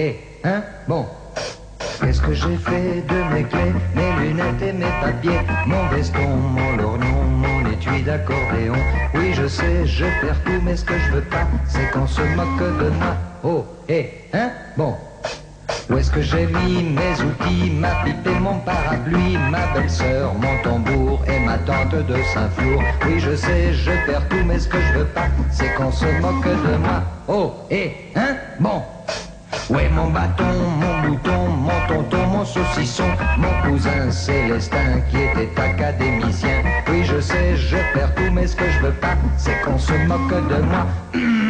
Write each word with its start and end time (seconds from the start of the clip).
hé, 0.00 0.20
hein, 0.44 0.62
bon. 0.88 1.06
Qu'est-ce 2.00 2.22
que 2.22 2.32
j'ai 2.32 2.56
fait 2.56 3.04
de 3.06 3.34
mes 3.34 3.44
clés, 3.44 3.74
mes 3.94 4.26
lunettes 4.26 4.62
et 4.62 4.72
mes 4.72 4.94
papiers, 5.02 5.40
mon 5.66 5.86
veston, 5.88 6.28
mon 6.56 6.76
lorgnon, 6.76 7.22
mon 7.24 7.70
étui 7.70 8.02
d'accordéon 8.02 8.74
Oui, 9.14 9.34
je 9.34 9.46
sais, 9.46 9.86
je 9.86 10.06
perds 10.20 10.42
tout, 10.44 10.60
mais 10.64 10.76
ce 10.76 10.84
que 10.84 10.98
je 10.98 11.12
veux 11.12 11.24
pas, 11.34 11.46
c'est 11.68 11.90
qu'on 11.90 12.06
se 12.06 12.22
moque 12.22 12.78
de 12.82 12.88
moi. 13.00 13.14
Oh, 13.44 13.66
hé, 13.88 14.24
hein, 14.32 14.50
bon. 14.76 14.94
Où 15.90 15.98
est-ce 15.98 16.10
que 16.10 16.22
j'ai 16.22 16.46
mis 16.46 16.82
mes 16.82 17.14
outils, 17.22 17.70
ma 17.70 18.02
pipe 18.04 18.26
et 18.26 18.38
mon 18.40 18.58
parapluie, 18.60 19.36
ma 19.50 19.66
belle-sœur, 19.74 20.32
mon 20.34 20.62
tambour 20.62 21.20
et 21.26 21.40
ma 21.40 21.58
tante 21.58 21.94
de 22.06 22.16
Saint-Flour 22.32 22.82
Oui, 23.04 23.18
je 23.18 23.34
sais, 23.36 23.72
je 23.72 23.90
perds 24.06 24.28
tout, 24.28 24.44
mais 24.46 24.58
ce 24.58 24.68
que 24.68 24.80
je 24.80 24.98
veux 25.00 25.06
pas, 25.06 25.28
c'est 25.50 25.74
qu'on 25.74 25.92
se 25.92 26.06
moque 26.20 26.44
de 26.44 26.76
moi. 26.76 27.02
Oh, 27.28 27.52
hé, 27.70 28.12
hein, 28.16 28.36
bon. 28.58 28.82
Ouais, 29.70 29.88
mon 29.88 30.10
bâton, 30.10 30.44
mon 30.80 31.08
bouton, 31.08 31.48
mon 31.48 31.86
tonton, 31.86 32.26
mon 32.26 32.44
saucisson, 32.44 33.04
mon 33.38 33.70
cousin 33.70 34.10
Célestin 34.10 35.00
qui 35.08 35.18
était 35.18 35.60
académicien. 35.60 36.64
Oui, 36.88 37.04
je 37.04 37.20
sais, 37.20 37.56
je 37.56 37.76
perds 37.94 38.12
tout, 38.16 38.32
mais 38.32 38.48
ce 38.48 38.56
que 38.56 38.68
je 38.68 38.80
veux 38.80 38.94
pas, 38.94 39.16
c'est 39.36 39.60
qu'on 39.64 39.78
se 39.78 39.92
moque 40.08 40.48
de 40.48 40.62
moi. 40.62 40.86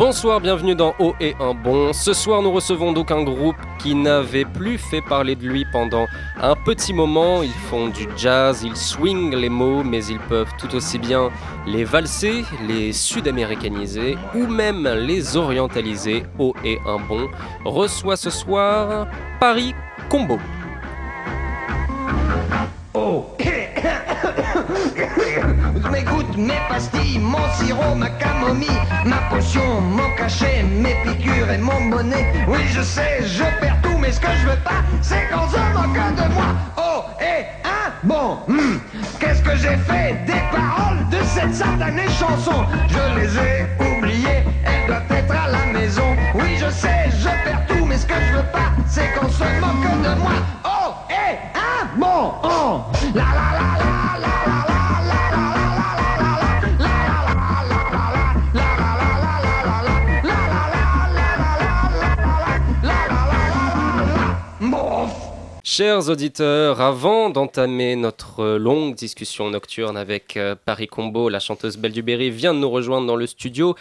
Bonsoir, 0.00 0.40
bienvenue 0.40 0.74
dans 0.74 0.94
Haut 0.98 1.14
et 1.20 1.34
un 1.40 1.52
bon. 1.52 1.92
Ce 1.92 2.14
soir, 2.14 2.40
nous 2.40 2.50
recevons 2.50 2.92
donc 2.94 3.10
un 3.10 3.22
groupe 3.22 3.58
qui 3.78 3.94
n'avait 3.94 4.46
plus 4.46 4.78
fait 4.78 5.02
parler 5.02 5.36
de 5.36 5.46
lui 5.46 5.66
pendant 5.70 6.06
un 6.40 6.56
petit 6.56 6.94
moment. 6.94 7.42
Ils 7.42 7.50
font 7.50 7.88
du 7.88 8.08
jazz, 8.16 8.62
ils 8.64 8.78
swingent 8.78 9.36
les 9.36 9.50
mots, 9.50 9.82
mais 9.82 10.02
ils 10.06 10.18
peuvent 10.18 10.50
tout 10.58 10.74
aussi 10.74 10.98
bien 10.98 11.28
les 11.66 11.84
valser, 11.84 12.46
les 12.66 12.94
sud-américaniser 12.94 14.16
ou 14.34 14.46
même 14.46 14.88
les 14.88 15.36
orientaliser. 15.36 16.24
Haut 16.38 16.54
et 16.64 16.78
un 16.86 16.98
bon 16.98 17.28
reçoit 17.66 18.16
ce 18.16 18.30
soir 18.30 19.06
Paris 19.38 19.74
Combo. 20.08 20.38
Oh 22.94 23.26
Mes 25.88 26.02
gouttes, 26.02 26.36
mes 26.36 26.60
pastilles, 26.68 27.18
mon 27.18 27.38
sirop, 27.54 27.94
ma 27.94 28.10
camomille, 28.10 28.68
ma 29.04 29.16
potion, 29.30 29.80
mon 29.80 30.14
cachet, 30.16 30.62
mes 30.62 30.94
piqûres 31.04 31.50
et 31.50 31.58
mon 31.58 31.86
bonnet. 31.86 32.32
Oui, 32.46 32.58
je 32.72 32.82
sais, 32.82 33.22
je 33.24 33.44
perds 33.60 33.78
tout, 33.82 33.96
mais 33.98 34.12
ce 34.12 34.20
que 34.20 34.28
je 34.42 34.48
veux 34.48 34.62
pas, 34.62 34.82
c'est 35.00 35.28
qu'on 35.30 35.48
se 35.48 35.56
moque 35.56 36.14
de 36.16 36.34
moi. 36.34 36.44
Oh, 36.76 37.04
et 37.20 37.46
un 37.64 37.90
bon, 38.02 38.38
hmm, 38.46 38.78
qu'est-ce 39.18 39.42
que 39.42 39.56
j'ai 39.56 39.76
fait 39.78 40.18
des 40.26 40.42
paroles 40.52 41.08
de 41.10 41.24
cette 41.24 41.54
satanée 41.54 42.08
chanson? 42.08 42.66
Je 42.88 43.20
les 43.20 43.38
ai 43.38 43.66
oubliées, 43.80 44.44
elles 44.64 44.86
doivent 44.86 45.10
être 45.10 45.34
à 45.34 45.48
la 45.50 45.78
maison. 45.78 46.16
Oui, 46.34 46.56
je 46.56 46.70
sais, 46.70 47.10
je 47.18 47.28
perds 47.44 47.66
tout, 47.68 47.84
mais 47.86 47.96
ce 47.96 48.06
que 48.06 48.14
je 48.14 48.36
veux 48.36 48.50
pas, 48.52 48.70
c'est 48.86 49.12
qu'on 49.14 49.28
se 49.28 49.44
moque 49.60 50.02
de 50.02 50.20
moi. 50.20 50.59
Chers 65.80 66.10
auditeurs, 66.10 66.82
avant 66.82 67.30
d'entamer 67.30 67.96
notre 67.96 68.58
longue 68.58 68.94
discussion 68.94 69.48
nocturne 69.48 69.96
avec 69.96 70.36
euh, 70.36 70.54
Paris 70.54 70.88
Combo, 70.88 71.30
la 71.30 71.40
chanteuse 71.40 71.78
Belle 71.78 71.92
du 71.92 72.02
Berry 72.02 72.28
vient 72.28 72.52
de 72.52 72.58
nous 72.58 72.68
rejoindre 72.68 73.06
dans 73.06 73.16
le 73.16 73.26
studio. 73.26 73.74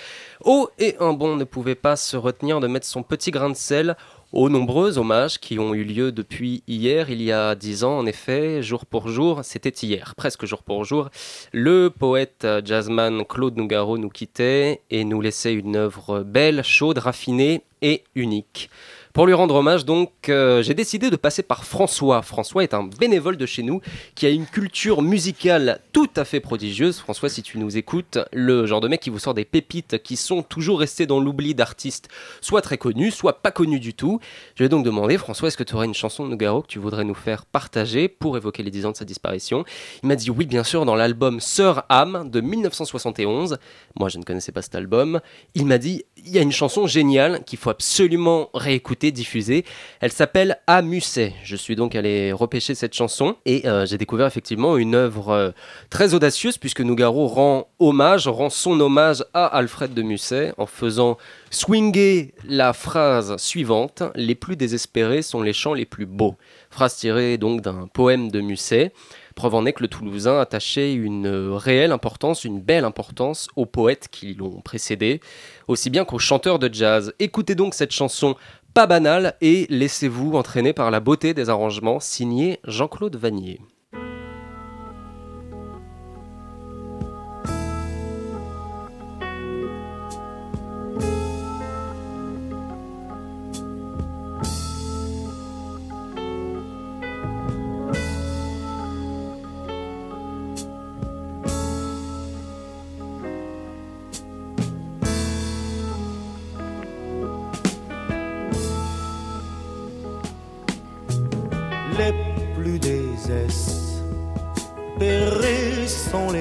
Oh, 0.46 0.70
et 0.80 0.96
un 1.02 1.12
bon 1.12 1.36
ne 1.36 1.44
pouvait 1.44 1.76
pas 1.76 1.98
se 1.98 2.16
retenir 2.16 2.62
de 2.62 2.68
mettre 2.68 2.86
son 2.86 3.04
petit 3.04 3.32
grain 3.32 3.50
de 3.50 3.56
sel 3.58 3.98
aux 4.32 4.48
nombreux 4.48 4.98
hommages 4.98 5.40
qui 5.40 5.60
ont 5.60 5.74
eu 5.74 5.84
lieu 5.84 6.14
depuis 6.14 6.64
hier, 6.70 7.10
il 7.10 7.22
y 7.22 7.34
a 7.34 7.54
dix 7.56 7.84
ans 7.84 7.98
en 7.98 8.06
effet, 8.06 8.64
jour 8.64 8.86
pour 8.86 9.10
jour, 9.10 9.42
c'était 9.44 9.70
hier, 9.70 10.14
presque 10.16 10.46
jour 10.46 10.64
pour 10.64 10.86
jour, 10.86 11.10
le 11.52 11.90
poète 11.90 12.48
jazzman 12.64 13.26
Claude 13.26 13.58
Nougaro 13.58 13.98
nous 13.98 14.10
quittait 14.10 14.80
et 14.90 15.04
nous 15.04 15.20
laissait 15.20 15.54
une 15.54 15.76
œuvre 15.76 16.22
belle, 16.22 16.64
chaude, 16.64 17.00
raffinée 17.00 17.64
et 17.82 18.04
unique. 18.16 18.70
Pour 19.20 19.28
lui 19.28 19.34
rendre 19.34 19.56
hommage, 19.56 19.84
donc, 19.84 20.30
euh, 20.30 20.64
j'ai 20.64 20.74
décidé 20.74 21.10
de 21.10 21.18
passer 21.18 21.44
par 21.44 21.66
François. 21.66 22.22
François 22.22 22.64
est 22.64 22.74
un 22.74 22.86
bénévole 22.86 23.36
de 23.36 23.46
chez 23.46 23.64
nous 23.64 23.82
qui 24.16 24.26
a 24.26 24.30
une 24.30 24.46
culture 24.46 25.02
musicale 25.02 25.82
tout 25.92 26.08
à 26.16 26.24
fait 26.24 26.40
prodigieuse. 26.40 27.00
François, 27.00 27.28
si 27.28 27.44
tu 27.44 27.58
nous 27.58 27.76
écoutes, 27.76 28.18
le 28.32 28.66
genre 28.66 28.80
de 28.80 28.88
mec 28.88 29.02
qui 29.02 29.10
vous 29.10 29.20
sort 29.20 29.34
des 29.34 29.44
pépites 29.44 30.02
qui 30.02 30.16
sont 30.16 30.42
toujours 30.42 30.80
restés 30.80 31.06
dans 31.06 31.20
l'oubli 31.20 31.54
d'artistes, 31.54 32.08
soit 32.40 32.62
très 32.62 32.78
connus, 32.78 33.12
soit 33.12 33.42
pas 33.42 33.52
connus 33.52 33.82
du 33.82 33.94
tout. 33.94 34.22
Je 34.56 34.64
vais 34.64 34.70
donc 34.70 34.86
demander, 34.86 35.18
François, 35.18 35.50
est-ce 35.50 35.58
que 35.58 35.66
tu 35.66 35.76
aurais 35.76 35.88
une 35.88 35.94
chanson 35.94 36.24
de 36.24 36.30
Nougaro 36.30 36.62
que 36.62 36.68
tu 36.68 36.80
voudrais 36.80 37.04
nous 37.04 37.14
faire 37.14 37.46
partager 37.46 38.08
pour 38.08 38.38
évoquer 38.38 38.64
les 38.64 38.72
10 38.72 38.86
ans 38.86 38.92
de 38.92 38.96
sa 38.96 39.04
disparition? 39.04 39.66
Il 40.02 40.08
m'a 40.08 40.16
dit 40.16 40.30
oui, 40.30 40.46
bien 40.46 40.64
sûr, 40.64 40.86
dans 40.86 40.96
l'album 40.96 41.42
Sœur 41.42 41.84
âme 41.90 42.30
de 42.30 42.40
1971. 42.40 43.58
Moi, 44.00 44.08
je 44.08 44.18
ne 44.18 44.24
connaissais 44.24 44.54
pas 44.54 44.62
cet 44.62 44.76
album. 44.76 45.20
Il 45.56 45.66
m'a 45.66 45.78
dit 45.78 46.06
il 46.26 46.32
y 46.32 46.40
a 46.40 46.42
une 46.42 46.54
chanson 46.54 46.88
géniale 46.88 47.44
qu'il 47.44 47.60
faut 47.60 47.70
absolument 47.70 48.50
réécouter, 48.54 49.09
diffuser. 49.12 49.66
Elle 50.00 50.12
s'appelle 50.12 50.60
À 50.68 50.82
Musset. 50.82 51.34
Je 51.44 51.56
suis 51.56 51.76
donc 51.76 51.96
allé 51.96 52.32
repêcher 52.32 52.76
cette 52.76 52.94
chanson 52.94 53.36
et 53.46 53.68
euh, 53.68 53.86
j'ai 53.86 53.98
découvert 53.98 54.28
effectivement 54.28 54.78
une 54.78 54.96
œuvre 54.96 55.30
euh, 55.30 55.52
très 55.90 56.14
audacieuse 56.14 56.58
puisque 56.58 56.82
Nougaro 56.82 57.28
rend 57.28 57.68
hommage, 57.80 58.28
rend 58.28 58.50
son 58.50 58.80
hommage 58.80 59.24
à 59.34 59.46
Alfred 59.46 59.94
de 59.94 60.02
Musset 60.02 60.54
en 60.58 60.66
faisant 60.66 61.18
swinger 61.50 62.34
la 62.46 62.74
phrase 62.74 63.38
suivante 63.38 64.04
Les 64.16 64.36
plus 64.36 64.56
désespérés 64.56 65.22
sont 65.22 65.42
les 65.42 65.54
chants 65.54 65.74
les 65.74 65.86
plus 65.86 66.06
beaux. 66.06 66.36
Phrase 66.70 66.96
tirée 66.96 67.38
donc 67.38 67.62
d'un 67.62 67.88
poème 67.92 68.30
de 68.30 68.42
Musset. 68.42 68.92
Preuve 69.40 69.56
en 69.56 69.66
est 69.66 69.72
que 69.72 69.84
le 69.84 69.88
Toulousain 69.88 70.38
attachait 70.40 70.94
une 70.94 71.28
réelle 71.54 71.94
importance, 71.94 72.44
une 72.44 72.60
belle 72.60 72.84
importance 72.84 73.48
aux 73.56 73.66
poètes 73.66 74.10
qui 74.12 74.34
l'ont 74.34 74.60
précédé, 74.60 75.22
aussi 75.70 75.90
bien 75.90 76.04
qu'aux 76.04 76.20
chanteurs 76.20 76.60
de 76.60 76.70
jazz. 76.70 77.14
Écoutez 77.20 77.56
donc 77.56 77.74
cette 77.74 77.92
chanson 77.92 78.36
pas 78.74 78.88
banale 78.88 79.36
et 79.42 79.66
laissez-vous 79.70 80.34
entraîner 80.36 80.74
par 80.74 80.92
la 80.92 81.00
beauté 81.00 81.34
des 81.34 81.50
arrangements 81.50 82.00
signés 82.00 82.60
Jean-Claude 82.64 83.16
Vanier. 83.16 83.60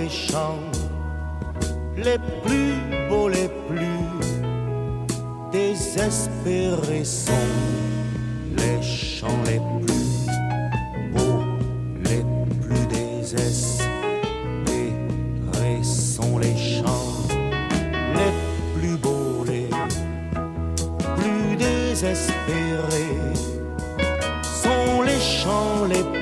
Les 0.09 0.15
chants 0.15 0.59
les 1.97 2.19
plus 2.43 2.75
beaux, 3.09 3.29
les 3.29 3.49
plus 3.69 4.07
désespérés 5.53 7.05
sont 7.05 7.33
les 8.57 8.83
chants 8.83 9.43
les 9.45 9.61
plus 9.85 10.27
beaux, 11.13 11.45
les 12.05 12.25
plus 12.63 12.87
désespérés 12.87 13.89
sont 15.83 16.39
les 16.39 16.57
chants 16.57 17.13
les 18.15 18.33
plus 18.81 18.97
beaux, 18.97 19.45
les 19.47 19.69
plus 21.17 21.57
désespérés 21.57 23.35
sont 24.43 25.03
les 25.03 25.21
chants 25.21 25.85
les 25.87 26.03
plus 26.03 26.18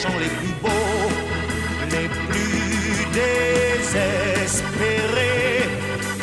chants 0.00 0.18
les 0.18 0.30
plus 0.38 0.54
beaux, 0.62 1.10
les 1.90 2.08
plus 2.28 3.04
désespérés 3.12 4.08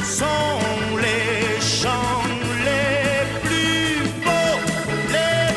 sont 0.03 0.59
les 1.05 1.61
chants 1.61 2.23
les 2.67 3.21
plus 3.45 4.01
beaux, 4.25 4.59
les 5.15 5.49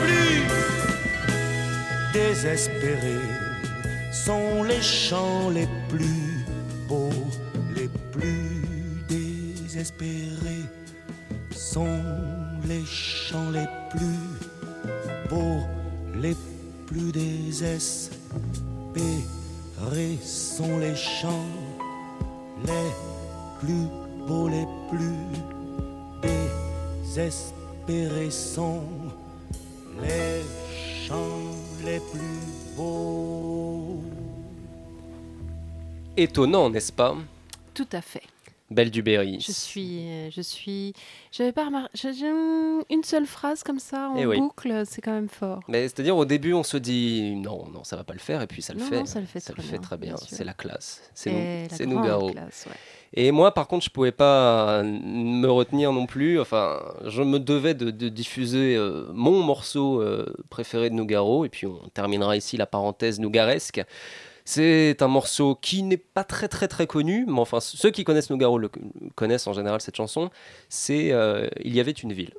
plus 0.00 0.34
désespérés 2.12 3.28
sont 4.12 4.54
les 4.64 4.82
chants 4.82 5.50
les 5.50 5.68
plus 5.88 6.44
beaux, 6.88 7.28
les 7.76 7.88
plus 8.10 8.50
désespérés 9.08 10.53
sont 11.74 11.98
les 12.68 12.84
chants 12.86 13.50
les 13.50 13.66
plus 13.90 14.22
beaux, 15.28 15.66
les 16.14 16.36
plus 16.86 17.10
désespérés 17.10 18.14
sont 20.22 20.78
les 20.78 20.94
chants 20.94 21.48
les 22.64 22.92
plus 23.58 23.88
beaux, 24.28 24.48
les 24.48 24.68
plus 24.88 25.18
désespérés 26.22 26.70
sont 26.70 26.70
les 26.70 26.70
chants 26.78 27.10
les 27.50 27.58
plus 27.58 27.58
beaux, 27.58 27.98
les 27.98 28.14
plus 28.20 28.22
désespérés 28.22 28.30
sont 28.30 28.82
les 30.00 30.44
chants 31.08 31.50
les 31.84 31.98
plus 31.98 32.38
beaux. 32.76 34.00
Étonnant, 36.16 36.70
n'est-ce 36.70 36.92
pas? 36.92 37.16
Tout 37.74 37.88
à 37.90 38.00
fait. 38.00 38.22
Belle 38.70 38.90
du 38.90 39.02
Berry. 39.02 39.38
Je 39.40 39.52
suis, 39.52 40.30
je 40.30 40.40
suis, 40.40 40.94
j'avais 41.30 41.52
pas 41.52 41.66
remarqué, 41.66 41.98
une 42.90 43.04
seule 43.04 43.26
phrase 43.26 43.62
comme 43.62 43.78
ça 43.78 44.08
en 44.10 44.16
Eh 44.16 44.24
oui. 44.26 44.38
boucle, 44.38 44.84
c'est 44.86 45.02
quand 45.02 45.12
même 45.12 45.28
fort. 45.28 45.60
Mais 45.68 45.82
c'est-à-dire 45.82 46.16
au 46.16 46.24
début 46.24 46.54
on 46.54 46.62
se 46.62 46.78
dit 46.78 47.34
non, 47.36 47.66
non, 47.72 47.84
ça 47.84 47.96
va 47.96 48.04
pas 48.04 48.14
le 48.14 48.20
faire 48.20 48.40
et 48.40 48.46
puis 48.46 48.62
ça 48.62 48.72
le 48.72 48.80
Non, 48.80 48.86
fait. 48.86 48.98
non, 49.00 49.04
ça 49.06 49.20
le 49.20 49.26
fait 49.26 49.40
très 49.40 49.62
fait 49.62 49.72
bien, 49.72 49.80
très 49.80 49.96
bien. 49.98 50.16
C'est 50.16 50.44
la 50.44 50.54
classe. 50.54 51.02
C'est 51.14 51.30
nous, 51.86 52.02
c'est 52.02 52.32
classe, 52.32 52.66
ouais. 52.66 52.76
Et 53.16 53.30
moi 53.30 53.52
par 53.54 53.68
contre 53.68 53.84
je 53.84 53.90
pouvais 53.90 54.12
pas 54.12 54.82
me 54.82 55.46
retenir 55.46 55.92
non 55.92 56.06
plus. 56.06 56.40
Enfin, 56.40 56.80
je 57.04 57.22
me 57.22 57.38
devais 57.38 57.74
de, 57.74 57.90
de 57.90 58.08
diffuser 58.08 58.74
euh, 58.76 59.06
mon 59.12 59.42
morceau 59.42 60.00
euh, 60.00 60.26
préféré 60.50 60.88
de 60.90 60.94
Nougaro 60.94 61.44
et 61.44 61.48
puis 61.48 61.66
on 61.66 61.78
terminera 61.92 62.36
ici 62.36 62.56
la 62.56 62.66
parenthèse 62.66 63.20
nougaresque. 63.20 63.82
C'est 64.46 65.00
un 65.00 65.08
morceau 65.08 65.54
qui 65.54 65.82
n'est 65.82 65.96
pas 65.96 66.22
très 66.22 66.48
très 66.48 66.68
très 66.68 66.86
connu, 66.86 67.24
mais 67.26 67.40
enfin 67.40 67.60
ceux 67.60 67.90
qui 67.90 68.04
connaissent 68.04 68.28
Nougaro 68.28 68.58
le 68.58 68.70
connaissent 69.14 69.46
en 69.46 69.54
général 69.54 69.80
cette 69.80 69.96
chanson. 69.96 70.30
C'est 70.68 71.12
euh, 71.12 71.48
Il 71.64 71.74
y 71.74 71.80
avait 71.80 71.92
une 71.92 72.12
ville. 72.12 72.34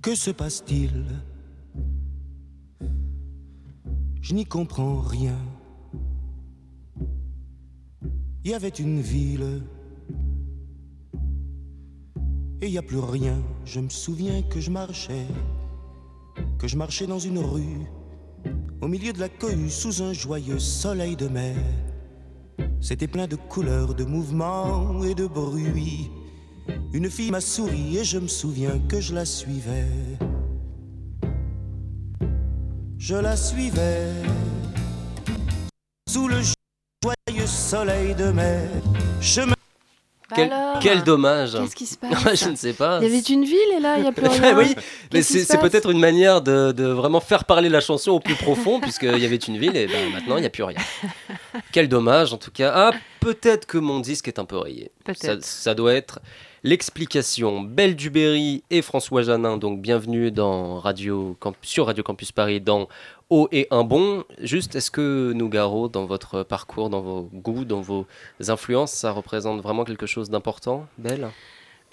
Que 0.00 0.14
se 0.14 0.30
passe-t-il? 0.30 1.04
Je 4.20 4.34
n'y 4.34 4.44
comprends 4.46 5.00
rien. 5.00 5.36
Il 8.44 8.50
y 8.50 8.54
avait 8.54 8.68
une 8.68 9.00
ville 9.00 9.62
et 12.60 12.68
il 12.68 12.76
a 12.76 12.82
plus 12.82 12.98
rien. 12.98 13.42
Je 13.64 13.80
me 13.80 13.88
souviens 13.88 14.42
que 14.42 14.60
je 14.60 14.70
marchais, 14.70 15.26
que 16.58 16.68
je 16.68 16.76
marchais 16.76 17.06
dans 17.06 17.18
une 17.18 17.38
rue, 17.38 17.86
au 18.82 18.88
milieu 18.88 19.14
de 19.14 19.20
la 19.20 19.30
cohue, 19.30 19.70
sous 19.70 20.02
un 20.02 20.12
joyeux 20.12 20.58
soleil 20.58 21.16
de 21.16 21.26
mer. 21.26 21.56
C'était 22.82 23.08
plein 23.08 23.26
de 23.26 23.36
couleurs, 23.36 23.94
de 23.94 24.04
mouvements 24.04 25.02
et 25.04 25.14
de 25.14 25.26
bruits. 25.26 26.10
Une 26.92 27.08
fille 27.08 27.30
m'a 27.30 27.40
souri 27.40 27.96
et 27.96 28.04
je 28.04 28.18
me 28.18 28.28
souviens 28.28 28.78
que 28.88 29.00
je 29.00 29.14
la 29.14 29.24
suivais. 29.24 29.88
Je 32.98 33.16
la 33.16 33.36
suivais 33.36 34.12
sous 36.06 36.28
le 36.28 36.42
joyeux 37.04 37.46
soleil 37.46 38.14
de. 38.14 38.32
Je 39.20 39.42
me 39.42 39.48
Bah 39.48 40.36
Quel, 40.36 40.52
alors, 40.52 40.78
quel 40.80 41.02
dommage. 41.02 41.52
Qu'est-ce 41.52 41.76
qui 41.76 41.86
se 41.86 41.98
passe 41.98 42.40
je 42.44 42.48
ne 42.48 42.56
sais 42.56 42.72
pas. 42.72 42.98
Il 43.02 43.08
y 43.08 43.12
avait 43.12 43.20
une 43.20 43.44
ville 43.44 43.72
et 43.76 43.80
là 43.80 43.98
il 43.98 44.02
n'y 44.02 44.08
a 44.08 44.12
plus 44.12 44.26
rien. 44.26 44.56
oui, 44.58 44.74
mais 45.12 45.22
c'est 45.22 45.58
peut-être 45.58 45.90
une 45.90 45.98
manière 45.98 46.40
de, 46.40 46.72
de 46.72 46.86
vraiment 46.86 47.20
faire 47.20 47.44
parler 47.44 47.68
la 47.68 47.80
chanson 47.80 48.12
au 48.12 48.20
plus 48.20 48.36
profond, 48.36 48.80
puisqu'il 48.80 49.18
y 49.18 49.26
avait 49.26 49.36
une 49.36 49.58
ville 49.58 49.76
et 49.76 49.86
ben, 49.86 50.12
maintenant 50.12 50.38
il 50.38 50.40
n'y 50.40 50.46
a 50.46 50.50
plus 50.50 50.62
rien. 50.62 50.78
Quel 51.72 51.88
dommage 51.88 52.32
en 52.32 52.38
tout 52.38 52.50
cas. 52.50 52.72
Ah, 52.74 52.90
peut-être 53.20 53.66
que 53.66 53.76
mon 53.76 54.00
disque 54.00 54.28
est 54.28 54.38
un 54.38 54.46
peu 54.46 54.56
rayé. 54.56 54.90
Ça, 55.40 55.74
doit 55.74 55.92
être 55.92 56.20
l'explication. 56.62 57.60
Belle 57.60 57.94
Duberry 57.94 58.64
et 58.70 58.80
François 58.80 59.22
Janin, 59.22 59.58
donc 59.58 59.82
bienvenue 59.82 60.30
dans 60.30 60.78
Radio 60.80 61.36
sur 61.60 61.86
Radio 61.86 62.02
Campus 62.02 62.32
Paris 62.32 62.62
dans 62.62 62.88
Haut 63.30 63.48
et 63.52 63.66
un 63.70 63.84
bon. 63.84 64.24
Juste, 64.40 64.74
est-ce 64.74 64.90
que 64.90 65.32
Nougaro, 65.32 65.88
dans 65.88 66.06
votre 66.06 66.42
parcours, 66.42 66.90
dans 66.90 67.00
vos 67.00 67.22
goûts, 67.32 67.64
dans 67.64 67.80
vos 67.80 68.06
influences, 68.48 68.92
ça 68.92 69.12
représente 69.12 69.60
vraiment 69.62 69.84
quelque 69.84 70.06
chose 70.06 70.30
d'important, 70.30 70.86
Belle 70.98 71.28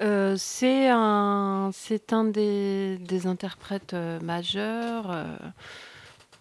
Euh, 0.01 0.36
c'est 0.38 0.89
un, 0.89 1.72
un 2.12 2.24
des, 2.25 2.98
des 2.98 3.28
interprètes 3.28 3.94
euh, 3.94 4.19
majeurs. 4.19 5.12
euh, 5.12 5.38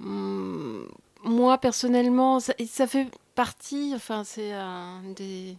hum, 0.00 0.88
moi, 1.22 1.58
personnellement, 1.58 2.40
ça, 2.40 2.86
fait 2.86 3.08
partie, 3.34 3.93
enfin, 3.94 4.25
c'est 4.25 4.52
un 4.52 5.02
des, 5.14 5.56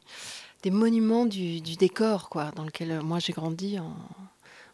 des 0.63 0.72
monuments 0.72 1.25
du, 1.25 1.62
du 1.62 1.75
décor, 1.75 2.30
quoi, 2.30 2.51
dans 2.56 2.63
lequel 2.63 3.01
moi 3.01 3.19
j'ai 3.19 3.34
grandi 3.34 3.77
en, 3.77 3.94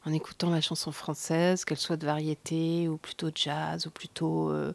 en 0.08 0.14
écoutant 0.14 0.50
la 0.50 0.62
chanson 0.62 0.92
française, 0.94 1.66
qu'elle 1.66 1.78
soit 1.78 1.98
de 1.98 2.06
variété 2.06 2.88
ou 2.88 2.98
plutôt 2.98 3.30
jazz 3.36 3.86
ou 3.88 3.90
plutôt. 3.90 4.50
euh, 4.52 4.74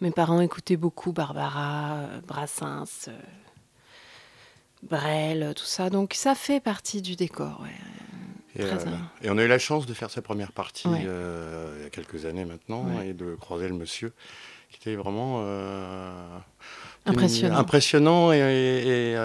mes 0.00 0.10
parents 0.12 0.40
écoutaient 0.40 0.76
beaucoup 0.76 1.12
Barbara, 1.12 1.94
euh, 1.96 2.20
Brassens. 2.26 3.08
euh, 3.08 3.12
Brel, 4.82 5.52
tout 5.56 5.64
ça. 5.64 5.90
Donc 5.90 6.14
ça 6.14 6.34
fait 6.34 6.60
partie 6.60 7.00
du 7.02 7.16
décor. 7.16 7.60
ouais. 7.62 7.68
Et, 8.56 8.60
Très 8.60 8.86
euh, 8.86 8.90
et 9.22 9.30
on 9.30 9.38
a 9.38 9.42
eu 9.44 9.48
la 9.48 9.58
chance 9.58 9.86
de 9.86 9.94
faire 9.94 10.10
sa 10.10 10.22
première 10.22 10.52
partie 10.52 10.86
Ouais. 10.86 11.02
euh, 11.06 11.74
il 11.78 11.82
y 11.82 11.86
a 11.86 11.90
quelques 11.90 12.24
années 12.24 12.44
maintenant 12.44 12.84
Ouais. 12.96 13.08
et 13.08 13.12
de 13.14 13.34
croiser 13.34 13.66
le 13.66 13.74
monsieur 13.74 14.12
qui 14.70 14.76
était 14.76 14.94
vraiment 14.96 15.40
euh, 15.42 16.38
Impressionnant. 17.06 17.56
impressionnant 17.56 18.32
et, 18.32 18.36
et- 18.38 19.12
et, 19.12 19.16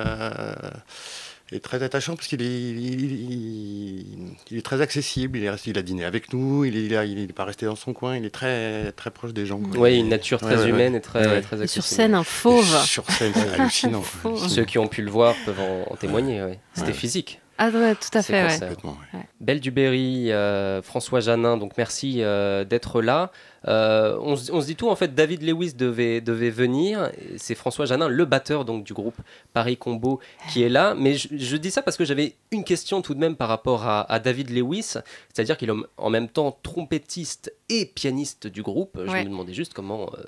et 1.51 1.59
très 1.59 1.81
attachant 1.81 2.15
parce 2.15 2.27
qu'il 2.27 2.41
est, 2.41 2.45
il, 2.45 2.79
il- 2.79 4.05
il 4.51 4.57
est 4.57 4.61
très 4.61 4.81
accessible. 4.81 5.37
Il, 5.37 5.43
est 5.43 5.49
resté, 5.49 5.71
il 5.71 5.77
a 5.77 5.81
dîné 5.81 6.05
avec 6.05 6.31
nous, 6.33 6.65
il 6.65 6.73
n'est 6.73 7.07
il 7.07 7.19
est 7.19 7.33
pas 7.33 7.45
resté 7.45 7.65
dans 7.65 7.75
son 7.75 7.93
coin, 7.93 8.15
il 8.17 8.25
est 8.25 8.29
très, 8.29 8.91
très 8.93 9.11
proche 9.11 9.33
des 9.33 9.45
gens. 9.45 9.59
Oui, 9.77 9.97
une 9.97 10.07
est- 10.07 10.09
nature 10.09 10.39
très 10.39 10.57
ouais, 10.57 10.69
humaine 10.69 10.93
ouais. 10.93 10.99
et 10.99 11.01
très, 11.01 11.27
Ouais. 11.27 11.41
très 11.41 11.55
Et 11.63 11.67
sur 11.67 11.79
accessible. 11.79 11.83
scène, 11.83 12.15
un 12.15 12.23
fauve. 12.23 12.83
Sur 12.85 13.09
scène, 13.11 13.33
c'est 13.35 13.59
hallucinant. 13.59 14.03
Ceux 14.47 14.65
qui 14.65 14.77
ont 14.77 14.87
pu 14.87 15.01
le 15.01 15.11
voir 15.11 15.35
peuvent 15.45 15.59
en, 15.59 15.91
en 15.91 15.95
témoigner. 15.95 16.41
ouais. 16.43 16.59
C'était 16.73 16.87
Ouais. 16.89 16.93
physique. 16.93 17.39
Ah 17.61 17.67
ouais, 17.69 17.93
tout 17.95 18.17
à 18.17 18.21
fait. 18.23 18.41
ouais. 18.41 18.69
ouais. 19.13 19.19
Belle 19.41 19.59
Duberry, 19.59 20.31
euh, 20.31 20.81
François 20.81 21.19
Janin, 21.19 21.57
donc 21.57 21.73
merci 21.77 22.21
euh, 22.21 22.63
d'être 22.63 23.01
là. 23.01 23.31
Euh, 23.67 24.17
on, 24.21 24.37
se- 24.37 24.49
on 24.53 24.61
se 24.61 24.65
dit 24.65 24.77
tout, 24.77 24.87
en 24.89 24.95
fait, 24.95 25.13
David 25.13 25.43
Lewis 25.43 25.73
devait, 25.73 26.21
devait 26.21 26.49
venir. 26.51 27.11
C'est 27.37 27.55
François 27.55 27.85
Janin, 27.85 28.07
le 28.07 28.23
batteur 28.23 28.63
donc, 28.63 28.85
du 28.85 28.93
groupe 28.93 29.15
Paris 29.53 29.75
Combo, 29.75 30.21
qui 30.53 30.63
est 30.63 30.69
là. 30.69 30.95
Mais 30.97 31.15
je, 31.15 31.27
je 31.31 31.57
dis 31.57 31.69
ça 31.69 31.81
parce 31.81 31.97
que 31.97 32.05
j'avais 32.05 32.35
une 32.51 32.63
question 32.63 33.01
tout 33.01 33.13
de 33.13 33.19
même 33.19 33.35
par 33.35 33.49
rapport 33.49 33.85
à, 33.85 34.09
à 34.09 34.19
David 34.19 34.49
Lewis. 34.51 34.93
C'est-à-dire 35.33 35.57
qu'il 35.57 35.69
est 35.69 35.73
en 35.97 36.09
même 36.09 36.29
temps 36.29 36.57
trompettiste 36.63 37.53
et 37.67 37.85
pianiste 37.85 38.47
du 38.47 38.61
groupe. 38.61 38.97
Je 39.05 39.11
Ouais. 39.11 39.25
me 39.25 39.29
demandais 39.29 39.53
juste 39.53 39.73
comment 39.73 40.09
euh, 40.17 40.23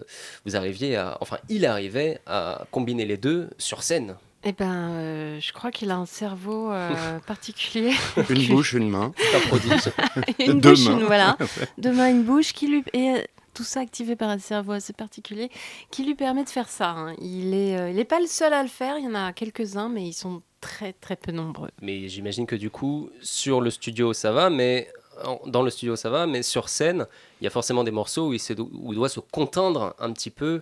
vous 0.45 0.57
arriviez 0.57 0.97
à. 0.97 1.17
Enfin, 1.21 1.37
il 1.47 1.65
arrivait 1.65 2.19
à 2.27 2.65
combiner 2.71 3.05
les 3.05 3.17
deux 3.17 3.49
sur 3.57 3.83
scène. 3.83 4.15
Eh 4.43 4.53
ben, 4.53 4.89
euh, 4.91 5.39
je 5.39 5.53
crois 5.53 5.71
qu'il 5.71 5.91
a 5.91 5.97
un 5.97 6.05
cerveau 6.05 6.71
euh, 6.71 7.19
particulier. 7.27 7.93
Une 8.29 8.47
bouche, 8.55 8.73
une 8.73 8.89
main. 8.89 9.11
Une 10.39 10.59
Deux 10.59 10.71
bouche, 10.71 10.85
mains. 10.87 10.97
une, 10.99 11.05
voilà. 11.05 11.37
Deux 11.77 11.91
mains, 11.91 12.09
une 12.09 12.23
bouche 12.23 12.53
qui 12.53 12.67
lui 12.67 12.83
et 12.93 13.09
euh, 13.11 13.21
tout 13.53 13.63
ça 13.63 13.81
activé 13.81 14.15
par 14.15 14.29
un 14.29 14.39
cerveau 14.39 14.71
assez 14.71 14.93
particulier 14.93 15.49
qui 15.91 16.03
lui 16.05 16.15
permet 16.15 16.43
de 16.43 16.49
faire 16.49 16.69
ça. 16.69 16.89
hein. 16.89 17.15
Il 17.21 17.53
est, 17.53 17.77
euh, 17.77 17.89
il 17.91 17.99
est 17.99 18.05
pas 18.05 18.19
le 18.19 18.25
seul 18.27 18.53
à 18.53 18.63
le 18.63 18.69
faire. 18.69 18.97
Il 18.97 19.05
y 19.05 19.07
en 19.07 19.13
a 19.15 19.31
quelques-uns, 19.33 19.89
mais 19.89 20.07
ils 20.07 20.13
sont 20.13 20.41
très 20.59 20.93
très 20.93 21.15
peu 21.15 21.31
nombreux. 21.31 21.69
Mais 21.81 22.07
j'imagine 22.07 22.45
que 22.47 22.55
du 22.55 22.69
coup, 22.69 23.09
sur 23.21 23.61
le 23.61 23.69
studio, 23.69 24.13
ça 24.13 24.31
va, 24.31 24.49
mais 24.49 24.87
en- 25.25 25.39
dans 25.45 25.61
le 25.63 25.69
studio, 25.69 25.95
ça 25.95 26.09
va, 26.09 26.25
mais 26.25 26.41
sur 26.43 26.69
scène, 26.69 27.05
il 27.41 27.43
y 27.43 27.47
a 27.47 27.49
forcément 27.51 27.83
des 27.83 27.91
morceaux 27.91 28.29
où 28.29 28.33
il, 28.33 28.39
s'est- 28.39 28.59
où 28.59 28.93
il 28.93 28.95
doit 28.95 29.09
se 29.09 29.19
conteindre 29.19 29.95
un 29.99 30.11
petit 30.13 30.29
peu, 30.31 30.61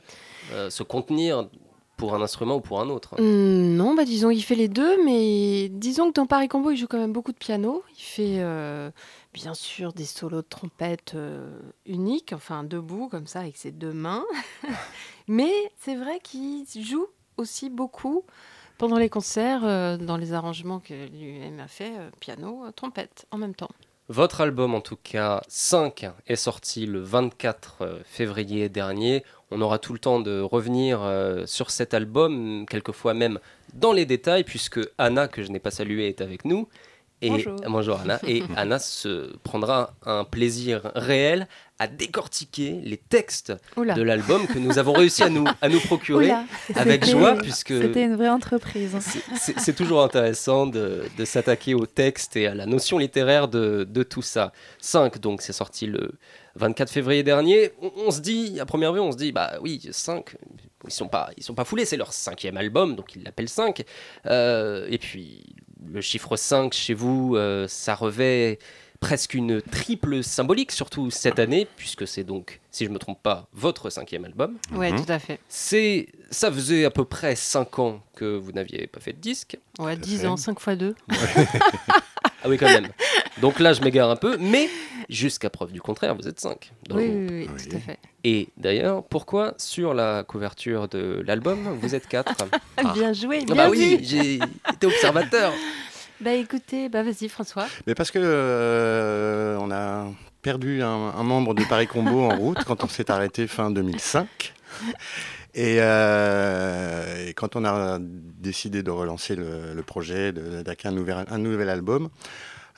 euh, 0.51 0.69
se 0.69 0.83
contenir 0.83 1.48
pour 1.99 2.15
un 2.15 2.21
instrument 2.21 2.55
ou 2.55 2.61
pour 2.61 2.79
un 2.79 2.89
autre. 2.89 3.19
Hum, 3.19 3.75
non, 3.75 3.93
bah 3.93 4.05
disons, 4.05 4.31
il 4.31 4.41
fait 4.41 4.55
les 4.55 4.69
deux, 4.69 5.03
mais 5.03 5.69
disons 5.69 6.09
que 6.09 6.13
dans 6.13 6.25
Paris 6.25 6.47
Combo, 6.47 6.71
il 6.71 6.77
joue 6.77 6.87
quand 6.87 6.97
même 6.97 7.13
beaucoup 7.13 7.33
de 7.33 7.37
piano. 7.37 7.83
Il 7.91 8.01
fait 8.01 8.37
euh, 8.39 8.89
bien 9.33 9.53
sûr 9.53 9.91
des 9.91 10.05
solos 10.05 10.41
de 10.41 10.47
trompette 10.47 11.13
euh, 11.15 11.59
uniques, 11.85 12.31
enfin 12.33 12.63
debout, 12.63 13.09
comme 13.09 13.27
ça, 13.27 13.41
avec 13.41 13.57
ses 13.57 13.71
deux 13.71 13.91
mains. 13.91 14.23
mais 15.27 15.51
c'est 15.77 15.95
vrai 15.95 16.19
qu'il 16.23 16.65
joue 16.81 17.07
aussi 17.37 17.69
beaucoup 17.69 18.23
pendant 18.79 18.97
les 18.97 19.09
concerts, 19.09 19.65
euh, 19.65 19.97
dans 19.97 20.17
les 20.17 20.31
arrangements 20.33 20.79
que 20.79 21.07
lui-même 21.09 21.59
a 21.59 21.67
fait, 21.67 21.91
euh, 21.97 22.09
piano, 22.21 22.63
trompette, 22.75 23.27
en 23.29 23.37
même 23.37 23.53
temps. 23.53 23.69
Votre 24.07 24.41
album, 24.41 24.73
en 24.73 24.81
tout 24.81 24.95
cas 24.95 25.43
5, 25.49 26.09
est 26.25 26.35
sorti 26.35 26.87
le 26.87 26.99
24 26.99 27.81
euh, 27.81 27.99
février 28.05 28.67
dernier. 28.67 29.23
On 29.51 29.61
aura 29.61 29.79
tout 29.79 29.93
le 29.93 29.99
temps 29.99 30.19
de 30.19 30.41
revenir 30.41 31.01
euh, 31.01 31.45
sur 31.45 31.71
cet 31.71 31.93
album, 31.93 32.65
quelquefois 32.69 33.13
même 33.13 33.39
dans 33.73 33.93
les 33.93 34.05
détails, 34.05 34.43
puisque 34.43 34.79
Anna, 34.97 35.27
que 35.27 35.43
je 35.43 35.51
n'ai 35.51 35.59
pas 35.59 35.71
saluée, 35.71 36.07
est 36.07 36.21
avec 36.21 36.45
nous. 36.45 36.67
Et, 37.21 37.29
Bonjour. 37.67 37.99
Anna. 37.99 38.19
Et 38.27 38.43
Anna 38.55 38.79
se 38.79 39.35
prendra 39.43 39.93
un 40.05 40.23
plaisir 40.23 40.91
réel 40.95 41.47
à 41.77 41.88
décortiquer 41.88 42.79
les 42.83 42.97
textes 42.97 43.53
Oula. 43.77 43.93
de 43.93 44.01
l'album 44.01 44.45
que 44.47 44.59
nous 44.59 44.77
avons 44.79 44.93
réussi 44.93 45.23
à 45.23 45.29
nous, 45.29 45.45
à 45.61 45.69
nous 45.69 45.79
procurer 45.79 46.31
avec 46.75 47.05
joie, 47.05 47.35
puisque 47.35 47.69
C'était 47.77 48.03
une 48.03 48.15
vraie 48.15 48.29
entreprise. 48.29 48.97
c'est- 49.38 49.73
toujours 49.75 50.03
intéressant 50.03 50.65
de, 50.65 51.03
de 51.17 51.25
s'attaquer 51.25 51.73
au 51.73 51.85
texte 51.85 52.35
et 52.35 52.47
à 52.47 52.53
la 52.55 52.65
notion 52.65 52.97
littéraire 52.97 53.47
de, 53.47 53.85
de 53.89 54.03
tout 54.03 54.21
ça. 54.21 54.51
5, 54.79 55.19
donc 55.19 55.41
c'est 55.41 55.53
sorti 55.53 55.85
le 55.88 56.11
24 56.55 56.89
février 56.89 57.23
dernier. 57.23 57.71
On, 57.81 57.91
on 58.07 58.11
se 58.11 58.19
dit, 58.19 58.59
à 58.59 58.65
première 58.65 58.91
vue, 58.91 58.99
on 58.99 59.11
se 59.13 59.17
dit, 59.17 59.31
bah 59.31 59.53
oui, 59.61 59.88
5, 59.89 60.35
ils 60.85 60.91
sont 60.91 61.07
pas, 61.07 61.29
ils 61.38 61.43
sont 61.43 61.53
pas 61.53 61.63
foulés, 61.65 61.85
c'est 61.85 61.95
leur 61.97 62.11
cinquième 62.11 62.57
album, 62.57 62.95
donc 62.95 63.15
ils 63.15 63.23
l'appellent 63.23 63.47
5. 63.47 63.83
Euh, 64.25 64.85
et 64.89 64.97
puis, 64.97 65.45
le 65.91 66.01
chiffre 66.01 66.36
5 66.36 66.74
chez 66.74 66.93
vous, 66.93 67.36
euh, 67.36 67.67
ça 67.67 67.96
revêt 67.96 68.60
presque 69.00 69.34
une 69.34 69.62
triple 69.62 70.22
symbolique, 70.24 70.72
surtout 70.74 71.10
cette 71.10 71.39
année, 71.39 71.65
puisque 71.77 72.05
c'est 72.05 72.25
donc, 72.25 72.60
si 72.69 72.84
je 72.86 72.89
me 72.89 73.00
trompe 73.00 73.24
pas, 73.24 73.48
votre 73.53 73.89
cinquième 73.89 74.25
album. 74.25 74.58
Ouais, 74.74 74.91
Mhm. 74.91 75.05
tout 75.05 75.12
à 75.12 75.19
fait. 75.19 75.39
C'est, 75.48 76.08
ça 76.31 76.51
faisait 76.51 76.84
à 76.84 76.89
peu 76.91 77.05
près 77.05 77.36
5 77.36 77.79
ans 77.79 78.01
que 78.15 78.25
vous 78.38 78.51
n'aviez 78.51 78.88
pas 78.88 79.00
fait 79.00 79.13
de 79.13 79.19
disque. 79.19 79.58
Ouais, 79.79 79.96
Tout 79.96 80.01
à 80.01 80.05
10 80.05 80.19
fait. 80.22 80.27
ans, 80.27 80.36
5 80.38 80.60
fois 80.60 80.75
2. 80.75 80.96
Ah 82.41 82.48
oui, 82.48 82.58
quand 82.58 82.67
même. 82.67 82.88
Donc 83.41 83.59
là, 83.59 83.74
je 83.74 83.81
m'égare 83.81 84.09
un 84.09 84.15
peu, 84.15 84.38
mais 84.39 84.67
jusqu'à 85.09 85.50
preuve 85.50 85.71
du 85.71 85.81
contraire, 85.81 86.15
vous 86.15 86.27
êtes 86.27 86.39
5. 86.39 86.71
Oui, 86.91 87.03
oui, 87.07 87.27
oui, 87.29 87.50
Oui. 87.55 87.69
tout 87.69 87.75
à 87.75 87.79
fait. 87.79 88.00
Et 88.24 88.50
d'ailleurs, 88.57 89.03
pourquoi 89.03 89.53
sur 89.57 89.93
la 89.93 90.24
couverture 90.24 90.88
de 90.89 91.24
l'album, 91.25 91.77
vous 91.81 91.95
êtes 91.95 92.07
4 92.07 92.33
Ah. 92.77 92.91
Bien 92.93 93.13
joué, 93.13 93.45
bien 93.45 93.55
bah 93.55 93.69
vu. 93.69 93.77
oui, 93.77 94.00
j'ai 94.03 94.36
été 94.74 94.88
observateur. 94.88 95.53
Bah 96.21 96.33
écoutez, 96.33 96.89
bah 96.89 97.01
vas-y 97.01 97.29
François. 97.29 97.65
Mais 97.88 97.95
parce 97.95 98.12
que 98.12 98.19
euh, 98.21 99.55
on 99.62 99.71
a 99.71 100.05
perdu 100.41 100.81
un, 100.83 100.88
un 100.89 101.24
membre 101.24 101.53
de 101.53 101.63
Paris 101.63 101.88
Combo 101.88 102.24
en 102.29 102.36
route 102.36 102.62
quand 102.65 102.83
on 102.83 102.89
s'est 102.89 103.09
arrêté 103.09 103.48
fin 103.48 103.71
2005. 103.71 104.27
Et, 105.55 105.77
euh, 105.79 107.27
et 107.29 107.33
quand 107.33 107.55
on 107.55 107.63
a 107.63 108.00
décidé 108.01 108.83
de 108.83 108.91
relancer 108.91 109.38
le, 109.38 109.74
le 109.74 109.81
projet, 109.81 110.33
d'attaquer 110.33 110.89
un 110.89 110.91
nouvel, 110.91 111.25
un 111.29 111.38
nouvel 111.38 111.69
album, 111.69 112.09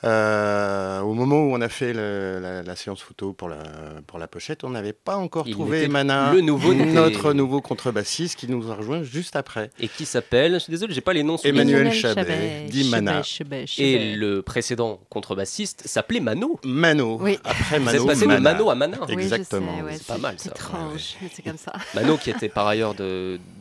euh, 0.04 1.00
au 1.00 1.14
moment 1.14 1.36
où 1.44 1.54
on 1.54 1.60
a 1.60 1.68
fait 1.68 1.92
le- 1.92 2.38
la, 2.40 2.62
la 2.62 2.76
séance 2.76 3.00
photo 3.00 3.32
pour 3.32 3.48
la, 3.48 3.58
pour 4.06 4.18
la 4.18 4.26
pochette, 4.26 4.64
on 4.64 4.70
n'avait 4.70 4.92
pas 4.92 5.16
encore 5.16 5.46
Il 5.46 5.52
trouvé 5.54 5.86
Mana, 5.88 6.32
le 6.32 6.40
nouveau 6.40 6.74
notre 6.74 7.32
nouveau 7.32 7.60
contrebassiste 7.60 8.36
qui 8.36 8.48
nous 8.48 8.70
a 8.70 8.74
rejoint 8.74 9.02
juste 9.02 9.36
après. 9.36 9.70
Et 9.78 9.88
qui 9.88 10.04
s'appelle, 10.04 10.54
je 10.54 10.58
suis 10.58 10.70
désolé, 10.72 10.92
j'ai 10.92 11.00
pas 11.00 11.12
les 11.12 11.22
noms 11.22 11.36
Emmanuel 11.44 11.86
yeux. 11.86 11.92
Chabet, 11.92 12.66
dit 12.68 12.88
Mana. 12.90 13.22
Chabet, 13.22 13.62
Et 13.62 13.66
Chabet. 13.66 14.14
le 14.16 14.42
précédent 14.42 15.00
contrebassiste 15.08 15.82
s'appelait 15.86 16.20
Mano. 16.20 16.58
Mano, 16.64 17.18
Oui. 17.20 17.38
après 17.44 17.78
Vous 17.78 17.84
Mano, 17.84 17.98
êtes 18.02 18.06
passé 18.08 18.26
Mana. 18.26 18.38
de 18.38 18.42
Mano 18.44 18.70
à 18.70 18.74
Mana. 18.74 18.98
Exactement, 19.08 19.80
ouais, 19.82 19.94
c'est 19.98 20.06
pas 20.06 20.18
mal, 20.18 20.34
ça. 20.38 20.50
étrange, 20.50 21.16
mais 21.22 21.30
c'est 21.32 21.42
comme 21.42 21.58
ça. 21.58 21.72
Mano 21.94 22.16
qui 22.16 22.30
était 22.30 22.48
par 22.48 22.66
ailleurs 22.66 22.94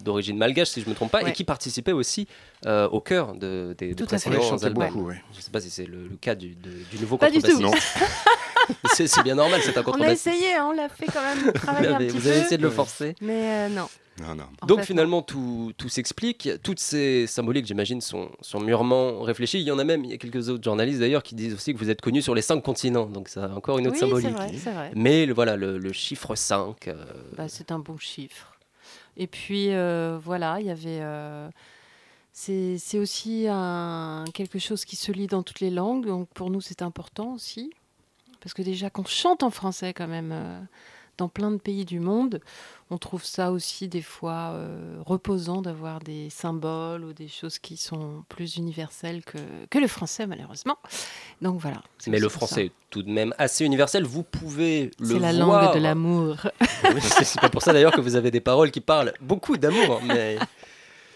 d'origine 0.04 0.38
malgache, 0.38 0.70
si 0.70 0.82
je 0.82 0.90
me 0.90 0.96
trompe 0.96 1.12
pas, 1.12 1.22
et 1.22 1.26
Ouais. 1.26 1.34
qui 1.34 1.44
participait 1.44 1.92
aussi 1.92 2.28
euh, 2.66 2.88
au 2.90 3.00
chœur 3.02 3.34
de, 3.36 3.76
des, 3.78 3.90
des 3.90 3.96
Tout 3.96 4.06
à 4.12 4.18
fait. 4.18 4.30
Ouais, 4.30 4.36
précédents 4.38 4.64
albums. 4.66 4.88
beaucoup, 4.88 5.08
ouais. 5.08 5.22
Je 5.36 5.42
sais 5.42 5.52
pas 5.52 5.62
si 5.62 5.70
c'est 5.70 5.86
le, 5.86 6.08
le 6.08 6.16
cas 6.18 6.36
du, 6.36 6.50
de- 6.56 6.70
du 6.92 7.00
nouveau 7.00 7.18
Pas 7.18 7.30
du 7.32 7.42
tout. 7.42 7.52
contrebassiste. 7.52 7.98
C'est 8.94 9.24
bien 9.24 9.36
normal, 9.36 9.60
c'est 9.64 9.72
un 9.78 9.82
On 9.82 9.82
a 9.82 9.84
contrebassiste. 9.84 10.28
essayé, 10.28 10.54
hein, 10.54 10.68
on 10.70 10.72
l'a 10.72 10.88
fait 10.88 11.08
quand 11.08 11.22
même 11.22 11.40
Vous 11.40 11.52
travailler 11.54 11.88
un 11.90 11.96
avez, 11.96 12.08
petit 12.08 12.18
vous 12.18 12.28
avez 12.28 12.38
peu. 12.40 12.46
essayé 12.46 12.58
de 12.58 12.62
le 12.64 12.70
forcer. 12.70 13.16
Mais 13.20 13.42
euh, 13.44 13.70
non. 13.70 13.88
Non, 14.22 14.36
non. 14.36 14.44
Donc 14.68 14.80
fait, 14.82 14.86
finalement, 14.86 15.22
tout, 15.24 15.74
tout 15.78 15.90
s'explique. 15.90 16.48
Toutes 16.64 16.80
ces 16.80 17.26
symboliques, 17.28 17.66
j'imagine, 17.66 18.02
sont, 18.02 18.30
sont 18.42 18.60
mûrement 18.60 19.22
réfléchies. 19.22 19.60
Il 19.60 19.64
y 19.66 19.72
en 19.72 19.80
a 19.80 19.84
même, 19.84 20.06
il 20.06 20.12
y 20.12 20.14
a 20.14 20.18
quelques 20.18 20.50
autres 20.50 20.64
journalistes 20.64 21.00
d'ailleurs 21.00 21.24
qui 21.24 21.34
disent 21.34 21.54
aussi 21.56 21.74
que 21.74 21.80
vous 21.80 21.90
êtes 21.90 22.02
connu 22.02 22.22
sur 22.22 22.36
les 22.36 22.42
cinq 22.44 22.62
continents. 22.62 23.08
Donc 23.08 23.30
ça 23.30 23.46
a 23.46 23.50
encore 23.50 23.80
une 23.80 23.88
autre 23.88 23.96
Oui, 23.96 24.00
symbolique. 24.00 24.30
vrai, 24.30 24.52
c'est 24.58 24.72
vrai. 24.72 24.92
Mais 24.96 25.26
le, 25.26 25.34
voilà, 25.34 25.56
le, 25.58 25.78
le 25.80 25.92
chiffre 25.92 26.36
5. 26.36 26.88
euh, 26.88 27.04
Bah, 27.36 27.48
c'est 27.50 27.72
un 27.72 27.80
bon 27.80 27.98
chiffre. 27.98 28.54
Et 29.18 29.28
puis 29.28 29.74
euh, 29.74 30.20
voilà, 30.24 30.58
il 30.60 30.68
y 30.68 30.72
avait. 30.72 31.00
euh, 31.02 31.50
c'est 32.34 32.98
aussi 32.98 33.46
un, 33.50 34.26
quelque 34.34 34.60
chose 34.60 34.86
qui 34.86 34.96
se 34.96 35.12
lit 35.12 35.28
dans 35.28 35.44
toutes 35.44 35.60
les 35.60 35.70
langues, 35.70 36.06
donc 36.08 36.30
pour 36.34 36.50
nous 36.50 36.62
c'est 36.62 36.82
important 36.82 37.34
aussi. 37.34 37.72
Parce 38.40 38.54
que 38.54 38.62
déjà 38.62 38.90
qu'on 38.90 39.06
chante 39.06 39.44
en 39.44 39.52
français 39.52 39.94
quand 39.94 40.08
même 40.08 40.32
euh, 40.34 40.60
dans 41.18 41.28
plein 41.30 41.52
de 41.52 41.58
pays 41.58 41.86
du 41.86 42.00
monde, 42.00 42.42
on 42.90 42.98
trouve 42.98 43.24
ça 43.24 43.52
aussi 43.52 43.88
des 43.88 44.02
fois 44.02 44.54
euh, 44.54 45.00
reposant 45.06 45.62
d'avoir 45.62 46.00
des 46.00 46.30
symboles 46.32 47.04
ou 47.04 47.14
des 47.14 47.28
choses 47.28 47.60
qui 47.60 47.78
sont 47.78 48.24
plus 48.30 48.56
universelles 48.56 49.24
que, 49.24 49.38
que 49.70 49.78
le 49.78 49.88
français 49.88 50.26
malheureusement. 50.26 50.78
Donc 51.42 51.60
voilà. 51.60 51.84
mais 52.08 52.20
le 52.20 52.30
français 52.30 52.66
est 52.68 52.72
tout 52.90 53.04
de 53.04 53.12
même 53.12 53.34
assez 53.38 53.64
universel. 53.66 54.06
Vous 54.06 54.24
pouvez 54.24 54.90
le 55.00 55.06
C'est 55.08 55.20
la 55.20 55.34
voir. 55.46 55.66
langue 55.66 55.76
de 55.76 55.80
l'amour. 55.80 56.38
C'est 57.24 57.40
pas 57.42 57.50
pour 57.50 57.62
ça 57.62 57.74
d'ailleurs 57.74 57.94
que 57.94 58.02
vous 58.02 58.16
avez 58.16 58.32
des 58.32 58.42
paroles 58.42 58.72
qui 58.72 58.82
parlent 58.82 59.14
beaucoup 59.22 59.58
d'amour. 59.58 60.02
Mais 60.04 60.38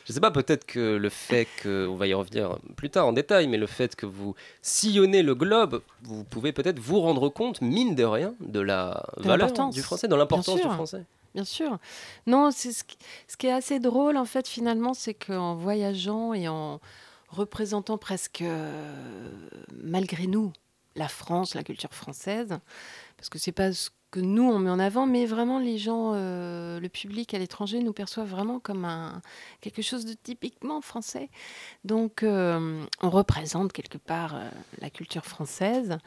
je 0.05 0.13
sais 0.13 0.19
pas, 0.21 0.31
peut-être 0.31 0.65
que 0.65 0.95
le 0.95 1.09
fait 1.09 1.47
que, 1.61 1.87
on 1.87 1.95
va 1.95 2.07
y 2.07 2.13
revenir 2.13 2.57
plus 2.77 2.89
tard 2.89 3.07
en 3.07 3.11
détail, 3.13 3.47
mais 3.47 3.57
le 3.57 3.67
fait 3.67 3.95
que 3.95 4.05
vous 4.05 4.35
sillonnez 4.61 5.21
le 5.23 5.35
globe, 5.35 5.81
vous 6.03 6.23
pouvez 6.23 6.53
peut-être 6.53 6.79
vous 6.79 7.01
rendre 7.01 7.27
compte, 7.29 7.59
mine 7.61 7.95
de 7.95 8.03
rien, 8.05 8.33
de 8.39 8.59
la 8.59 9.03
De 9.17 9.23
valeur 9.23 9.51
du 9.69 9.81
français, 9.81 10.07
de 10.07 10.15
l'importance 10.15 10.55
du 10.55 10.61
français. 10.61 11.03
Bien 11.33 11.43
sûr. 11.43 11.79
Non, 12.27 12.49
c'est 12.51 12.71
ce, 12.71 12.83
qui- 12.85 12.97
ce 13.27 13.35
qui 13.35 13.47
est 13.47 13.51
assez 13.51 13.79
drôle 13.79 14.15
en 14.15 14.23
fait 14.25 14.47
finalement, 14.47 14.93
c'est 14.93 15.13
qu'en 15.13 15.55
voyageant 15.55 16.33
et 16.33 16.47
en 16.47 16.79
représentant 17.29 17.97
presque 17.97 18.41
euh, 18.41 19.29
malgré 19.83 20.27
nous 20.27 20.53
la 20.95 21.09
France, 21.09 21.55
la 21.55 21.63
culture 21.63 21.93
française, 21.93 22.57
parce 23.17 23.27
que 23.29 23.37
c'est 23.37 23.51
pas 23.51 23.73
ce 23.73 23.89
nous 24.19 24.43
on 24.43 24.59
met 24.59 24.69
en 24.69 24.79
avant, 24.79 25.05
mais 25.05 25.25
vraiment 25.25 25.59
les 25.59 25.77
gens, 25.77 26.13
euh, 26.15 26.79
le 26.79 26.89
public 26.89 27.33
à 27.33 27.39
l'étranger 27.39 27.79
nous 27.79 27.93
perçoivent 27.93 28.29
vraiment 28.29 28.59
comme 28.59 28.87
quelque 29.61 29.81
chose 29.81 30.05
de 30.05 30.13
typiquement 30.13 30.81
français. 30.81 31.29
Donc 31.83 32.23
euh, 32.23 32.83
on 33.01 33.09
représente 33.09 33.73
quelque 33.73 33.97
part 33.97 34.35
euh, 34.35 34.49
la 34.79 34.89
culture 34.89 35.25
française. 35.25 35.97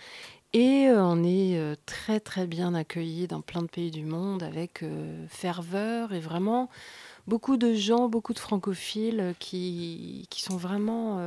Et 0.55 0.88
on 0.91 1.25
est 1.25 1.61
très 1.85 2.21
très 2.21 2.47
bien 2.47 2.75
accueillis 2.75 3.27
dans 3.27 3.43
plein 3.43 3.61
de 3.61 3.67
pays 3.67 3.91
du 3.91 4.07
monde 4.07 4.43
avec 4.43 4.83
ferveur 5.29 6.15
et 6.15 6.21
vraiment 6.21 6.71
beaucoup 7.27 7.59
de 7.59 7.75
gens, 7.75 8.09
beaucoup 8.09 8.33
de 8.33 8.38
francophiles 8.38 9.35
qui, 9.38 10.27
qui 10.31 10.41
sont 10.41 10.57
vraiment 10.57 11.21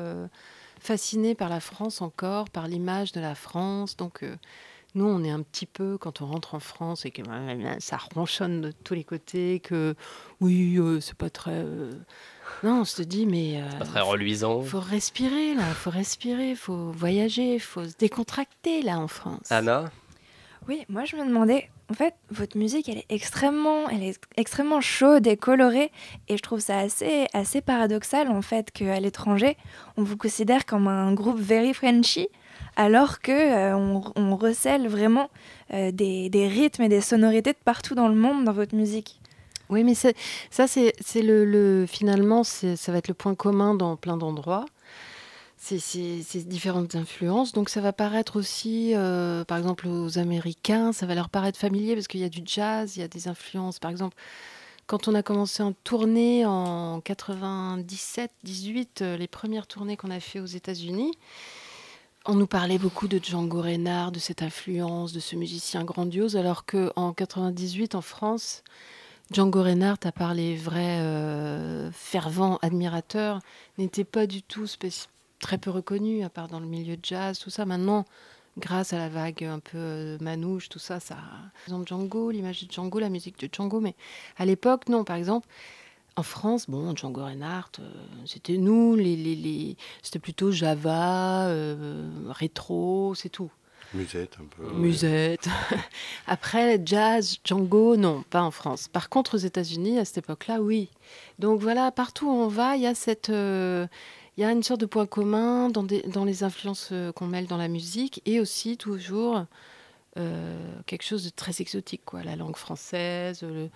fascinés 0.79 1.35
par 1.35 1.49
la 1.49 1.59
France 1.59 2.01
encore, 2.01 2.49
par 2.49 2.67
l'image 2.67 3.11
de 3.11 3.21
la 3.21 3.35
France. 3.35 3.95
Donc 3.95 4.25
nous, 4.95 5.05
on 5.05 5.23
est 5.23 5.29
un 5.29 5.41
petit 5.41 5.65
peu, 5.65 5.97
quand 5.97 6.21
on 6.21 6.25
rentre 6.25 6.53
en 6.55 6.59
France 6.59 7.05
et 7.05 7.11
que 7.11 7.21
euh, 7.27 7.75
ça 7.79 7.97
ronchonne 8.13 8.61
de 8.61 8.71
tous 8.71 8.93
les 8.93 9.03
côtés, 9.03 9.59
que 9.61 9.95
oui, 10.41 10.77
euh, 10.77 10.99
c'est 10.99 11.15
pas 11.15 11.29
très... 11.29 11.51
euh, 11.53 11.91
Non, 12.63 12.81
on 12.81 12.85
se 12.85 13.01
dit, 13.01 13.25
mais... 13.25 13.63
Pas 13.79 13.83
euh, 13.85 13.87
très 13.87 14.01
reluisant. 14.01 14.61
faut 14.61 14.79
respirer 14.79 15.53
là, 15.55 15.63
faut 15.73 15.91
respirer, 15.91 16.55
faut 16.55 16.91
voyager, 16.91 17.57
faut 17.59 17.85
se 17.85 17.95
décontracter 17.97 18.81
là 18.81 18.99
en 18.99 19.07
France. 19.07 19.49
Anna, 19.51 19.91
Oui, 20.67 20.83
moi 20.89 21.05
je 21.05 21.15
me 21.15 21.25
demandais, 21.25 21.69
en 21.89 21.93
fait, 21.93 22.13
votre 22.29 22.57
musique, 22.57 22.87
elle 22.89 22.97
est 22.99 23.05
extrêmement, 23.09 23.89
elle 23.89 24.03
est 24.03 24.19
extrêmement 24.37 24.81
chaude 24.81 25.25
et 25.25 25.37
colorée, 25.37 25.91
et 26.27 26.37
je 26.37 26.41
trouve 26.41 26.59
ça 26.59 26.77
assez, 26.79 27.27
assez 27.33 27.61
paradoxal 27.61 28.27
en 28.29 28.41
fait 28.41 28.71
qu'à 28.71 28.99
l'étranger, 28.99 29.57
on 29.97 30.03
vous 30.03 30.17
considère 30.17 30.65
comme 30.65 30.87
un 30.87 31.13
groupe 31.13 31.39
very 31.39 31.73
Frenchy, 31.73 32.27
alors 32.75 33.19
que 33.19 33.31
euh, 33.31 33.75
on, 34.15 34.35
recèle 34.35 34.87
vraiment 34.87 35.29
euh, 35.73 35.91
des, 35.91 36.47
rythmes 36.47 36.83
et 36.83 36.89
des 36.89 37.01
sonorités 37.01 37.53
de 37.53 37.57
partout 37.63 37.95
dans 37.95 38.07
le 38.07 38.15
monde 38.15 38.45
dans 38.45 38.53
votre 38.53 38.75
musique. 38.75 39.19
Oui, 39.69 39.83
mais 39.83 39.93
ça, 39.93 40.11
c'est 40.67 40.93
c'est 40.99 41.21
le, 41.21 41.45
le- 41.45 41.85
finalement, 41.85 42.43
ça 42.43 42.91
va 42.91 42.97
être 42.97 43.07
le 43.07 43.13
point 43.13 43.35
commun 43.35 43.73
dans 43.73 43.95
plein 43.95 44.17
d'endroits. 44.17 44.65
Ces 45.57 46.43
différentes 46.45 46.95
influences. 46.95 47.51
Donc, 47.51 47.69
ça 47.69 47.81
va 47.81 47.93
paraître 47.93 48.35
aussi, 48.35 48.93
euh, 48.95 49.45
par 49.45 49.59
exemple, 49.59 49.87
aux 49.87 50.17
Américains, 50.17 50.91
ça 50.91 51.05
va 51.05 51.13
leur 51.13 51.29
paraître 51.29 51.59
familier 51.59 51.93
parce 51.93 52.07
qu'il 52.07 52.19
y 52.19 52.23
a 52.23 52.29
du 52.29 52.41
jazz, 52.43 52.97
il 52.97 53.01
y 53.01 53.03
a 53.03 53.07
des 53.07 53.27
influences. 53.27 53.77
Par 53.77 53.91
exemple, 53.91 54.17
quand 54.87 55.07
on 55.07 55.13
a 55.13 55.21
commencé 55.21 55.61
en 55.61 55.71
tournée 55.71 56.47
en 56.47 56.97
97-18, 56.99 59.17
les 59.17 59.27
premières 59.27 59.67
tournées 59.67 59.97
qu'on 59.97 60.09
a 60.09 60.19
fait 60.19 60.39
aux 60.39 60.47
États-Unis, 60.47 61.11
on 62.25 62.35
nous 62.35 62.47
parlait 62.47 62.77
beaucoup 62.77 63.07
de 63.07 63.19
Django 63.21 63.61
Reinhardt, 63.61 64.11
de 64.11 64.19
cette 64.19 64.43
influence, 64.43 65.11
de 65.11 65.19
ce 65.19 65.35
musicien 65.35 65.83
grandiose, 65.83 66.37
alors 66.37 66.65
qu'en 66.65 67.13
98, 67.13 67.95
en 67.95 68.01
France, 68.01 68.63
Django 69.31 69.63
Reinhardt, 69.63 70.05
à 70.05 70.11
part 70.11 70.33
les 70.33 70.55
vrais 70.55 70.99
euh, 70.99 71.89
fervents 71.91 72.59
admirateurs, 72.61 73.39
n'était 73.77 74.03
pas 74.03 74.27
du 74.27 74.43
tout 74.43 74.67
très 75.39 75.57
peu 75.57 75.71
reconnu, 75.71 76.23
à 76.23 76.29
part 76.29 76.47
dans 76.47 76.59
le 76.59 76.67
milieu 76.67 76.95
jazz, 77.01 77.39
tout 77.39 77.49
ça. 77.49 77.65
Maintenant, 77.65 78.05
grâce 78.59 78.93
à 78.93 78.97
la 78.99 79.09
vague 79.09 79.43
un 79.43 79.59
peu 79.59 79.77
euh, 79.77 80.17
manouche, 80.21 80.69
tout 80.69 80.79
ça, 80.79 80.99
ça. 80.99 81.15
Par 81.15 81.63
exemple, 81.67 81.87
Django, 81.87 82.29
l'image 82.29 82.63
de 82.63 82.71
Django, 82.71 82.99
la 82.99 83.09
musique 83.09 83.39
de 83.39 83.49
Django, 83.51 83.79
mais 83.79 83.95
à 84.37 84.45
l'époque, 84.45 84.89
non. 84.89 85.03
Par 85.03 85.15
exemple, 85.15 85.47
en 86.17 86.23
France, 86.23 86.69
bon, 86.69 86.95
Django 86.95 87.23
Reinhardt, 87.23 87.79
euh, 87.79 87.89
c'était 88.25 88.57
nous, 88.57 88.95
les, 88.95 89.15
les, 89.15 89.35
les... 89.35 89.77
c'était 90.01 90.19
plutôt 90.19 90.51
Java, 90.51 91.47
euh, 91.47 92.09
rétro, 92.29 93.15
c'est 93.15 93.29
tout. 93.29 93.51
Musette 93.93 94.37
un 94.39 94.45
peu. 94.45 94.73
Musette. 94.73 95.47
Après, 96.27 96.81
jazz, 96.83 97.37
Django, 97.43 97.95
non, 97.95 98.23
pas 98.29 98.41
en 98.41 98.51
France. 98.51 98.87
Par 98.87 99.09
contre, 99.09 99.35
aux 99.35 99.39
États-Unis, 99.39 99.99
à 99.99 100.05
cette 100.05 100.19
époque-là, 100.19 100.61
oui. 100.61 100.89
Donc 101.39 101.59
voilà, 101.61 101.91
partout 101.91 102.27
où 102.27 102.31
on 102.31 102.47
va, 102.47 102.75
il 102.75 102.83
y 102.83 102.87
a 102.87 102.95
cette. 102.95 103.29
Euh, 103.29 103.87
il 104.37 104.41
y 104.41 104.43
a 104.45 104.51
une 104.51 104.63
sorte 104.63 104.79
de 104.79 104.85
point 104.85 105.05
commun 105.05 105.69
dans, 105.69 105.83
des, 105.83 106.01
dans 106.03 106.23
les 106.23 106.43
influences 106.43 106.93
qu'on 107.15 107.27
mêle 107.27 107.47
dans 107.47 107.57
la 107.57 107.67
musique 107.67 108.21
et 108.25 108.39
aussi 108.39 108.77
toujours 108.77 109.45
quelque 110.15 111.03
chose 111.03 111.25
de 111.25 111.29
très 111.29 111.59
exotique, 111.59 112.01
quoi. 112.05 112.23
La 112.23 112.37
langue 112.37 112.55
française, 112.55 113.43
le, 113.43 113.69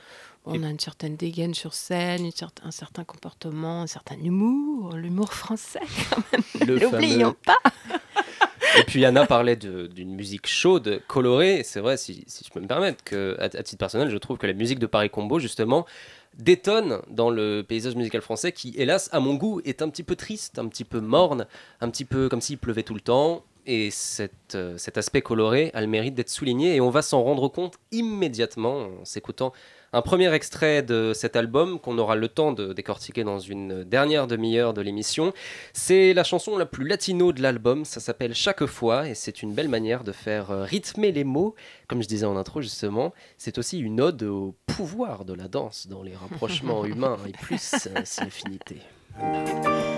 on 0.45 0.63
a 0.63 0.69
une 0.69 0.79
certaine 0.79 1.15
dégaine 1.15 1.53
sur 1.53 1.73
scène, 1.73 2.29
un 2.63 2.71
certain 2.71 3.03
comportement, 3.03 3.81
un 3.81 3.87
certain 3.87 4.15
humour, 4.17 4.93
l'humour 4.93 5.33
français 5.33 5.79
quand 6.09 6.23
même. 6.31 6.79
N'oublions 6.81 7.35
pas. 7.45 7.57
Et 8.77 8.83
puis 8.83 9.05
Anna 9.05 9.25
parlait 9.25 9.55
d'une 9.55 10.15
musique 10.15 10.47
chaude, 10.47 11.01
colorée. 11.07 11.61
C'est 11.63 11.79
vrai, 11.79 11.97
si, 11.97 12.25
je 12.27 12.49
peux 12.51 12.59
me 12.59 12.67
permettre, 12.67 13.03
que 13.03 13.37
à, 13.39 13.49
titre 13.49 13.77
personnel, 13.77 14.09
je 14.09 14.17
trouve 14.17 14.37
que 14.37 14.47
la 14.47 14.53
musique 14.53 14.79
de 14.79 14.85
Paris 14.85 15.09
Combo, 15.09 15.39
justement, 15.39 15.85
détonne 16.37 16.99
dans 17.09 17.29
le 17.29 17.63
paysage 17.67 17.95
musical 17.95 18.21
français 18.21 18.51
qui, 18.51 18.73
hélas, 18.77 19.09
à 19.13 19.19
mon 19.19 19.35
goût, 19.35 19.61
est 19.63 19.81
un 19.81 19.89
petit 19.89 20.03
peu 20.03 20.15
triste, 20.15 20.59
un 20.59 20.67
petit 20.67 20.83
peu 20.83 20.99
morne, 20.99 21.47
un 21.79 21.89
petit 21.89 22.05
peu 22.05 22.27
comme 22.27 22.41
s'il 22.41 22.57
pleuvait 22.57 22.83
tout 22.83 22.93
le 22.93 23.01
temps. 23.01 23.43
Et 23.65 23.89
euh, 24.55 24.77
cet 24.77 24.97
aspect 24.97 25.21
coloré 25.21 25.71
a 25.73 25.81
le 25.81 25.87
mérite 25.87 26.13
d'être 26.13 26.29
souligné 26.29 26.75
et 26.75 26.81
on 26.81 26.89
va 26.89 27.01
s'en 27.01 27.23
rendre 27.23 27.47
compte 27.47 27.75
immédiatement 27.91 28.89
en 29.01 29.05
s'écoutant 29.05 29.53
un 29.95 30.01
premier 30.01 30.33
extrait 30.33 30.83
de 30.83 31.13
cet 31.15 31.37
album 31.37 31.79
qu'on 31.79 31.97
aura 31.97 32.17
le 32.17 32.27
temps 32.27 32.51
de 32.51 32.73
décortiquer 32.73 33.23
dans 33.23 33.39
une 33.39 33.85
dernière 33.85 34.27
demi-heure 34.27 34.73
de 34.73 34.81
l'émission. 34.81 35.31
C'est 35.71 36.13
la 36.13 36.25
chanson 36.25 36.57
la 36.57 36.65
plus 36.65 36.85
latino 36.85 37.31
de 37.31 37.41
l'album, 37.41 37.85
ça 37.85 38.01
s'appelle 38.01 38.35
Chaque 38.35 38.65
fois 38.65 39.07
et 39.07 39.15
c'est 39.15 39.41
une 39.41 39.53
belle 39.53 39.69
manière 39.69 40.03
de 40.03 40.11
faire 40.11 40.51
euh, 40.51 40.63
rythmer 40.63 41.13
les 41.13 41.23
mots. 41.23 41.55
Comme 41.87 42.03
je 42.03 42.09
disais 42.09 42.25
en 42.25 42.35
intro 42.35 42.61
justement, 42.61 43.13
c'est 43.37 43.57
aussi 43.57 43.79
une 43.79 44.01
ode 44.01 44.23
au 44.23 44.53
pouvoir 44.65 45.23
de 45.23 45.33
la 45.33 45.47
danse 45.47 45.87
dans 45.87 46.03
les 46.03 46.13
rapprochements 46.13 46.83
humains 46.85 47.17
et 47.25 47.31
plus 47.31 47.87
euh, 47.87 48.01
si 48.03 48.21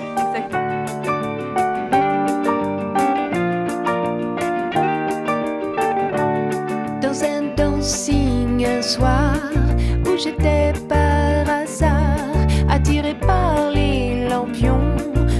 dancing 7.88 8.66
un 8.66 8.82
soir 8.82 9.34
j'étais 10.18 10.74
par 10.90 11.48
hasard 11.48 12.36
attiré 12.68 13.16
par 13.16 13.72
les 13.72 14.28
lampions 14.28 14.94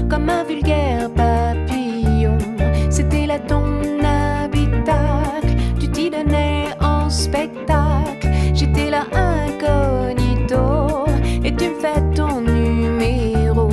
comme 0.10 0.30
un 0.30 0.46
vulgaire 0.46 1.10
papillon. 1.10 2.38
C'était 2.90 3.26
là 3.26 3.40
ton 3.40 3.66
habitacle, 4.02 5.56
tu 5.78 5.90
t'y 5.92 6.10
donnais 6.10 6.68
en 6.80 7.10
spectacle. 7.10 8.30
J'étais 8.54 8.92
là 8.92 9.04
incognito 9.12 11.06
et 11.44 11.54
tu 11.54 11.70
me 11.72 11.80
fais 11.82 12.02
ton 12.16 12.40
numéro. 12.40 13.70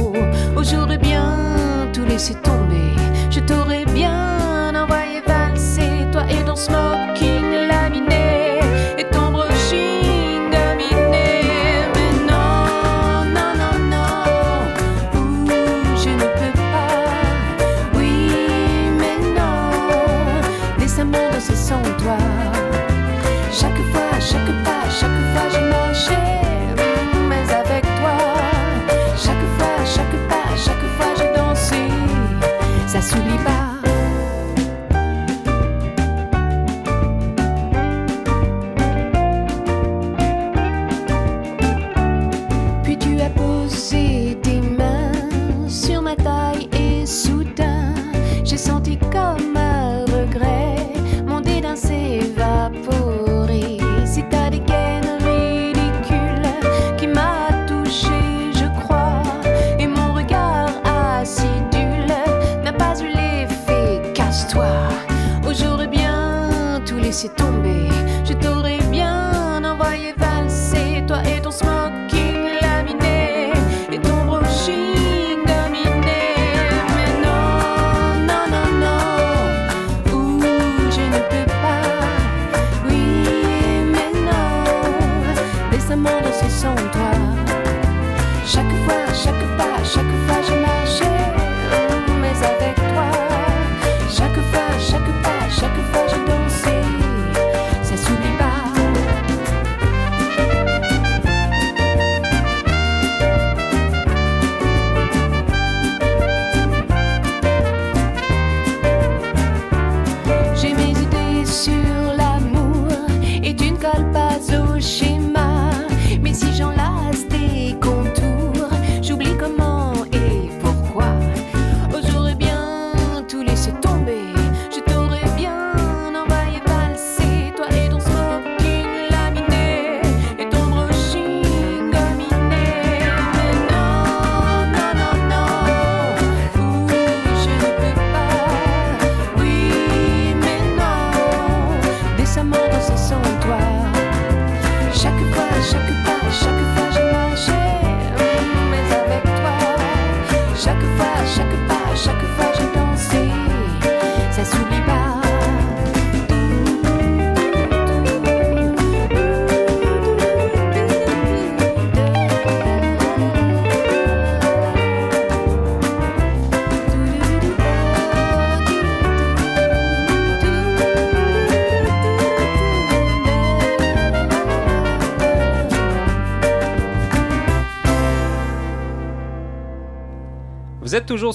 J'aurais 0.62 0.98
bien 0.98 1.90
tout 1.92 2.04
laissé 2.06 2.34
tomber, 2.42 2.63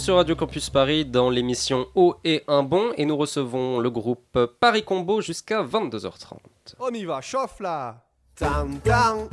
sur 0.10 0.16
Radio 0.16 0.36
Campus 0.36 0.72
Paris 0.72 1.06
dans 1.06 1.30
l'émission 1.30 1.86
Haut 1.94 2.16
et 2.24 2.44
un 2.48 2.64
bon 2.64 2.94
et 2.98 3.06
nous 3.06 3.16
recevons 3.16 3.80
le 3.80 3.92
groupe 3.92 4.40
Paris 4.60 4.82
Combo 4.84 5.22
jusqu'à 5.22 5.62
22h30. 5.62 6.40
On 6.80 6.90
y 6.90 7.06
va, 7.06 7.22
chauffe 7.22 7.60
là 7.60 8.02
tan 8.36 8.70
Tan 8.84 9.28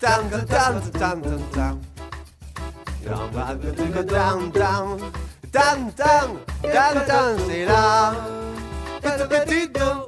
tan 0.00 0.80
C'est 7.46 7.64
là 7.64 8.14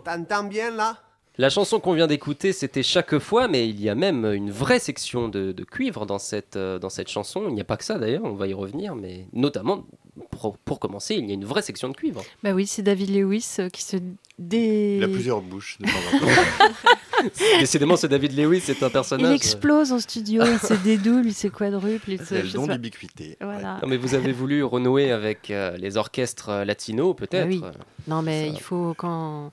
T'entends 0.04 0.44
bien 0.48 0.72
là 0.72 0.96
La 1.40 1.48
chanson 1.48 1.81
qu'on 1.81 1.94
vient 1.94 2.07
d'écouter, 2.07 2.53
c'était 2.53 2.83
chaque 2.83 3.18
fois, 3.18 3.48
mais 3.48 3.66
il 3.66 3.81
y 3.81 3.88
a 3.88 3.94
même 3.94 4.26
une 4.26 4.50
vraie 4.50 4.79
section 4.79 5.29
de, 5.29 5.53
de 5.53 5.64
cuivre 5.64 6.05
dans 6.05 6.18
cette, 6.18 6.57
euh, 6.57 6.79
dans 6.79 6.90
cette 6.90 7.09
chanson. 7.09 7.44
Il 7.48 7.55
n'y 7.55 7.62
a 7.62 7.64
pas 7.64 7.79
que 7.79 7.85
ça 7.85 7.98
d'ailleurs, 7.98 8.24
on 8.24 8.35
va 8.35 8.46
y 8.46 8.53
revenir, 8.53 8.94
mais 8.94 9.24
notamment, 9.33 9.87
pour, 10.31 10.59
pour 10.59 10.79
commencer, 10.81 11.14
il 11.14 11.26
y 11.26 11.31
a 11.31 11.35
une 11.35 11.46
vraie 11.46 11.62
section 11.62 11.88
de 11.88 11.94
cuivre. 11.96 12.22
Bah 12.42 12.53
oui, 12.53 12.66
c'est 12.66 12.83
David 12.83 13.09
Lewis 13.09 13.57
euh, 13.59 13.70
qui 13.70 13.83
se 13.83 13.96
dé... 14.38 14.96
Il 14.98 15.05
a 15.05 15.09
plusieurs 15.09 15.40
bouches 15.40 15.79
de. 15.81 15.87
Décidément, 17.61 17.96
ce 17.96 18.07
David 18.07 18.37
Lewis, 18.38 18.61
c'est 18.61 18.83
un 18.83 18.88
Il 18.88 18.92
personnage. 18.92 19.35
explose 19.35 19.92
en 19.92 19.98
studio, 19.98 20.42
il 20.44 20.59
se 20.59 20.74
dédouble, 20.74 21.26
il 21.29 21.35
se 21.35 21.48
quadruple, 21.48 22.11
il 22.12 22.18
se... 22.18 22.24
C'est 22.26 22.42
le 22.42 22.48
don 22.50 22.66
d'ubiquité. 22.66 23.38
Voilà. 23.40 23.79
Non, 23.83 23.88
mais 23.88 23.96
vous 23.96 24.14
avez 24.14 24.33
voulu 24.33 24.62
renouer 24.62 25.11
avec 25.11 25.50
euh, 25.50 25.76
les 25.79 25.96
orchestres 25.96 26.50
latinos, 26.66 27.16
peut-être 27.16 27.48
Bah 27.61 27.70
oui. 27.72 27.79
Non, 28.09 28.20
mais 28.22 28.48
Ça- 28.48 28.53
il 28.55 28.61
faut 28.61 28.94
quand 28.96 29.53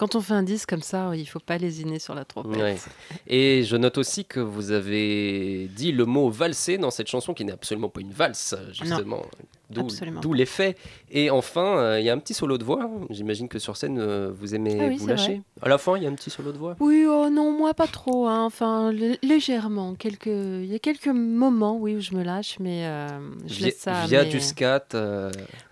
quand 0.00 0.14
on 0.14 0.22
fait 0.22 0.32
un 0.32 0.42
disque 0.42 0.70
comme 0.70 0.80
ça, 0.80 1.14
il 1.14 1.26
faut 1.26 1.40
pas 1.40 1.58
lésiner 1.58 1.98
sur 1.98 2.14
la 2.14 2.24
trompette. 2.24 2.58
Ouais. 2.58 2.76
Et 3.26 3.64
je 3.64 3.76
note 3.76 3.98
aussi 3.98 4.24
que 4.24 4.40
vous 4.40 4.70
avez 4.70 5.68
dit 5.76 5.92
le 5.92 6.06
mot 6.06 6.30
valser 6.30 6.78
dans 6.78 6.90
cette 6.90 7.08
chanson 7.08 7.34
qui 7.34 7.44
n'est 7.44 7.52
absolument 7.52 7.90
pas 7.90 8.00
une 8.00 8.12
valse, 8.12 8.56
justement. 8.72 9.26
D'où 9.70 10.32
l'effet. 10.32 10.76
Et 11.10 11.30
enfin, 11.30 11.78
euh, 11.78 12.00
il 12.00 12.04
y 12.06 12.10
a 12.10 12.12
un 12.12 12.18
petit 12.18 12.34
solo 12.34 12.58
de 12.58 12.64
voix. 12.64 12.90
J'imagine 13.10 13.48
que 13.48 13.58
sur 13.58 13.76
scène, 13.76 13.98
euh, 13.98 14.30
vous 14.34 14.54
aimez 14.54 14.78
Ah 14.80 14.86
oui, 14.88 14.96
vous 14.96 15.06
lâcher. 15.06 15.42
À 15.62 15.68
la 15.68 15.78
fin, 15.78 15.96
il 15.96 16.02
y 16.02 16.06
a 16.06 16.08
un 16.10 16.14
petit 16.14 16.30
solo 16.30 16.52
de 16.52 16.58
voix? 16.58 16.76
Oui, 16.80 17.04
oh 17.08 17.28
non, 17.30 17.52
moi 17.56 17.72
pas 17.74 17.86
trop. 17.86 18.26
hein. 18.26 18.44
Enfin, 18.44 18.92
lé- 18.92 19.18
légèrement. 19.22 19.94
Quelques... 19.94 20.26
Il 20.26 20.66
y 20.66 20.74
a 20.74 20.78
quelques 20.78 21.06
moments, 21.08 21.76
oui, 21.76 21.96
où 21.96 22.00
je 22.00 22.14
me 22.14 22.22
lâche, 22.22 22.56
mais 22.60 22.84
euh, 22.86 23.06
je 23.46 23.54
Via, 23.54 23.66
laisse 23.66 23.78
ça. 23.78 24.06
via 24.06 24.24
du 24.24 24.40
scat. 24.40 24.88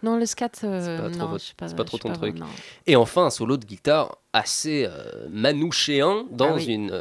Non, 0.02 0.16
le 0.16 0.26
scat, 0.26 0.50
C'est 0.52 0.68
pas 0.68 1.10
trop 1.10 1.18
non, 1.18 1.26
votre- 1.26 1.54
pas- 1.56 1.68
c'est 1.68 1.76
pas 1.76 1.82
je 1.82 1.86
trop 1.86 1.98
ton 1.98 2.08
pas 2.10 2.14
truc. 2.16 2.36
vraiment. 2.36 2.50
Et 2.86 2.96
enfin, 2.96 3.26
un 3.26 3.30
solo 3.30 3.56
de 3.56 3.64
guitare 3.64 4.16
assez 4.32 4.86
manouchéen 5.30 6.24
dans 6.30 6.50
Ah 6.50 6.54
oui. 6.56 6.66
une 6.66 6.92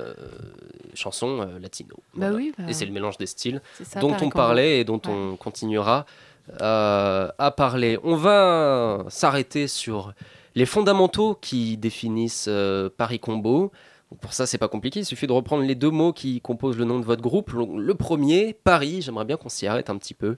chanson 0.93 1.47
latino. 1.61 1.95
Bah 2.15 2.29
Voilà. 2.31 2.35
oui, 2.37 2.53
bah, 2.57 2.63
Et 2.67 2.73
c'est 2.73 2.85
le 2.85 2.91
mélange 2.91 3.17
des 3.17 3.25
styles. 3.27 3.61
ça, 3.83 3.99
dont 3.99 4.15
on 4.21 4.29
parlait 4.29 4.79
et 4.79 4.83
dont 4.83 4.95
Ouais. 5.05 5.11
on 5.11 5.35
continuera 5.35 6.05
euh, 6.61 7.29
à 7.37 7.51
parler. 7.51 7.99
On 8.03 8.15
va 8.15 9.05
s'arrêter 9.09 9.67
sur 9.67 10.13
les 10.55 10.65
fondamentaux 10.65 11.37
qui 11.39 11.77
définissent 11.77 12.47
euh, 12.47 12.89
Paris 12.95 13.19
Combo. 13.19 13.71
Pour 14.21 14.33
ça, 14.33 14.45
c'est 14.45 14.57
pas 14.57 14.69
compliqué, 14.69 15.01
il 15.01 15.05
suffit 15.05 15.27
de 15.27 15.33
reprendre 15.33 15.63
les 15.63 15.75
deux 15.75 15.89
mots 15.89 16.13
qui 16.13 16.39
composent 16.39 16.77
le 16.77 16.85
nom 16.85 16.99
de 16.99 17.05
votre 17.05 17.21
groupe. 17.21 17.51
Le 17.51 17.93
premier, 17.93 18.53
Paris, 18.63 19.01
j'aimerais 19.01 19.25
bien 19.25 19.35
qu'on 19.35 19.49
s'y 19.49 19.67
arrête 19.67 19.89
un 19.89 19.97
petit 19.97 20.13
peu. 20.13 20.37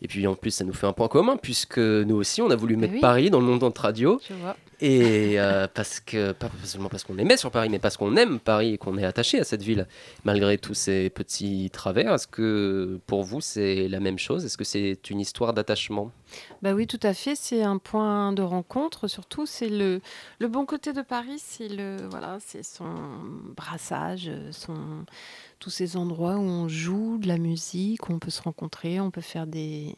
Et 0.00 0.06
puis 0.06 0.24
en 0.28 0.36
plus, 0.36 0.52
ça 0.52 0.64
nous 0.64 0.72
fait 0.72 0.86
un 0.86 0.92
point 0.92 1.08
commun, 1.08 1.36
puisque 1.36 1.78
nous 1.78 2.14
aussi, 2.14 2.40
on 2.40 2.50
a 2.50 2.56
voulu 2.56 2.76
mettre 2.76 2.94
oui. 2.94 3.00
Paris 3.00 3.30
dans 3.30 3.40
le 3.40 3.46
monde 3.46 3.58
de 3.58 3.64
notre 3.64 3.82
radio. 3.82 4.20
Je 4.28 4.34
vois. 4.34 4.56
Et 4.80 5.40
euh, 5.40 5.66
parce 5.72 5.98
que, 5.98 6.30
pas 6.30 6.48
seulement 6.62 6.88
parce 6.88 7.02
qu'on 7.02 7.18
aimait 7.18 7.36
sur 7.36 7.50
Paris, 7.50 7.68
mais 7.68 7.80
parce 7.80 7.96
qu'on 7.96 8.16
aime 8.16 8.38
Paris 8.38 8.74
et 8.74 8.78
qu'on 8.78 8.96
est 8.96 9.04
attaché 9.04 9.40
à 9.40 9.44
cette 9.44 9.62
ville, 9.62 9.88
malgré 10.24 10.56
tous 10.56 10.74
ces 10.74 11.10
petits 11.10 11.68
travers. 11.72 12.14
Est-ce 12.14 12.28
que 12.28 13.00
pour 13.06 13.24
vous, 13.24 13.40
c'est 13.40 13.88
la 13.88 13.98
même 13.98 14.18
chose? 14.18 14.44
Est-ce 14.44 14.56
que 14.56 14.64
c'est 14.64 15.10
une 15.10 15.18
histoire 15.18 15.52
d'attachement? 15.52 16.12
Bah 16.62 16.74
oui, 16.74 16.86
tout 16.86 17.00
à 17.02 17.12
fait. 17.12 17.34
C'est 17.34 17.62
un 17.62 17.78
point 17.78 18.32
de 18.32 18.42
rencontre. 18.42 19.08
Surtout, 19.08 19.46
c'est 19.46 19.68
le, 19.68 20.00
le 20.38 20.48
bon 20.48 20.64
côté 20.64 20.92
de 20.92 21.02
Paris, 21.02 21.38
c'est 21.38 21.68
le 21.68 21.96
voilà, 22.08 22.38
c'est 22.40 22.62
son 22.62 22.94
brassage, 23.56 24.30
son 24.52 25.04
tous 25.58 25.70
ces 25.70 25.96
endroits 25.96 26.36
où 26.36 26.42
on 26.42 26.68
joue 26.68 27.18
de 27.18 27.26
la 27.26 27.38
musique, 27.38 28.08
où 28.08 28.12
on 28.12 28.20
peut 28.20 28.30
se 28.30 28.42
rencontrer, 28.42 29.00
on 29.00 29.10
peut 29.10 29.20
faire 29.20 29.48
des. 29.48 29.96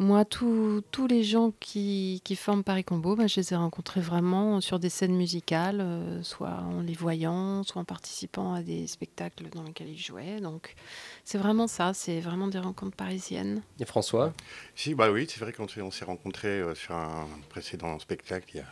Moi, 0.00 0.24
tous 0.24 0.82
les 1.08 1.24
gens 1.24 1.52
qui, 1.58 2.20
qui 2.22 2.36
forment 2.36 2.62
Paris 2.62 2.84
Combo, 2.84 3.16
bah, 3.16 3.26
je 3.26 3.40
les 3.40 3.52
ai 3.52 3.56
rencontrés 3.56 4.00
vraiment 4.00 4.60
sur 4.60 4.78
des 4.78 4.90
scènes 4.90 5.16
musicales, 5.16 5.80
euh, 5.80 6.22
soit 6.22 6.50
en 6.60 6.82
les 6.82 6.94
voyant, 6.94 7.64
soit 7.64 7.82
en 7.82 7.84
participant 7.84 8.54
à 8.54 8.62
des 8.62 8.86
spectacles 8.86 9.48
dans 9.50 9.64
lesquels 9.64 9.88
ils 9.88 9.98
jouaient. 9.98 10.38
Donc, 10.40 10.76
c'est 11.24 11.36
vraiment 11.36 11.66
ça, 11.66 11.94
c'est 11.94 12.20
vraiment 12.20 12.46
des 12.46 12.60
rencontres 12.60 12.96
parisiennes. 12.96 13.60
Et 13.80 13.84
François? 13.86 14.32
Si, 14.76 14.94
bah 14.94 15.10
oui, 15.10 15.26
c'est 15.28 15.40
vrai 15.40 15.52
qu'on 15.52 15.66
s'est- 15.66 15.82
on 15.82 15.90
s'est 15.90 16.04
rencontrés 16.04 16.60
euh, 16.60 16.76
sur 16.76 16.94
un 16.94 17.26
précédent 17.48 17.98
spectacle 17.98 18.46
il 18.54 18.58
y 18.58 18.60
a. 18.60 18.66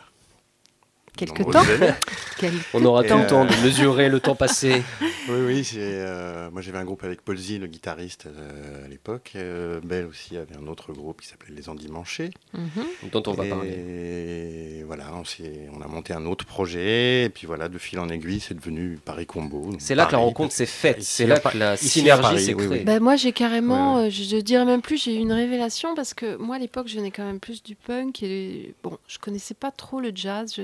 Quelque 1.17 1.43
temps. 1.43 1.61
Quel 2.37 2.53
On 2.73 2.85
aura 2.85 3.03
Et 3.03 3.07
tout 3.07 3.15
le 3.17 3.23
euh, 3.23 3.27
temps 3.27 3.45
de 3.45 3.55
mesurer 3.63 4.09
le 4.09 4.19
temps 4.19 4.35
passé. 4.35 4.81
Oui, 5.29 5.39
oui, 5.45 5.63
c'est, 5.65 5.79
euh, 5.81 6.49
moi 6.51 6.61
j'avais 6.61 6.77
un 6.77 6.85
groupe 6.85 7.03
avec 7.03 7.21
Paul 7.21 7.35
Z, 7.37 7.59
le 7.59 7.67
guitariste 7.67 8.27
euh, 8.27 8.85
à 8.85 8.87
l'époque. 8.87 9.33
Euh, 9.35 9.81
Belle 9.83 10.05
aussi 10.05 10.37
avait 10.37 10.55
un 10.55 10.67
autre 10.67 10.93
groupe 10.93 11.19
qui 11.19 11.27
s'appelait 11.27 11.53
Les 11.53 11.67
Endimanchés. 11.67 12.29
Mhm. 12.53 13.09
dont 13.11 13.23
on 13.27 13.33
va 13.33 13.45
et 13.45 13.49
parler. 13.49 14.83
voilà, 14.87 15.07
on, 15.13 15.25
s'est- 15.25 15.67
on 15.75 15.81
a 15.81 15.87
monté 15.87 16.13
un 16.13 16.25
autre 16.25 16.45
projet. 16.45 17.25
Et 17.25 17.29
puis 17.29 17.45
voilà, 17.45 17.67
de 17.67 17.77
fil 17.77 17.99
en 17.99 18.07
aiguille, 18.07 18.39
c'est 18.39 18.53
devenu 18.53 18.97
Paris 19.03 19.25
Combo. 19.25 19.69
C'est 19.79 19.95
là 19.95 20.05
que 20.05 20.13
la 20.13 20.19
rencontre 20.19 20.53
s'est 20.53 20.65
faite, 20.65 21.01
c'est 21.03 21.27
là 21.27 21.39
que 21.41 21.57
la 21.57 21.75
synergie 21.75 22.39
s'est 22.39 22.53
créée. 22.53 22.67
oui. 22.67 22.83
Bah, 22.85 23.01
moi, 23.01 23.17
j'ai 23.17 23.33
carrément, 23.33 23.97
Ouais, 23.97 24.03
euh, 24.07 24.09
je, 24.09 24.23
je 24.23 24.37
dirais 24.37 24.63
même 24.63 24.81
plus, 24.81 25.03
j'ai 25.03 25.15
eu 25.15 25.19
une 25.19 25.33
révélation 25.33 25.93
parce 25.93 26.13
que 26.13 26.37
moi, 26.37 26.55
à 26.55 26.59
l'époque, 26.59 26.87
je 26.87 26.95
venais 26.95 27.11
quand 27.11 27.25
même 27.25 27.41
plus 27.41 27.61
du 27.63 27.75
punk 27.75 28.23
et 28.23 28.73
bon, 28.81 28.97
je 29.09 29.17
connaissais 29.19 29.55
pas 29.55 29.71
trop 29.71 29.99
le 29.99 30.13
jazz, 30.15 30.53
je, 30.55 30.61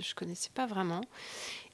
je 0.00 0.14
connaissais 0.14 0.50
pas 0.54 0.66
vraiment. 0.66 1.02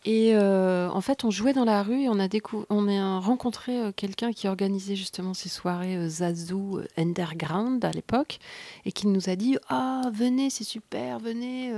Et 0.07 0.35
euh, 0.35 0.89
en 0.89 1.03
fait, 1.03 1.25
on 1.25 1.31
jouait 1.31 1.53
dans 1.53 1.67
la 1.67 1.83
rue 1.83 2.03
et 2.03 2.09
on 2.09 2.19
a, 2.19 2.29
on 2.71 2.89
a 2.89 3.19
rencontré 3.19 3.79
euh, 3.79 3.93
quelqu'un 3.93 4.33
qui 4.33 4.49
organisait 4.49 4.97
justement 4.97 5.35
ces 5.35 5.51
soirées 5.51 5.97
euh, 5.97 6.09
Zazou 6.09 6.79
euh, 6.79 6.87
Underground 6.97 7.85
à 7.85 7.91
l'époque 7.91 8.39
et 8.87 8.93
qui 8.93 9.09
nous 9.09 9.29
a 9.29 9.37
dit 9.37 9.59
Ah, 9.69 10.11
venez, 10.15 10.49
c'est 10.49 10.65
super, 10.65 11.19
venez. 11.19 11.75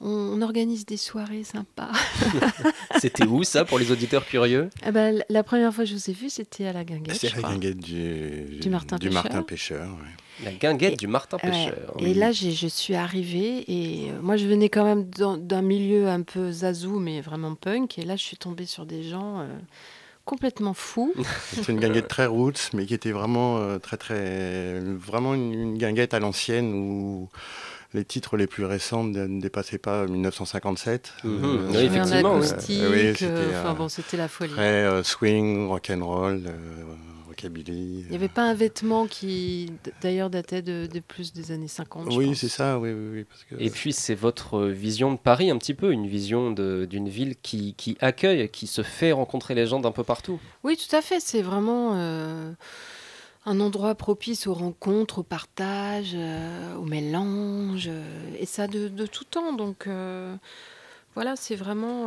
On, 0.00 0.08
on 0.10 0.42
organise 0.42 0.86
des 0.86 0.96
soirées 0.96 1.44
sympas. 1.44 1.90
C'était 3.00 3.24
où 3.26 3.42
ça 3.44 3.64
pour 3.64 3.78
les 3.78 3.90
auditeurs 3.90 4.24
curieux 4.26 4.70
Ah 4.82 4.88
l- 4.90 5.24
la 5.28 5.42
première 5.42 5.72
fois 5.74 5.84
que 5.84 5.90
je 5.90 5.94
vous 5.96 6.10
ai 6.10 6.12
vu, 6.12 6.30
c'était 6.30 6.66
à 6.66 6.72
la 6.72 6.84
guinguette. 6.84 7.16
C'est 7.16 7.34
la 7.34 7.42
guinguette 7.42 7.78
du, 7.78 8.58
Du 8.60 8.70
Martin 8.70 8.98
Pêcheur. 8.98 9.12
Martin 9.14 9.42
Pêcheur, 9.42 9.88
ouais. 9.88 10.44
La 10.44 10.52
guinguette 10.52 10.92
Et- 10.92 10.96
du 10.96 11.08
Martin 11.08 11.36
Ouais. 11.42 11.50
Pêcheur. 11.50 11.94
Et 11.98 12.14
là, 12.14 12.30
j'ai- 12.30 12.52
je 12.52 12.68
suis 12.68 12.94
arrivée 12.94 13.64
et 13.66 14.10
euh, 14.10 14.20
moi, 14.22 14.36
je 14.36 14.46
venais 14.46 14.68
quand 14.68 14.84
même 14.84 15.04
d'un- 15.10 15.36
d'un 15.38 15.62
milieu 15.62 16.08
un 16.08 16.22
peu 16.22 16.52
zazou, 16.52 16.98
mais 17.00 17.20
vraiment 17.20 17.54
punk. 17.56 17.98
Et 17.98 18.02
là, 18.02 18.14
je 18.14 18.22
suis 18.22 18.36
tombée 18.36 18.66
sur 18.66 18.86
des 18.86 19.02
gens 19.02 19.40
euh, 19.40 19.46
complètement 20.24 20.74
fous. 20.74 21.12
C'était 21.54 21.72
une 21.72 21.80
guinguette 21.80 22.06
très 22.06 22.26
roots, 22.26 22.70
mais 22.72 22.86
qui 22.86 22.94
était 22.94 23.10
vraiment 23.10 23.58
euh, 23.58 23.78
très 23.78 23.96
très 23.96 24.78
vraiment 24.80 25.34
une, 25.34 25.52
une 25.52 25.78
guinguette 25.78 26.14
à 26.14 26.20
l'ancienne 26.20 26.72
où 26.72 27.28
les 27.94 28.04
titres 28.04 28.36
les 28.36 28.46
plus 28.46 28.64
récents 28.64 29.02
ne 29.04 29.40
dépassaient 29.40 29.78
pas 29.78 30.06
1957. 30.06 31.12
Mhm. 31.24 31.30
Euh, 31.44 31.68
Oui, 31.70 31.76
effectivement, 31.76 32.36
acoustique. 32.36 32.80
Euh, 32.80 32.90
oui, 32.90 32.98
euh, 33.06 33.14
c'était, 33.14 33.56
Enfin 33.58 33.70
euh, 33.70 33.74
bon, 33.74 33.88
c'était 33.88 34.16
la 34.16 34.28
folie. 34.28 34.52
Très 34.52 34.62
euh, 34.84 35.02
swing, 35.02 35.68
rock 35.68 35.90
and 35.90 36.04
roll, 36.06 36.42
euh, 36.46 36.84
rockabilly. 37.28 38.00
Il 38.04 38.10
n'y 38.10 38.16
avait 38.16 38.28
pas 38.28 38.42
un 38.42 38.54
vêtement 38.54 39.06
qui, 39.06 39.72
d'ailleurs, 40.02 40.28
datait 40.28 40.60
de, 40.60 40.86
de 40.92 41.00
plus 41.00 41.32
des 41.32 41.50
années 41.52 41.68
50. 41.68 42.10
je 42.12 42.16
Oui, 42.18 42.34
c'est 42.36 42.48
ça, 42.48 42.78
oui, 42.78 42.90
oui, 42.92 43.08
oui, 43.14 43.24
parce 43.24 43.44
que 43.44 43.54
Et 43.58 43.70
puis 43.70 43.92
c'est 43.94 44.14
votre 44.14 44.66
vision 44.66 45.12
de 45.12 45.18
Paris 45.18 45.50
un 45.50 45.56
petit 45.56 45.74
peu, 45.74 45.92
une 45.92 46.06
vision 46.06 46.50
de- 46.50 46.86
d'une 46.88 47.08
ville 47.08 47.36
qui, 47.40 47.74
qui 47.74 47.96
accueille, 48.00 48.48
qui 48.50 48.66
se 48.66 48.82
fait 48.82 49.12
rencontrer 49.12 49.54
les 49.54 49.66
gens 49.66 49.80
d'un 49.80 49.92
peu 49.92 50.04
partout. 50.04 50.38
Oui, 50.62 50.76
tout 50.76 50.94
à 50.94 51.00
fait. 51.00 51.20
C'est 51.20 51.42
vraiment 51.42 51.92
euh, 51.94 52.52
un 53.48 53.60
endroit 53.60 53.94
propice 53.94 54.46
aux 54.46 54.54
rencontres, 54.54 55.18
au 55.20 55.22
partage, 55.22 56.12
euh, 56.14 56.76
au 56.76 56.82
mélange, 56.84 57.86
euh, 57.88 58.02
et 58.38 58.46
ça 58.46 58.66
de, 58.66 58.88
de 58.88 59.06
tout 59.06 59.24
temps. 59.24 59.52
Donc 59.54 59.86
euh, 59.86 60.34
voilà, 61.14 61.34
c'est 61.36 61.56
vraiment, 61.56 62.06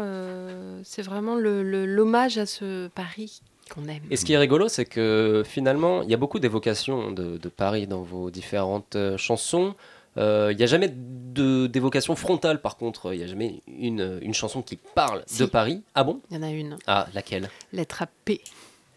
c'est 0.83 1.01
vraiment 1.01 1.35
l'hommage 1.35 2.37
à 2.37 2.45
ce 2.45 2.87
Paris 2.89 3.41
qu'on 3.73 3.85
aime. 3.87 4.03
Et 4.09 4.15
ce 4.15 4.23
qui 4.25 4.33
est 4.33 4.37
rigolo, 4.37 4.69
c'est 4.69 4.85
que 4.85 5.43
finalement, 5.45 6.03
il 6.03 6.09
y 6.09 6.13
a 6.13 6.17
beaucoup 6.17 6.39
d'évocations 6.39 7.11
de, 7.11 7.37
de 7.37 7.49
Paris 7.49 7.87
dans 7.87 8.03
vos 8.03 8.29
différentes 8.31 8.95
chansons. 9.17 9.75
Il 10.17 10.55
n'y 10.57 10.63
a 10.63 10.67
jamais 10.67 10.89
d'évocation 10.93 12.15
frontale, 12.15 12.61
par 12.61 12.77
contre. 12.77 13.13
Il 13.13 13.17
n'y 13.17 13.23
a 13.23 13.27
jamais 13.27 13.61
une, 13.67 14.19
une 14.21 14.33
chanson 14.33 14.61
qui 14.61 14.77
parle 14.95 15.23
Si. 15.25 15.39
de 15.39 15.45
Paris. 15.45 15.81
Ah 15.95 16.03
bon? 16.05 16.21
Il 16.29 16.35
y 16.37 16.39
en 16.39 16.43
a 16.43 16.49
une, 16.49 16.77
Ah, 16.87 17.07
laquelle? 17.13 17.49
Lettre 17.73 18.03
à 18.03 18.07
P. 18.25 18.41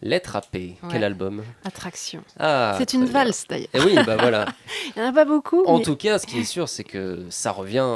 Lettre 0.01 0.35
à 0.35 0.41
P, 0.41 0.75
quel 0.91 1.03
album 1.03 1.41
Attraction. 1.63 2.21
Ah, 2.37 2.75
c'est 2.77 2.93
une 2.93 3.05
valse 3.05 3.47
d'ailleurs. 3.47 3.69
Eh 3.73 3.79
oui, 3.79 3.95
bah 4.05 4.17
voilà. 4.17 4.45
Il 4.95 5.01
n'y 5.01 5.07
en 5.07 5.09
a 5.09 5.13
pas 5.13 5.25
beaucoup. 5.25 5.63
En 5.65 5.77
mais- 5.77 5.83
tout 5.83 5.95
cas, 5.95 6.19
ce 6.19 6.27
qui 6.27 6.39
est 6.39 6.43
sûr, 6.43 6.67
c'est 6.69 6.83
que 6.83 7.25
ça 7.29 7.51
revient, 7.51 7.87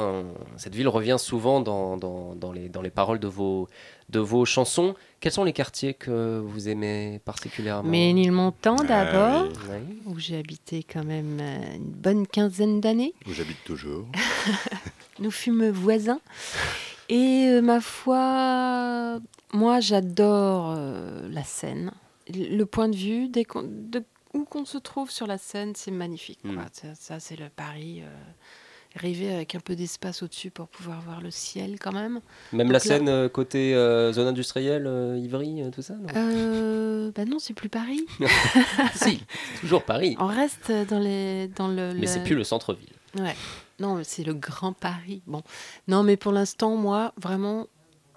cette 0.56 0.74
ville 0.74 0.88
revient 0.88 1.16
souvent 1.18 1.60
dans, 1.60 1.96
dans, 1.98 2.34
dans 2.34 2.52
les, 2.52 2.68
dans 2.68 2.80
les 2.82 2.90
paroles 2.90 3.20
de 3.20 3.28
vos, 3.28 3.68
de 4.08 4.18
vos 4.18 4.44
chansons. 4.46 4.94
Quels 5.20 5.30
sont 5.32 5.44
les 5.44 5.52
quartiers 5.52 5.92
que 5.94 6.40
vous 6.44 6.68
aimez 6.70 7.20
particulièrement? 7.24 7.88
Ménilmontant 7.88 8.76
d'abord, 8.76 9.46
Ah 9.68 9.72
Oui. 9.72 10.00
où 10.06 10.18
j'ai 10.18 10.38
habité 10.38 10.82
quand 10.82 11.04
même 11.04 11.38
euh, 11.40 11.76
une 11.76 11.84
bonne 11.92 12.26
quinzaine 12.26 12.80
d'années. 12.80 13.14
Où 13.28 13.32
j'habite 13.32 13.62
toujours. 13.64 14.06
Nous 15.20 15.30
fûmes 15.30 15.68
voisins. 15.70 16.20
Et 17.10 17.46
euh, 17.48 17.60
ma 17.60 17.80
foi, 17.80 19.18
moi 19.52 19.80
j'adore 19.80 20.74
euh, 20.76 21.28
la 21.30 21.42
Seine. 21.44 21.90
Le 22.32 22.64
point 22.64 22.88
de 22.88 22.96
vue, 22.96 23.28
de 23.28 23.44
où 24.32 24.44
qu'on 24.44 24.64
se 24.64 24.78
trouve 24.78 25.10
sur 25.10 25.26
la 25.26 25.36
Seine, 25.38 25.72
c'est 25.74 25.90
magnifique. 25.90 26.38
quoi. 26.42 26.64
Ça, 26.72 26.94
ça, 26.94 27.18
c'est 27.20 27.36
le 27.36 27.48
Paris. 27.48 28.02
euh, 28.02 28.06
rêver 28.96 29.32
avec 29.32 29.54
un 29.54 29.60
peu 29.60 29.76
d'espace 29.76 30.20
au-dessus 30.24 30.50
pour 30.50 30.66
pouvoir 30.66 31.00
voir 31.00 31.20
le 31.20 31.30
ciel 31.30 31.78
quand 31.80 31.92
même. 31.92 32.20
Même 32.52 32.66
Donc 32.66 32.72
la 32.72 32.72
là- 32.72 32.80
scène 32.80 33.08
euh, 33.08 33.28
côté 33.28 33.72
zone 34.12 34.26
industrielle, 34.26 34.88
Ivry, 35.18 35.62
tout 35.72 35.82
ça 35.82 35.94
non 35.94 37.10
bah 37.14 37.24
non, 37.24 37.38
c'est 37.40 37.54
plus 37.54 37.68
Paris. 37.68 38.04
Si, 38.94 39.20
c'est 39.54 39.60
toujours 39.60 39.82
Paris. 39.84 40.16
On 40.20 40.26
reste 40.26 40.70
dans, 40.88 40.98
les, 41.00 41.48
dans 41.56 41.66
le. 41.68 41.92
Mais 41.94 42.00
le- 42.02 42.06
c'est 42.06 42.22
plus 42.24 42.34
le 42.36 42.44
centre-ville. 42.44 42.88
Ouais. 43.18 43.34
Non, 43.80 44.00
c'est 44.04 44.22
le 44.24 44.34
grand 44.34 44.72
Paris. 44.72 45.22
Bon. 45.26 45.42
Non, 45.88 46.02
mais 46.02 46.16
pour 46.16 46.32
l'instant, 46.32 46.76
moi, 46.76 47.12
vraiment, 47.16 47.66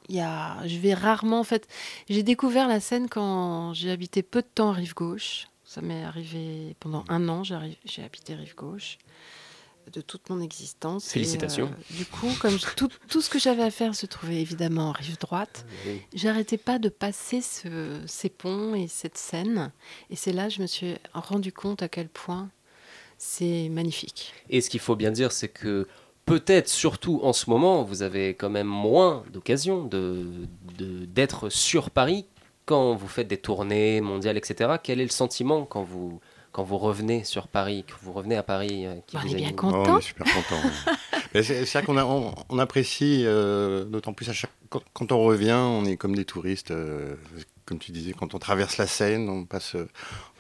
il 0.10 0.16
y 0.18 0.20
a... 0.20 0.58
je 0.68 0.78
vais 0.78 0.94
rarement. 0.94 1.40
En 1.40 1.44
fait, 1.46 1.68
j'ai 2.10 2.22
découvert 2.24 2.68
la 2.68 2.80
scène 2.80 3.08
quand 3.10 3.74
j'ai 3.74 3.90
habité 3.90 4.22
peu 4.24 4.42
de 4.42 4.48
temps 4.54 4.72
Rive 4.72 4.94
Gauche. 4.94 5.48
Ça 5.64 5.82
m'est 5.82 6.04
arrivé 6.04 6.76
pendant 6.80 7.04
un 7.10 7.28
an, 7.30 7.44
j'ai 7.44 8.04
habité 8.04 8.36
Rive 8.36 8.56
Gauche 8.56 8.98
de 9.92 10.00
toute 10.00 10.30
mon 10.30 10.40
existence. 10.40 11.08
Et, 11.08 11.14
Félicitations. 11.14 11.66
euh, 11.68 11.96
du 11.98 12.06
coup, 12.06 12.30
comme 12.40 12.58
je- 12.58 12.68
tout, 12.76 12.88
tout 13.10 13.22
ce 13.22 13.30
que 13.30 13.38
j'avais 13.38 13.64
à 13.64 13.70
faire 13.72 13.96
se 13.96 14.06
trouvait 14.06 14.40
évidemment 14.40 14.90
en 14.90 14.92
rive 14.94 15.18
droite, 15.20 15.66
Oui. 15.86 16.02
j'arrêtais 16.14 16.58
pas 16.58 16.80
de 16.80 16.88
passer 16.88 17.42
ce- 17.42 18.02
ces 18.08 18.30
ponts 18.30 18.76
et 18.76 18.88
cette 18.88 19.18
scène. 19.18 19.72
Et 20.10 20.16
c'est 20.16 20.32
là 20.32 20.48
que 20.48 20.54
je 20.54 20.62
me 20.62 20.68
suis 20.68 20.96
rendu 21.14 21.52
compte 21.52 21.82
à 21.84 21.90
quel 21.90 22.08
point 22.08 22.50
c'est 23.26 23.70
magnifique. 23.70 24.34
Et 24.50 24.60
ce 24.62 24.70
qu'il 24.70 24.80
faut 24.82 24.96
bien 24.98 25.12
dire, 25.12 25.32
c'est 25.32 25.48
que 25.48 25.88
peut-être, 26.26 26.68
surtout 26.68 27.20
en 27.24 27.32
ce 27.34 27.50
moment, 27.50 27.84
vous 27.84 28.02
avez 28.02 28.34
quand 28.34 28.50
même 28.50 28.68
moins 28.68 29.24
d'occasions 29.32 29.86
de, 29.86 30.26
de- 30.78 31.06
d'être 31.06 31.50
sur 31.50 31.90
Paris 31.90 32.26
quand 32.66 32.96
vous 32.96 33.08
faites 33.08 33.28
des 33.28 33.38
tournées 33.38 34.02
mondiales, 34.02 34.38
etc. 34.38 34.72
Quel 34.84 35.00
est 35.00 35.04
le 35.06 35.10
sentiment 35.10 35.66
quand 35.66 35.84
vous, 35.84 36.20
quand 36.52 36.64
vous 36.64 36.78
revenez 36.78 37.24
sur 37.24 37.48
Paris, 37.48 37.84
que 37.88 37.94
vous 38.02 38.12
revenez 38.14 38.36
à 38.36 38.44
Paris 38.44 38.86
euh, 38.86 38.96
qui 39.08 39.16
on 39.18 39.22
vous 39.22 39.34
est 39.34 39.36
bien 39.36 39.52
content. 39.54 39.84
Oh, 39.88 39.92
on 39.92 39.98
est 40.00 40.02
super 40.02 40.26
content. 40.28 40.62
C'est 41.42 41.64
vrai 41.66 41.84
qu'on 41.84 41.98
a- 41.98 42.06
on, 42.06 42.34
on 42.50 42.60
apprécie, 42.60 43.24
euh, 43.26 43.86
d'autant 43.86 44.14
plus 44.14 44.30
à 44.30 44.34
chaque, 44.34 44.52
quand, 44.70 44.82
quand 44.94 45.12
on 45.12 45.24
revient, 45.24 45.54
on 45.58 45.86
est 45.86 45.98
comme 45.98 46.16
des 46.16 46.26
touristes. 46.26 46.72
euh, 46.72 47.16
comme 47.66 47.80
tu 47.80 47.92
disais, 47.92 48.14
quand 48.14 48.34
on 48.34 48.40
traverse 48.40 48.78
la 48.78 48.88
Seine, 48.88 49.30
on 49.30 49.46
passe 49.46 49.76
euh, 49.76 49.88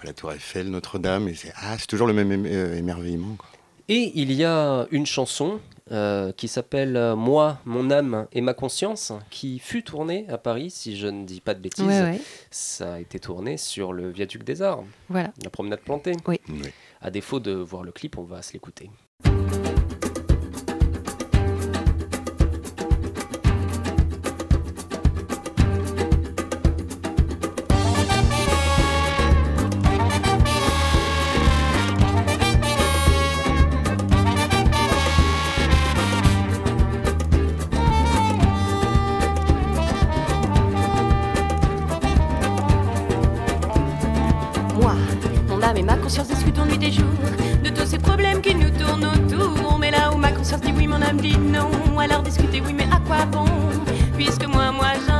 à 0.01 0.05
la 0.05 0.13
Tour 0.13 0.31
Eiffel, 0.33 0.69
Notre-Dame, 0.69 1.27
et 1.27 1.33
c'est 1.35 1.53
ah, 1.55 1.77
c'est 1.77 1.87
toujours 1.87 2.07
le 2.07 2.13
même 2.13 2.45
euh, 2.45 2.75
émerveillement. 2.77 3.35
quoi. 3.37 3.47
Et 3.89 4.11
il 4.15 4.31
y 4.31 4.45
a 4.45 4.87
une 4.91 5.05
chanson 5.05 5.59
euh, 5.91 6.31
qui 6.31 6.47
s'appelle 6.47 7.13
Moi, 7.17 7.59
mon 7.65 7.91
âme 7.91 8.27
et 8.31 8.39
ma 8.39 8.53
conscience, 8.53 9.11
qui 9.29 9.59
fut 9.59 9.83
tournée 9.83 10.25
à 10.29 10.37
Paris, 10.37 10.69
si 10.71 10.95
je 10.95 11.07
ne 11.07 11.25
dis 11.25 11.41
pas 11.41 11.53
de 11.53 11.59
bêtises. 11.59 11.83
Ouais, 11.85 12.01
ouais. 12.01 12.21
Ça 12.49 12.93
a 12.93 12.99
été 12.99 13.19
tourné 13.19 13.57
sur 13.57 13.91
le 13.91 14.09
viaduc 14.09 14.43
des 14.45 14.61
Arts, 14.61 14.83
Voilà. 15.09 15.33
la 15.43 15.49
promenade 15.49 15.81
plantée. 15.81 16.13
Oui. 16.27 16.39
À 17.01 17.11
défaut 17.11 17.41
de 17.41 17.51
voir 17.51 17.83
le 17.83 17.91
clip, 17.91 18.17
on 18.17 18.23
va 18.23 18.41
se 18.41 18.53
l'écouter. 18.53 18.89
Conscience 46.03 46.27
discutons 46.27 46.65
nuit 46.65 46.83
et 46.83 46.91
jour 46.91 47.05
de 47.63 47.69
tous 47.69 47.85
ces 47.85 47.97
problèmes 47.97 48.41
qui 48.41 48.53
nous 48.53 48.69
tournent 48.71 49.05
autour. 49.05 49.79
Mais 49.79 49.89
là 49.89 50.11
où 50.13 50.17
ma 50.17 50.33
conscience 50.33 50.59
dit 50.59 50.73
oui, 50.75 50.85
mon 50.85 51.01
âme 51.01 51.21
dit 51.21 51.37
non. 51.37 51.69
Alors 51.97 52.21
discuter, 52.21 52.61
oui, 52.65 52.73
mais 52.73 52.83
à 52.91 52.99
quoi 53.07 53.25
bon? 53.25 53.45
Puisque 54.17 54.45
moi, 54.45 54.73
moi, 54.73 54.91
j'en 55.07 55.12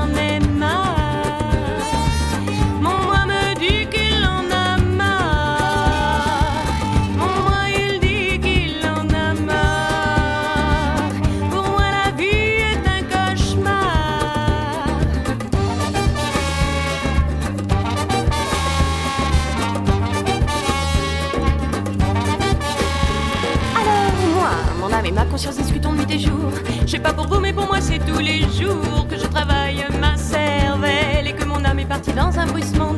dans 32.16 32.38
un 32.38 32.46
bruissement 32.46 32.93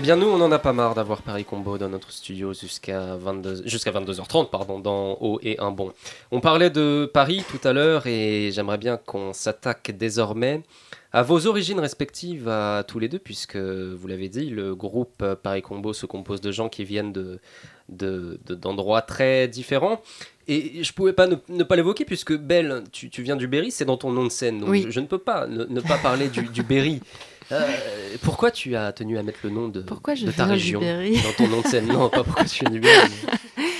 Eh 0.00 0.02
bien, 0.02 0.16
nous, 0.16 0.28
on 0.28 0.38
n'en 0.38 0.50
a 0.50 0.58
pas 0.58 0.72
marre 0.72 0.94
d'avoir 0.94 1.20
Paris 1.20 1.44
Combo 1.44 1.76
dans 1.76 1.90
notre 1.90 2.10
studio 2.10 2.54
jusqu'à 2.54 3.16
22, 3.16 3.66
jusqu'à 3.66 3.90
22h30, 3.90 4.48
pardon, 4.48 4.80
dans 4.80 5.18
Haut 5.20 5.38
et 5.42 5.58
un 5.60 5.72
bon. 5.72 5.92
On 6.30 6.40
parlait 6.40 6.70
de 6.70 7.10
Paris 7.12 7.44
tout 7.50 7.60
à 7.68 7.74
l'heure 7.74 8.06
et 8.06 8.48
j'aimerais 8.50 8.78
bien 8.78 8.96
qu'on 8.96 9.34
s'attaque 9.34 9.90
désormais 9.94 10.62
à 11.12 11.22
vos 11.22 11.46
origines 11.46 11.80
respectives 11.80 12.48
à 12.48 12.82
tous 12.88 12.98
les 12.98 13.08
deux, 13.08 13.18
puisque 13.18 13.56
vous 13.56 14.06
l'avez 14.06 14.30
dit, 14.30 14.48
le 14.48 14.74
groupe 14.74 15.22
Paris 15.42 15.60
Combo 15.60 15.92
se 15.92 16.06
compose 16.06 16.40
de 16.40 16.50
gens 16.50 16.70
qui 16.70 16.84
viennent 16.84 17.12
de, 17.12 17.38
de- 17.90 18.40
de- 18.46 18.54
d'endroits 18.54 19.02
très 19.02 19.48
différents. 19.48 20.00
Et 20.48 20.82
je 20.82 20.92
pouvais 20.94 21.12
pas 21.12 21.26
ne, 21.26 21.36
ne 21.50 21.62
pas 21.62 21.76
l'évoquer, 21.76 22.06
puisque 22.06 22.34
Belle, 22.34 22.84
tu, 22.90 23.10
tu 23.10 23.22
viens 23.22 23.36
du 23.36 23.48
Berry, 23.48 23.70
c'est 23.70 23.84
dans 23.84 23.98
ton 23.98 24.10
nom 24.12 24.24
de 24.24 24.30
scène. 24.30 24.60
Donc 24.60 24.70
Oui. 24.70 24.82
je, 24.86 24.90
je 24.92 25.00
ne 25.00 25.06
peux 25.06 25.18
pas 25.18 25.46
ne, 25.46 25.64
ne 25.64 25.80
pas 25.82 25.98
parler 25.98 26.28
du, 26.28 26.42
du 26.44 26.62
Berry. 26.62 27.00
Euh, 27.52 28.16
pourquoi 28.22 28.50
tu 28.50 28.76
as 28.76 28.92
tenu 28.92 29.18
à 29.18 29.22
mettre 29.22 29.40
le 29.44 29.50
nom 29.50 29.68
de, 29.68 29.80
Pourquoi 29.82 30.14
je 30.14 30.26
de 30.26 30.30
ta 30.32 30.44
région 30.44 30.80
dans 30.80 31.32
ton 31.36 31.48
nom 31.48 31.60
de 31.62 31.66
scène? 31.66 31.86
Non, 31.86 32.08
pas 32.08 32.22
pourquoi 32.24 32.44
tu 32.44 32.64
du 32.64 32.80
Berry. 32.80 33.10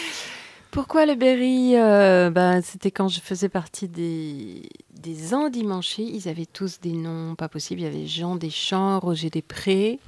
Pourquoi 0.70 1.04
le 1.04 1.16
Berry? 1.16 1.72
Euh, 1.76 2.30
bah, 2.30 2.62
C'était 2.62 2.92
quand 2.92 3.08
je 3.08 3.20
faisais 3.20 3.48
partie 3.48 3.88
des, 3.88 4.62
des 4.94 5.34
endimanchés. 5.34 6.04
Ils 6.04 6.28
avaient 6.28 6.46
tous 6.46 6.80
des 6.80 6.92
noms 6.92 7.34
pas 7.34 7.48
possibles. 7.48 7.80
Il 7.80 7.84
y 7.84 7.86
avait 7.88 8.06
Jean 8.06 8.36
Deschamps, 8.36 9.00
Roger 9.00 9.30
Després. 9.30 9.98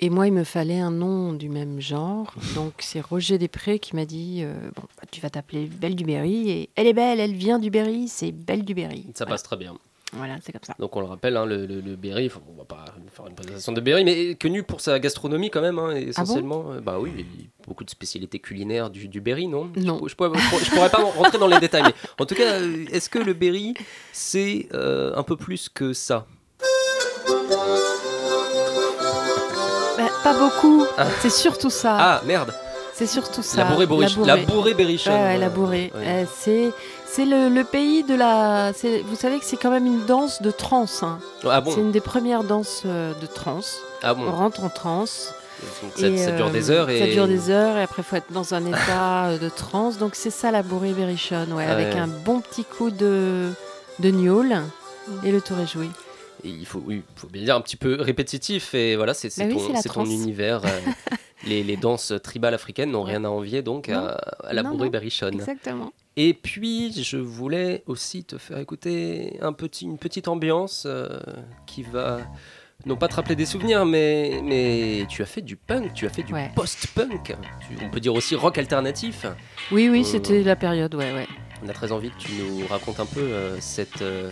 Et 0.00 0.10
moi, 0.10 0.26
il 0.26 0.32
me 0.32 0.42
fallait 0.44 0.80
un 0.80 0.90
nom 0.90 1.32
du 1.32 1.48
même 1.48 1.80
genre. 1.80 2.34
Donc, 2.56 2.72
c'est 2.80 3.00
Roger 3.00 3.38
Després 3.38 3.78
qui 3.78 3.94
m'a 3.94 4.04
dit 4.06 4.40
euh, 4.42 4.54
Bon, 4.74 4.82
bah, 4.98 5.04
tu 5.10 5.20
vas 5.20 5.30
t'appeler 5.30 5.66
Belle 5.66 5.94
du 5.94 6.04
Berry. 6.04 6.50
Et 6.50 6.68
elle 6.74 6.88
est 6.88 6.92
belle, 6.92 7.20
elle 7.20 7.34
vient 7.34 7.60
du 7.60 7.70
Berry, 7.70 8.08
c'est 8.08 8.32
Belle 8.32 8.64
du 8.64 8.74
Berry. 8.74 9.04
Ça 9.14 9.24
Voilà. 9.24 9.34
passe 9.34 9.44
très 9.44 9.56
bien. 9.56 9.76
Voilà, 10.12 10.36
c'est 10.40 10.52
comme 10.52 10.62
ça. 10.62 10.74
Donc 10.78 10.94
on 10.96 11.00
le 11.00 11.06
rappelle, 11.06 11.36
hein, 11.36 11.44
le, 11.44 11.66
le- 11.66 11.80
le 11.80 11.96
Berry, 11.96 12.30
on 12.48 12.56
va 12.58 12.64
pas 12.64 12.84
faire 13.12 13.26
une 13.26 13.34
présentation 13.34 13.72
de 13.72 13.80
Berry, 13.80 14.04
mais 14.04 14.34
connu 14.36 14.62
pour 14.62 14.80
sa 14.80 14.98
gastronomie 15.00 15.50
quand 15.50 15.60
même, 15.60 15.78
hein, 15.80 15.94
essentiellement. 15.96 16.72
Euh, 16.72 16.80
bah 16.80 16.96
oui, 17.00 17.10
il 17.18 17.20
y 17.42 17.44
a 17.44 17.66
beaucoup 17.66 17.82
de 17.84 17.90
spécialités 17.90 18.38
culinaires 18.38 18.88
du, 18.88 19.08
du 19.08 19.20
Berry, 19.20 19.48
non? 19.48 19.68
Non. 19.76 19.98
Je, 20.04 20.10
je 20.10 20.14
pourrais, 20.16 20.30
je 20.62 20.70
pourrais 20.70 20.90
pas 20.90 20.98
rentrer 21.02 21.38
dans 21.38 21.48
les 21.48 21.58
détails, 21.58 21.82
mais 21.84 21.94
en 22.20 22.24
tout 22.24 22.36
cas, 22.36 22.60
euh, 22.60 22.84
est-ce 22.92 23.10
que 23.10 23.18
le 23.18 23.32
Berry, 23.34 23.74
c'est 24.12 24.68
euh, 24.74 25.12
un 25.16 25.22
peu 25.24 25.36
plus 25.36 25.68
que 25.68 25.92
ça? 25.92 26.26
Bah, 29.98 30.10
pas 30.22 30.38
beaucoup. 30.38 30.84
Ah. 30.98 31.06
C'est 31.20 31.30
surtout 31.30 31.70
ça. 31.70 31.96
Ah 31.98 32.22
merde 32.26 32.54
C'est 32.94 33.06
surtout 33.06 33.42
ça. 33.42 33.64
La 33.64 33.70
bourrée 33.70 33.86
bourrée. 33.86 34.06
La 34.24 34.36
bourrée 34.36 34.74
berrichonne. 34.74 35.14
Ouais, 35.14 35.20
ouais, 35.20 35.38
la 35.38 35.48
bourrée. 35.48 35.90
Ouais. 35.94 36.06
Euh, 36.06 36.24
c'est 36.36 36.70
c'est 37.16 37.24
le, 37.24 37.48
le 37.48 37.64
pays 37.64 38.04
de 38.04 38.14
la. 38.14 38.72
c'est- 38.74 39.00
Vous 39.00 39.16
savez 39.16 39.38
que 39.38 39.44
c'est 39.46 39.56
quand 39.56 39.70
même 39.70 39.86
une 39.86 40.04
danse 40.04 40.42
de 40.42 40.50
trance. 40.50 41.02
hein. 41.02 41.18
Ah 41.44 41.62
C'est 41.64 41.74
bon 41.76 41.80
une 41.80 41.90
des 41.92 42.00
premières 42.02 42.44
danses 42.44 42.82
euh, 42.84 43.14
de 43.20 43.26
trance. 43.26 43.78
Ah 44.02 44.12
On 44.14 44.24
bon 44.26 44.30
rentre 44.30 44.62
en 44.64 44.68
trance. 44.68 45.32
Ça, 45.96 46.10
dure 46.10 46.48
euh, 46.48 46.50
des 46.50 46.70
heures 46.70 46.90
et... 46.90 46.98
Ça 46.98 47.06
dure 47.06 47.26
des 47.26 47.48
heures 47.48 47.78
et 47.78 47.82
après, 47.84 48.02
il 48.02 48.04
faut 48.04 48.16
être 48.16 48.30
dans 48.30 48.52
un 48.52 48.66
état 48.72 49.28
euh, 49.28 49.38
de 49.38 49.48
trance. 49.48 49.96
Donc, 49.96 50.14
c'est 50.14 50.28
ça 50.30 50.50
la 50.50 50.62
bourrée 50.62 50.92
berrichonne, 50.92 51.50
ouais, 51.54 51.64
Ah 51.66 51.72
avec 51.72 51.94
ouais. 51.94 51.98
un 51.98 52.06
bon 52.08 52.40
petit 52.42 52.64
coup 52.64 52.90
de, 52.90 53.48
de 53.98 54.10
gnôle 54.10 54.54
et 55.24 55.32
le 55.32 55.40
tour 55.40 55.58
est 55.60 55.66
joué. 55.66 55.86
Et 56.44 56.50
il 56.50 56.66
faut, 56.66 56.82
oui, 56.84 57.02
faut 57.16 57.28
bien 57.28 57.42
dire 57.44 57.56
un 57.56 57.62
petit 57.62 57.76
peu 57.78 57.96
répétitif 57.98 58.74
et 58.74 58.94
voilà, 58.96 59.14
c'est 59.14 59.30
c'est 59.30 59.44
Bah 59.46 59.54
oui, 59.56 59.66
ton, 59.66 59.74
c'est 59.76 59.82
c'est 59.82 59.88
trance. 59.88 60.08
univers. 60.08 60.60
euh, 60.66 60.68
les, 61.46 61.62
les 61.64 61.76
danses 61.78 62.12
tribales 62.22 62.52
africaines 62.52 62.90
n'ont 62.90 63.02
rien 63.04 63.24
à 63.24 63.28
envier 63.28 63.62
donc 63.62 63.88
Non. 63.88 63.96
à, 64.00 64.10
à 64.44 64.52
la 64.52 64.62
Non, 64.62 64.72
bourrée 64.72 64.84
non. 64.86 64.90
berrichonne. 64.92 65.34
Exactement. 65.36 65.90
Et 66.16 66.32
puis, 66.32 66.92
je 67.02 67.18
voulais 67.18 67.82
aussi 67.86 68.24
te 68.24 68.38
faire 68.38 68.58
écouter 68.58 69.36
un 69.42 69.52
petit, 69.52 69.84
une 69.84 69.98
petite 69.98 70.28
ambiance 70.28 70.84
euh, 70.86 71.18
qui 71.66 71.82
va, 71.82 72.20
non 72.86 72.96
pas 72.96 73.06
te 73.08 73.16
rappeler 73.16 73.36
des 73.36 73.44
souvenirs, 73.44 73.84
mais, 73.84 74.40
mais 74.42 75.04
tu 75.10 75.22
as 75.22 75.26
fait 75.26 75.42
du 75.42 75.56
punk, 75.56 75.92
tu 75.92 76.06
as 76.06 76.08
fait 76.08 76.22
du 76.22 76.32
Ouais. 76.32 76.50
post-punk. 76.54 77.36
On 77.82 77.90
peut 77.90 78.00
dire 78.00 78.14
aussi 78.14 78.34
rock 78.34 78.56
alternatif. 78.56 79.26
Oui, 79.70 79.88
oui, 79.90 80.00
Euh, 80.00 80.04
c'était 80.04 80.42
la 80.42 80.56
période, 80.56 80.94
ouais, 80.94 81.12
ouais. 81.12 81.26
On 81.62 81.68
a 81.68 81.72
très 81.74 81.92
envie 81.92 82.10
que 82.10 82.18
tu 82.18 82.32
nous 82.32 82.66
racontes 82.66 83.00
un 83.00 83.06
peu 83.06 83.20
euh, 83.20 83.60
cette... 83.60 84.00
euh, 84.02 84.30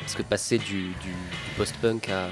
parce 0.00 0.14
que 0.14 0.22
passer 0.22 0.58
du, 0.58 0.88
du- 0.88 1.14
post-punk 1.56 2.08
à 2.10 2.28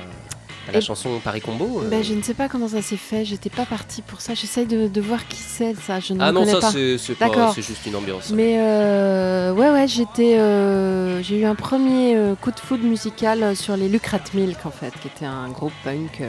la 0.73 0.79
Et- 0.79 0.81
chanson 0.81 1.21
Paris 1.23 1.41
Combo... 1.41 1.83
euh, 1.83 1.89
Ben, 1.89 2.03
je 2.05 2.15
ne 2.15 2.23
sais 2.23 2.35
pas 2.35 2.49
comment 2.49 2.69
ça 2.69 2.83
s'est 2.83 2.97
fait. 2.97 3.25
J'étais 3.25 3.51
pas 3.51 3.65
partie 3.67 4.03
pour 4.03 4.21
ça. 4.21 4.35
J'essaye 4.35 4.67
de, 4.67 4.89
de 4.89 5.01
voir 5.01 5.27
qui 5.29 5.37
c'est, 5.37 5.75
ça. 5.75 6.01
Je 6.01 6.13
ne 6.15 6.21
ah 6.21 6.33
non, 6.33 6.45
ça 6.45 6.61
pas. 6.61 6.71
c'est 6.73 7.15
pas- 7.19 7.53
c'est 7.55 7.63
juste 7.63 7.85
une 7.87 7.97
ambiance. 7.97 8.31
Mais 8.31 8.57
euh, 8.59 9.53
ouais, 9.53 9.71
ouais, 9.71 9.89
j'étais, 9.89 10.39
euh, 10.39 11.23
j'ai 11.23 11.39
eu 11.41 11.45
un 11.45 11.55
premier 11.55 12.17
coup 12.41 12.51
de 12.51 12.61
foudre 12.61 12.85
musical 12.85 13.57
sur 13.57 13.77
les 13.77 13.89
Lucrat 13.89 14.21
Milk 14.35 14.65
en 14.67 14.71
fait, 14.71 14.93
qui 15.01 15.09
était 15.09 15.27
un 15.27 15.49
groupe 15.49 15.73
punk 15.85 16.23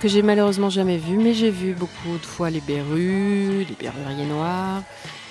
que 0.00 0.08
j'ai 0.08 0.22
malheureusement 0.22 0.70
jamais 0.70 0.96
vu, 0.96 1.18
mais 1.18 1.34
j'ai 1.34 1.50
vu 1.50 1.74
beaucoup 1.74 2.16
de 2.20 2.24
fois 2.24 2.48
les 2.48 2.60
Berus, 2.62 3.66
les 3.68 3.76
Berruriers 3.78 4.24
Noirs. 4.26 4.82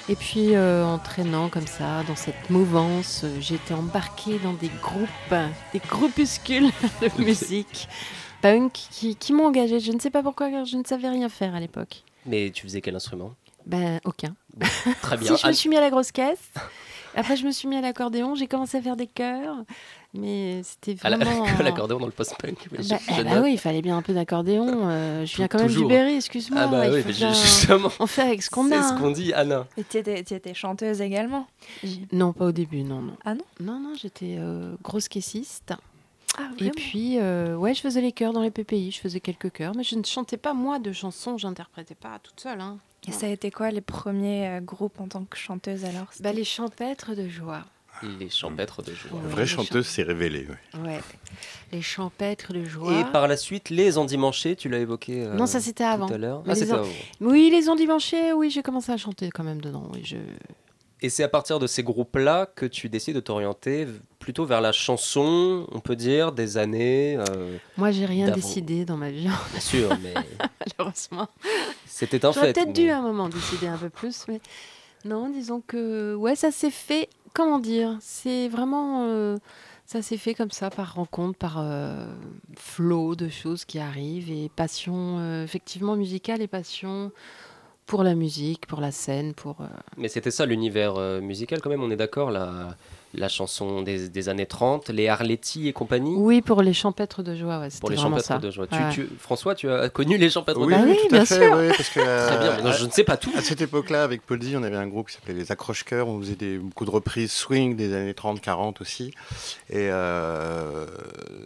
Et 0.10 0.16
puis 0.16 0.56
euh, 0.56 0.84
en 0.84 0.98
traînant 0.98 1.50
comme 1.50 1.68
ça 1.68 2.02
dans 2.08 2.16
cette 2.16 2.50
mouvance, 2.50 3.22
euh, 3.24 3.54
été 3.54 3.76
embarquée 3.76 4.40
dans 4.40 4.54
des 4.54 4.72
groupes, 4.82 5.08
des 5.72 5.78
groupuscules 5.88 6.72
de 7.02 7.24
musique 7.24 7.88
punk 8.42 8.72
qui, 8.74 9.16
qui 9.16 9.34
m'ont 9.34 9.46
engagée. 9.46 9.80
Je 9.80 9.92
ne 9.92 10.00
sais 10.00 10.10
pas 10.10 10.24
pourquoi, 10.24 10.50
car 10.50 10.66
je 10.66 10.78
ne 10.78 10.84
savais 10.84 11.10
rien 11.10 11.30
faire 11.30 11.54
à 11.54 11.60
l'époque. 11.60 12.02
Mais 12.26 12.50
tu 12.50 12.64
faisais 12.64 12.82
quel 12.82 12.96
instrument? 12.96 13.36
Ben 13.68 14.00
aucun. 14.04 14.34
Très 15.04 15.18
bien. 15.20 15.36
Si, 15.36 15.44
je 15.44 15.48
me 15.48 15.54
suis 15.54 15.70
mis 15.70 15.78
à 15.78 15.82
la 15.82 15.92
grosse 15.92 16.12
caisse. 16.12 16.50
Après, 17.16 17.36
je 17.36 17.46
me 17.46 17.52
suis 17.52 17.68
mis 17.68 17.76
à 17.76 17.82
l'accordéon. 17.82 18.34
J'ai 18.34 18.48
commencé 18.48 18.78
à 18.78 18.82
faire 18.82 18.96
des 18.96 19.08
chœurs. 19.08 19.58
Mais 20.16 20.62
c'était 20.64 20.96
À 21.06 21.10
la- 21.10 21.18
vraiment. 21.24 21.46
l'accordéon 21.62 22.00
dans 22.00 22.06
le 22.08 22.12
post-punk. 22.12 22.68
Bah, 22.72 22.78
je 22.82 22.96
eh 23.20 23.24
bah 23.24 23.36
note. 23.36 23.44
oui, 23.44 23.52
il 23.54 23.58
fallait 23.60 23.82
bien 23.84 23.96
un 23.98 24.02
peu 24.02 24.14
d'accordéon. 24.14 24.90
Euh, 24.90 25.26
je 25.26 25.36
viens 25.36 25.48
quand 25.48 25.60
même 25.60 25.68
du 25.68 25.86
Berry, 25.86 26.16
excuse-moi. 26.16 26.62
Ah 26.64 26.68
bah 26.68 26.82
oui, 26.90 27.04
mais 27.06 27.14
bien- 27.14 27.32
justement, 27.32 27.92
On 28.00 28.08
fait 28.08 28.24
avec 28.24 28.42
ce 28.42 28.50
qu'on 28.50 28.68
c'est 28.68 28.74
a. 28.76 28.90
ce 28.90 28.94
qu'on 29.00 29.12
dit, 29.12 29.34
Anna. 29.34 29.68
Et 29.78 29.84
tu 29.84 29.98
étais, 29.98 30.54
chanteuse 30.56 31.02
également 31.02 31.48
Non, 32.12 32.34
pas 32.34 32.46
au 32.46 32.52
début, 32.52 32.82
non, 32.84 33.02
non. 33.02 33.18
Ah 33.24 33.36
non 33.36 33.44
Non, 33.60 33.80
non, 33.80 33.94
j'étais 33.96 34.38
euh, 34.40 34.74
grosse 34.84 35.08
caissiste. 35.08 35.74
Ah, 36.38 36.50
Et 36.60 36.70
puis, 36.72 37.18
euh, 37.20 37.56
ouais, 37.56 37.74
je 37.76 37.82
faisais 37.82 38.02
les 38.02 38.12
chœurs 38.12 38.34
dans 38.34 38.42
les 38.42 38.52
PPI, 38.52 38.92
je 38.92 39.00
faisais 39.00 39.20
quelques 39.20 39.52
chœurs, 39.52 39.74
mais 39.76 39.84
je 39.84 39.96
ne 39.96 40.04
chantais 40.04 40.38
pas 40.38 40.54
moi 40.54 40.80
de 40.80 40.92
chansons, 40.92 41.38
j'interprétais 41.38 41.96
pas 41.96 42.18
toute 42.24 42.40
seule. 42.40 42.62
Hein. 42.62 42.78
Et 43.08 43.12
ça 43.12 43.28
a 43.28 43.30
été 43.30 43.50
quoi 43.52 43.72
les 43.72 43.82
premiers 43.82 44.48
euh, 44.48 44.60
groupes 44.60 45.00
en 45.02 45.08
tant 45.08 45.24
que 45.24 45.38
chanteuse 45.38 45.86
alors? 45.86 46.08
Bah, 46.20 46.32
les 46.34 46.44
champêtres 46.44 47.14
de 47.16 47.28
joie. 47.28 47.62
Les 48.20 48.30
champêtres 48.30 48.82
de 48.82 48.94
joie. 48.94 49.20
La 49.24 49.30
vraie 49.30 49.46
chanteuse 49.46 49.86
s'est 49.88 50.04
révélée. 50.04 50.48
ouais. 50.76 50.80
Ouais, 50.82 51.00
les 51.72 51.82
champêtres 51.82 52.54
de 52.54 52.64
joie. 52.66 53.00
Et 53.00 53.04
par 53.12 53.28
la 53.28 53.36
suite, 53.38 53.70
les 53.70 53.98
endimanchés, 53.98 54.56
tu 54.56 54.70
l'as 54.70 54.80
évoqué 54.80 55.26
euh, 55.26 55.34
Non, 55.36 55.46
ça 55.46 55.60
c'était 55.60 55.84
tout 55.84 55.90
avant. 55.90 56.08
à 56.08 56.18
l'heure. 56.18 56.44
Ah, 56.46 56.50
les 56.54 56.56
c'était 56.60 56.72
en- 56.74 56.78
avant. 56.80 56.88
Oui, 57.22 57.50
les 57.52 57.68
endimanchés, 57.70 58.32
oui, 58.34 58.50
j'ai 58.50 58.62
commencé 58.64 58.92
à 58.92 58.98
chanter 58.98 59.30
quand 59.30 59.44
même 59.44 59.62
dedans. 59.62 59.90
Oui, 59.94 60.02
je... 60.06 60.18
Et 61.02 61.10
c'est 61.10 61.24
à 61.24 61.30
partir 61.30 61.60
de 61.60 61.68
ces 61.68 61.82
groupes-là 61.82 62.46
que 62.46 62.66
tu 62.66 62.90
décides 62.90 63.16
de 63.16 63.22
t'orienter 63.22 63.88
plutôt 64.20 64.46
vers 64.46 64.60
la 64.60 64.74
chanson, 64.74 65.66
on 65.72 65.80
peut 65.80 65.96
dire, 65.96 66.34
des 66.34 66.58
années. 66.58 67.16
euh, 67.18 67.58
Moi, 67.78 67.92
j'ai 67.92 68.06
rien 68.06 68.32
décidé 68.32 68.84
dans 68.84 68.98
ma 68.98 69.10
vie, 69.10 69.24
bien 69.52 69.60
sûr, 69.62 69.90
mais 70.04 70.14
malheureusement. 70.78 71.30
c'était 71.86 72.26
un 72.26 72.32
J'aurais 72.34 72.48
fait. 72.48 72.54
peut-être 72.54 72.68
mais- 72.68 72.74
dû 72.74 72.90
à 72.90 72.98
un 73.00 73.02
moment 73.02 73.30
décider 73.30 73.68
un 73.68 73.78
peu 73.78 73.90
plus, 73.90 74.26
mais 74.28 74.42
non, 75.06 75.30
disons 75.30 75.62
que 75.66 76.16
ouais, 76.16 76.36
ça 76.36 76.52
s'est 76.52 76.70
fait. 76.72 77.08
Comment 77.34 77.60
dire 77.60 77.98
C'est 78.02 78.48
vraiment 78.48 79.06
euh, 79.06 79.38
ça 79.86 80.02
s'est 80.02 80.18
fait 80.18 80.34
comme 80.34 80.52
ça 80.52 80.70
par 80.70 80.96
rencontre, 80.96 81.38
par 81.38 81.58
euh, 81.60 82.06
flot 82.58 83.16
de 83.16 83.30
choses 83.30 83.66
qui 83.66 83.80
arrivent 83.80 84.32
et 84.32 84.50
passion 84.56 85.18
euh, 85.20 85.44
effectivement 85.44 85.96
musicale 85.96 86.42
et 86.42 86.48
passion 86.48 87.12
pour 87.86 88.04
la 88.04 88.14
musique, 88.14 88.68
pour 88.68 88.82
la 88.82 88.92
scène, 88.92 89.34
pour 89.34 89.58
Mais 89.98 90.10
c'était 90.10 90.30
ça 90.30 90.46
l'univers 90.46 91.00
musical 91.22 91.60
quand 91.60 91.72
même, 91.72 91.82
on 91.82 91.90
est 91.90 91.96
d'accord, 91.96 92.30
la, 92.30 92.78
la 93.14 93.28
chanson 93.28 93.82
des, 93.82 94.08
des 94.10 94.30
années 94.30 94.46
30, 94.46 94.90
les 94.90 95.08
Arletty 95.08 95.68
et 95.68 95.74
compagnie. 95.74 96.14
oui, 96.16 96.42
pour 96.42 96.62
les 96.62 96.74
champêtres 96.74 97.24
de 97.24 97.36
joie. 97.36 97.60
Ouais, 97.60 97.70
Pour 97.80 97.90
les 97.90 97.98
champêtres 97.98 98.26
ça. 98.26 98.38
de 98.38 98.52
joie. 98.52 98.68
Tu- 98.68 98.76
Ouais. 98.76 98.92
tu- 98.94 99.10
François, 99.20 99.56
tu 99.56 99.70
as 99.70 99.90
connu 99.90 100.18
les 100.18 100.30
champêtres 100.30 100.60
Oui, 100.60 100.74
de 100.74 100.78
joie 100.80 100.88
oui, 100.88 100.98
tout 101.02 101.08
bien 101.10 101.22
à 101.22 101.26
fait, 101.26 101.36
sûr. 101.48 101.58
oui, 101.58 101.68
parce 101.70 101.90
que, 101.90 102.00
Très 102.28 102.38
bien, 102.38 102.56
mais 102.58 102.62
non, 102.64 102.70
à- 102.70 102.74
je 102.74 102.86
ne 102.86 102.92
sais 102.92 103.04
pas 103.04 103.18
tout. 103.18 103.32
À 103.36 103.42
cette 103.42 103.62
époque-là, 103.62 104.04
avec 104.04 104.22
Paul 104.26 104.38
D, 104.40 104.56
on 104.56 104.64
avait 104.64 104.76
un 104.78 104.88
groupe 104.88 105.08
qui 105.10 105.16
s'appelait 105.16 105.34
les 105.34 105.52
Accroche-Cœurs. 105.52 106.08
On 106.08 106.20
faisait 106.20 106.36
des, 106.36 106.58
beaucoup 106.60 106.86
de 106.86 106.92
reprises 106.92 107.32
swing 107.32 107.76
des 107.76 107.94
années 107.96 108.14
30-40 108.14 108.82
aussi. 108.82 109.12
Et 109.72 109.88
euh, 109.90 110.86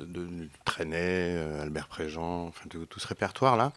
de, 0.02 0.22
de 0.26 0.50
Trenet, 0.66 0.98
euh, 1.38 1.62
Albert 1.64 1.88
Préjean, 1.88 2.48
enfin 2.48 2.66
tout, 2.70 2.86
tout 2.90 3.00
ce 3.00 3.08
répertoire-là. 3.08 3.72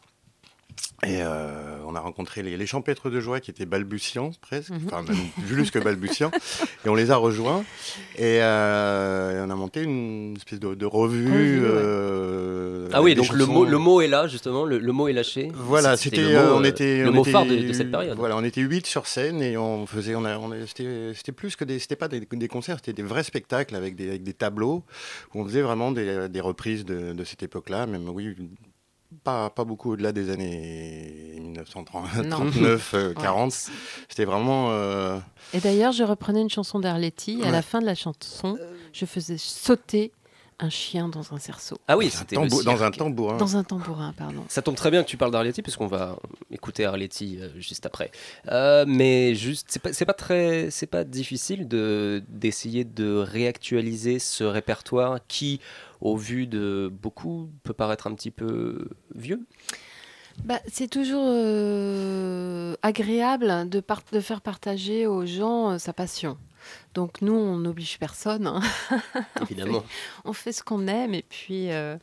Et 1.03 1.19
euh, 1.23 1.77
on 1.87 1.95
a 1.95 2.01
rencontré 2.01 2.43
les, 2.43 2.57
les 2.57 2.67
champêtres 2.67 3.11
de 3.11 3.21
joie 3.21 3.41
qui 3.41 3.51
étaient 3.51 3.67
balbutiants 3.67 4.31
presque, 4.41 4.71
Mhm. 4.71 4.81
enfin 4.87 5.03
même 5.03 5.17
plus 5.47 5.71
que 5.71 5.79
balbutiants. 5.79 6.31
et 6.85 6.89
on 6.89 6.95
les 6.95 7.11
a 7.11 7.17
rejoints 7.17 7.65
et, 8.17 8.39
euh, 8.43 9.39
et 9.39 9.47
on 9.47 9.51
a 9.51 9.55
monté 9.55 9.83
une 9.83 10.35
espèce 10.37 10.59
de, 10.59 10.75
de 10.75 10.87
revue. 10.87 11.61
Euh, 11.65 12.89
Ah 12.93 13.03
oui, 13.03 13.15
donc 13.15 13.31
le 13.33 13.45
mot, 13.47 13.65
le 13.65 13.79
mot 13.79 14.01
est 14.01 14.09
là, 14.09 14.27
justement, 14.27 14.65
le, 14.65 14.79
le 14.79 14.93
mot 14.93 15.09
est 15.09 15.13
lâché. 15.13 15.51
voilà, 15.55 15.97
c'était, 15.97 16.23
le 16.23 16.29
mot, 16.31 16.35
euh, 16.39 16.55
on 16.57 16.65
était, 16.65 17.03
le 17.03 17.11
on 17.11 17.13
mot 17.13 17.23
était- 17.23 17.31
phare 17.33 17.47
de, 17.47 17.57
de 17.57 17.73
cette 17.73 17.91
période. 17.91 18.17
Voilà, 18.17 18.37
on 18.37 18.45
était 18.45 18.63
huit 18.63 18.87
sur 18.87 19.07
scène 19.07 19.43
et 19.43 19.57
on 19.59 19.87
faisait, 19.87 20.15
on 20.15 20.25
a, 20.25 20.39
on 20.39 20.51
c'était, 20.67 21.13
c'était 21.15 21.33
plus 21.33 21.57
que 21.57 21.65
des, 21.65 21.79
c'était 21.79 21.97
pas 21.97 22.09
des, 22.09 22.21
des 22.21 22.49
concerts, 22.49 22.77
c'était 22.77 22.93
des 22.95 23.03
vrais 23.07 23.23
spectacles 23.25 23.77
avec 23.77 23.97
des, 23.97 24.09
avec 24.09 24.23
des 24.23 24.33
tableaux 24.35 24.83
où 25.35 25.41
on 25.41 25.45
faisait 25.45 25.63
vraiment 25.63 25.93
des, 25.93 26.29
des 26.29 26.41
reprises 26.41 26.85
de, 26.85 27.13
de 27.13 27.25
cette 27.25 27.43
époque-là, 27.43 27.87
même 27.87 28.09
oui, 28.09 28.35
pas, 29.25 29.51
pas 29.51 29.65
beaucoup 29.65 29.93
au-delà 29.93 30.13
des 30.13 30.31
années 30.31 31.37
1939, 31.41 32.27
Non. 32.27 33.15
40. 33.15 33.53
euh, 33.53 33.73
C'était 34.09 34.25
vraiment. 34.25 34.69
euh, 34.71 35.19
Et 35.53 35.61
d'ailleurs, 35.61 35.93
je 35.93 36.05
reprenais 36.05 36.41
une 36.43 36.51
chanson 36.51 36.79
d'Arletty. 36.81 37.43
À 37.45 37.51
la 37.51 37.63
fin 37.63 37.81
de 37.81 37.87
la 37.87 37.95
chanson, 37.95 38.59
je 38.93 39.05
faisais 39.07 39.39
sauter 39.39 40.13
un 40.59 40.71
chien 40.71 41.09
dans 41.09 41.35
un 41.35 41.39
cerceau. 41.39 41.77
Ah 41.87 41.97
oui, 41.99 42.07
un 42.07 42.11
c'était 42.11 42.37
dans 42.37 42.83
un 42.83 42.91
tambourin. 42.91 43.37
Dans 43.37 43.57
un 43.57 43.63
tambourin, 43.65 44.15
pardon. 44.17 44.43
Ça 44.49 44.63
tombe 44.63 44.75
très 44.75 44.91
bien 44.91 45.03
que 45.03 45.09
tu 45.09 45.17
parles 45.19 45.33
d'Arletty 45.33 45.61
puisqu'on 45.61 45.87
va 45.87 46.19
écouter 46.51 46.87
Arletty 46.87 47.39
euh, 47.41 47.51
juste 47.59 47.85
après. 47.85 48.11
Euh, 48.49 48.85
mais 48.89 49.35
juste, 49.35 49.67
c'est 49.69 49.83
pas, 49.83 49.93
c'est 49.93 50.07
pas 50.07 50.15
très, 50.15 50.71
c'est 50.71 50.87
pas 50.87 51.05
difficile 51.05 51.69
de 51.69 52.23
d'essayer 52.29 52.85
de 52.85 53.17
réactualiser 53.17 54.19
ce 54.19 54.45
répertoire 54.45 55.19
qui, 55.29 55.61
au 56.01 56.17
vu 56.17 56.47
de 56.47 56.91
beaucoup, 57.03 57.51
peut 57.63 57.75
paraître 57.75 58.07
un 58.07 58.15
petit 58.15 58.31
peu 58.31 58.89
vieux? 59.15 59.45
Bah, 60.45 60.61
c'est 60.71 60.89
toujours 60.89 61.25
euh, 61.27 62.75
agréable 62.83 63.69
de, 63.69 63.81
par- 63.81 64.03
de 64.13 64.21
faire 64.21 64.41
partager 64.41 65.07
aux 65.07 65.25
gens 65.27 65.73
euh, 65.73 65.79
sa 65.79 65.93
passion. 65.93 66.37
Donc 66.95 67.21
nous, 67.23 67.35
on 67.35 67.59
n'oblige 67.59 67.99
personne. 67.99 68.47
hein. 68.47 68.61
Évidemment. 69.43 69.85
On 70.25 70.33
fait 70.33 70.53
ce 70.53 70.63
qu'on 70.63 70.87
aime 70.87 71.15
et 71.15 71.25
puis, 71.29 71.71
euh, 71.71 71.97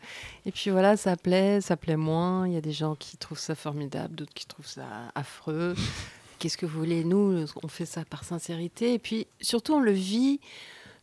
et 0.46 0.52
puis 0.52 0.70
voilà, 0.70 0.98
ça 0.98 1.16
plaît, 1.16 1.62
ça 1.62 1.78
plaît 1.78 1.98
moins. 1.98 2.48
Il 2.48 2.54
y 2.54 2.58
a 2.58 2.62
des 2.62 2.72
gens 2.72 2.96
qui 2.96 3.18
trouvent 3.18 3.40
ça 3.40 3.56
formidable, 3.56 4.16
d'autres 4.16 4.34
qui 4.34 4.46
trouvent 4.46 4.68
ça 4.68 4.86
affreux. 5.16 5.76
Qu'est-ce 6.40 6.58
que 6.58 6.66
vous 6.66 6.78
voulez? 6.80 7.04
Nous, 7.04 7.46
on 7.64 7.68
fait 7.68 7.86
ça 7.86 8.04
par 8.06 8.24
sincérité. 8.24 8.94
Et 8.94 9.00
puis 9.00 9.28
surtout, 9.42 9.76
on 9.76 9.80
le 9.80 9.92
vit 9.92 10.40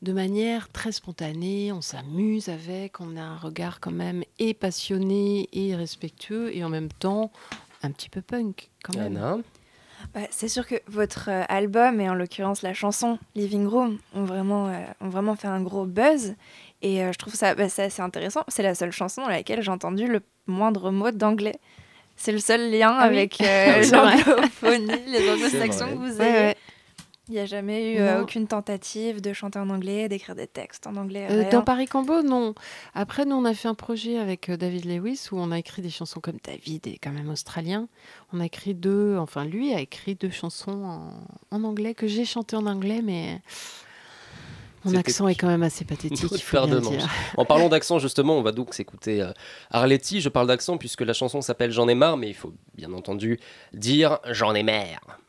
de 0.02 0.12
manière 0.12 0.68
très 0.68 0.92
spontanée. 0.92 1.72
On 1.72 1.80
s'amuse 1.80 2.48
avec, 2.48 3.00
on 3.00 3.16
a 3.16 3.22
un 3.22 3.36
regard 3.36 3.80
quand 3.80 3.90
même 3.90 4.22
et 4.38 4.54
passionné 4.54 5.48
et 5.52 5.74
respectueux 5.74 6.54
et 6.54 6.64
en 6.64 6.68
même 6.68 6.90
temps 6.90 7.30
un 7.82 7.90
petit 7.90 8.08
peu 8.10 8.20
punk 8.20 8.70
quand 8.82 8.94
même. 8.94 9.16
Anna, 9.16 9.38
Bah, 10.14 10.20
c'est 10.30 10.48
sûr 10.48 10.66
que 10.66 10.74
votre 10.88 11.28
euh, 11.30 11.42
album, 11.48 12.00
et 12.00 12.08
en 12.10 12.14
l'occurrence 12.14 12.62
la 12.62 12.74
chanson 12.74 13.18
Living 13.34 13.66
Room, 13.66 13.98
ont 14.14 14.24
vraiment, 14.24 14.68
euh, 14.68 14.72
ont 15.00 15.08
vraiment 15.08 15.36
fait 15.36 15.48
un 15.48 15.60
gros 15.62 15.84
buzz. 15.84 16.34
Et 16.82 17.04
euh, 17.04 17.12
je 17.12 17.18
trouve 17.18 17.34
ça, 17.34 17.54
bah, 17.54 17.68
c'est 17.68 17.84
assez 17.84 18.02
intéressant. 18.02 18.42
C'est 18.48 18.62
la 18.62 18.74
seule 18.74 18.92
chanson 18.92 19.22
dans 19.22 19.28
laquelle 19.28 19.62
j'ai 19.62 19.70
entendu 19.70 20.06
le 20.06 20.20
moindre 20.46 20.90
mot 20.90 21.10
d'anglais. 21.10 21.56
C'est 22.16 22.32
le 22.32 22.38
seul 22.38 22.70
lien 22.70 22.96
Ah 22.98 23.08
oui. 23.08 23.16
avec 23.16 23.40
euh, 23.40 23.78
C'est 23.82 23.96
vrai. 23.96 24.16
l'anglophonie, 24.26 25.00
les 25.06 25.30
anglo-saxons 25.30 25.88
que 25.88 25.94
vous 25.94 26.18
Ouais, 26.18 26.26
avez. 26.26 26.38
ouais. 26.48 26.56
Il 27.30 27.34
n'y 27.34 27.38
a 27.38 27.46
jamais 27.46 27.94
eu 27.94 27.98
euh, 27.98 28.22
aucune 28.22 28.46
tentative 28.46 29.20
de 29.20 29.32
chanter 29.32 29.58
en 29.58 29.70
anglais, 29.70 30.08
d'écrire 30.08 30.34
des 30.34 30.46
textes 30.46 30.86
en 30.86 30.96
anglais. 30.96 31.26
Euh, 31.30 31.50
dans 31.50 31.62
Paris 31.62 31.86
Combo, 31.86 32.22
non. 32.22 32.54
Après, 32.94 33.24
nous, 33.24 33.36
on 33.36 33.44
a 33.44 33.54
fait 33.54 33.68
un 33.68 33.74
projet 33.74 34.18
avec 34.18 34.48
euh, 34.48 34.56
David 34.56 34.84
Lewis 34.84 35.28
où 35.30 35.38
on 35.38 35.50
a 35.50 35.58
écrit 35.58 35.80
des 35.80 35.90
chansons 35.90 36.20
comme 36.20 36.38
David 36.44 36.86
est 36.86 36.98
quand 37.02 37.12
même 37.12 37.30
australien. 37.30 37.88
On 38.32 38.40
a 38.40 38.46
écrit 38.46 38.74
deux, 38.74 39.16
enfin, 39.16 39.44
lui 39.44 39.72
a 39.72 39.80
écrit 39.80 40.16
deux 40.16 40.30
chansons 40.30 40.84
en, 40.84 41.56
en 41.56 41.64
anglais 41.64 41.94
que 41.94 42.06
j'ai 42.06 42.24
chantées 42.24 42.56
en 42.56 42.66
anglais, 42.66 43.00
mais 43.02 43.40
mon 44.84 44.94
accent 44.94 45.28
est 45.28 45.34
quand 45.34 45.48
même 45.48 45.62
assez 45.62 45.84
pathétique, 45.84 46.30
il 46.32 46.40
faut 46.40 46.66
bien 46.66 46.80
dire. 46.80 47.08
En 47.36 47.44
parlant 47.44 47.68
d'accent, 47.68 47.98
justement, 47.98 48.38
on 48.38 48.42
va 48.42 48.52
donc 48.52 48.72
s'écouter 48.72 49.20
euh, 49.20 49.32
Arletty. 49.70 50.20
Je 50.20 50.28
parle 50.28 50.46
d'accent 50.46 50.78
puisque 50.78 51.02
la 51.02 51.12
chanson 51.12 51.42
s'appelle 51.42 51.70
J'en 51.70 51.86
ai 51.88 51.94
marre, 51.94 52.16
mais 52.16 52.28
il 52.28 52.34
faut 52.34 52.54
bien 52.74 52.92
entendu 52.92 53.38
dire 53.74 54.18
J'en 54.30 54.54
ai 54.54 54.62
marre. 54.62 55.20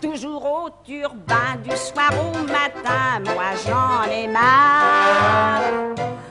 Toujours 0.00 0.46
au 0.46 0.70
turbin 0.84 1.56
du 1.64 1.76
soir 1.76 2.12
au 2.12 2.38
matin, 2.46 3.18
moi 3.24 3.50
j'en 3.66 4.04
ai 4.08 4.28
marre. 4.28 5.60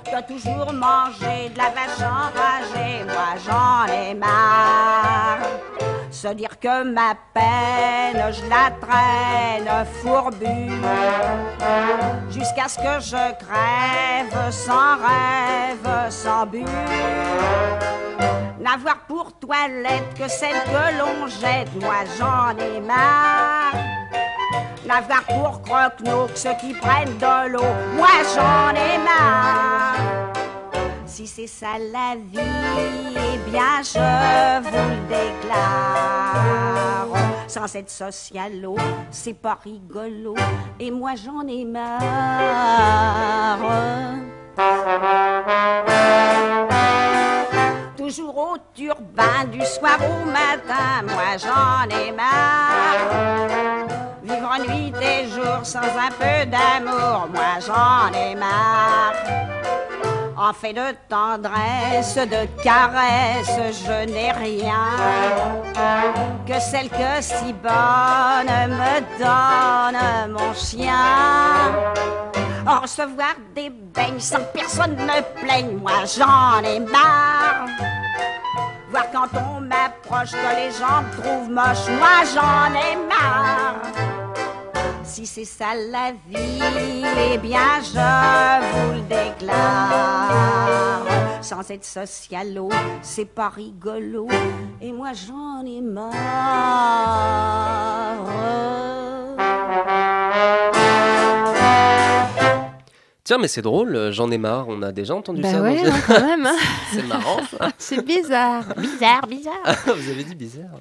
Dois 0.09 0.21
toujours 0.21 0.71
manger 0.71 1.49
de 1.49 1.57
la 1.57 1.69
vache 1.71 1.99
enragée, 1.99 3.03
moi 3.03 3.35
j'en 3.45 3.93
ai 3.93 4.13
marre. 4.13 4.84
Se 6.26 6.34
dire 6.34 6.59
que 6.59 6.84
ma 6.84 7.13
peine, 7.36 8.34
je 8.34 8.49
la 8.49 8.71
traîne 8.82 9.86
fourbue 10.01 10.71
jusqu'à 12.32 12.67
ce 12.67 12.78
que 12.80 12.99
je 12.99 13.45
crève 13.45 14.51
sans 14.51 14.95
rêve, 14.95 16.09
sans 16.09 16.47
but. 16.47 16.65
N'avoir 18.59 19.05
pour 19.07 19.34
toilette 19.34 20.15
que 20.17 20.28
celle 20.28 20.63
que 20.63 20.97
l'on 20.97 21.28
jette, 21.28 21.69
moi 21.80 22.03
j'en 22.17 22.57
ai 22.57 22.80
marre. 22.80 23.76
N'avoir 24.88 25.23
pour 25.26 25.61
croque-nous 25.61 26.26
que 26.34 26.39
ceux 26.39 26.55
qui 26.59 26.73
prennent 26.73 27.19
de 27.19 27.49
l'eau, 27.49 27.71
moi 27.95 28.07
j'en 28.34 28.71
ai 28.71 28.97
marre. 28.97 30.44
Si 31.16 31.28
c'est 31.28 31.47
ça 31.47 31.78
la 31.80 32.16
vie, 32.18 32.39
eh 33.16 33.38
bien 33.49 33.82
je 33.82 34.61
vous 34.61 34.70
le 34.70 35.07
déclare. 35.07 37.07
Sans 37.47 37.74
être 37.74 37.89
socialo, 37.89 38.76
c'est 39.11 39.34
pas 39.34 39.57
rigolo, 39.63 40.36
et 40.78 40.91
moi 40.91 41.13
j'en 41.16 41.47
ai 41.47 41.63
marre. 41.63 43.59
Toujours 47.95 48.38
au 48.38 48.57
turbin 48.74 49.45
du 49.49 49.66
soir 49.66 49.97
au 50.01 50.26
matin, 50.26 51.01
moi 51.05 51.38
j'en 51.38 51.88
ai 51.97 52.11
marre. 52.11 53.88
Vivre 54.22 54.57
nuit 54.68 54.91
et 55.01 55.30
jour 55.30 55.63
sans 55.63 55.80
un 55.80 56.11
peu 56.20 56.45
d'amour, 56.45 57.30
moi 57.34 57.57
j'en 57.66 58.11
ai 58.11 58.36
marre. 58.36 59.13
En 60.38 60.51
fait 60.51 60.73
de 60.73 60.93
tendresse, 61.07 62.15
de 62.15 62.61
caresse, 62.61 63.57
je 63.86 64.05
n'ai 64.11 64.31
rien 64.33 65.55
que 66.45 66.59
celle 66.59 66.89
que 66.89 67.21
si 67.21 67.53
bonne 67.53 68.51
me 68.67 68.99
donne 69.17 70.33
mon 70.33 70.53
chien. 70.53 70.91
En 72.67 72.81
recevoir 72.81 73.36
des 73.55 73.69
beignes 73.69 74.19
sans 74.19 74.43
personne 74.53 74.95
ne 74.97 75.21
plaigne, 75.39 75.77
moi 75.77 76.03
j'en 76.05 76.61
ai 76.67 76.79
marre. 76.79 77.67
Voir 78.89 79.05
quand 79.13 79.39
on 79.39 79.61
m'approche 79.61 80.31
que 80.31 80.55
les 80.57 80.71
gens 80.71 81.01
me 81.01 81.21
trouvent 81.21 81.49
moche, 81.49 81.88
moi 81.97 82.23
j'en 82.33 82.73
ai 82.73 82.95
marre. 83.07 84.24
Si 85.07 85.25
c'est 85.25 85.45
ça 85.45 85.73
la 85.75 86.11
vie, 86.27 86.61
eh 87.31 87.37
bien 87.37 87.79
je 87.81 88.71
vous 88.71 88.95
le 88.95 89.01
déclare. 89.01 91.05
Sans 91.41 91.69
être 91.69 91.85
socialo, 91.85 92.69
c'est 93.01 93.25
pas 93.25 93.49
rigolo, 93.49 94.27
et 94.81 94.91
moi 94.91 95.11
j'en 95.13 95.63
ai 95.65 95.81
marre. 95.81 96.15
Tiens, 103.26 103.39
mais 103.39 103.47
c'est 103.47 103.63
drôle, 103.63 103.95
euh, 103.95 104.11
j'en 104.11 104.30
ai 104.30 104.38
marre. 104.38 104.67
On 104.69 104.84
a 104.84 104.91
déjà 104.91 105.15
entendu 105.15 105.41
Bah 105.41 105.51
ça. 105.51 105.61
ouais, 105.63 105.84
dans- 105.84 105.91
hein, 105.91 105.99
quand 106.05 106.21
même. 106.21 106.45
hein. 106.45 106.55
c'est 106.93 107.03
marrant. 107.07 107.39
C'est 107.80 108.05
bizarre. 108.05 108.63
Bizarre, 108.78 109.26
bizarre. 109.28 109.63
Vous 109.97 110.09
avez 110.11 110.23
dit 110.23 110.36
bizarre. 110.36 110.80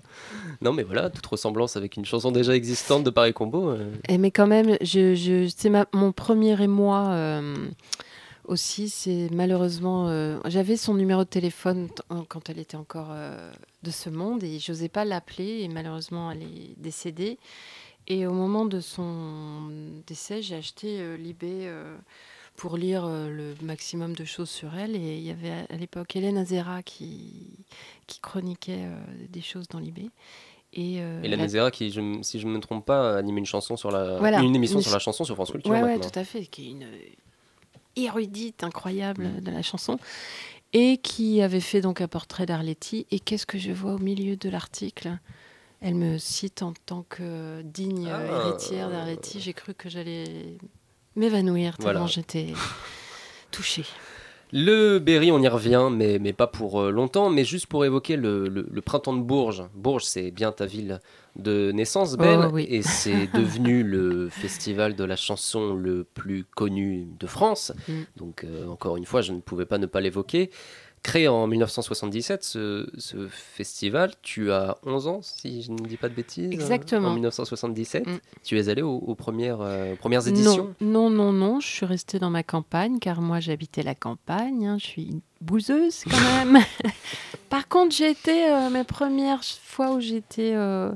Non, 0.61 0.75
mais 0.75 0.83
voilà, 0.83 1.09
toute 1.09 1.25
ressemblance 1.25 1.77
avec 1.79 1.97
une 1.97 2.05
chanson 2.05 2.31
déjà 2.31 2.55
existante 2.55 3.03
de 3.03 3.09
Paris 3.09 3.33
Combo. 3.33 3.71
euh, 3.71 3.91
Et 4.11 4.19
mais 4.19 4.31
quand 4.31 4.47
même, 4.47 4.77
je, 4.83 5.15
je, 5.15 5.51
c'est 5.57 5.71
ma- 5.71 5.87
mon 5.95 6.13
premier 6.13 6.61
émoi 6.63 7.07
euh, 7.13 7.55
aussi. 8.45 8.91
C'est 8.91 9.29
malheureusement, 9.33 10.09
euh, 10.09 10.39
j'avais 10.45 10.77
son 10.77 10.93
numéro 10.93 11.25
de 11.25 11.29
téléphone 11.31 11.89
quand 12.29 12.51
elle 12.51 12.59
était 12.59 12.77
encore 12.77 13.09
euh, 13.13 13.51
de 13.83 13.91
ce 13.91 14.11
monde 14.11 14.45
et 14.45 14.59
j'osais 14.59 14.91
pas 14.91 15.07
l'appeler. 15.07 15.63
Et 15.63 15.69
malheureusement, 15.69 16.31
elle 16.31 16.43
est 16.43 16.75
décédée. 16.77 17.39
Et 18.07 18.27
au 18.27 18.33
moment 18.35 18.67
de 18.67 18.81
son 18.81 19.71
décès, 20.07 20.43
j'ai 20.43 20.57
acheté 20.57 20.99
euh, 21.01 21.17
Libé 21.17 21.61
euh, 21.63 21.97
pour 22.57 22.77
lire 22.77 23.05
euh, 23.05 23.29
le 23.31 23.55
maximum 23.65 24.15
de 24.15 24.25
choses 24.25 24.51
sur 24.51 24.75
elle. 24.77 24.95
Et 24.97 25.17
il 25.19 25.23
y 25.25 25.31
avait 25.31 25.65
à- 25.69 25.77
l'époque 25.77 26.15
Hélène 26.17 26.39
Azera 26.39 26.83
qui, 26.83 27.51
qui 28.07 28.21
chroniquait 28.21 28.85
euh, 28.85 28.97
des 29.29 29.41
choses 29.43 29.67
dans 29.69 29.79
Libé. 29.81 30.11
Et, 30.73 31.01
euh, 31.01 31.23
Hélène 31.23 31.39
la- 31.39 31.45
Azera, 31.45 31.71
qui, 31.71 31.91
je 31.91 32.01
si 32.23 32.41
je 32.41 32.47
ne 32.47 32.53
me 32.53 32.59
trompe 32.61 32.85
pas, 32.85 33.17
anime 33.17 33.39
une 33.39 33.47
chanson 33.47 33.77
sur 33.77 33.91
la, 33.91 34.19
Voilà. 34.19 34.41
une 34.41 34.55
émission 34.57 34.79
Une 34.79 34.83
sur 34.83 34.93
la 34.93 34.99
chanson 34.99 35.25
sur 35.25 35.35
France 35.37 35.51
Culture 35.53 35.71
Ouais, 35.71 35.83
ouais, 35.83 36.01
tout 36.01 36.17
à 36.19 36.25
fait, 36.25 36.47
qui 36.47 36.67
est 36.67 36.71
une 36.73 36.87
érudite 37.97 38.65
incroyable 38.65 39.25
Mm. 39.29 39.41
de 39.41 39.51
la 39.53 39.63
chanson, 39.63 39.99
et 40.73 40.97
qui 40.99 41.41
avait 41.43 41.61
fait 41.61 41.81
donc 41.81 42.01
un 42.01 42.09
portrait 42.09 42.47
d'Arletty. 42.47 43.07
Et 43.13 43.21
qu'est-ce 43.21 43.47
que 43.47 43.59
je 43.59 43.71
vois 43.73 43.95
au 43.95 43.99
milieu 43.99 44.37
de 44.37 44.49
l'article? 44.49 45.17
Elle 45.81 45.95
me 45.95 46.19
cite 46.19 46.63
en 46.63 46.73
tant 46.87 47.05
que 47.09 47.63
digne 47.63 48.09
euh, 48.09 48.29
Ah. 48.43 48.49
héritière 48.49 48.91
d'Arletty. 48.91 49.39
J'ai 49.41 49.53
cru 49.53 49.75
que 49.75 49.89
j'allais 49.89 50.57
m'évanouir 51.17 51.77
tellement 51.79 51.93
Voilà. 51.93 52.07
j'étais 52.07 52.49
touchée. 53.51 53.85
Le 54.53 54.99
Berry, 55.01 55.33
on 55.33 55.41
y 55.41 55.49
revient, 55.49 55.89
mais, 55.91 56.19
mais 56.21 56.33
pas 56.33 56.47
pour 56.47 56.81
euh, 56.81 56.91
longtemps, 56.93 57.29
mais 57.29 57.45
juste 57.45 57.67
pour 57.67 57.85
évoquer 57.85 58.15
le, 58.17 58.47
le- 58.49 58.69
le 58.71 58.81
printemps 58.83 59.15
de 59.15 59.23
Bourges. 59.23 59.65
Bourges, 59.75 60.05
c'est 60.05 60.31
bien 60.31 60.53
ta 60.53 60.65
ville 60.67 61.01
de 61.35 61.73
naissance, 61.73 62.17
Ben, 62.17 62.47
Oh, 62.49 62.55
oui. 62.55 62.65
et 62.69 62.83
c'est 62.83 63.27
devenu 63.35 63.83
le 63.83 64.29
festival 64.29 64.95
de 64.95 65.03
la 65.03 65.17
chanson 65.17 65.75
le 65.75 66.05
plus 66.05 66.45
connu 66.45 67.09
de 67.19 67.27
France. 67.27 67.73
Mm. 67.89 67.93
Donc, 68.17 68.45
euh, 68.45 68.69
encore 68.69 68.97
une 68.97 69.07
fois, 69.07 69.23
je 69.23 69.33
ne 69.33 69.41
pouvais 69.41 69.67
pas 69.67 69.79
ne 69.79 69.87
pas 69.87 70.01
l'évoquer. 70.01 70.51
Créé 71.05 71.29
en 71.29 71.47
1977, 71.47 72.43
ce, 72.43 72.89
ce 72.97 73.29
festival, 73.29 74.11
tu 74.23 74.51
as 74.51 74.79
11 74.85 75.07
ans, 75.07 75.21
si 75.23 75.63
je 75.63 75.71
ne 75.71 75.77
dis 75.77 75.99
pas 75.99 76.09
de 76.09 76.15
bêtises. 76.15 76.51
Exactement. 76.51 77.09
En 77.11 77.13
1977, 77.13 78.07
Mm. 78.07 78.19
tu 78.43 78.59
es 78.59 78.69
allé 78.71 78.81
aux, 78.83 78.97
aux 78.97 79.15
premières, 79.15 79.61
euh, 79.61 79.95
premières 79.97 80.27
éditions 80.27 80.75
Non, 80.81 81.11
non, 81.11 81.11
non, 81.11 81.33
non, 81.35 81.61
je 81.61 81.67
suis 81.67 81.85
restée 81.87 82.19
dans 82.19 82.31
ma 82.31 82.43
campagne 82.43 82.99
car 82.99 83.21
moi 83.21 83.39
j'habitais 83.39 83.83
la 83.83 83.95
campagne, 83.95 84.67
hein, 84.67 84.79
je 84.81 84.87
suis 84.87 85.03
une 85.05 85.21
bouseuse 85.43 86.05
quand 86.11 86.21
même. 86.45 86.59
Par 87.51 87.69
contre, 87.69 87.95
j'ai 87.95 88.11
été, 88.11 88.51
euh, 88.51 88.71
mes 88.71 88.83
premières 88.85 89.45
fois 89.45 89.93
où 89.93 90.01
j'étais, 90.01 90.55
euh, 90.55 90.91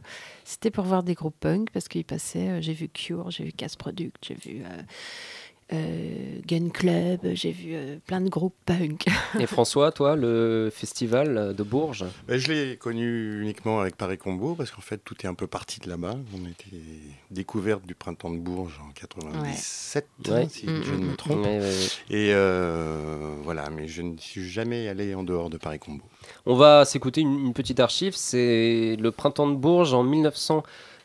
c'était 0.45 0.71
pour 0.71 0.85
voir 0.85 1.03
des 1.03 1.13
groupes 1.15 1.37
punk 1.39 1.69
parce 1.71 1.87
qu'ils 1.87 2.07
passaient, 2.07 2.63
j'ai 2.63 2.73
vu 2.73 2.89
Cure, 2.89 3.31
j'ai 3.31 3.45
vu 3.45 3.53
Casse 3.53 3.77
Product, 3.77 4.17
j'ai 4.27 4.35
vu 4.35 4.63
euh, 5.73 6.39
Gun 6.47 6.71
Club, 6.71 7.21
j'ai 7.35 7.53
vu 7.53 7.75
euh, 7.75 7.97
plein 8.07 8.21
de 8.23 8.29
groupes 8.29 8.55
punk. 8.65 9.07
Et 9.39 9.47
François, 9.47 9.93
toi, 9.93 10.17
le 10.17 10.71
festival 10.75 11.55
de 11.55 11.63
Bourges? 11.63 12.05
Ben, 12.27 12.39
je 12.39 12.51
l'ai 12.53 12.77
connu 12.77 13.43
uniquement 13.43 13.81
avec 13.81 13.97
Paris 13.97 14.17
Combo 14.19 14.55
parce 14.55 14.71
qu'en 14.71 14.81
fait 14.81 14.99
tout 15.05 15.15
est 15.23 15.27
un 15.27 15.35
peu 15.35 15.47
parti 15.47 15.81
de 15.81 15.89
là-bas. 15.91 16.17
On 16.35 16.49
était 16.49 16.83
découverte 17.31 17.85
du 17.87 17.95
printemps 17.95 18.31
de 18.31 18.39
Bourges 18.39 18.81
en 18.89 18.91
97, 18.93 20.07
Ouais. 20.29 20.47
si 20.51 20.67
je 20.67 20.93
ne 20.95 21.05
me 21.05 21.17
trompe. 21.17 21.45
Ouais, 21.45 21.59
ouais, 21.59 21.61
ouais. 21.61 21.87
Et 22.11 22.33
euh, 22.33 23.35
voilà, 23.43 23.69
mais 23.71 23.89
je 23.89 24.03
ne 24.03 24.17
suis 24.17 24.49
jamais 24.49 24.89
allé 24.89 25.15
en 25.15 25.23
dehors 25.23 25.51
de 25.51 25.59
Paris 25.59 25.79
Combo. 25.79 26.03
On 26.47 26.57
va 26.57 26.85
s'écouter 26.85 27.21
une, 27.21 27.47
une 27.47 27.53
petite 27.53 27.81
archive. 27.81 28.15
C'est 28.17 28.97
le 28.99 29.11
printemps 29.11 29.49
de 29.49 29.57
Bourges 29.57 29.93
en 29.95 30.03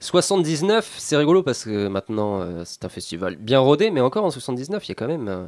1979. 0.03 0.95
C'est 0.97 1.15
rigolo 1.15 1.43
parce 1.43 1.63
que 1.63 1.87
maintenant 1.87 2.41
euh, 2.41 2.63
c'est 2.65 2.83
un 2.83 2.89
festival 2.89 3.37
bien 3.37 3.59
rodé, 3.59 3.89
mais 3.89 4.01
encore 4.01 4.25
en 4.25 4.31
79, 4.31 4.85
il 4.85 4.89
y 4.89 4.91
a 4.91 4.95
quand 4.95 5.07
même 5.07 5.29
euh, 5.29 5.45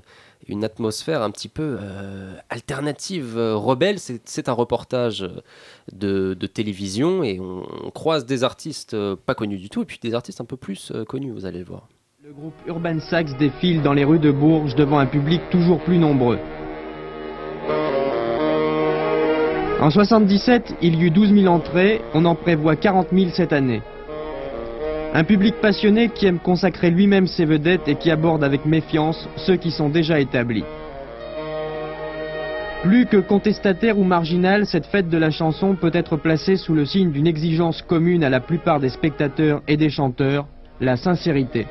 une 0.47 0.63
atmosphère 0.63 1.21
un 1.23 1.29
petit 1.29 1.49
peu 1.49 1.77
euh, 1.81 2.33
alternative, 2.49 3.37
rebelle. 3.37 3.99
C'est- 3.99 4.45
un 4.47 4.53
reportage 4.53 5.27
de, 5.91 6.35
télévision 6.45 7.23
et 7.23 7.39
on, 7.39 7.63
on 7.83 7.89
croise 7.89 8.27
des 8.27 8.43
artistes 8.43 8.95
pas 9.15 9.33
connus 9.33 9.57
du 9.57 9.69
tout 9.69 9.81
et 9.81 9.85
puis 9.85 9.97
des 9.99 10.13
artistes 10.13 10.39
un 10.39 10.45
peu 10.45 10.55
plus 10.55 10.93
connus, 11.07 11.31
vous 11.31 11.47
allez 11.47 11.59
le 11.59 11.65
voir. 11.65 11.87
Le 12.23 12.31
groupe 12.31 12.53
Urban 12.67 12.99
Sax 12.99 13.35
défile 13.37 13.81
dans 13.81 13.93
les 13.93 14.03
rues 14.03 14.19
de 14.19 14.31
Bourges 14.31 14.75
devant 14.75 14.99
un 14.99 15.07
public 15.07 15.41
toujours 15.49 15.83
plus 15.83 15.97
nombreux. 15.97 16.37
En 19.81 19.89
77, 19.89 20.75
il 20.83 20.95
y 20.95 21.05
eut 21.05 21.11
12 21.11 21.33
000 21.33 21.47
entrées, 21.47 22.01
on 22.13 22.23
en 22.25 22.35
prévoit 22.35 22.75
40 22.75 23.07
000 23.11 23.31
cette 23.35 23.51
année. 23.51 23.81
Un 25.17 25.23
public 25.23 25.55
passionné 25.61 26.09
qui 26.09 26.25
aime 26.25 26.39
consacrer 26.39 26.91
lui-même 26.91 27.25
ses 27.25 27.45
vedettes 27.45 27.87
et 27.87 27.95
qui 27.95 28.11
aborde 28.11 28.43
avec 28.43 28.65
méfiance 28.65 29.29
ceux 29.37 29.55
qui 29.55 29.71
sont 29.71 29.87
déjà 29.87 30.19
établis. 30.19 30.65
Plus 32.83 33.05
que 33.05 33.15
contestataire 33.15 33.97
ou 33.97 34.03
marginal, 34.03 34.65
cette 34.65 34.87
fête 34.87 35.07
de 35.07 35.17
la 35.17 35.31
chanson 35.31 35.75
peut 35.75 35.91
être 35.93 36.17
placée 36.17 36.57
sous 36.57 36.73
le 36.73 36.83
signe 36.83 37.11
d'une 37.11 37.27
exigence 37.27 37.81
commune 37.81 38.25
à 38.25 38.29
la 38.29 38.41
plupart 38.41 38.81
des 38.81 38.89
spectateurs 38.89 39.61
et 39.69 39.77
des 39.77 39.89
chanteurs, 39.89 40.47
la 40.81 40.97
sincérité. 40.97 41.65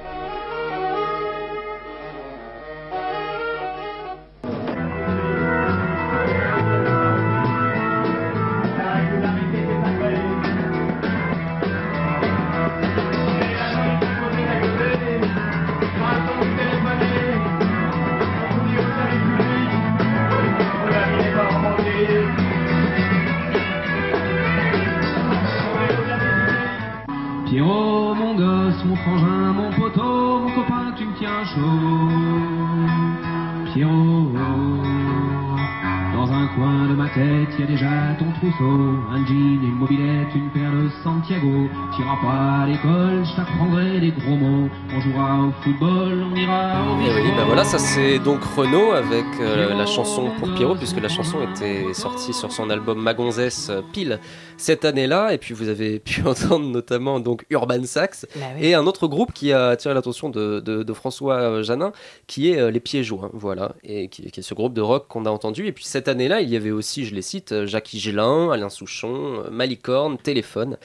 Au 45.44 45.52
football, 45.62 46.24
on 46.32 46.36
ira 46.36 46.82
au 46.90 47.00
Et 47.00 47.08
oui, 47.14 47.22
bistrot. 47.22 47.36
ben 47.36 47.44
voilà, 47.46 47.64
ça 47.64 47.78
c'est 47.78 48.18
donc 48.18 48.42
Renault 48.56 48.92
avec 48.92 49.24
euh, 49.40 49.74
la 49.74 49.86
chanson 49.86 50.30
pour 50.38 50.52
Pierrot, 50.54 50.74
puisque 50.76 51.00
la 51.00 51.08
chanson 51.08 51.38
était 51.50 51.92
sortie 51.94 52.32
sur 52.32 52.50
son 52.52 52.70
album 52.70 53.00
Ma 53.00 53.14
Gonzesse 53.14 53.68
euh, 53.70 53.82
pile 53.92 54.20
cette 54.56 54.84
année-là. 54.84 55.32
Et 55.34 55.38
puis 55.38 55.54
vous 55.54 55.68
avez 55.68 55.98
pu 56.00 56.22
entendre 56.26 56.66
notamment 56.66 57.20
donc 57.20 57.44
Urban 57.50 57.84
Sax 57.84 58.26
Bah 58.36 58.40
oui. 58.56 58.66
et 58.66 58.74
un 58.74 58.86
autre 58.86 59.06
groupe 59.06 59.32
qui 59.32 59.52
a 59.52 59.68
attiré 59.68 59.94
l'attention 59.94 60.28
de, 60.30 60.60
de- 60.60 60.82
de 60.82 60.92
François 60.92 61.34
euh, 61.36 61.62
Janin, 61.62 61.92
qui 62.26 62.50
est 62.50 62.58
euh, 62.58 62.70
Les 62.70 62.80
Pieds 62.80 63.02
Joints, 63.04 63.30
voilà, 63.32 63.72
et 63.84 64.08
qui, 64.08 64.30
qui 64.30 64.40
est 64.40 64.42
ce 64.42 64.54
groupe 64.54 64.74
de 64.74 64.80
rock 64.80 65.06
qu'on 65.08 65.26
a 65.26 65.30
entendu. 65.30 65.66
Et 65.66 65.72
puis 65.72 65.84
cette 65.84 66.08
année-là, 66.08 66.40
il 66.40 66.48
y 66.48 66.56
avait 66.56 66.70
aussi, 66.70 67.04
je 67.04 67.14
les 67.14 67.22
cite, 67.22 67.64
Jackie 67.66 67.98
Gélin, 67.98 68.50
Alain 68.50 68.68
Souchon, 68.70 69.44
Malicorne, 69.50 70.16
Téléphone, 70.18 70.76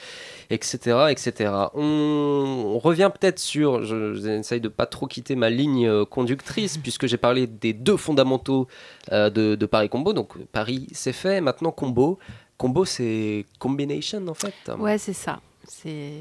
etc., 0.50 1.06
etc. 1.10 1.52
On, 1.74 2.72
on 2.74 2.78
revient 2.78 3.10
peut-être 3.18 3.38
sur, 3.38 3.84
je- 3.84 4.14
j'essaye 4.14 4.60
de 4.60 4.68
pas 4.68 4.86
trop 4.86 5.06
quitter 5.06 5.36
ma 5.36 5.48
ligne 5.50 5.86
euh, 5.86 6.04
conductrice, 6.04 6.76
puisque 6.82 7.06
j'ai 7.06 7.16
parlé 7.16 7.46
des 7.46 7.72
deux 7.72 7.96
fondamentaux 7.96 8.66
euh, 9.12 9.30
de, 9.30 9.54
de 9.54 9.66
Paris 9.66 9.88
Combo. 9.88 10.12
Donc 10.12 10.36
Paris, 10.52 10.86
c'est 10.92 11.12
fait. 11.12 11.40
Maintenant 11.40 11.70
Combo. 11.70 12.18
Combo, 12.58 12.84
c'est 12.84 13.46
combination 13.58 14.26
en 14.28 14.34
fait. 14.34 14.52
Ouais, 14.78 14.98
c'est 14.98 15.14
ça. 15.14 15.40
C'est 15.66 16.20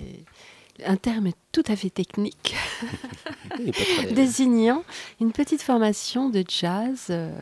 un 0.85 0.95
terme 0.95 1.31
tout 1.51 1.63
à 1.67 1.75
fait 1.75 1.89
technique. 1.89 2.55
Très- 3.49 4.13
désignant 4.13 4.83
une 5.19 5.31
petite 5.31 5.61
formation 5.61 6.29
de 6.29 6.43
jazz, 6.47 7.07
euh, 7.09 7.37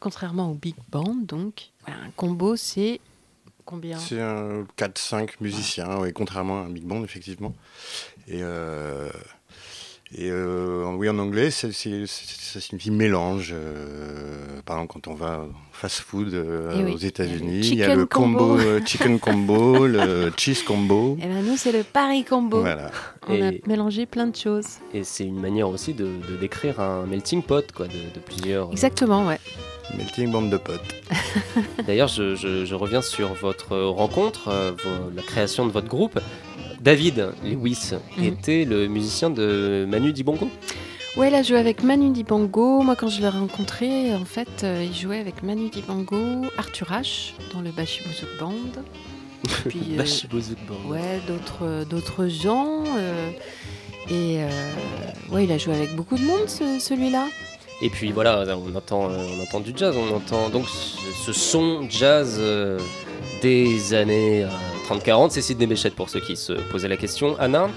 contrairement 0.00 0.50
au 0.50 0.54
big 0.54 0.74
band. 0.90 1.14
Donc, 1.22 1.68
voilà, 1.86 2.00
un 2.02 2.10
combo, 2.16 2.56
c'est 2.56 3.00
combien? 3.66 3.98
C'est 3.98 4.20
un 4.20 4.64
4-5 4.78 5.32
musiciens, 5.40 5.98
oui, 5.98 6.12
contrairement 6.14 6.62
à 6.62 6.64
un 6.64 6.70
big 6.70 6.84
band, 6.84 7.04
effectivement. 7.04 7.54
Euh, 8.30 9.10
et 10.14 10.30
euh, 10.30 10.84
oui, 10.96 11.08
en 11.08 11.18
anglais, 11.18 11.50
c'est- 11.50 11.72
ça 11.72 12.60
signifie 12.60 12.90
mélange. 12.92 13.50
euh, 13.52 14.60
par 14.64 14.76
exemple, 14.76 14.92
quand 14.94 15.10
on 15.10 15.14
va 15.14 15.40
au 15.40 15.52
fast-food 15.72 16.32
euh, 16.32 16.76
Eh 16.78 16.84
oui, 16.84 16.92
aux 16.92 16.96
États-Unis, 16.96 17.60
il 17.68 17.74
y 17.74 17.82
a 17.82 17.88
le 17.88 18.02
chicken 18.02 18.06
combo. 18.08 18.38
combo, 18.38 18.58
euh, 18.60 18.80
chicken 18.86 19.18
combo, 19.18 19.86
le 19.86 20.32
cheese 20.36 20.62
combo. 20.64 21.18
Eh 21.20 21.26
ben 21.26 21.44
nous, 21.44 21.56
c'est 21.56 21.72
le 21.72 21.82
Paris 21.82 22.24
Combo. 22.24 22.60
Voilà. 22.60 22.90
On 23.26 23.34
a 23.42 23.48
Et- 23.52 23.62
mélangé 23.66 24.06
plein 24.06 24.28
de 24.28 24.36
choses. 24.36 24.66
Et 24.94 25.02
c'est 25.02 25.24
une 25.24 25.40
manière 25.40 25.68
aussi 25.68 25.92
de, 25.92 26.04
de 26.04 26.36
décrire 26.40 26.78
un 26.80 27.04
melting 27.06 27.42
pot, 27.42 27.70
quoi, 27.72 27.88
de, 27.88 27.92
de 27.92 28.20
plusieurs. 28.24 28.70
Exactement, 28.70 29.26
ouais. 29.26 29.40
Melting 29.96 30.30
bande 30.30 30.50
de 30.50 30.56
potes. 30.56 30.80
D'ailleurs, 31.86 32.08
je, 32.08 32.34
je- 32.36 32.64
je 32.64 32.74
reviens 32.74 33.02
sur 33.02 33.34
votre 33.34 33.76
rencontre, 33.76 34.48
euh, 34.48 34.72
la 35.14 35.22
création 35.22 35.66
de 35.66 35.72
votre 35.72 35.88
groupe. 35.88 36.18
David 36.86 37.30
Lewis 37.44 37.90
Mhm. 38.16 38.24
était 38.24 38.64
le 38.64 38.86
musicien 38.86 39.28
de 39.28 39.84
Manu 39.88 40.12
Dibongo. 40.12 40.48
Ouais, 41.16 41.28
il 41.30 41.34
a 41.34 41.42
joué 41.42 41.58
avec 41.58 41.82
Manu 41.82 42.10
Dibango. 42.10 42.82
Moi, 42.82 42.94
quand 42.94 43.08
je 43.08 43.20
l'ai 43.22 43.28
rencontré, 43.28 44.14
en 44.14 44.24
fait, 44.24 44.62
euh, 44.62 44.84
il 44.88 44.94
jouait 44.94 45.18
avec 45.18 45.42
Manu 45.42 45.68
Dibango, 45.68 46.16
Arthur 46.58 46.88
H 46.92 47.32
dans 47.52 47.60
le 47.60 47.70
Bashibouzouk 47.72 48.28
Band. 48.38 48.52
Puis, 49.68 49.96
euh, 49.98 50.04
Band. 50.68 50.90
Ouais, 50.90 51.20
d'autres, 51.26 51.84
d'autres 51.90 52.28
gens. 52.28 52.84
euh, 52.98 53.30
et 54.08 54.44
euh, 54.44 54.48
ouais, 55.32 55.44
il 55.44 55.50
a 55.52 55.58
joué 55.58 55.74
avec 55.74 55.96
beaucoup 55.96 56.16
de 56.16 56.22
monde, 56.24 56.48
ce- 56.48 56.78
celui-là. 56.78 57.26
Et 57.82 57.90
puis 57.90 58.12
voilà, 58.12 58.44
on 58.56 58.74
entend, 58.76 59.10
euh, 59.10 59.26
on 59.36 59.42
entend 59.42 59.60
du 59.60 59.72
jazz, 59.76 59.94
on 59.96 60.14
entend 60.16 60.48
donc 60.50 60.66
ce, 60.68 61.32
son 61.32 61.86
jazz 61.90 62.36
euh, 62.38 62.78
des 63.42 63.94
années 63.94 64.44
euh, 64.44 64.48
30-40. 64.88 65.30
C'est 65.30 65.42
Sidney 65.42 65.66
Béchette 65.66 65.94
pour 65.94 66.08
ceux 66.08 66.20
qui 66.20 66.36
se 66.36 66.52
posaient 66.52 66.88
la 66.88 66.96
question. 66.96 67.36
Anna 67.38 67.68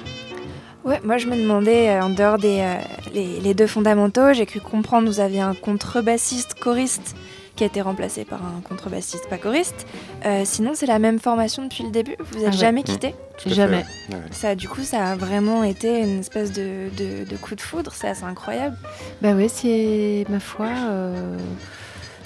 Ouais, 0.86 1.02
moi 1.04 1.18
je 1.18 1.28
me 1.28 1.36
demandais, 1.36 1.90
euh, 1.90 2.02
en 2.04 2.10
dehors 2.10 2.38
des 2.38 2.60
euh, 2.62 2.76
les, 3.14 3.40
les 3.42 3.54
deux 3.54 3.68
fondamentaux, 3.68 4.32
j'ai 4.34 4.46
cru 4.46 4.62
comprendre 4.62 5.08
vous 5.10 5.20
aviez 5.20 5.42
un 5.42 5.54
contrebassiste 5.54 6.54
choriste 6.60 7.16
qui 7.58 7.66
a 7.66 7.68
été 7.68 7.82
remplacé 7.82 8.24
par 8.24 8.40
un 8.42 8.62
contrebassiste 8.62 9.28
pas 9.30 9.38
choriste. 9.38 9.86
Euh, 10.26 10.44
sinon, 10.46 10.72
c'est 10.76 10.86
la 10.86 10.98
même 10.98 11.20
formation 11.20 11.64
depuis 11.64 11.84
le 11.84 11.92
début? 11.92 12.16
Vous 12.20 12.38
Ah 12.38 12.44
n'êtes 12.44 12.52
ouais. 12.54 12.58
jamais 12.58 12.82
Mmh. 12.82 12.84
quitté? 12.86 13.16
Fait, 13.38 13.50
Jamais. 13.50 13.86
ouais. 14.10 14.16
Ça, 14.32 14.56
du 14.56 14.70
coup, 14.70 14.82
ça 14.84 15.06
a 15.08 15.16
vraiment 15.18 15.66
été 15.66 16.00
une 16.02 16.20
espèce 16.20 16.54
de, 16.54 16.90
de, 16.98 17.30
de 17.30 17.36
coup 17.38 17.56
de 17.56 17.62
foudre. 17.62 17.92
C'est 17.94 18.08
assez 18.08 18.24
incroyable. 18.24 18.78
Bah 19.22 19.34
ouais, 19.34 19.50
c'est 19.50 20.26
ma 20.30 20.40
foi. 20.40 20.68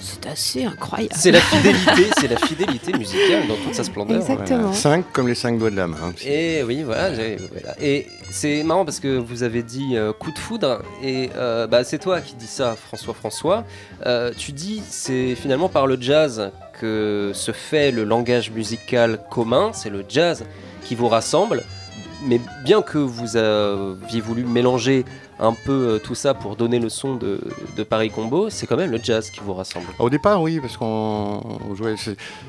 C'est 0.04 0.26
assez 0.28 0.64
incroyable. 0.64 1.14
C'est 1.16 1.30
la 1.30 1.40
fidélité, 1.52 2.10
c'est 2.20 2.28
la 2.28 2.36
fidélité 2.36 2.92
musicale 2.92 3.48
dans 3.48 3.56
toute 3.56 3.74
sa 3.74 3.84
splendeur. 3.84 4.16
Exactement. 4.20 4.72
5 4.72 5.04
comme 5.12 5.28
les 5.28 5.34
5 5.34 5.58
doigts 5.58 5.70
de 5.70 5.76
la 5.76 5.86
main. 5.86 6.12
Et 6.26 6.62
oui, 6.62 6.82
voilà. 6.82 7.14
j'ai- 7.14 7.36
voilà. 7.36 7.74
Et 7.80 8.06
c'est 8.30 8.62
marrant 8.62 8.84
parce 8.84 9.00
que 9.00 9.16
vous 9.16 9.42
avez 9.42 9.62
dit 9.62 9.96
euh, 9.96 10.12
coup 10.12 10.30
de 10.30 10.38
foudre 10.38 10.82
et 11.02 11.30
euh, 11.36 11.66
bah, 11.66 11.84
c'est 11.84 11.98
toi 11.98 12.20
qui 12.20 12.34
dis 12.34 12.46
ça, 12.46 12.76
François 12.76 13.14
François. 13.14 13.64
Euh, 14.06 14.32
tu 14.36 14.52
dis 14.52 14.82
c'est 14.88 15.34
finalement 15.34 15.68
par 15.68 15.86
le 15.86 15.96
jazz 16.00 16.50
que 16.80 17.30
se 17.34 17.52
fait 17.52 17.90
le 17.90 18.04
langage 18.04 18.50
musical 18.50 19.18
commun. 19.30 19.70
C'est 19.72 19.90
le 19.90 20.04
jazz 20.08 20.44
qui 20.84 20.94
vous 20.94 21.08
rassemble. 21.08 21.62
Mais 22.22 22.40
bien 22.64 22.80
que 22.82 22.98
vous 22.98 23.36
aviez 23.36 24.20
voulu 24.20 24.44
mélanger 24.44 25.04
un 25.40 25.52
peu 25.52 25.72
euh, 25.72 25.98
tout 25.98 26.14
ça 26.14 26.32
pour 26.32 26.54
donner 26.56 26.78
le 26.78 26.88
son 26.88 27.16
de, 27.16 27.40
de 27.76 27.82
Paris 27.82 28.10
Combo, 28.10 28.50
c'est 28.50 28.66
quand 28.66 28.76
même 28.76 28.90
le 28.92 29.00
jazz 29.02 29.30
qui 29.30 29.40
vous 29.40 29.52
rassemble. 29.52 29.86
Au 29.98 30.08
départ, 30.08 30.40
oui, 30.40 30.60
parce 30.60 30.76
qu'on 30.76 31.40
on 31.68 31.74
jouait. 31.74 31.96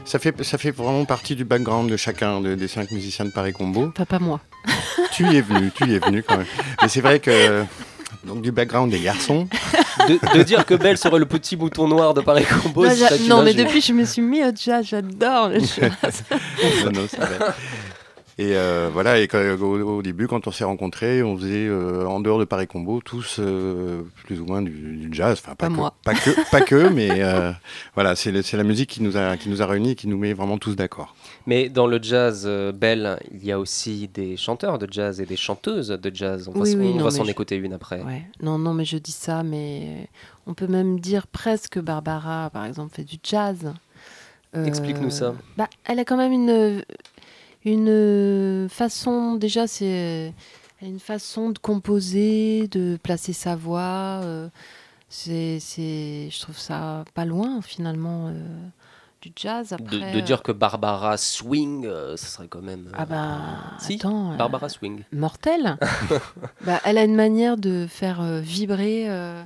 Ça 0.05 0.19
fait, 0.19 0.43
ça 0.43 0.57
fait 0.57 0.71
vraiment 0.71 1.03
partie 1.05 1.35
du 1.35 1.45
background 1.45 1.89
de 1.89 1.97
chacun 1.97 2.41
de- 2.41 2.53
des 2.55 2.67
cinq 2.67 2.91
musiciens 2.91 3.25
de 3.25 3.31
Paris 3.31 3.53
Combo. 3.53 3.91
Pas 4.07 4.19
moi. 4.19 4.39
Tu 5.11 5.25
y 5.27 5.37
es 5.37 5.41
venu, 5.41 5.71
tu 5.73 5.87
y 5.87 5.95
es 5.95 5.99
venu 5.99 6.21
quand 6.23 6.37
même. 6.37 6.45
Mais 6.81 6.89
c'est 6.89 6.99
vrai 7.01 7.19
que. 7.19 7.63
Donc, 8.25 8.41
du 8.41 8.51
background 8.51 8.91
des 8.91 8.99
garçons. 8.99 9.47
De, 10.09 10.37
de 10.37 10.43
dire 10.43 10.65
que 10.65 10.73
Belle 10.73 10.97
serait 10.97 11.19
le 11.19 11.25
petit 11.25 11.55
mouton 11.55 11.87
noir 11.87 12.13
de 12.13 12.21
Paris 12.21 12.43
Combo, 12.43 12.85
Non, 12.85 12.91
non, 13.29 13.37
m'a 13.37 13.43
mais 13.43 13.53
depuis, 13.53 13.81
je 13.81 13.93
me 13.93 14.03
suis 14.03 14.21
mis 14.21 14.43
au 14.43 14.51
jazz. 14.55 14.85
J'adore 14.89 15.49
le 15.49 15.59
jazz. 15.61 16.23
Non, 16.85 16.91
non. 16.91 17.07
Et 18.37 18.57
euh, 18.57 18.89
voilà, 18.91 19.17
et 19.19 19.29
quand- 19.29 19.39
au, 19.61 19.97
au 19.97 20.01
début, 20.01 20.27
quand 20.27 20.45
on 20.45 20.51
s'est 20.51 20.65
rencontrés, 20.65 21.23
on 21.23 21.37
faisait 21.37 21.67
euh, 21.67 22.05
en 22.05 22.19
dehors 22.19 22.37
de 22.37 22.43
Paris 22.43 22.67
Combo 22.67 22.99
tous 22.99 23.37
euh, 23.39 24.01
plus 24.25 24.41
ou 24.41 24.45
moins 24.45 24.61
du, 24.61 24.71
du 24.71 25.09
jazz. 25.13 25.39
Enfin, 25.41 25.55
pas, 25.55 25.67
Pas 25.67 25.71
que, 25.71 25.73
moi. 25.77 25.93
pas 26.03 26.13
que, 26.15 26.51
pas 26.51 26.59
que, 26.59 26.89
mais 26.93 27.23
euh, 27.23 27.53
voilà, 27.93 28.13
c'est 28.17 28.31
la 28.33 28.63
musique 28.63 28.89
qui 28.89 29.01
nous 29.01 29.15
a 29.15 29.37
qui 29.37 29.47
nous 29.47 29.61
a 29.61 29.65
réunis, 29.65 29.91
et 29.91 29.95
qui 29.95 30.09
nous 30.09 30.17
met 30.17 30.33
vraiment 30.33 30.57
tous 30.57 30.75
d'accord. 30.75 31.15
Mais 31.47 31.69
dans 31.69 31.87
le 31.87 31.97
jazz 32.03 32.43
euh, 32.45 32.73
Belle, 32.73 33.19
il 33.33 33.45
y 33.45 33.53
a 33.53 33.59
aussi 33.59 34.09
des 34.13 34.35
chanteurs 34.35 34.79
de 34.79 34.87
jazz 34.91 35.21
et 35.21 35.25
des 35.25 35.37
chanteuses 35.37 35.87
de 35.87 36.11
jazz. 36.13 36.49
On 36.49 36.51
va, 36.51 36.59
Oui, 36.59 36.75
oui, 36.77 37.11
s'en 37.13 37.23
je- 37.23 37.31
écouter 37.31 37.55
une 37.55 37.71
après. 37.71 38.01
Ouais. 38.01 38.23
Non, 38.41 38.57
non, 38.57 38.73
mais 38.73 38.83
je 38.83 38.97
dis 38.97 39.13
ça, 39.13 39.43
mais 39.43 40.09
on 40.45 40.53
peut 40.53 40.67
même 40.67 40.99
dire 40.99 41.27
presque 41.27 41.79
Barbara, 41.79 42.49
par 42.51 42.65
exemple, 42.65 42.93
fait 42.95 43.05
du 43.05 43.15
jazz. 43.23 43.71
Euh, 44.57 44.65
Explique-nous 44.65 45.09
ça. 45.09 45.35
Bah, 45.57 45.67
elle 45.85 45.99
a 45.99 46.05
quand 46.05 46.15
même 46.17 46.31
une, 46.31 46.83
une 47.71 48.67
façon, 48.69 49.35
déjà, 49.35 49.67
c'est 49.67 50.33
a 50.81 50.85
une 50.85 50.99
façon 50.99 51.49
de 51.51 51.57
composer, 51.59 52.67
de 52.67 52.97
placer 53.01 53.33
sa 53.33 53.55
voix. 53.55 54.21
euh, 54.23 54.49
c'est, 55.07 55.59
c'est, 55.59 56.29
je 56.29 56.39
trouve 56.41 56.57
ça 56.57 57.05
pas 57.13 57.25
loin, 57.25 57.61
finalement, 57.61 58.27
euh, 58.27 58.33
du 59.21 59.31
jazz. 59.35 59.69
De, 59.69 59.75
Après, 59.75 60.11
de 60.11 60.17
euh, 60.17 60.21
dire 60.21 60.43
que 60.43 60.51
Barbara 60.51 61.15
swing, 61.17 61.85
euh, 61.85 62.17
ce 62.17 62.25
serait 62.25 62.47
quand 62.49 62.61
même. 62.61 62.87
euh, 62.87 62.97
Ah 62.97 63.05
bah, 63.05 63.37
si, 63.79 63.95
attends, 63.95 64.33
euh, 64.33 64.35
Barbara 64.35 64.67
swing. 64.67 65.03
mortelle. 65.13 65.77
bah, 66.65 66.81
elle 66.83 66.97
a 66.97 67.03
une 67.05 67.15
manière 67.15 67.55
de 67.55 67.87
faire 67.89 68.19
euh, 68.21 68.41
vibrer. 68.41 69.09
euh, 69.09 69.41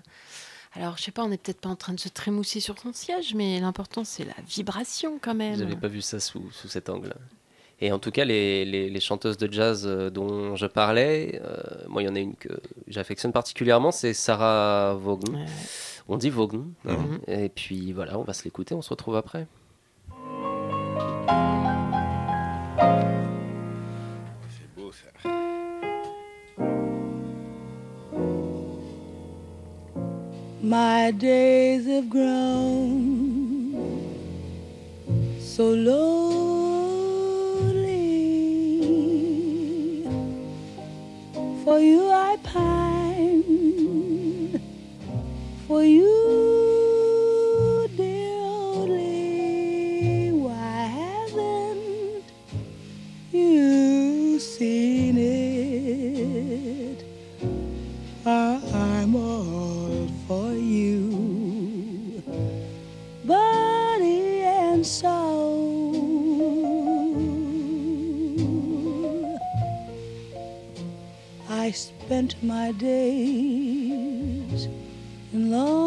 Alors, 0.74 0.98
je 0.98 1.04
sais 1.04 1.12
pas, 1.12 1.24
on 1.24 1.30
n'est 1.30 1.38
peut-être 1.38 1.62
pas 1.62 1.70
en 1.70 1.76
train 1.76 1.94
de 1.94 2.00
se 2.00 2.10
trémousser 2.10 2.60
sur 2.60 2.80
son 2.80 2.92
siège, 2.94 3.36
mais 3.36 3.60
l'important, 3.60 4.04
c'est 4.04 4.26
la 4.26 4.34
vibration 4.48 5.20
quand 5.22 5.36
même. 5.36 5.58
J'avais 5.60 5.76
pas 5.76 5.88
vu 5.90 6.02
ça 6.02 6.20
sous, 6.20 6.50
sous 6.52 6.68
cet 6.70 6.90
angle. 6.90 7.14
Et 7.82 7.92
en 7.94 8.00
tout 8.00 8.12
cas, 8.12 8.26
les, 8.26 8.66
les- 8.66 8.90
les 8.90 9.00
chanteuses 9.00 9.38
de 9.38 9.52
jazz 9.52 9.86
euh, 9.88 10.10
dont 10.10 10.56
je 10.58 10.66
parlais, 10.66 11.42
euh, 11.46 11.58
moi, 11.88 12.02
il 12.02 12.06
y 12.06 12.10
en 12.10 12.16
a 12.16 12.20
une 12.20 12.36
que 12.36 12.50
j'affectionne 12.88 13.32
particulièrement, 13.32 13.92
c'est 13.92 14.14
Sarah 14.14 14.96
Vaughan. 14.96 15.34
Ouais. 15.34 15.46
On 16.10 16.18
dit 16.18 16.30
Vaughan. 16.30 16.66
Mhm. 16.84 17.20
Et 17.28 17.50
puis 17.50 17.94
voilà, 17.94 18.18
on 18.20 18.24
va 18.24 18.34
se 18.34 18.44
l'écouter, 18.44 18.76
on 18.76 18.82
se 18.82 18.90
retrouve 18.90 19.16
après. 19.16 19.48
C'est 24.50 24.70
beau 24.76 24.92
ça. 24.92 25.08
My 30.62 31.12
days 31.12 31.88
have 31.88 32.10
grown 32.10 33.74
so. 35.40 36.59
For 41.70 41.80
you 41.80 42.10
I 42.10 42.36
pine, 42.42 43.44
for 45.68 45.84
you, 45.84 46.39
spent 72.10 72.42
my 72.42 72.72
days 72.72 74.68
in 75.32 75.52
longing. 75.52 75.84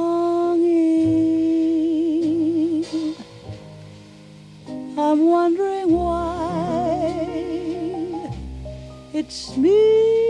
I'm 4.97 5.27
wondering 5.27 5.91
why 5.91 7.19
it's 9.13 9.57
me 9.57 10.22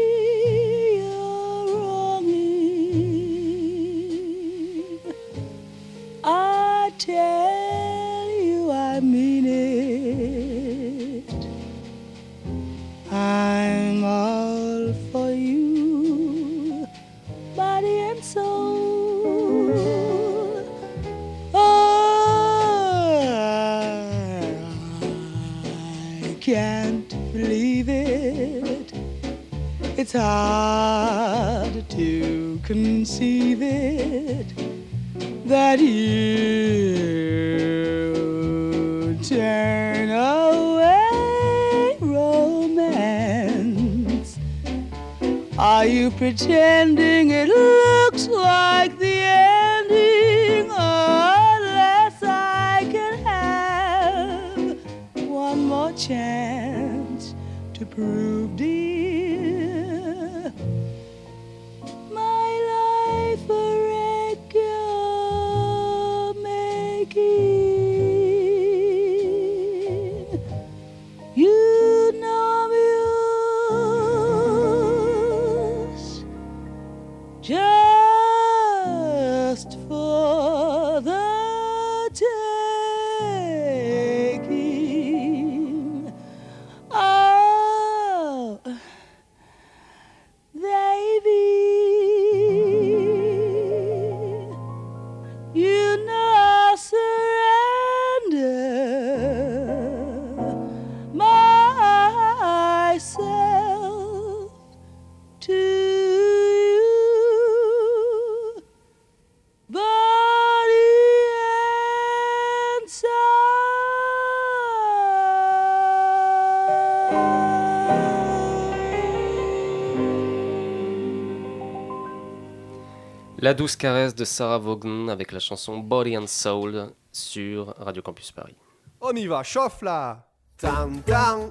La 123.53 123.57
douce 123.57 123.77
caresse 123.77 124.15
de 124.15 124.25
Sarah 124.25 124.57
Vaughan 124.57 125.09
avec 125.09 125.31
la 125.31 125.39
chanson 125.39 125.77
Body 125.77 126.17
and 126.17 126.27
Soul 126.27 126.87
sur 127.13 127.75
Radio 127.77 128.01
Campus 128.01 128.33
Paris. 128.33 128.57
On 128.99 129.13
y 129.13 129.27
va, 129.27 129.43
chauffe 129.43 129.83
là. 129.83 130.27
C'est 130.57 130.71
bien 131.05 131.51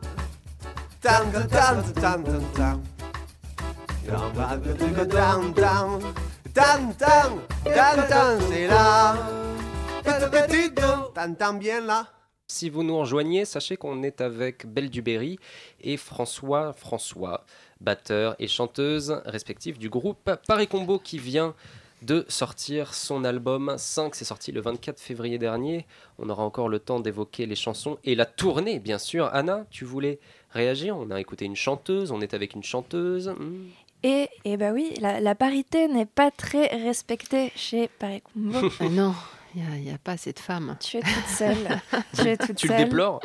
Si 12.48 12.72
vous 12.72 12.82
nous 12.82 12.98
rejoignez, 12.98 13.46
sachez 13.46 13.78
qu'on 13.78 14.02
est 14.02 14.22
avec 14.22 14.66
Belle 14.66 14.90
Dubéry 14.90 15.38
et 15.80 15.98
François 15.98 16.74
François, 16.74 17.46
batteur 17.80 18.36
et 18.40 18.48
chanteuse 18.48 19.22
respectifs 19.26 19.78
du 19.78 19.90
groupe 19.90 20.32
Paris 20.48 20.68
Combo 20.68 20.98
qui 20.98 21.20
vient 21.20 21.54
de 22.02 22.26
sortir 22.28 22.94
son 22.94 23.24
album 23.24 23.76
5. 23.78 24.16
C'est 24.16 24.26
sorti 24.26 24.52
le 24.52 24.62
24 24.62 25.00
février 25.00 25.38
dernier. 25.38 25.86
On 26.18 26.30
aura 26.30 26.44
encore 26.44 26.70
le 26.70 26.80
temps 26.80 27.00
d'évoquer 27.00 27.46
les 27.46 27.56
chansons 27.56 27.98
et 28.04 28.16
la 28.16 28.26
tournée, 28.26 28.80
bien 28.80 28.98
sûr. 28.98 29.30
Anna, 29.34 29.66
tu 29.70 29.86
voulais 29.86 30.20
réagir? 30.52 30.98
On 30.98 31.12
a 31.12 31.20
écouté 31.20 31.46
une 31.46 31.56
chanteuse, 31.56 32.12
on 32.12 32.22
est 32.22 32.34
avec 32.34 32.54
une 32.56 32.64
chanteuse. 32.64 33.30
Hmm. 33.30 33.68
Et, 34.04 34.30
et 34.46 34.58
bah 34.58 34.72
oui, 34.72 34.94
la, 35.00 35.20
la 35.20 35.36
parité 35.36 35.88
n'est 35.88 36.08
pas 36.08 36.32
très 36.32 36.68
respectée 36.68 37.52
chez 37.56 37.88
Paris 37.88 38.22
Combo. 38.34 38.70
Ah 38.80 38.90
non, 38.90 39.14
il 39.56 39.64
n'y 39.84 39.92
a, 39.92 39.98
pas 39.98 40.14
assez 40.14 40.34
de 40.34 40.40
femmes. 40.40 40.78
tu 40.80 40.98
es 40.98 41.02
toute 41.02 41.28
seule. 41.28 41.82
tu 42.16 42.28
es 42.28 42.38
toute 42.48 42.56
Tu 42.56 42.68
le 42.68 42.78
déplores? 42.78 43.22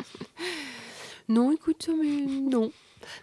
Non, 1.29 1.51
écoute, 1.51 1.89
mais 1.99 2.25
non. 2.27 2.71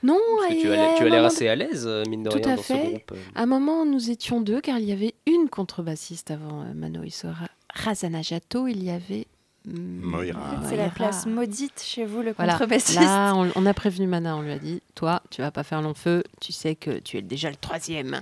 Non, 0.02 0.18
Parce 0.38 0.54
que 0.54 0.60
tu 0.60 0.68
as 0.68 0.76
l'air- 0.76 0.94
tu 0.96 1.02
un 1.02 1.06
as 1.06 1.08
l'air 1.08 1.14
moment- 1.18 1.26
assez 1.26 1.48
à 1.48 1.56
l'aise, 1.56 1.84
euh, 1.86 2.04
mine 2.08 2.22
de 2.22 2.30
Tout 2.30 2.36
rien, 2.36 2.52
à 2.52 2.56
dans 2.56 2.62
ce 2.62 2.72
fait. 2.72 2.86
groupe. 2.90 3.12
euh. 3.12 3.16
À 3.34 3.42
un 3.42 3.46
moment, 3.46 3.84
nous 3.84 4.10
étions 4.10 4.40
deux, 4.40 4.60
car 4.60 4.78
il 4.78 4.84
y 4.84 4.92
avait 4.92 5.14
une 5.26 5.48
contrebassiste 5.48 6.30
avant 6.30 6.62
euh, 6.62 6.74
Mano 6.74 7.02
Issora. 7.02 7.48
Razana 7.72 8.22
Jato, 8.22 8.66
il 8.68 8.82
y 8.84 8.90
avait... 8.90 9.26
Moira. 9.66 10.58
En 10.58 10.62
fait, 10.62 10.68
C'est 10.68 10.76
la 10.76 10.90
place 10.90 11.24
maudite 11.24 11.82
chez 11.82 12.04
vous, 12.04 12.20
le 12.20 12.32
Voilà. 12.32 12.52
contrebassiste. 12.52 13.00
Là, 13.00 13.32
on, 13.34 13.50
on 13.56 13.64
a 13.64 13.72
prévenu 13.72 14.06
Mana, 14.06 14.36
on 14.36 14.42
lui 14.42 14.52
a 14.52 14.58
dit, 14.58 14.82
toi, 14.94 15.22
tu 15.30 15.40
vas 15.40 15.50
pas 15.50 15.62
faire 15.62 15.80
long 15.80 15.94
feu, 15.94 16.22
tu 16.38 16.52
sais 16.52 16.74
que 16.74 16.98
tu 16.98 17.16
es 17.16 17.22
déjà 17.22 17.48
le 17.48 17.56
troisième. 17.56 18.20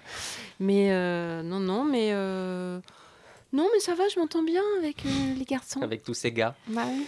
Mais 0.60 0.92
euh, 0.92 1.42
non, 1.42 1.58
non, 1.58 1.82
mais 1.84 2.10
euh, 2.12 2.78
non, 3.52 3.66
mais 3.74 3.80
ça 3.80 3.96
va, 3.96 4.04
je 4.14 4.20
m'entends 4.20 4.44
bien 4.44 4.62
avec 4.78 5.04
euh, 5.04 5.08
les 5.36 5.44
garçons. 5.44 5.82
Avec 5.82 6.04
tous 6.04 6.14
ces 6.14 6.30
gars. 6.30 6.54
Bah 6.68 6.82
oui. 6.88 7.04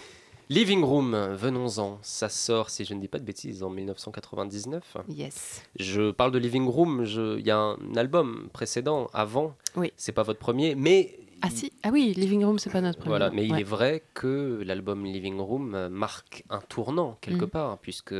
Living 0.49 0.83
Room, 0.83 1.15
venons-en. 1.33 1.97
Ça 2.03 2.29
sort, 2.29 2.69
si 2.69 2.85
je 2.85 2.93
ne 2.93 2.99
dis 3.01 3.07
pas 3.07 3.17
de 3.19 3.23
bêtises, 3.25 3.63
en 3.63 3.69
1999. 3.69 4.97
Yes. 5.09 5.63
Je 5.79 6.11
parle 6.11 6.31
de 6.31 6.37
Living 6.37 6.67
Room, 6.67 7.03
il 7.05 7.45
y 7.45 7.51
a 7.51 7.57
un 7.57 7.95
album 7.95 8.49
précédent, 8.53 9.09
avant. 9.13 9.55
Oui. 9.75 9.91
C'est 9.97 10.11
pas 10.11 10.23
votre 10.23 10.39
premier, 10.39 10.75
mais 10.75 11.17
Ah 11.41 11.49
si, 11.49 11.73
ah 11.83 11.89
oui, 11.91 12.13
Living 12.15 12.45
Room, 12.45 12.59
c'est 12.59 12.69
pas 12.69 12.81
notre 12.81 12.99
premier. 12.99 13.09
Voilà, 13.09 13.31
mais 13.31 13.45
il 13.45 13.59
est 13.59 13.63
vrai 13.63 14.03
que 14.13 14.61
l'album 14.63 15.03
Living 15.03 15.39
Room 15.39 15.73
euh, 15.75 15.89
marque 15.89 16.43
un 16.49 16.59
tournant 16.61 17.17
quelque 17.21 17.45
Mm. 17.45 17.49
part, 17.49 17.77
puisque 17.79 18.15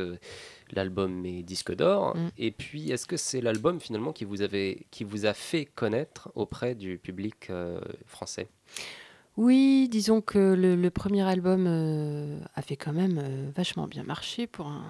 l'album 0.72 1.24
est 1.24 1.42
disque 1.42 1.74
d'or. 1.74 2.16
Mm. 2.16 2.28
Et 2.38 2.50
puis, 2.50 2.90
est-ce 2.90 3.06
que 3.06 3.16
c'est 3.16 3.40
l'album 3.40 3.80
finalement 3.80 4.12
qui 4.12 4.24
vous, 4.24 4.42
avait, 4.42 4.86
qui 4.90 5.04
vous 5.04 5.26
a 5.26 5.32
fait 5.32 5.64
connaître 5.64 6.28
auprès 6.34 6.74
du 6.74 6.98
public 6.98 7.50
euh, 7.50 7.80
français? 8.06 8.48
Oui, 9.36 9.88
disons 9.90 10.22
que 10.22 10.38
le, 10.54 10.76
le 10.76 10.90
premier 10.90 11.20
album 11.22 11.66
euh, 11.68 12.38
a 12.54 12.62
fait 12.62 12.76
quand 12.76 12.94
même 12.94 13.20
euh, 13.22 13.50
vachement 13.54 13.86
bien 13.86 14.02
marché 14.02 14.46
pour 14.46 14.66
un, 14.66 14.82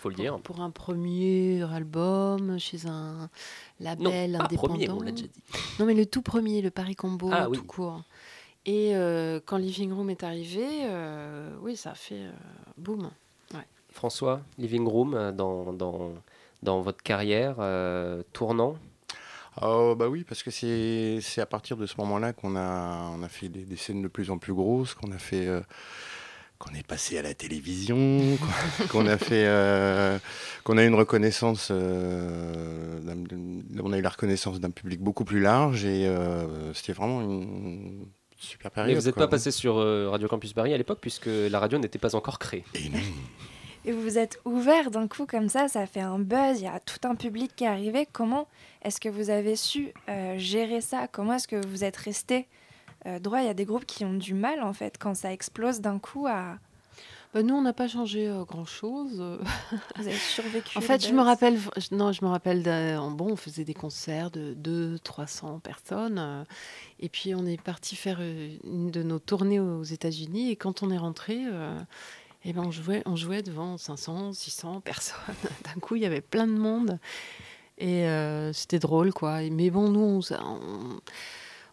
Faut 0.00 0.08
le 0.08 0.16
dire. 0.16 0.38
pour 0.40 0.60
un 0.60 0.70
premier 0.70 1.62
album 1.72 2.58
chez 2.58 2.86
un 2.88 3.30
label 3.78 4.32
Non, 4.32 4.38
pas 4.38 4.44
indépendant. 4.46 4.68
premier, 4.74 4.90
on 4.90 5.00
l'a 5.02 5.12
déjà 5.12 5.28
dit. 5.28 5.42
Non, 5.78 5.86
mais 5.86 5.94
le 5.94 6.04
tout 6.04 6.22
premier, 6.22 6.62
le 6.62 6.70
Paris 6.72 6.96
Combo, 6.96 7.30
Ah, 7.32 7.46
tout 7.52 7.62
court. 7.62 8.02
Et 8.66 8.96
euh, 8.96 9.38
quand 9.44 9.56
Living 9.56 9.92
Room 9.92 10.10
est 10.10 10.24
arrivé, 10.24 10.66
euh, 10.84 11.54
oui, 11.62 11.76
ça 11.76 11.92
a 11.92 11.94
fait 11.94 12.22
boum. 12.78 13.08
Ouais. 13.54 13.60
François, 13.90 14.40
Living 14.58 14.86
Room, 14.86 15.30
dans, 15.32 15.72
dans, 15.72 16.10
dans 16.64 16.80
votre 16.80 17.02
carrière, 17.04 17.56
tournant? 18.32 18.76
Oh, 19.60 19.94
bah 19.96 20.08
oui, 20.08 20.24
parce 20.24 20.42
que 20.42 20.50
c'est 20.50 21.40
à 21.40 21.46
partir 21.46 21.76
de 21.76 21.84
ce 21.86 21.94
moment-là 21.98 22.32
qu'on 22.32 22.56
a, 22.56 23.10
on 23.14 23.22
a 23.22 23.28
fait 23.28 23.48
des, 23.48 23.64
des 23.64 23.76
scènes 23.76 24.00
de 24.02 24.08
plus 24.08 24.30
en 24.30 24.38
plus 24.38 24.54
grosses, 24.54 24.94
qu'on 24.94 25.12
a 25.12 25.18
fait. 25.18 25.46
euh, 25.46 25.60
qu'on 26.58 26.72
est 26.74 26.86
passé 26.86 27.18
à 27.18 27.22
la 27.22 27.34
télévision, 27.34 28.20
qu'on- 28.88 29.08
a 29.08 29.18
fait, 29.18 29.46
euh, 29.48 30.16
qu'on 30.62 30.78
a 30.78 30.84
eu 30.84 30.86
une 30.86 30.94
reconnaissance, 30.94 31.70
euh, 31.72 33.00
on 33.82 33.92
a 33.92 33.98
eu 33.98 34.00
la 34.00 34.08
reconnaissance 34.08 34.60
d'un 34.60 34.70
public 34.70 35.00
beaucoup 35.00 35.24
plus 35.24 35.40
large 35.40 35.84
et 35.84 36.06
euh, 36.06 36.72
c'était 36.72 36.92
vraiment 36.92 37.20
une 37.20 38.06
super 38.38 38.70
Mais 38.70 38.74
période. 38.84 39.00
vous 39.00 39.06
n'êtes 39.06 39.16
pas 39.16 39.26
passé 39.26 39.50
sur 39.50 39.74
Radio 39.76 40.28
Campus 40.28 40.52
Paris 40.52 40.72
à 40.72 40.78
l'époque, 40.78 40.98
puisque 41.00 41.26
la 41.26 41.58
radio 41.58 41.78
n'était 41.78 41.98
pas 41.98 42.14
encore 42.14 42.38
créée. 42.38 42.64
Et 42.74 42.88
non. 42.90 42.98
Et 43.84 43.90
vous 43.92 44.00
vous 44.02 44.18
êtes 44.18 44.38
ouvert 44.44 44.90
d'un 44.92 45.08
coup 45.08 45.26
comme 45.26 45.48
ça, 45.48 45.66
ça 45.68 45.86
fait 45.86 46.00
un 46.00 46.18
buzz, 46.20 46.60
il 46.60 46.64
y 46.64 46.68
a 46.68 46.78
tout 46.78 47.06
un 47.08 47.16
public 47.16 47.50
qui 47.56 47.64
est 47.64 47.68
arrivé. 47.68 48.06
Comment 48.12 48.46
est-ce 48.82 49.00
que 49.00 49.08
vous 49.08 49.28
avez 49.30 49.56
su 49.56 49.92
euh, 50.08 50.38
gérer 50.38 50.80
ça? 50.80 51.08
Comment 51.08 51.34
est-ce 51.34 51.48
que 51.48 51.66
vous 51.66 51.82
êtes 51.82 51.96
resté 51.96 52.46
euh, 53.06 53.18
droit? 53.18 53.40
Il 53.40 53.46
y 53.46 53.50
a 53.50 53.54
des 53.54 53.64
groupes 53.64 53.84
qui 53.86 54.04
ont 54.04 54.14
du 54.14 54.34
mal 54.34 54.62
en 54.62 54.72
fait 54.72 54.98
quand 54.98 55.14
ça 55.16 55.32
explose 55.32 55.80
d'un 55.80 55.98
coup 55.98 56.26
à. 56.28 56.58
Bah, 57.34 57.42
nous, 57.42 57.54
on 57.54 57.62
n'a 57.62 57.72
pas 57.72 57.88
changé 57.88 58.30
grand 58.46 58.66
chose. 58.66 59.14
Vous 59.96 60.06
avez 60.06 60.12
survécu. 60.14 60.76
En 60.76 60.82
fait, 60.82 61.02
je 61.04 61.14
me 61.14 61.22
rappelle, 61.22 61.58
je- 61.78 61.94
non, 61.96 62.12
je 62.12 62.22
me 62.22 62.28
rappelle, 62.28 62.62
bon, 62.62 63.32
on 63.32 63.36
faisait 63.36 63.64
des 63.64 63.72
concerts 63.72 64.30
de 64.30 64.54
200-300 64.62 65.58
personnes. 65.60 66.18
euh, 66.18 66.44
et 67.00 67.08
puis, 67.08 67.34
on 67.34 67.46
est 67.46 67.58
parti 67.58 67.96
faire 67.96 68.18
euh, 68.20 68.54
une 68.64 68.90
de 68.90 69.02
nos 69.02 69.18
tournées 69.18 69.60
aux 69.60 69.82
États-Unis. 69.82 70.50
Et 70.50 70.56
quand 70.56 70.82
on 70.82 70.90
est 70.90 70.98
rentré, 70.98 71.40
euh, 72.44 72.48
eh 72.48 72.52
ben, 72.52 72.62
on, 72.66 72.70
jouait, 72.70 73.02
on 73.06 73.16
jouait 73.16 73.42
devant 73.42 73.76
500, 73.78 74.32
600 74.32 74.80
personnes. 74.80 75.18
D'un 75.64 75.80
coup, 75.80 75.96
il 75.96 76.02
y 76.02 76.06
avait 76.06 76.20
plein 76.20 76.46
de 76.46 76.52
monde. 76.52 76.98
Et 77.78 78.06
euh, 78.06 78.52
c'était 78.52 78.78
drôle, 78.78 79.12
quoi. 79.12 79.42
Et- 79.42 79.50
Mais 79.50 79.70
bon, 79.70 79.88
nous, 79.88 80.20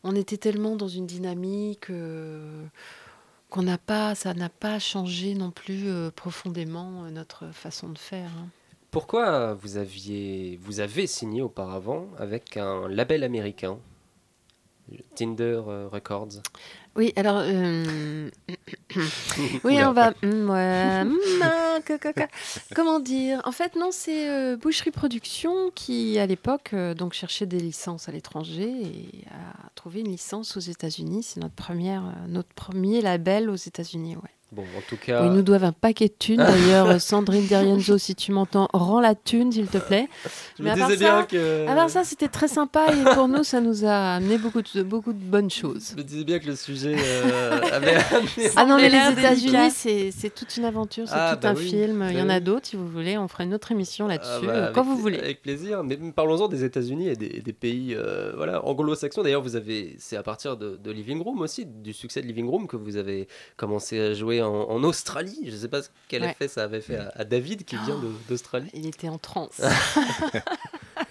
on 0.04 0.16
était 0.16 0.38
tellement 0.38 0.76
dans 0.76 0.88
une 0.88 1.06
dynamique. 1.08 1.90
euh, 1.90 2.66
qu'on 3.50 3.64
n'a 3.64 3.80
pas, 3.80 4.14
ça 4.14 4.36
n'a 4.36 4.50
pas 4.50 4.78
changé 4.78 5.34
non 5.34 5.50
plus 5.50 5.88
euh, 5.90 6.12
profondément 6.12 7.06
euh, 7.06 7.10
notre 7.10 7.48
façon 7.52 7.90
de 7.90 7.98
faire. 7.98 8.30
hein. 8.38 8.48
Pourquoi 8.92 9.56
vous, 9.56 9.78
aviez, 9.78 10.60
vous 10.62 10.80
avez 10.82 11.08
signé 11.08 11.42
auparavant 11.42 12.08
avec 12.20 12.58
un 12.58 12.88
label 12.88 13.24
américain, 13.24 13.80
Tinder 15.16 15.62
euh, 15.68 15.88
Records 15.92 16.42
Oui, 16.96 17.14
alors. 17.16 17.40
euh, 17.40 18.30
oui, 19.64 19.78
on 19.84 19.94
va. 19.94 20.12
mm, 20.22 20.28
mm, 20.28 21.42
ah, 21.44 21.80
Comment 22.76 23.00
dire? 23.00 23.42
En 23.46 23.52
fait, 23.52 23.76
non, 23.76 23.90
c'est 23.92 24.30
euh, 24.30 24.58
Boucherie 24.58 24.92
Production 24.92 25.72
qui, 25.74 26.20
à 26.20 26.26
l'époque, 26.26 26.72
euh, 26.74 26.94
donc 26.94 27.14
cherchait 27.14 27.46
des 27.46 27.60
licences 27.60 28.10
à 28.10 28.12
l'étranger 28.12 28.70
et 28.70 29.26
a 29.30 29.70
trouvé 29.76 30.02
une 30.02 30.10
licence 30.10 30.58
aux 30.58 30.62
États-Unis. 30.62 31.24
C'est 31.24 31.40
notre 31.40 31.56
première, 31.56 32.16
notre 32.28 32.54
premier 32.54 33.02
label 33.02 33.50
aux 33.50 33.56
États-Unis. 33.56 34.16
Ouais. 34.16 34.30
Bon, 34.52 34.64
en 34.64 34.82
tout 34.90 34.98
cas. 34.98 35.26
Ils 35.26 35.32
nous 35.32 35.44
doivent 35.44 35.64
un 35.64 35.72
paquet 35.72 36.08
de 36.08 36.14
thunes. 36.18 36.38
D'ailleurs, 36.38 37.00
Sandrine 37.00 37.46
Derienzo, 37.46 38.00
si 38.00 38.16
tu 38.16 38.32
m'entends, 38.32 38.68
rends 38.74 39.00
la 39.00 39.14
thune, 39.14 39.52
s'il 39.52 39.68
te 39.68 39.78
plaît. 39.78 40.08
Je 40.58 40.64
Mais 40.64 40.72
me 40.72 40.76
à 40.76 40.78
part 40.80 40.88
disais 40.90 41.06
ça- 41.06 41.16
bien 41.18 41.26
que. 41.26 41.68
À 41.68 41.76
part 41.76 41.90
ça, 41.92 42.04
c'était 42.04 42.28
très 42.30 42.48
sympa 42.48 42.88
et 42.92 43.14
pour 43.14 43.28
nous, 43.28 43.44
ça 43.44 43.62
nous 43.62 43.86
a 43.86 44.16
amené 44.16 44.40
beaucoup 44.40 44.62
de, 44.64 44.82
beaucoup 44.82 45.14
de 45.14 45.20
bonnes 45.24 45.52
choses. 45.52 45.90
Je 45.92 45.98
me 45.98 46.04
disais 46.04 46.24
bien 46.24 46.40
que 46.40 46.48
le 46.48 46.56
sujet 46.56 46.96
euh, 46.98 47.62
avait 47.72 47.96
amené- 48.12 48.52
Ah 48.56 48.66
non, 48.66 48.78
mais 48.78 48.90
les 48.90 49.12
États-Unis, 49.20 49.70
c'est 49.72 50.10
c'est 50.12 50.34
toute 50.34 50.58
une 50.58 50.66
aventure, 50.66 51.08
c'est 51.08 51.14
Ah, 51.16 51.36
tout 51.36 51.44
bah 51.44 51.50
un 51.52 51.56
oui. 51.56 51.70
film. 51.70 52.06
Il 52.10 52.16
y 52.16 52.18
Bah 52.18 52.24
en 52.26 52.30
a 52.30 52.38
oui. 52.38 52.42
d'autres, 52.42 52.66
si 52.68 52.76
vous 52.76 52.88
voulez. 52.88 53.18
On 53.20 53.28
fera 53.28 53.44
une 53.44 53.54
autre 53.54 53.72
émission 53.72 54.08
là-dessus, 54.08 54.32
Ah 54.34 54.46
bah, 54.48 54.52
euh, 54.54 54.64
avec 54.64 54.74
quand 54.76 54.84
vous 54.84 54.98
voulez. 54.98 55.20
Avec 55.20 55.44
plaisir. 55.44 55.84
Mais 55.84 55.96
parlons-en 56.16 56.48
des 56.48 56.64
États-Unis 56.64 57.08
et 57.10 57.16
des, 57.16 57.42
des 57.42 57.54
pays 57.54 57.94
euh, 57.96 58.34
voilà, 58.36 58.66
anglo-saxons. 58.66 59.22
D'ailleurs, 59.22 59.44
vous 59.44 59.56
avez, 59.56 59.96
c'est 60.00 60.18
à 60.18 60.24
partir 60.24 60.58
de, 60.58 60.76
de 60.84 60.92
Living 60.92 61.22
Room 61.22 61.40
aussi, 61.42 61.68
du 61.68 61.94
succès 61.94 62.22
de 62.24 62.26
Living 62.28 62.48
Room, 62.48 62.66
que 62.68 62.78
vous 62.78 62.98
avez 62.98 63.28
commencé 63.58 64.00
à 64.00 64.14
jouer 64.16 64.39
en, 64.42 64.70
en 64.70 64.84
Australie. 64.84 65.40
Je 65.46 65.52
ne 65.52 65.58
sais 65.58 65.68
pas 65.68 65.82
quel 66.08 66.24
Ouais. 66.24 66.32
effet 66.32 66.48
ça 66.48 66.64
avait 66.64 66.82
fait 66.82 66.98
à, 66.98 67.12
à 67.16 67.24
David 67.26 67.66
qui 67.66 67.76
vient 67.78 68.00
d'Australie. 68.28 68.70
Il 68.74 68.88
était 68.88 69.10
en 69.10 69.18
transe. 69.18 69.62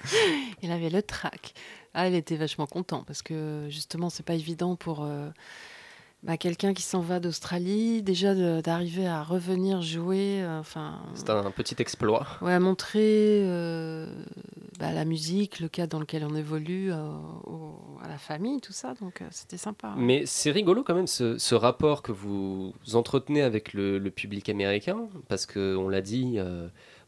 il 0.62 0.70
avait 0.72 0.91
le 0.91 1.03
trac. 1.03 1.55
Ah, 1.95 2.09
il 2.09 2.14
était 2.14 2.37
vachement 2.37 2.66
content 2.66 3.03
parce 3.07 3.22
que 3.22 3.66
justement, 3.70 4.11
c'est 4.11 4.22
pas 4.24 4.35
évident 4.35 4.76
pour 4.76 5.05
euh, 5.05 5.29
bah, 6.25 6.37
quelqu'un 6.37 6.75
qui 6.75 6.83
s'en 6.83 7.01
va 7.01 7.21
d'Australie, 7.21 8.03
déjà 8.03 8.35
d'arriver 8.61 9.07
à 9.07 9.23
revenir 9.23 9.83
jouer. 9.83 10.43
euh, 10.43 10.59
Enfin, 10.61 10.99
C'est 11.14 11.31
un 11.31 11.51
petit 11.53 11.77
exploit. 11.79 12.27
Ouais, 12.43 12.53
à 12.53 12.61
montrer 12.61 13.43
euh, 13.45 14.07
bah, 14.81 14.93
la 14.93 15.05
musique, 15.05 15.61
le 15.61 15.69
cadre 15.69 15.91
dans 15.93 16.01
lequel 16.01 16.25
on 16.25 16.35
évolue, 16.35 16.93
euh, 16.93 16.97
au- 17.45 17.77
à 18.03 18.09
la 18.09 18.19
famille, 18.19 18.61
tout 18.61 18.73
ça. 18.73 18.95
Donc, 19.01 19.23
c'était 19.31 19.57
sympa. 19.57 19.95
Mais 19.97 20.25
c'est 20.27 20.51
rigolo 20.51 20.83
quand 20.83 20.95
même 20.95 21.07
ce, 21.07 21.39
ce 21.39 21.55
rapport 21.55 22.03
que 22.03 22.12
vous 22.12 22.73
entretenez 22.95 23.43
avec 23.43 23.73
le, 23.73 23.99
le 23.99 24.11
public 24.11 24.49
américain, 24.49 25.09
parce 25.29 25.47
que 25.47 25.77
on 25.77 25.89
l'a 25.89 26.01
dit, 26.01 26.39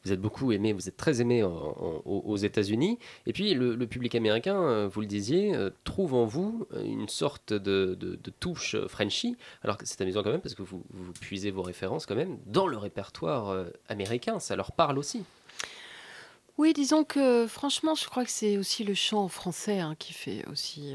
vous 0.05 0.13
êtes 0.13 0.21
beaucoup 0.21 0.53
aimé, 0.53 0.73
vous 0.73 0.89
êtes 0.89 0.97
très 0.97 1.21
aimé 1.21 1.43
aux 1.45 2.37
États-Unis. 2.37 2.99
Et 3.27 3.33
puis 3.33 3.55
le, 3.55 3.87
public 3.87 4.15
américain, 4.15 4.57
euh, 4.57 4.89
vous 4.89 5.01
le 5.01 5.07
disiez, 5.07 5.55
euh, 5.55 5.71
trouve 5.85 6.15
en 6.15 6.25
vous 6.25 6.67
une 6.83 7.09
sorte 7.09 7.53
de, 7.53 8.19
touche 8.39 8.77
Frenchy. 8.87 9.37
Alors 9.63 9.77
c'est 9.83 10.01
amusant 10.01 10.23
quand 10.23 10.31
même 10.31 10.41
parce 10.41 10.55
que 10.55 10.63
vous, 10.63 10.83
puisez 11.21 11.51
vos 11.51 11.63
références 11.63 12.07
quand 12.07 12.15
même 12.15 12.39
dans 12.47 12.67
le 12.67 12.77
répertoire 12.77 13.49
euh, 13.49 13.67
américain. 13.89 14.39
Ça 14.41 14.57
leur 14.57 14.73
parle 14.73 14.99
aussi. 14.99 15.25
Oui, 16.57 16.73
disons 16.73 17.05
que 17.05 17.47
franchement, 17.47 17.95
je 17.95 18.07
crois 18.07 18.25
que 18.25 18.31
c'est 18.31 18.59
aussi 18.59 18.85
le 18.85 18.95
chant 18.95 19.29
français 19.29 19.81
hein, 19.81 19.95
qui 19.99 20.13
fait 20.13 20.47
aussi, 20.51 20.95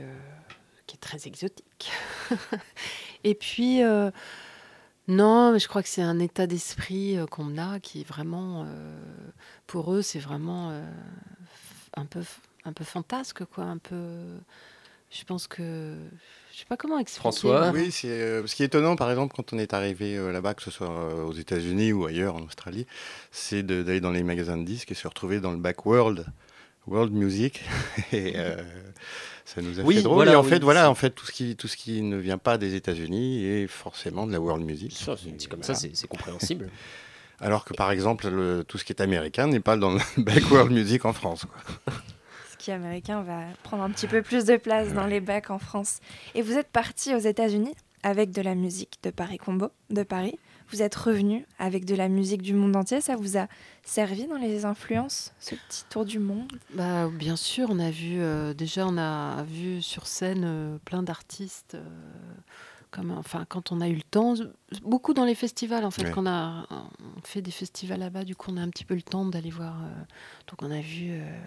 qui 0.85 0.95
est 0.95 0.99
très 0.99 1.27
exotique. 1.27 1.91
Et 3.23 3.33
puis, 3.33 3.81
non, 5.07 5.51
mais 5.51 5.59
je 5.59 5.67
crois 5.67 5.83
que 5.83 5.89
c'est 5.89 6.01
un 6.01 6.19
état 6.19 6.47
d'esprit 6.47 7.17
euh, 7.17 7.25
qu'on 7.27 7.57
a 7.57 7.79
qui 7.79 8.01
est 8.01 8.07
vraiment, 8.07 8.63
euh, 8.67 8.97
pour 9.67 9.93
eux, 9.93 10.01
c'est 10.01 10.19
vraiment 10.19 10.71
euh, 10.71 10.83
un 11.95 12.05
peu, 12.05 12.21
un 12.65 12.73
peu 12.73 12.83
fantasque, 12.83 13.45
quoi, 13.45 13.65
un 13.65 13.77
peu. 13.77 13.95
Je 15.11 15.23
pense 15.23 15.47
que, 15.47 15.95
je 16.51 16.59
sais 16.59 16.65
pas 16.67 16.75
comment 16.77 16.97
expliquer. 16.97 17.21
vraiment. 17.59 17.79
Oui, 17.79 17.91
c'est 17.91 18.09
euh, 18.09 18.47
ce 18.47 18.55
qui 18.55 18.63
est 18.63 18.65
étonnant, 18.65 18.95
par 18.95 19.09
exemple, 19.11 19.33
quand 19.35 19.53
on 19.53 19.59
est 19.59 19.73
arrivé 19.73 20.17
euh, 20.17 20.31
là-bas, 20.31 20.55
que 20.55 20.63
ce 20.63 20.71
soit 20.71 20.89
euh, 20.89 21.23
aux 21.23 21.33
États-Unis 21.33 21.93
ou 21.93 22.05
ailleurs 22.05 22.35
en 22.35 22.41
Australie, 22.41 22.87
c'est 23.31 23.63
de- 23.63 23.83
d'aller 23.83 24.01
dans 24.01 24.11
les 24.11 24.23
magasins 24.23 24.57
de 24.57 24.65
disques 24.65 24.91
et 24.91 24.95
se 24.95 25.07
retrouver 25.07 25.39
dans 25.39 25.51
le 25.51 25.57
back 25.57 25.85
world, 25.85 26.25
world 26.87 27.13
music. 27.13 27.63
et 28.11 28.33
euh, 28.37 28.55
ça 29.45 29.61
nous 29.61 29.79
a 29.79 29.83
Oui, 29.83 29.95
fait 29.97 30.01
drôle. 30.01 30.15
voilà, 30.15 30.33
et 30.33 30.35
en 30.35 30.43
oui, 30.43 30.49
fait, 30.49 30.59
voilà, 30.63 30.81
c'est- 30.81 30.87
en 30.87 30.95
fait, 30.95 31.11
tout 31.11 31.25
ce 31.25 31.31
qui 31.31 31.55
tout 31.55 31.67
ce 31.67 31.77
qui 31.77 32.01
ne 32.01 32.17
vient 32.17 32.37
pas 32.37 32.57
des 32.57 32.75
États-Unis 32.75 33.45
est 33.45 33.67
forcément 33.67 34.25
de 34.27 34.31
la 34.31 34.41
world 34.41 34.65
music. 34.65 34.97
dit 35.37 35.47
comme 35.47 35.63
ça, 35.63 35.75
c'est 35.75 35.95
c'est 35.95 36.07
compréhensible. 36.07 36.69
Alors 37.39 37.65
que 37.65 37.73
par 37.73 37.91
exemple, 37.91 38.29
le- 38.29 38.63
tout 38.67 38.77
ce 38.77 38.85
qui 38.85 38.93
est 38.93 39.01
américain 39.01 39.47
n'est 39.47 39.59
pas 39.59 39.77
dans 39.77 39.91
le 39.91 39.99
back 40.23 40.49
world 40.51 40.71
music 40.71 41.05
en 41.05 41.13
France. 41.13 41.45
quoi. 41.45 41.93
Ce 42.51 42.57
qui 42.57 42.71
est 42.71 42.73
américain 42.73 43.21
va 43.21 43.41
prendre 43.63 43.83
un 43.83 43.89
petit 43.91 44.07
peu 44.07 44.21
plus 44.21 44.45
de 44.45 44.55
place 44.57 44.93
dans 44.93 45.05
les 45.05 45.19
bacs 45.19 45.51
en 45.51 45.59
France. 45.59 45.99
Et 46.33 46.41
vous 46.41 46.53
êtes 46.53 46.69
parti 46.69 47.13
aux 47.13 47.19
États-Unis 47.19 47.75
avec 48.03 48.31
de 48.31 48.41
la 48.41 48.55
musique 48.55 48.97
de 49.03 49.09
Paris 49.11 49.37
Combo, 49.37 49.69
de 49.91 50.03
Paris. 50.03 50.39
Vous 50.71 50.81
êtes 50.81 50.95
revenu 50.95 51.45
avec 51.59 51.85
de 51.85 51.95
la 51.95 52.09
musique 52.09 52.41
du 52.41 52.53
monde 52.53 52.75
entier. 52.75 53.01
Ça 53.01 53.15
vous 53.15 53.37
a 53.37 53.47
servi 53.83 54.27
dans 54.27 54.37
les 54.37 54.65
influences, 54.65 55.33
ce 55.39 55.55
petit 55.55 55.85
tour 55.89 56.05
du 56.05 56.19
monde? 56.19 56.51
Bah, 56.73 57.07
bien 57.09 57.35
sûr, 57.35 57.67
on 57.69 57.79
a 57.79 57.91
vu 57.91 58.19
euh, 58.19 58.53
déjà 58.53 58.87
on 58.87 58.97
a 58.97 59.43
vu 59.43 59.81
sur 59.81 60.07
scène 60.07 60.43
euh, 60.45 60.77
plein 60.85 61.03
d'artistes. 61.03 61.75
euh, 61.75 61.83
comme 62.91 63.11
enfin 63.11 63.45
quand 63.49 63.73
on 63.73 63.81
a 63.81 63.89
eu 63.89 63.95
le 63.95 64.03
temps, 64.03 64.35
beaucoup 64.83 65.13
dans 65.13 65.25
les 65.25 65.35
festivals 65.35 65.83
en 65.83 65.91
fait. 65.91 66.03
Ouais. 66.05 66.11
Quand 66.11 66.23
on 66.23 66.27
a 66.27 66.65
on 66.71 67.21
fait 67.23 67.41
des 67.41 67.51
festivals 67.51 67.99
là-bas, 67.99 68.23
du 68.23 68.35
coup 68.37 68.51
on 68.53 68.57
a 68.57 68.61
un 68.61 68.69
petit 68.69 68.85
peu 68.85 68.95
le 68.95 69.01
temps 69.01 69.25
d'aller 69.25 69.49
voir. 69.49 69.75
euh, 69.83 69.87
donc 70.47 70.61
on 70.61 70.71
a 70.71 70.79
vu 70.79 71.09
euh, 71.11 71.37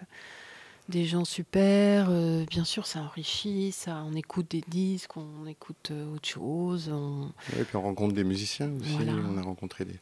des 0.89 1.05
gens 1.05 1.25
super. 1.25 2.09
euh, 2.11 2.45
bien 2.49 2.65
sûr, 2.65 2.87
ça 2.87 3.01
enrichit, 3.01 3.73
ça. 3.73 4.05
On 4.11 4.15
écoute 4.15 4.51
des 4.51 4.63
disques, 4.69 5.17
on 5.17 5.47
écoute 5.47 5.91
euh, 5.91 6.15
autre 6.15 6.29
chose. 6.29 6.91
on- 6.93 7.31
Et 7.59 7.65
puis 7.65 7.77
on 7.77 7.83
rencontre 7.83 8.15
des 8.15 8.25
musiciens 8.25 8.71
aussi. 8.81 8.91
Voilà. 8.97 9.13
On 9.13 9.37
a 9.39 9.43
rencontré 9.43 9.85
des. 9.85 9.99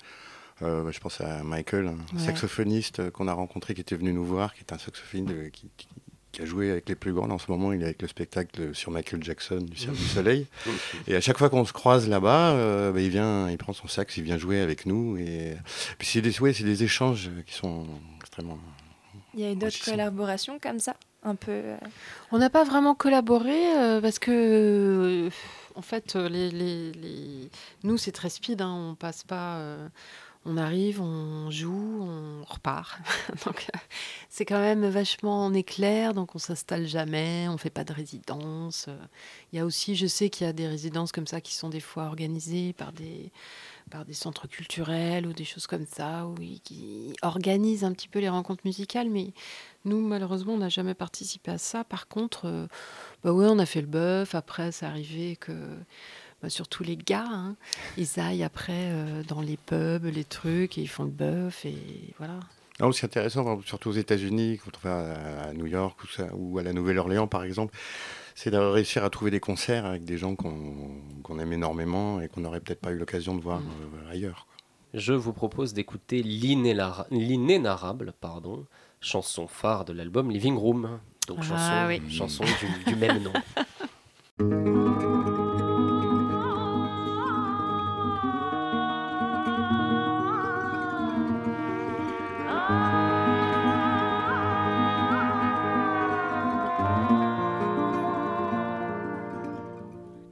euh, 0.63 0.83
bah, 0.85 0.91
je 0.93 1.01
pense 1.01 1.21
à 1.21 1.43
Michael, 1.43 1.89
un 1.89 2.17
Ouais. 2.17 2.23
saxophoniste 2.25 3.11
qu'on 3.11 3.29
a 3.29 3.33
rencontré, 3.35 3.75
qui 3.75 3.81
était 3.83 3.97
venu 3.97 4.13
nous 4.13 4.25
voir, 4.25 4.55
qui 4.55 4.61
est 4.61 4.73
un 4.73 4.79
saxophoniste 4.79 5.51
qui, 5.53 5.69
qui- 5.77 5.89
qui 6.33 6.43
a 6.43 6.45
joué 6.45 6.71
avec 6.71 6.87
les 6.89 6.95
plus 6.97 7.15
grands. 7.15 7.31
En 7.31 7.39
ce 7.39 7.51
moment, 7.51 7.73
il 7.73 7.81
est 7.81 7.87
avec 7.87 8.03
le 8.03 8.09
spectacle 8.09 8.75
sur 8.75 8.91
Michael 8.91 9.23
Jackson 9.25 9.59
du 9.63 9.75
Cirque 9.77 9.95
du 9.97 10.05
Soleil. 10.05 10.47
Et 11.09 11.17
à 11.17 11.21
chaque 11.23 11.39
fois 11.39 11.49
qu'on 11.49 11.65
se 11.65 11.73
croise 11.73 12.09
là-bas, 12.11 12.51
euh, 12.53 12.93
bah, 12.93 13.01
il 13.01 13.09
vient, 13.09 13.49
il 13.51 13.57
prend 13.57 13.73
son 13.73 13.89
sax, 13.89 14.17
il 14.19 14.23
vient 14.25 14.37
jouer 14.37 14.61
avec 14.61 14.85
nous. 14.87 15.17
Et 15.17 15.57
puis 15.99 16.07
c'est 16.07 16.21
des, 16.21 16.39
ouais, 16.41 16.53
c'est 16.53 16.65
des 16.65 16.83
échanges 16.85 17.31
qui 17.47 17.55
sont 17.55 17.87
extrêmement. 18.21 18.59
Il 19.37 19.43
y 19.43 19.45
a 19.45 19.53
eu 19.53 19.57
d'autres 19.57 19.85
collaborations 19.85 20.59
comme 20.59 20.81
ça 20.81 20.97
un 21.23 21.35
peu. 21.35 21.51
euh, 21.53 21.77
On 22.33 22.39
n'a 22.39 22.51
pas 22.51 22.65
vraiment 22.65 22.95
collaboré 22.95 23.77
euh, 23.77 24.01
parce 24.01 24.19
que, 24.19 24.31
euh, 24.31 25.31
en 25.75 25.83
fait, 25.83 26.15
les, 26.17 26.51
les- 26.51 26.93
les- 26.93 27.51
nous, 27.85 27.99
c'est 27.99 28.13
très 28.13 28.31
speed. 28.31 28.63
hein, 28.63 28.73
on 28.93 28.95
passe 28.95 29.25
pas. 29.25 29.57
euh, 29.57 29.89
on 30.49 30.57
arrive, 30.59 31.01
on 31.03 31.51
joue, 31.51 32.03
on 32.03 32.45
repart. 32.45 32.99
donc, 33.47 33.67
euh, 33.75 33.79
c'est 34.31 34.45
quand 34.45 34.61
même 34.61 34.87
vachement 34.87 35.45
en 35.45 35.53
éclair. 35.53 36.15
Donc, 36.15 36.37
on 36.37 36.39
s'installe 36.39 36.87
jamais, 36.87 37.49
on 37.49 37.59
fait 37.59 37.69
pas 37.71 37.83
de 37.83 37.93
résidence. 37.93 38.87
euh. 38.89 38.97
Il 39.53 39.57
y 39.57 39.59
a 39.61 39.65
aussi, 39.67 39.97
je 39.97 40.07
sais 40.07 40.31
qu'il 40.31 40.47
y 40.47 40.51
a 40.51 40.53
des 40.53 40.69
résidences 40.69 41.11
comme 41.11 41.27
ça 41.27 41.41
qui 41.41 41.53
sont 41.55 41.69
des 41.69 41.81
fois 41.81 42.05
organisées 42.05 42.73
par 42.75 42.93
des 42.93 43.33
par 43.91 44.05
des 44.05 44.15
centres 44.15 44.49
culturels 44.49 45.27
ou 45.27 45.33
des 45.33 45.45
choses 45.45 45.67
comme 45.67 45.87
ça, 45.87 46.27
ils, 46.41 46.61
qui 46.61 47.15
organisent 47.23 47.85
un 47.85 47.93
petit 47.93 48.09
peu 48.09 48.19
les 48.19 48.29
rencontres 48.29 48.63
musicales, 48.65 49.09
mais 49.09 49.33
nous, 49.85 50.01
malheureusement, 50.01 50.55
on 50.55 50.59
n'a 50.59 50.69
jamais 50.69 50.95
participé 50.95 51.53
à 51.53 51.59
ça. 51.59 51.85
Par 51.85 52.09
contre, 52.09 52.47
euh, 52.47 52.67
bah 53.23 53.33
ouais, 53.33 53.47
on 53.49 53.59
a 53.59 53.67
fait 53.67 53.81
le 53.81 53.87
bœuf. 53.87 54.35
Après, 54.35 54.73
c'est 54.73 54.87
arrivé 54.87 55.37
que, 55.37 55.53
bah, 56.43 56.51
surtout 56.51 56.83
les 56.83 56.97
gars, 56.97 57.29
hein, 57.29 57.57
ils 57.97 58.19
aillent 58.19 58.43
après 58.43 58.91
euh, 58.93 59.23
dans 59.23 59.41
les 59.41 59.57
pubs, 59.57 60.05
les 60.05 60.25
trucs, 60.25 60.79
et 60.79 60.83
ils 60.83 60.89
font 60.89 61.05
le 61.05 61.11
bœuf, 61.11 61.65
et 61.65 62.15
voilà. 62.19 62.41
Non, 62.81 62.93
c'est 62.93 63.07
intéressant, 63.07 63.63
surtout 63.63 63.89
aux 63.89 63.95
États-Unis, 63.95 64.61
quand 64.63 64.73
on 64.77 64.89
va 64.89 65.15
à, 65.45 65.53
New 65.55 65.67
York 65.67 65.99
ou 66.35 66.59
à 66.59 66.63
la 66.63 66.75
Nouvelle-Orléans, 66.75 67.27
par 67.27 67.43
exemple, 67.43 67.75
c'est 68.37 68.51
de 68.51 68.59
réussir 68.59 69.03
à 69.03 69.11
trouver 69.11 69.31
des 69.33 69.41
concerts 69.41 69.87
avec 69.87 70.05
des 70.05 70.19
gens 70.19 70.37
qu'on 70.37 71.01
qu'on 71.25 71.39
aime 71.41 71.53
énormément 71.53 72.21
et 72.21 72.29
qu'on 72.29 72.43
n'aurait 72.43 72.61
peut-être 72.61 72.81
pas 72.81 72.93
eu 72.93 72.99
l'occasion 72.99 73.35
de 73.35 73.41
voir 73.41 73.59
euh, 73.61 74.11
ailleurs. 74.13 74.47
Je 74.95 75.13
vous 75.15 75.33
propose 75.33 75.73
d'écouter 75.75 76.23
l'inénarrable, 76.23 78.13
pardon, 78.21 78.65
chanson 79.01 79.49
phare 79.49 79.85
de 79.85 79.93
l'album 79.93 80.31
Living 80.31 80.57
Room. 80.57 81.01
Donc 81.27 81.39
Ah 81.41 81.43
chanson, 81.43 81.87
oui. 81.89 82.01
chanson 82.11 82.45
du, 82.45 82.93
du 82.93 82.97
même 82.97 83.23
nom. 83.23 83.33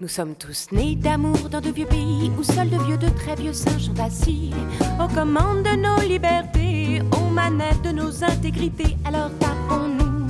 Nous 0.05 0.09
sommes 0.09 0.35
tous 0.35 0.67
nés 0.71 0.97
d'amour 0.97 1.49
dans 1.51 1.63
de 1.63 1.71
vieux 1.71 1.87
pays 1.87 2.31
où 2.39 2.43
seuls 2.43 2.69
de 2.69 2.77
vieux, 2.77 2.99
de 2.99 3.09
très 3.09 3.37
vieux 3.37 3.55
singes 3.55 3.85
sont 3.85 3.99
assis 3.99 4.53
aux 5.01 5.09
commandes 5.09 5.63
de 5.63 5.77
nos 5.77 6.07
libertés, 6.07 7.01
aux 7.17 7.31
manettes 7.31 7.81
de 7.81 7.91
nos 7.91 8.23
intégrités. 8.23 8.99
Alors 9.07 9.31
tapons-nous 9.41 10.29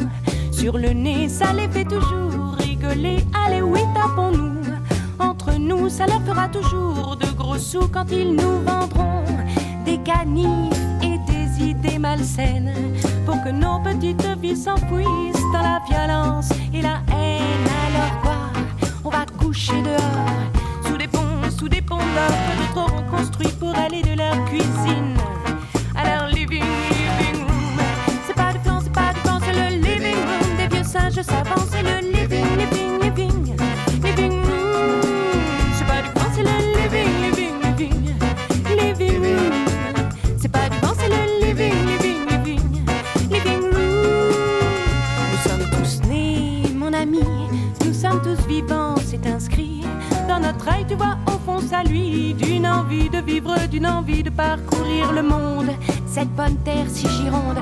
sur 0.53 0.79
le 0.79 0.91
nez, 0.91 1.29
ça 1.29 1.53
les 1.53 1.67
fait 1.67 1.83
toujours 1.83 2.55
rigoler. 2.57 3.25
Allez, 3.45 3.63
oui, 3.63 3.81
tapons-nous 3.97 4.63
entre 5.19 5.59
nous, 5.59 5.89
ça 5.89 6.07
leur 6.07 6.23
fera 6.23 6.47
toujours 6.47 7.17
de 7.17 7.27
gros 7.37 7.59
sous 7.59 7.89
quand 7.89 8.07
ils 8.13 8.33
nous 8.33 8.61
vendront 8.65 9.25
des 9.85 9.99
canifs 9.99 10.79
et 11.03 11.19
des 11.27 11.65
idées 11.71 11.99
malsaines 11.99 12.73
pour 13.27 13.43
que 13.43 13.51
nos 13.51 13.81
petites 13.81 14.25
vies 14.41 14.57
s'enfouissent 14.57 15.51
dans 15.53 15.63
la 15.63 15.83
violence 15.91 16.51
et 16.73 16.81
la 16.81 17.01
haine. 17.09 17.69
Alors 17.89 18.23
quoi 18.23 18.34
on 19.05 19.11
va 19.11 19.27
coucher 19.39 19.81
dehors, 19.83 20.87
sous 20.87 20.97
des 20.97 21.09
ponts, 21.09 21.51
sous 21.57 21.69
des 21.69 21.83
ponts 21.83 21.99
d'autres 21.99 22.81
auront 22.81 23.03
construits 23.11 23.53
pour 23.59 23.77
aller 23.77 24.03
de 24.03 24.17
leur 24.17 24.45
cuisine 24.47 25.17
envie 54.05 54.23
de 54.23 54.29
parcourir 54.29 55.13
le 55.13 55.23
monde, 55.23 55.71
cette 56.07 56.29
bonne 56.35 56.57
terre 56.63 56.87
si 56.89 57.09
gironde. 57.09 57.59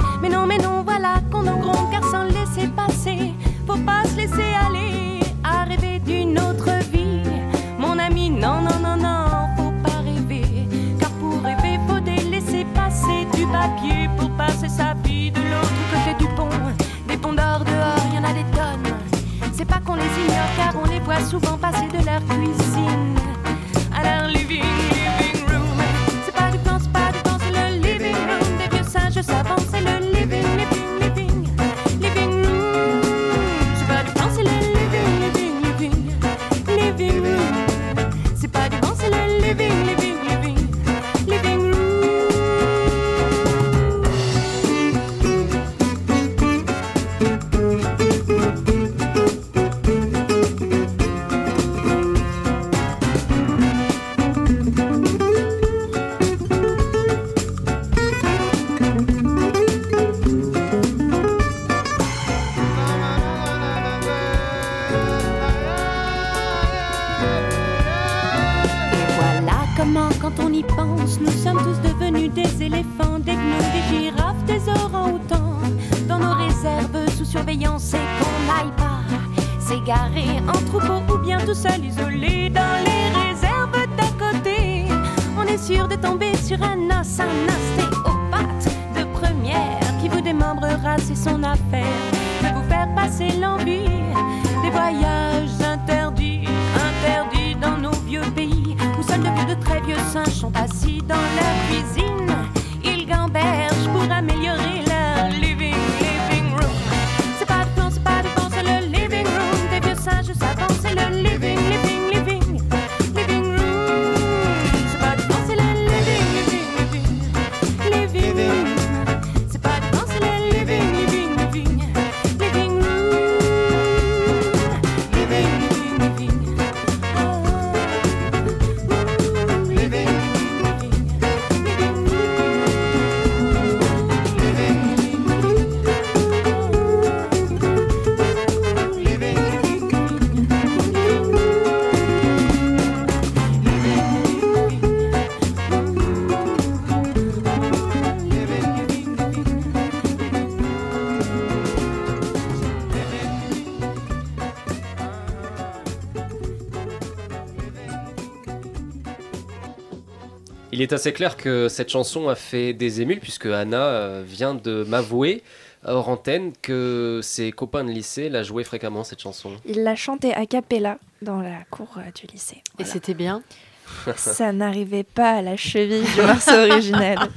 Il 160.82 160.86
est 160.86 160.92
assez 160.94 161.12
clair 161.12 161.36
que 161.36 161.68
cette 161.68 161.90
chanson 161.90 162.28
a 162.28 162.34
fait 162.34 162.72
des 162.72 163.02
émules 163.02 163.20
puisque 163.20 163.46
Anna 163.46 163.84
euh, 163.84 164.24
vient 164.26 164.52
de 164.52 164.82
m'avouer 164.82 165.44
hors 165.84 166.08
antenne 166.08 166.52
que 166.60 167.20
ses 167.22 167.52
copains 167.52 167.84
de 167.84 167.90
lycée 167.92 168.28
la 168.28 168.42
jouaient 168.42 168.64
fréquemment 168.64 169.04
cette 169.04 169.20
chanson. 169.20 169.52
Il 169.64 169.84
l'a 169.84 169.94
chanté 169.94 170.34
a 170.34 170.44
cappella 170.44 170.98
dans 171.22 171.40
la 171.40 171.62
cour 171.70 171.86
euh, 171.98 172.10
du 172.20 172.26
lycée. 172.26 172.64
Et 172.80 172.84
c'était 172.84 173.14
bien 173.14 173.44
Ça 174.16 174.50
n'arrivait 174.50 175.04
pas 175.04 175.34
à 175.34 175.42
la 175.42 175.56
cheville 175.56 176.02
du 176.02 176.20
morceau 176.20 176.50
original. 176.68 177.30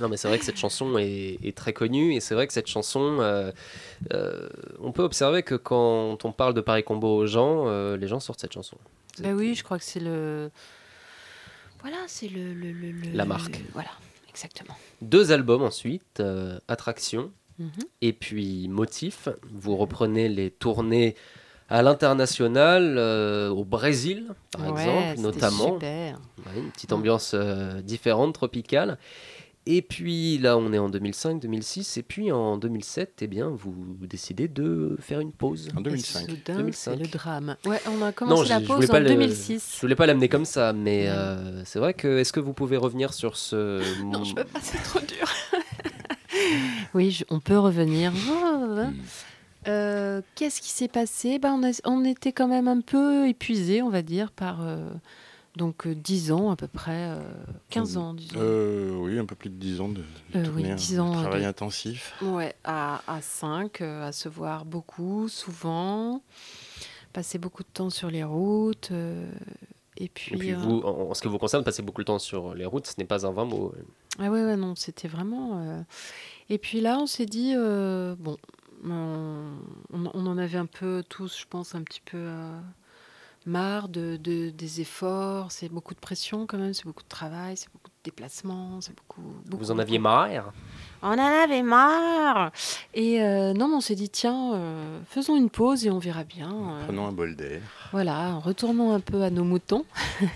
Non 0.00 0.08
mais 0.08 0.16
c'est 0.16 0.28
vrai 0.28 0.38
que 0.38 0.44
cette 0.44 0.58
chanson 0.58 0.98
est, 0.98 1.38
est 1.42 1.56
très 1.56 1.72
connue 1.72 2.14
et 2.14 2.20
c'est 2.20 2.34
vrai 2.34 2.46
que 2.46 2.52
cette 2.52 2.68
chanson, 2.68 3.18
euh, 3.18 3.50
euh, 4.12 4.48
on 4.80 4.92
peut 4.92 5.02
observer 5.02 5.42
que 5.42 5.56
quand 5.56 6.24
on 6.24 6.30
parle 6.30 6.54
de 6.54 6.60
Paris 6.60 6.84
Combo 6.84 7.16
aux 7.16 7.26
gens, 7.26 7.64
euh, 7.66 7.96
les 7.96 8.06
gens 8.06 8.20
sortent 8.20 8.40
cette 8.40 8.52
chanson. 8.52 8.76
Bah 9.20 9.30
oui, 9.34 9.54
je 9.54 9.64
crois 9.64 9.78
que 9.78 9.84
c'est 9.84 10.00
le. 10.00 10.50
Voilà, 11.80 11.98
c'est 12.06 12.28
le, 12.28 12.52
le- 12.54 12.72
le- 12.72 13.12
La 13.12 13.24
marque. 13.24 13.60
Voilà, 13.72 13.90
exactement. 14.28 14.74
Deux 15.02 15.32
albums 15.32 15.62
ensuite, 15.62 16.20
euh, 16.20 16.58
Attraction 16.68 17.30
Mhm. 17.58 17.70
et 18.02 18.12
puis 18.12 18.68
Motif. 18.68 19.28
Vous 19.52 19.76
reprenez 19.76 20.28
les 20.28 20.50
tournées 20.50 21.14
à 21.68 21.82
l'international, 21.82 22.96
euh, 22.98 23.48
au 23.50 23.64
Brésil 23.64 24.26
par 24.52 24.72
Ouais, 24.72 24.82
exemple, 24.82 25.20
notamment. 25.20 25.74
super. 25.74 26.18
Ouais, 26.46 26.58
une 26.60 26.70
petite 26.70 26.92
ambiance 26.92 27.32
euh, 27.34 27.80
différente, 27.82 28.34
tropicale. 28.34 28.98
Et 29.68 29.82
puis 29.82 30.38
là, 30.38 30.56
on 30.56 30.72
est 30.72 30.78
en 30.78 30.88
2005, 30.88 31.40
2006, 31.40 31.96
et 31.96 32.02
puis 32.04 32.30
en 32.30 32.56
2007, 32.56 33.18
eh 33.22 33.26
bien, 33.26 33.48
vous 33.48 33.74
décidez 34.02 34.46
de 34.46 34.96
faire 35.00 35.18
une 35.18 35.32
pause. 35.32 35.68
En 35.76 35.80
Et 35.80 35.82
2005. 35.82 36.20
soudain, 36.30 36.66
c'est 36.72 36.94
le 36.94 37.06
drame. 37.08 37.56
Ouais, 37.66 37.80
on 37.88 38.00
a 38.00 38.06
Non, 38.06 38.12
commencé 38.12 38.48
la 38.48 38.60
je- 38.60 38.66
pause 38.66 38.88
en 38.90 38.98
le- 39.00 39.04
2006. 39.06 39.72
Je 39.76 39.80
voulais 39.80 39.96
pas 39.96 40.06
l'amener 40.06 40.28
comme 40.28 40.44
ça, 40.44 40.72
mais 40.72 41.08
euh, 41.08 41.64
c'est 41.64 41.80
vrai 41.80 41.94
que 41.94 42.18
est-ce 42.18 42.32
que 42.32 42.38
vous 42.38 42.52
pouvez 42.52 42.76
revenir 42.76 43.12
sur 43.12 43.36
ce 43.36 43.82
Non, 44.04 44.22
je 44.22 44.34
peux 44.36 44.44
pas, 44.44 44.60
c'est 44.62 44.82
trop 44.84 45.00
dur. 45.00 45.28
oui, 46.94 47.10
je- 47.10 47.24
on 47.30 47.40
peut 47.40 47.58
revenir. 47.58 48.12
Hmm. 48.12 48.92
Euh, 49.68 50.20
Qu'est-ce 50.36 50.60
qui 50.60 50.70
s'est 50.70 50.86
passé? 50.86 51.38
Ben, 51.40 51.52
on, 51.60 51.64
a- 51.68 51.80
on 51.84 52.04
était 52.04 52.30
quand 52.32 52.46
même 52.46 52.68
un 52.68 52.80
peu 52.80 53.26
épuisé, 53.28 53.82
on 53.82 53.90
va 53.90 54.02
dire, 54.02 54.30
par 54.30 54.60
euh, 54.64 54.88
donc 55.56 55.86
euh, 55.86 55.94
10 55.94 56.30
ans 56.32 56.50
à 56.50 56.56
peu 56.56 56.68
près, 56.68 57.10
euh, 57.10 57.20
15 57.70 57.96
ans, 57.96 58.14
disons. 58.14 58.36
Euh, 58.38 58.94
oui, 58.98 59.18
un 59.18 59.24
peu 59.24 59.34
plus 59.34 59.50
de 59.50 59.56
10 59.56 59.80
ans 59.80 59.88
de, 59.88 59.94
de 59.94 60.02
Euh, 60.36 60.42
oui, 60.44 60.44
tournée, 60.44 60.70
un 60.72 60.74
10 60.76 61.00
ans, 61.00 61.12
travail 61.12 61.42
de- 61.42 61.46
intensif. 61.48 62.14
Ouais, 62.22 62.54
à, 62.64 63.02
à 63.12 63.20
5, 63.22 63.80
à 63.80 64.12
se 64.12 64.28
voir 64.28 64.64
beaucoup, 64.64 65.28
souvent, 65.28 66.22
passer 67.12 67.38
beaucoup 67.38 67.62
de 67.62 67.68
temps 67.72 67.90
sur 67.90 68.10
les 68.10 68.24
routes. 68.24 68.90
euh, 68.92 69.30
et 69.96 70.08
puis, 70.08 70.34
Et 70.34 70.38
puis 70.38 70.52
euh, 70.52 70.56
vous, 70.58 70.80
en, 70.80 71.10
en 71.10 71.14
ce 71.14 71.22
qui 71.22 71.28
vous 71.28 71.38
concerne, 71.38 71.64
passer 71.64 71.82
beaucoup 71.82 72.02
de 72.02 72.06
temps 72.06 72.18
sur 72.18 72.54
les 72.54 72.66
routes, 72.66 72.86
ce 72.86 72.94
n'est 72.98 73.06
pas 73.06 73.26
un 73.26 73.32
vain 73.32 73.44
mot. 73.46 73.72
Ah 74.18 74.30
ouais, 74.30 74.44
ouais, 74.44 74.56
non, 74.56 74.74
c'était 74.74 75.08
vraiment. 75.08 75.58
euh, 75.62 75.80
Et 76.50 76.58
puis 76.58 76.80
là, 76.82 76.98
on 76.98 77.06
s'est 77.06 77.24
dit, 77.26 77.52
euh, 77.56 78.14
bon, 78.18 78.36
on, 78.84 79.52
on- 79.94 80.10
on 80.12 80.26
en 80.26 80.36
avait 80.38 80.58
un 80.58 80.66
peu 80.66 81.02
tous, 81.08 81.40
je 81.40 81.46
pense, 81.48 81.74
un 81.74 81.82
petit 81.82 82.02
peu 82.04 82.18
euh, 82.18 82.60
marre 83.46 83.88
de, 83.88 84.16
de- 84.16 84.50
des 84.50 84.80
efforts. 84.80 85.52
C'est 85.52 85.68
beaucoup 85.68 85.94
de 85.94 86.00
pression 86.00 86.46
quand 86.46 86.58
même, 86.58 86.74
c'est 86.74 86.84
beaucoup 86.84 87.02
de 87.04 87.08
travail, 87.08 87.56
c'est 87.56 87.68
beaucoup 87.72 87.88
de 87.88 87.94
déplacements, 88.04 88.80
c'est 88.80 88.94
beaucoup. 88.94 89.22
beaucoup, 89.46 89.62
Vous 89.64 89.70
en 89.70 89.78
aviez 89.78 89.98
marre? 89.98 90.52
On 91.02 91.08
en 91.08 91.18
avait 91.18 91.62
marre. 91.62 92.50
Et 92.94 93.22
euh, 93.22 93.52
non, 93.52 93.68
mais 93.68 93.74
on 93.76 93.80
s'est 93.80 93.94
dit, 93.94 94.08
tiens, 94.08 94.54
euh, 94.54 94.98
faisons 95.08 95.36
une 95.36 95.50
pause 95.50 95.86
et 95.86 95.90
on 95.90 95.98
verra 95.98 96.24
bien. 96.24 96.50
euh, 96.52 96.84
Prenons 96.86 97.06
un 97.06 97.12
bol 97.12 97.36
d'air. 97.36 97.60
voilà, 97.92 98.34
retournons 98.36 98.92
un 98.92 99.00
peu 99.00 99.22
à 99.22 99.30
nos 99.30 99.44
moutons. 99.44 99.84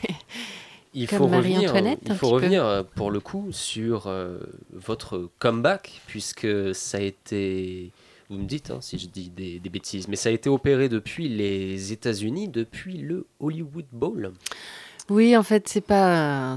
Il 0.93 1.07
Comme 1.07 1.19
faut 1.19 1.27
revenir, 1.29 1.61
Marie-Antoinette, 1.61 2.01
il 2.07 2.15
faut 2.15 2.29
peu. 2.31 2.35
revenir 2.35 2.65
euh, 2.65 2.83
pour 2.83 3.13
le 3.13 3.21
coup 3.21 3.49
sur 3.53 4.09
euh, 4.09 4.41
votre 4.73 5.31
comeback, 5.39 6.01
puisque 6.09 6.75
ça 6.75 6.99
a 6.99 7.01
été, 7.01 7.93
vous 8.31 8.39
me 8.39 8.45
dites 8.47 8.71
hein, 8.71 8.79
si 8.81 8.99
je 8.99 9.07
dis 9.09 9.29
des, 9.29 9.59
des 9.59 9.69
bêtises, 9.71 10.09
mais 10.09 10.17
ça 10.17 10.29
a 10.29 10.33
été 10.33 10.49
opéré 10.49 10.89
depuis 10.89 11.29
les 11.29 11.93
États-Unis, 11.93 12.49
depuis 12.49 12.97
le 12.99 13.27
Hollywood 13.41 13.87
Bowl. 13.93 14.33
Oui, 15.09 15.37
en 15.37 15.43
fait, 15.43 15.69
c'est 15.69 15.81
pas. 15.81 16.53
Un. 16.53 16.57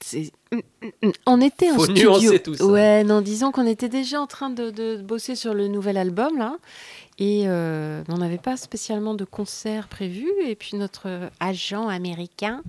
c'est- 0.00 0.32
On 1.26 1.40
était 1.40 1.70
en 1.70 1.76
Faut 1.76 1.84
studio. 1.84 2.10
nuancer 2.10 2.40
tout 2.40 2.54
ça. 2.54 2.66
Ouais, 2.66 3.04
non, 3.04 3.20
disons 3.20 3.50
qu'on 3.52 3.66
était 3.66 3.88
déjà 3.88 4.20
en 4.20 4.26
train 4.26 4.50
de, 4.50 4.70
de 4.70 4.96
bosser 5.02 5.34
sur 5.36 5.54
le 5.54 5.68
nouvel 5.68 5.96
album 5.96 6.36
là, 6.38 6.56
et 7.18 7.44
euh, 7.46 8.02
on 8.08 8.18
n'avait 8.18 8.38
pas 8.38 8.56
spécialement 8.56 9.14
de 9.14 9.24
concert 9.24 9.88
prévu. 9.88 10.28
Et 10.44 10.54
puis 10.56 10.76
notre 10.76 11.30
agent 11.40 11.88
américain 11.88 12.62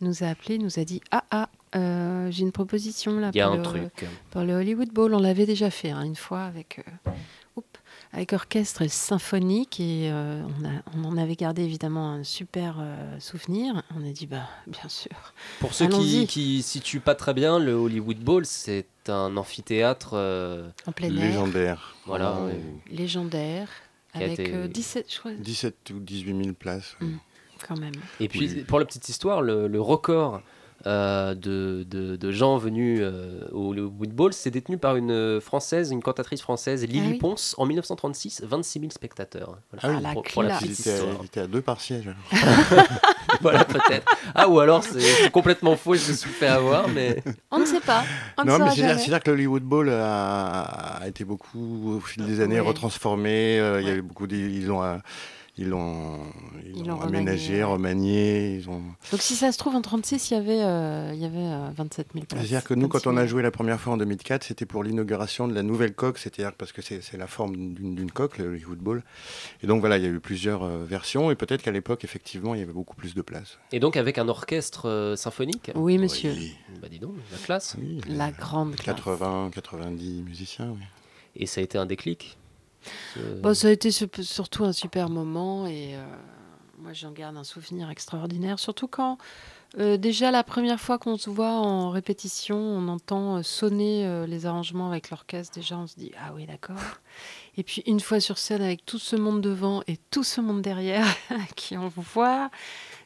nous 0.00 0.22
a 0.22 0.28
appelé, 0.28 0.58
nous 0.58 0.78
a 0.78 0.84
dit 0.84 1.00
ah 1.10 1.24
ah, 1.30 1.48
euh, 1.76 2.30
j'ai 2.30 2.42
une 2.42 2.52
proposition 2.52 3.18
là 3.20 3.30
Il 3.32 3.38
y 3.38 3.40
a 3.40 3.46
pour, 3.46 3.54
un 3.54 3.58
le, 3.58 3.62
truc. 3.62 4.06
pour 4.30 4.42
le 4.42 4.54
Hollywood 4.54 4.90
Bowl. 4.92 5.14
On 5.14 5.20
l'avait 5.20 5.46
déjà 5.46 5.70
fait 5.70 5.90
hein, 5.90 6.02
une 6.02 6.16
fois 6.16 6.42
avec. 6.42 6.80
euh, 7.06 7.10
oups, 7.56 7.66
avec 8.12 8.32
orchestre 8.32 8.88
symphonique 8.90 9.78
et 9.78 10.10
euh, 10.10 10.42
on, 10.60 10.64
a, 10.64 10.70
on 10.96 11.04
en 11.04 11.16
avait 11.16 11.36
gardé 11.36 11.62
évidemment 11.62 12.10
un 12.10 12.24
super 12.24 12.78
euh, 12.80 13.18
souvenir. 13.20 13.82
On 13.96 14.04
a 14.08 14.10
dit 14.12 14.26
bah 14.26 14.48
bien 14.66 14.88
sûr. 14.88 15.12
Pour 15.60 15.74
ceux 15.74 15.86
qui, 15.86 16.26
qui 16.26 16.62
situent 16.62 16.98
pas 17.00 17.14
très 17.14 17.34
bien, 17.34 17.58
le 17.60 17.72
Hollywood 17.74 18.18
Bowl, 18.18 18.46
c'est 18.46 18.86
un 19.08 19.36
amphithéâtre 19.36 20.10
euh, 20.14 20.68
En 20.86 20.92
plein 20.92 21.06
air. 21.08 21.12
Légendaire. 21.24 21.94
Voilà, 22.06 22.30
Vraiment, 22.32 22.46
ouais. 22.48 22.60
légendaire 22.90 23.68
avec 24.12 24.40
été- 24.40 24.54
euh, 24.54 24.66
17 24.66 25.06
je 25.12 25.18
crois 25.20 25.32
17 25.32 25.90
ou 25.94 26.00
18 26.00 26.42
000 26.44 26.54
places. 26.54 26.96
Mm. 27.00 27.16
quand 27.68 27.78
même. 27.78 27.92
Et 28.18 28.26
puis, 28.28 28.40
Oui. 28.40 28.64
pour 28.64 28.78
la 28.80 28.86
petite 28.86 29.08
histoire, 29.08 29.40
le, 29.42 29.68
le 29.68 29.80
record 29.80 30.40
euh, 30.86 31.34
de, 31.34 31.84
de- 31.88 32.16
de 32.16 32.30
gens 32.32 32.56
venus 32.56 33.00
euh, 33.02 33.40
au 33.52 33.70
Hollywood 33.70 34.10
Bowl, 34.10 34.32
c'est 34.32 34.50
détenu 34.50 34.78
par 34.78 34.96
une 34.96 35.40
française, 35.40 35.90
une 35.90 36.02
cantatrice 36.02 36.40
française, 36.40 36.84
Lily 36.86 37.00
Ah 37.04 37.08
oui. 37.12 37.18
Ponce, 37.18 37.54
en 37.58 37.66
1936, 37.66 38.42
26 38.46 38.80
000 38.80 38.90
spectateurs. 38.92 39.58
Voilà, 39.72 39.82
Ah 39.82 39.96
oui, 39.98 40.02
la 40.02 40.12
pour, 40.12 40.22
pour 40.22 40.42
la 40.42 40.56
petite 40.58 40.80
était, 40.80 40.90
à, 40.90 40.94
histoire. 40.94 41.16
il 41.20 41.26
était 41.26 41.40
à 41.40 41.46
deux 41.46 41.60
par 41.60 41.80
siège. 41.80 42.08
alors. 42.08 42.86
voilà, 43.40 43.64
peut-être. 43.64 44.10
Ah, 44.34 44.48
ou 44.48 44.58
alors 44.60 44.82
c'est 44.84 45.30
complètement 45.30 45.76
faux, 45.76 45.94
je 45.94 46.10
me 46.10 46.16
suis 46.16 46.30
fait 46.30 46.46
avoir, 46.48 46.88
mais. 46.88 47.22
On 47.50 47.58
ne 47.58 47.64
sait 47.64 47.80
pas. 47.80 48.02
On 48.38 48.44
non, 48.44 48.58
mais 48.58 48.70
c'est-à-dire 48.70 49.20
que 49.22 49.30
le 49.30 49.34
Hollywood 49.36 49.62
Bowl 49.62 49.90
a, 49.90 50.62
a 50.62 51.08
été 51.08 51.24
beaucoup, 51.24 51.96
au 51.96 52.00
fil 52.00 52.24
des 52.26 52.40
années, 52.40 52.60
retransformé. 52.60 53.58
euh, 53.60 53.80
Il 53.80 53.86
y 53.86 53.90
avait 53.90 54.02
beaucoup 54.02 54.26
ils 54.30 54.70
ont, 54.70 54.82
euh, 54.82 54.96
ils 55.60 55.68
l'ont 55.68 56.18
ils 56.64 56.84
Ils 56.86 56.90
aménagé, 56.90 57.62
remanié, 57.62 57.64
ouais. 57.64 57.64
remanié. 57.64 58.54
Ils 58.56 58.70
ont... 58.70 58.82
Donc 59.12 59.20
si 59.20 59.34
ça 59.36 59.52
se 59.52 59.58
trouve, 59.58 59.74
en 59.76 59.82
36, 59.82 60.30
il 60.30 60.34
y 60.34 60.36
avait, 60.36 60.62
euh, 60.62 61.10
il 61.14 61.20
y 61.20 61.24
avait 61.26 61.36
euh, 61.38 61.68
27 61.76 62.08
000 62.14 62.24
places. 62.26 62.40
C'est-à-dire 62.40 62.64
que 62.64 62.74
nous, 62.74 62.88
quand 62.88 62.98
26 62.98 63.08
on 63.08 63.12
000. 63.12 63.22
a 63.22 63.26
joué 63.26 63.42
la 63.42 63.50
première 63.50 63.78
fois 63.78 63.92
en 63.92 63.96
2004, 63.98 64.42
c'était 64.44 64.64
pour 64.66 64.82
l'inauguration 64.82 65.46
de 65.48 65.54
la 65.54 65.62
nouvelle 65.62 65.94
coque, 65.94 66.18
c'est-à-dire 66.18 66.54
parce 66.54 66.72
que 66.72 66.80
c'est 66.82 67.16
la 67.16 67.26
forme 67.26 67.74
d'une 67.74 68.10
coque, 68.10 68.38
le 68.38 68.46
Hollywood 68.48 68.78
Bowl. 68.78 69.02
Et 69.62 69.66
donc 69.66 69.80
voilà, 69.80 69.98
il 69.98 70.02
y 70.02 70.06
a 70.06 70.10
eu 70.10 70.20
plusieurs 70.20 70.62
euh, 70.62 70.84
versions, 70.84 71.30
et 71.30 71.34
peut-être 71.34 71.62
qu'à 71.62 71.72
l'époque, 71.72 72.04
effectivement, 72.04 72.54
il 72.54 72.60
y 72.60 72.62
avait 72.62 72.72
beaucoup 72.72 72.96
plus 72.96 73.14
de 73.14 73.22
place. 73.22 73.58
Et 73.72 73.80
donc 73.80 73.96
avec 73.96 74.16
un 74.18 74.28
orchestre 74.28 74.88
euh, 74.88 75.16
symphonique? 75.16 75.70
Oui, 75.74 75.98
monsieur. 75.98 76.32
Oui, 76.32 76.54
Bah 76.80 76.88
dis 76.88 76.98
donc, 77.00 77.14
la 77.32 77.38
classe. 77.38 77.76
oui, 77.78 78.00
La 78.08 78.30
grande 78.30 78.76
classe. 78.76 78.96
80, 78.96 79.50
90 79.52 80.22
musiciens, 80.22 80.70
oui. 80.70 80.82
Et 81.36 81.46
ça 81.46 81.60
a 81.60 81.64
été 81.64 81.76
un 81.78 81.86
déclic? 81.86 82.38
Bon, 83.42 83.54
ça 83.54 83.68
a 83.68 83.70
été 83.70 83.90
sur- 83.90 84.08
surtout 84.22 84.64
un 84.64 84.72
super 84.72 85.08
moment 85.10 85.66
et 85.66 85.96
euh, 85.96 86.04
moi 86.78 86.92
j'en 86.92 87.10
garde 87.12 87.36
un 87.36 87.44
souvenir 87.44 87.90
extraordinaire. 87.90 88.58
Surtout 88.58 88.88
quand 88.88 89.18
euh, 89.78 89.96
déjà 89.96 90.30
la 90.32 90.42
première 90.42 90.80
fois 90.80 90.98
qu'on 90.98 91.16
se 91.16 91.30
voit 91.30 91.52
en 91.52 91.90
répétition, 91.90 92.56
on 92.58 92.88
entend 92.88 93.36
euh, 93.36 93.42
sonner 93.42 94.06
euh, 94.06 94.26
les 94.26 94.46
arrangements 94.46 94.88
avec 94.88 95.10
l'orchestre. 95.10 95.54
Déjà 95.54 95.78
on 95.78 95.86
se 95.86 95.94
dit 95.96 96.10
ah 96.18 96.32
oui 96.34 96.46
d'accord. 96.46 96.76
Et 97.56 97.62
puis 97.62 97.82
une 97.86 98.00
fois 98.00 98.20
sur 98.20 98.38
scène 98.38 98.62
avec 98.62 98.84
tout 98.86 98.98
ce 98.98 99.16
monde 99.16 99.40
devant 99.40 99.82
et 99.86 99.98
tout 100.10 100.24
ce 100.24 100.40
monde 100.40 100.62
derrière 100.62 101.06
qui 101.56 101.76
on 101.76 101.88
voit 101.88 102.50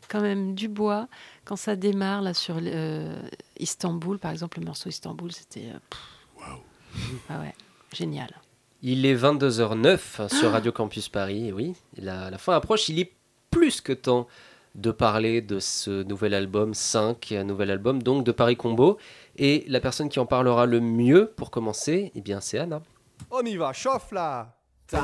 quand 0.09 0.21
même 0.21 0.55
du 0.55 0.69
bois 0.69 1.09
quand 1.45 1.57
ça 1.57 1.77
démarre 1.77 2.21
là 2.23 2.35
sur 2.35 2.61
Istanbul 3.59 4.19
par 4.19 4.31
exemple 4.31 4.61
le 4.61 4.67
morceau 4.67 4.89
Istanbul 4.91 5.33
c'était 5.33 5.73
pff. 5.91 6.01
ah 7.31 7.41
ouais 7.41 7.55
génial. 7.93 8.31
Il 8.87 9.07
est 9.07 9.17
22h09 9.17 10.29
sur 10.29 10.51
Radio 10.53 10.71
Campus 10.71 11.09
Paris, 11.09 11.49
et 11.49 11.53
oui, 11.55 11.75
la, 11.97 12.29
la 12.29 12.37
fin 12.37 12.53
approche, 12.53 12.91
il 12.91 12.99
est 12.99 13.13
plus 13.51 13.81
que 13.81 13.95
temps 13.95 14.27
de 14.75 14.91
parler 14.91 15.41
de 15.41 15.59
ce 15.59 16.03
nouvel 16.03 16.35
album 16.35 16.75
5, 16.75 17.33
un 17.33 17.45
nouvel 17.45 17.71
album 17.71 18.03
donc 18.03 18.25
de 18.25 18.31
Paris 18.31 18.57
Combo, 18.57 18.99
et 19.39 19.65
la 19.69 19.81
personne 19.81 20.11
qui 20.11 20.19
en 20.19 20.27
parlera 20.27 20.67
le 20.67 20.81
mieux 20.81 21.33
pour 21.35 21.51
commencer, 21.51 22.13
eh 22.15 22.21
bien 22.21 22.43
c'est 22.43 22.59
Anna. 22.59 22.83
On 23.31 23.41
y 23.41 23.57
va, 23.57 23.73
chauffe 23.73 24.13
là. 24.13 24.55
C'est 24.87 24.99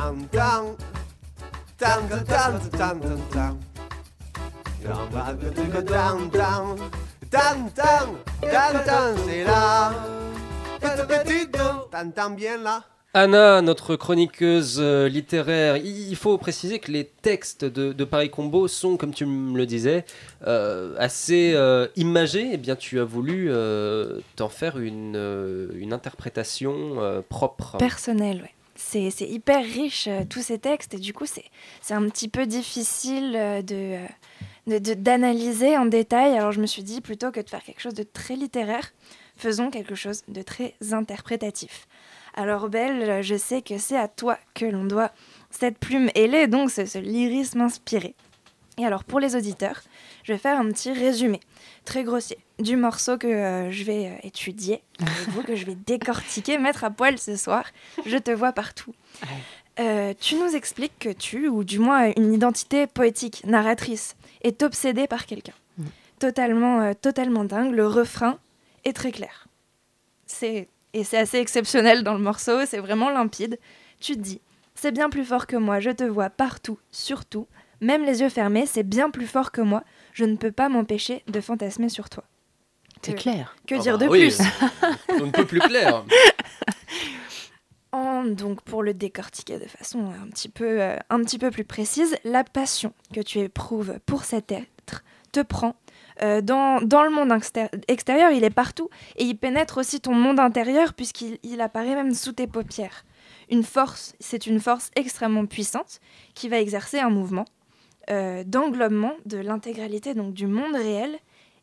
Tan 11.90 12.10
tan 12.10 12.30
bien 12.32 12.58
là 12.58 12.84
Anna, 13.12 13.60
notre 13.60 13.96
chroniqueuse 13.96 14.76
euh, 14.78 15.08
littéraire, 15.08 15.76
il 15.78 16.14
faut 16.14 16.38
préciser 16.38 16.78
que 16.78 16.92
les 16.92 17.04
textes 17.04 17.64
de, 17.64 18.04
Paris 18.04 18.30
Combo 18.30 18.68
sont, 18.68 18.96
comme 18.96 19.12
tu 19.12 19.26
me 19.26 19.58
le 19.58 19.66
disais, 19.66 20.04
euh, 20.46 20.94
assez 20.96 21.52
euh, 21.54 21.88
imagés. 21.96 22.50
Eh 22.52 22.56
bien, 22.56 22.76
tu 22.76 23.00
as 23.00 23.04
voulu 23.04 23.50
t'en 24.36 24.48
faire 24.48 24.78
une, 24.78 25.70
une 25.74 25.92
interprétation 25.92 27.22
propre. 27.28 27.78
Personnel, 27.78 28.42
ouais. 28.42 28.54
C'est 28.76 29.28
hyper 29.28 29.62
riche, 29.62 30.08
tous 30.30 30.40
ces 30.40 30.58
textes, 30.58 30.94
et 30.94 30.98
du 30.98 31.12
coup, 31.12 31.26
c'est 31.26 31.92
un 31.92 32.08
petit 32.08 32.28
peu 32.28 32.46
difficile 32.46 33.32
de- 33.66 34.94
d'analyser 34.94 35.76
en 35.76 35.84
détail. 35.86 36.38
Alors, 36.38 36.52
je 36.52 36.60
me 36.60 36.66
suis 36.66 36.82
dit, 36.84 37.00
plutôt 37.00 37.32
que 37.32 37.40
de 37.40 37.50
faire 37.50 37.62
quelque 37.62 37.80
chose 37.80 37.94
de 37.94 38.04
très 38.04 38.36
littéraire, 38.36 38.92
faisons 39.36 39.70
quelque 39.70 39.94
chose 39.94 40.22
de 40.28 40.42
très 40.42 40.74
interprétatif. 40.92 41.88
Alors, 42.34 42.68
Belle, 42.68 43.22
je 43.22 43.36
sais 43.36 43.62
que 43.62 43.78
c'est 43.78 43.96
à 43.96 44.08
toi 44.08 44.38
que 44.54 44.64
l'on 44.64 44.84
doit 44.84 45.10
cette 45.50 45.78
plume 45.78 46.10
ailée, 46.14 46.46
donc 46.46 46.70
ce, 46.70 46.86
ce 46.86 46.98
lyrisme 46.98 47.60
inspiré. 47.60 48.14
Et 48.78 48.86
alors, 48.86 49.04
pour 49.04 49.20
les 49.20 49.36
auditeurs, 49.36 49.82
je 50.22 50.32
vais 50.32 50.38
faire 50.38 50.58
un 50.58 50.70
petit 50.70 50.92
résumé, 50.92 51.40
très 51.84 52.04
grossier, 52.04 52.38
du 52.58 52.76
morceau 52.76 53.18
que 53.18 53.26
euh, 53.26 53.70
je 53.70 53.84
vais 53.84 54.06
euh, 54.06 54.26
étudier 54.26 54.82
avec 55.00 55.28
vous, 55.28 55.42
que 55.42 55.56
je 55.56 55.66
vais 55.66 55.74
décortiquer, 55.74 56.58
mettre 56.58 56.84
à 56.84 56.90
poil 56.90 57.18
ce 57.18 57.36
soir. 57.36 57.64
Je 58.06 58.16
te 58.16 58.30
vois 58.30 58.52
partout. 58.52 58.94
Euh, 59.78 60.12
tu 60.18 60.34
nous 60.36 60.54
expliques 60.54 60.98
que 60.98 61.08
tu, 61.08 61.48
ou 61.48 61.64
du 61.64 61.78
moins 61.78 62.12
une 62.16 62.34
identité 62.34 62.86
poétique, 62.86 63.42
narratrice, 63.46 64.16
est 64.42 64.62
obsédée 64.62 65.06
par 65.06 65.26
quelqu'un. 65.26 65.54
Totalement, 66.18 66.82
euh, 66.82 66.92
totalement 66.92 67.44
dingue. 67.44 67.74
Le 67.74 67.86
refrain 67.86 68.38
est 68.84 68.92
très 68.92 69.10
clair. 69.10 69.48
C'est 70.26 70.68
et 70.94 71.04
c'est 71.04 71.18
assez 71.18 71.38
exceptionnel 71.38 72.02
dans 72.02 72.14
le 72.14 72.20
morceau. 72.20 72.64
C'est 72.66 72.78
vraiment 72.78 73.10
limpide. 73.10 73.58
Tu 74.00 74.14
te 74.16 74.20
dis, 74.20 74.40
c'est 74.74 74.92
bien 74.92 75.10
plus 75.10 75.24
fort 75.24 75.46
que 75.46 75.56
moi. 75.56 75.80
Je 75.80 75.90
te 75.90 76.04
vois 76.04 76.30
partout, 76.30 76.78
surtout, 76.90 77.46
même 77.80 78.04
les 78.04 78.20
yeux 78.20 78.28
fermés. 78.28 78.66
C'est 78.66 78.82
bien 78.82 79.10
plus 79.10 79.26
fort 79.26 79.52
que 79.52 79.60
moi. 79.60 79.84
Je 80.12 80.24
ne 80.24 80.36
peux 80.36 80.52
pas 80.52 80.68
m'empêcher 80.68 81.22
de 81.28 81.40
fantasmer 81.40 81.88
sur 81.88 82.08
toi. 82.10 82.24
C'est 83.02 83.14
clair. 83.14 83.56
Que 83.66 83.76
Ah 83.76 83.78
dire 83.78 83.98
bah 83.98 84.06
de 84.06 84.10
oui, 84.10 84.18
plus? 84.28 84.38
On 85.22 85.26
ne 85.26 85.30
peut 85.30 85.46
plus 85.46 85.60
clair. 85.60 86.04
En- 87.92 88.24
donc 88.24 88.62
pour 88.62 88.82
le 88.84 88.94
décortiquer 88.94 89.58
de 89.58 89.66
façon 89.66 90.10
un 90.22 90.28
petit, 90.28 90.48
peu, 90.48 90.80
euh, 90.80 90.96
un 91.08 91.20
petit 91.24 91.38
peu 91.38 91.50
plus 91.50 91.64
précise, 91.64 92.16
la 92.22 92.44
passion 92.44 92.92
que 93.12 93.20
tu 93.20 93.40
éprouves 93.40 93.98
pour 94.06 94.22
cet 94.24 94.52
être 94.52 95.02
te 95.32 95.40
prend 95.40 95.74
euh, 96.22 96.40
dans, 96.40 96.80
dans 96.82 97.02
le 97.02 97.10
monde 97.10 97.30
extér- 97.30 97.70
extérieur, 97.88 98.30
il 98.32 98.44
est 98.44 98.50
partout, 98.50 98.88
et 99.16 99.24
il 99.24 99.36
pénètre 99.36 99.78
aussi 99.78 100.00
ton 100.00 100.14
monde 100.14 100.38
intérieur 100.40 100.94
puisqu'il 100.94 101.38
il 101.42 101.60
apparaît 101.60 101.94
même 101.94 102.14
sous 102.14 102.32
tes 102.32 102.46
paupières. 102.46 103.04
Une 103.50 103.62
force, 103.64 104.14
c'est 104.20 104.46
une 104.46 104.60
force 104.60 104.90
extrêmement 104.96 105.46
puissante 105.46 106.00
qui 106.34 106.48
va 106.48 106.58
exercer 106.60 106.98
un 107.00 107.10
mouvement 107.10 107.44
euh, 108.10 108.44
d'englobement 108.44 109.12
de 109.26 109.38
l'intégralité 109.38 110.14
donc 110.14 110.32
du 110.34 110.46
monde 110.46 110.74
réel 110.74 111.16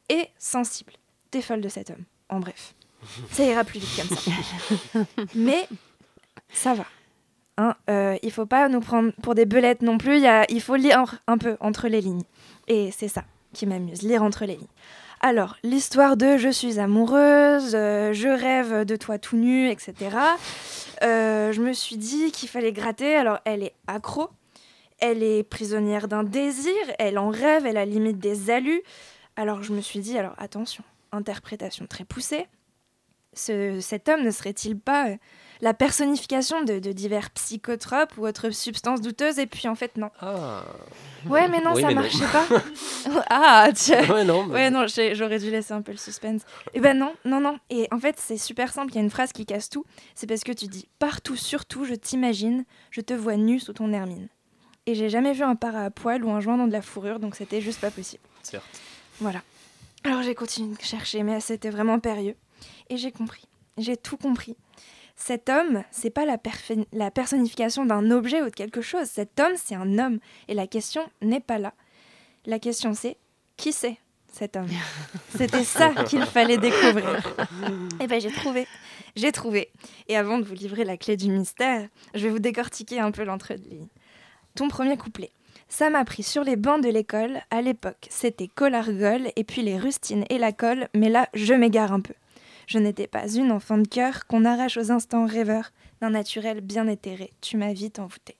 et 0.10 0.28
sensible. 0.38 0.94
T'es 1.32 1.42
folle 1.42 1.62
de 1.62 1.70
cet 1.70 1.90
homme, 1.90 2.04
en 2.30 2.40
bref. 2.40 2.74
Ça 3.32 3.44
ira 3.44 3.64
plus 3.64 3.80
vite 3.80 4.08
comme 4.08 4.18
ça. 4.18 5.02
Mais 5.36 5.68
ça 6.52 6.74
va. 6.74 6.86
Hein, 7.58 7.76
euh, 7.90 8.18
il 8.22 8.32
faut 8.32 8.46
pas 8.46 8.70
nous 8.70 8.80
prendre 8.82 9.12
pour 9.24 9.34
des 9.36 9.46
belettes 9.46 9.82
non 9.82 9.98
plus. 9.98 10.18
Il, 10.18 10.22
y 10.24 10.28
a- 10.28 10.46
il 10.50 10.62
faut 10.62 10.76
lire 10.76 11.20
un 11.28 11.38
peu 11.38 11.58
entre 11.60 11.88
les 11.88 12.02
lignes. 12.02 12.24
Et 12.68 12.92
c'est 12.92 13.08
ça 13.08 13.24
qui 13.54 13.66
m'amuse, 13.66 14.02
lire 14.04 14.24
entre 14.24 14.46
les 14.46 14.56
lignes. 14.56 14.68
Alors, 15.22 15.56
l'histoire 15.64 16.16
de 16.16 16.38
je 16.38 16.50
suis 16.50 16.80
amoureuse, 16.80 17.72
euh, 17.74 18.14
je 18.14 18.28
rêve 18.28 18.86
de 18.86 18.96
toi 18.96 19.18
tout 19.18 19.36
nu, 19.38 19.70
etc. 19.70 19.94
Euh, 21.04 21.52
je 21.52 21.62
me 21.62 21.74
suis 21.74 21.98
dit 21.98 22.32
qu'il 22.32 22.50
fallait 22.50 22.72
gratter. 22.72 23.16
Alors, 23.16 23.40
elle 23.46 23.64
est 23.64 23.74
accro, 23.88 24.30
elle 25.00 25.24
est 25.24 25.44
prisonnière 25.44 26.08
d'un 26.08 26.24
désir, 26.24 26.74
elle 27.00 27.18
en 27.18 27.30
rêve, 27.30 27.66
elle 27.66 27.78
a 27.78 27.86
limite 27.86 28.20
des 28.20 28.52
alus. 28.52 28.82
Alors, 29.36 29.64
je 29.64 29.74
me 29.74 29.82
suis 29.82 30.00
dit, 30.00 30.18
alors 30.18 30.36
attention, 30.38 30.84
interprétation 31.12 31.88
très 31.88 32.04
poussée. 32.06 32.46
Ce- 33.34 33.80
cet 33.82 34.10
homme 34.10 34.24
ne 34.24 34.32
serait-il 34.32 34.78
pas 34.80 35.10
euh, 35.10 35.16
la 35.62 35.74
personnification 35.74 36.64
de, 36.64 36.80
de 36.80 36.92
divers 36.92 37.30
psychotropes 37.32 38.18
ou 38.18 38.28
autres 38.28 38.50
substances 38.52 39.02
douteuses 39.02 39.40
Et 39.40 39.48
puis 39.48 39.68
en 39.68 39.76
fait, 39.76 39.98
non. 39.98 40.10
Ah. 40.22 40.64
Ouais, 41.28 41.48
mais 41.48 41.60
non, 41.62 41.74
Oui, 41.74 41.82
ça 41.82 41.88
mais 41.88 41.96
non. 41.96 42.02
marchait 42.02 42.26
pas. 42.32 42.46
ah, 43.30 43.70
tiens. 43.74 44.08
Ouais, 44.10 44.24
non, 44.24 44.46
mais- 44.46 44.54
Ouais, 44.54 44.70
non, 44.70 44.86
j'aurais 45.14 45.40
dû 45.40 45.50
laisser 45.52 45.74
un 45.74 45.82
peu 45.82 45.92
le 45.92 45.98
suspense. 45.98 46.42
Et 46.74 46.80
ben 46.80 46.98
non, 46.98 47.14
non, 47.26 47.40
non. 47.42 47.58
Et 47.70 47.88
en 47.92 48.00
fait, 48.00 48.16
c'est 48.20 48.38
super 48.38 48.72
simple. 48.72 48.92
Il 48.94 48.96
y 48.96 49.00
a 49.00 49.02
une 49.02 49.10
phrase 49.10 49.32
qui 49.34 49.46
casse 49.46 49.70
tout. 49.70 49.86
C'est 50.16 50.28
parce 50.28 50.44
que 50.44 50.52
tu 50.52 50.68
dis 50.68 50.88
partout, 51.00 51.36
surtout, 51.36 51.86
je 51.86 51.94
t'imagine, 51.96 52.66
je 52.92 53.02
te 53.02 53.14
vois 53.14 53.36
nu 53.36 53.60
sous 53.60 53.74
ton 53.74 53.92
hermine. 53.94 54.28
Et 54.86 54.96
j'ai 54.96 55.10
jamais 55.10 55.34
vu 55.34 55.44
un 55.44 55.56
para 55.56 55.84
à 55.86 55.90
poil 55.90 56.24
ou 56.24 56.32
un 56.32 56.40
joint 56.40 56.56
dans 56.58 56.68
de 56.68 56.72
la 56.72 56.82
fourrure, 56.82 57.20
donc 57.20 57.36
c'était 57.36 57.60
juste 57.60 57.82
pas 57.82 57.92
possible. 57.92 58.24
Certes. 58.42 58.64
Voilà. 59.20 59.42
Alors 60.06 60.22
j'ai 60.22 60.34
continué 60.36 60.76
de 60.78 60.82
chercher, 60.82 61.24
mais 61.24 61.42
c'était 61.42 61.70
vraiment 61.72 62.00
périlleux. 62.00 62.36
Et 62.90 62.96
j'ai 62.96 63.12
compris. 63.12 63.44
J'ai 63.78 63.98
tout 63.98 64.16
compris. 64.16 64.56
Cet 65.18 65.50
homme, 65.50 65.84
c'est 65.90 66.12
pas 66.12 66.26
la, 66.26 66.38
personnification 67.10 67.86
d'un 67.86 68.12
objet 68.12 68.44
ou 68.44 68.46
de 68.46 68.56
quelque 68.56 68.82
chose. 68.82 69.08
Cet 69.08 69.40
homme, 69.40 69.54
c'est 69.56 69.76
un 69.76 69.98
homme. 69.98 70.20
Et 70.48 70.54
la 70.54 70.68
question 70.68 71.02
n'est 71.24 71.40
pas 71.40 71.58
là. 71.58 71.74
La 72.46 72.60
question, 72.60 72.94
c'est 72.94 73.18
qui 73.58 73.74
c'est 73.74 73.98
cet 74.32 74.56
homme? 74.56 74.70
C'était 75.36 75.64
ça 75.64 75.90
qu'il 76.06 76.24
fallait 76.24 76.58
découvrir. 76.58 77.20
Et 78.00 78.06
ben 78.06 78.22
j'ai 78.22 78.32
trouvé. 78.32 78.68
J'ai 79.16 79.32
trouvé. 79.32 79.72
Et 80.08 80.16
avant 80.16 80.38
de 80.38 80.44
vous 80.44 80.54
livrer 80.54 80.84
la 80.84 80.98
clé 80.98 81.18
du 81.18 81.30
mystère, 81.30 81.90
je 82.14 82.24
vais 82.24 82.30
vous 82.30 82.40
décortiquer 82.40 83.00
un 83.00 83.10
peu 83.12 83.24
l'entre-deux-lignes. 83.24 83.88
Ton 84.54 84.68
premier 84.68 84.98
couplet. 84.98 85.32
Ça 85.68 85.90
m'a 85.90 86.06
pris 86.06 86.24
sur 86.24 86.44
les 86.44 86.56
bancs 86.56 86.82
de 86.82 86.90
l'école. 86.90 87.42
À 87.50 87.64
l'époque, 87.64 88.08
c'était 88.10 88.48
Colargol 88.48 89.32
et 89.36 89.44
puis 89.44 89.64
les 89.64 89.80
rustines 89.80 90.26
et 90.30 90.38
la 90.38 90.52
colle, 90.52 90.88
mais 90.94 91.10
là, 91.10 91.28
je 91.34 91.56
m'égare 91.56 91.92
un 91.92 92.02
peu. 92.02 92.14
Je 92.68 92.78
n'étais 92.78 93.08
pas 93.08 93.28
une 93.34 93.52
enfant 93.52 93.78
de 93.80 93.88
cœur 93.88 94.28
qu'on 94.28 94.46
arrache 94.46 94.78
aux 94.78 94.92
instants 94.92 95.26
rêveurs 95.26 95.72
d'un 96.02 96.10
naturel 96.12 96.62
bien 96.62 96.88
éthéré. 96.88 97.32
Tu 97.42 97.58
m'as 97.58 97.74
vite 97.74 97.98
envoûté. 97.98 98.36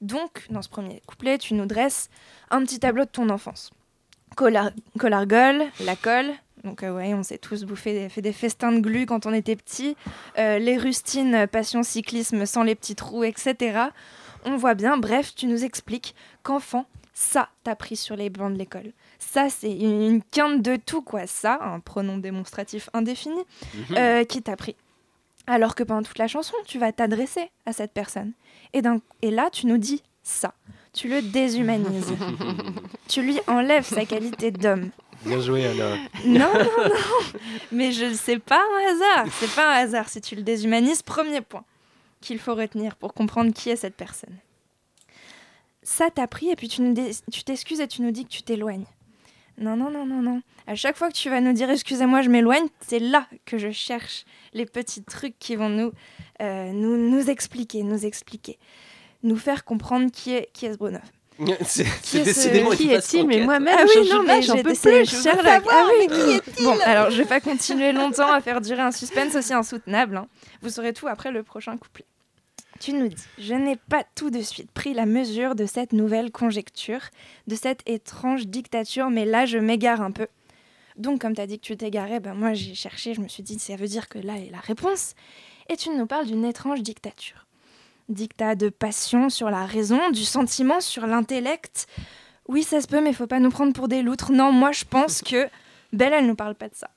Donc, 0.00 0.46
dans 0.50 0.62
ce 0.62 0.68
premier 0.68 1.02
couplet, 1.06 1.38
tu 1.38 1.54
nous 1.54 1.66
dresses 1.66 2.08
un 2.50 2.62
petit 2.62 2.78
tableau 2.78 3.04
de 3.04 3.10
ton 3.10 3.30
enfance. 3.30 3.70
Colar- 4.36 4.70
Colargol, 4.98 5.64
la 5.80 5.96
colle. 5.96 6.30
Donc, 6.62 6.82
euh, 6.82 6.94
ouais, 6.94 7.14
on 7.14 7.22
s'est 7.22 7.38
tous 7.38 7.64
bouffé, 7.64 8.08
fait 8.08 8.20
des 8.22 8.32
festins 8.32 8.70
de 8.72 8.80
glu 8.80 9.06
quand 9.06 9.26
on 9.26 9.32
était 9.32 9.56
petits. 9.56 9.96
Euh, 10.38 10.58
les 10.58 10.76
rustines, 10.76 11.46
passion 11.46 11.82
cyclisme 11.82 12.46
sans 12.46 12.62
les 12.62 12.74
petits 12.74 12.94
trous, 12.96 13.24
etc. 13.24 13.80
On 14.44 14.56
voit 14.56 14.74
bien, 14.74 14.98
bref, 14.98 15.34
tu 15.34 15.46
nous 15.46 15.64
expliques 15.64 16.14
qu'enfant, 16.42 16.86
ça 17.14 17.48
t'a 17.64 17.74
pris 17.74 17.96
sur 17.96 18.14
les 18.14 18.28
bancs 18.30 18.52
de 18.52 18.58
l'école. 18.58 18.92
Ça, 19.18 19.50
c'est 19.50 19.72
une, 19.72 20.22
quinte 20.22 20.62
de 20.62 20.76
tout, 20.76 21.02
quoi. 21.02 21.26
Ça, 21.26 21.58
un 21.62 21.80
pronom 21.80 22.18
démonstratif 22.18 22.88
indéfini, 22.92 23.40
Mhm. 23.74 23.96
euh, 23.96 24.24
qui 24.24 24.42
t'a 24.42 24.56
pris. 24.56 24.76
Alors 25.46 25.74
que 25.74 25.82
pendant 25.82 26.02
toute 26.02 26.18
la 26.18 26.28
chanson, 26.28 26.54
tu 26.66 26.78
vas 26.78 26.92
t'adresser 26.92 27.50
à 27.66 27.72
cette 27.72 27.92
personne. 27.92 28.32
Et, 28.74 28.82
là, 29.30 29.50
tu 29.50 29.66
nous 29.66 29.78
dis 29.78 30.02
ça. 30.22 30.52
Tu 30.92 31.08
le 31.08 31.22
déshumanises. 31.22 32.12
tu 33.08 33.22
lui 33.22 33.40
enlèves 33.46 33.86
sa 33.86 34.04
qualité 34.04 34.50
d'homme. 34.50 34.90
Bien 35.24 35.40
joué, 35.40 35.66
Anna. 35.66 35.96
Non, 36.26 36.52
non, 36.52 36.84
non. 36.88 37.40
Mais 37.72 37.92
je 37.92 38.12
sais 38.14 38.38
pas 38.38 38.60
un 38.60 38.92
hasard. 38.92 39.32
C'est 39.40 39.54
pas 39.54 39.74
un 39.74 39.82
hasard 39.84 40.08
si 40.08 40.20
tu 40.20 40.36
le 40.36 40.42
déshumanises. 40.42 41.02
Premier 41.02 41.40
point 41.40 41.64
qu'il 42.20 42.38
faut 42.38 42.54
retenir 42.54 42.94
pour 42.96 43.14
comprendre 43.14 43.52
qui 43.52 43.70
est 43.70 43.76
cette 43.76 43.96
personne. 43.96 44.36
Ça 45.82 46.10
t'a 46.10 46.26
pris 46.26 46.50
et 46.50 46.56
puis 46.56 46.68
tu 46.68 47.44
t'excuses 47.44 47.80
et 47.80 47.88
tu 47.88 48.02
nous 48.02 48.10
dis 48.10 48.24
que 48.26 48.30
tu 48.30 48.42
t'éloignes. 48.42 48.84
Non, 49.58 49.76
non, 49.76 49.90
non, 49.90 50.06
non, 50.06 50.22
non. 50.22 50.40
À 50.66 50.74
chaque 50.74 50.96
fois 50.96 51.08
que 51.08 51.14
tu 51.16 51.30
vas 51.30 51.40
nous 51.40 51.52
dire 51.52 51.68
excusez-moi, 51.70 52.22
je 52.22 52.28
m'éloigne, 52.28 52.66
c'est 52.86 52.98
là 53.00 53.26
que 53.44 53.58
je 53.58 53.70
cherche 53.70 54.24
les 54.52 54.66
petits 54.66 55.02
trucs 55.02 55.38
qui 55.38 55.56
vont 55.56 55.68
nous, 55.68 55.92
euh, 56.40 56.70
nous, 56.72 56.96
nous 56.96 57.28
expliquer, 57.30 57.82
nous 57.82 58.06
expliquer, 58.06 58.58
nous 59.22 59.36
faire 59.36 59.64
comprendre 59.64 60.10
qui 60.12 60.34
est, 60.34 60.48
qui 60.52 60.66
est 60.66 60.72
ce 60.74 60.78
bonhomme. 60.78 61.00
C'est 61.64 61.82
est 62.18 62.22
décidément 62.24 62.70
qui 62.70 62.90
est-il? 62.90 63.24
Mais 63.26 63.44
moi-même, 63.44 63.76
Ah 63.78 63.84
je 63.86 64.00
oui, 64.00 64.08
non, 64.10 64.24
mais 64.24 64.42
j'en 64.42 64.56
peux 64.56 64.62
plus, 64.74 64.74
je 65.06 65.16
veux 65.16 65.22
Sherlock. 65.22 65.44
savoir, 65.46 65.74
Ah 65.76 65.84
oui, 65.86 65.92
mais 66.00 66.06
qui 66.08 66.30
est-il? 66.32 66.64
Bon, 66.64 66.76
alors 66.84 67.10
je 67.12 67.16
vais 67.18 67.28
pas 67.28 67.38
continuer 67.40 67.92
longtemps 67.92 68.32
à 68.32 68.40
faire 68.40 68.60
durer 68.60 68.80
un 68.82 68.90
suspense 68.90 69.36
aussi 69.36 69.52
insoutenable. 69.54 70.16
hein. 70.16 70.26
Vous 70.62 70.68
saurez 70.70 70.92
tout 70.92 71.06
après 71.06 71.30
le 71.30 71.44
prochain 71.44 71.76
couplet. 71.76 72.04
Tu 72.80 72.92
nous 72.92 73.08
dis, 73.08 73.16
je 73.38 73.54
n'ai 73.54 73.76
pas 73.76 74.04
tout 74.14 74.30
de 74.30 74.40
suite 74.40 74.70
pris 74.70 74.94
la 74.94 75.04
mesure 75.04 75.56
de 75.56 75.66
cette 75.66 75.92
nouvelle 75.92 76.30
conjecture, 76.30 77.00
de 77.48 77.56
cette 77.56 77.82
étrange 77.88 78.46
dictature, 78.46 79.10
mais 79.10 79.24
là 79.24 79.46
je 79.46 79.58
m'égare 79.58 80.00
un 80.00 80.12
peu. 80.12 80.28
Donc 80.96 81.20
comme 81.20 81.34
tu 81.34 81.40
as 81.40 81.46
dit 81.46 81.58
que 81.58 81.64
tu 81.64 81.76
t'égarais, 81.76 82.20
ben 82.20 82.34
moi 82.34 82.54
j'ai 82.54 82.74
cherché, 82.74 83.14
je 83.14 83.20
me 83.20 83.28
suis 83.28 83.42
dit, 83.42 83.58
ça 83.58 83.76
veut 83.76 83.88
dire 83.88 84.08
que 84.08 84.18
là 84.18 84.38
est 84.38 84.50
la 84.50 84.60
réponse. 84.60 85.14
Et 85.68 85.76
tu 85.76 85.90
nous 85.90 86.06
parles 86.06 86.26
d'une 86.26 86.44
étrange 86.44 86.82
dictature. 86.82 87.46
Dictat 88.08 88.54
de 88.54 88.68
passion 88.68 89.28
sur 89.28 89.50
la 89.50 89.66
raison, 89.66 90.10
du 90.10 90.24
sentiment 90.24 90.80
sur 90.80 91.06
l'intellect. 91.06 91.86
Oui, 92.46 92.62
ça 92.62 92.80
se 92.80 92.86
peut, 92.86 93.02
mais 93.02 93.12
faut 93.12 93.26
pas 93.26 93.40
nous 93.40 93.50
prendre 93.50 93.72
pour 93.72 93.88
des 93.88 94.02
loutres. 94.02 94.32
Non, 94.32 94.52
moi 94.52 94.72
je 94.72 94.84
pense 94.84 95.22
que 95.22 95.48
Belle, 95.92 96.12
elle 96.12 96.26
nous 96.26 96.34
parle 96.34 96.54
pas 96.54 96.68
de 96.68 96.74
ça. 96.74 96.90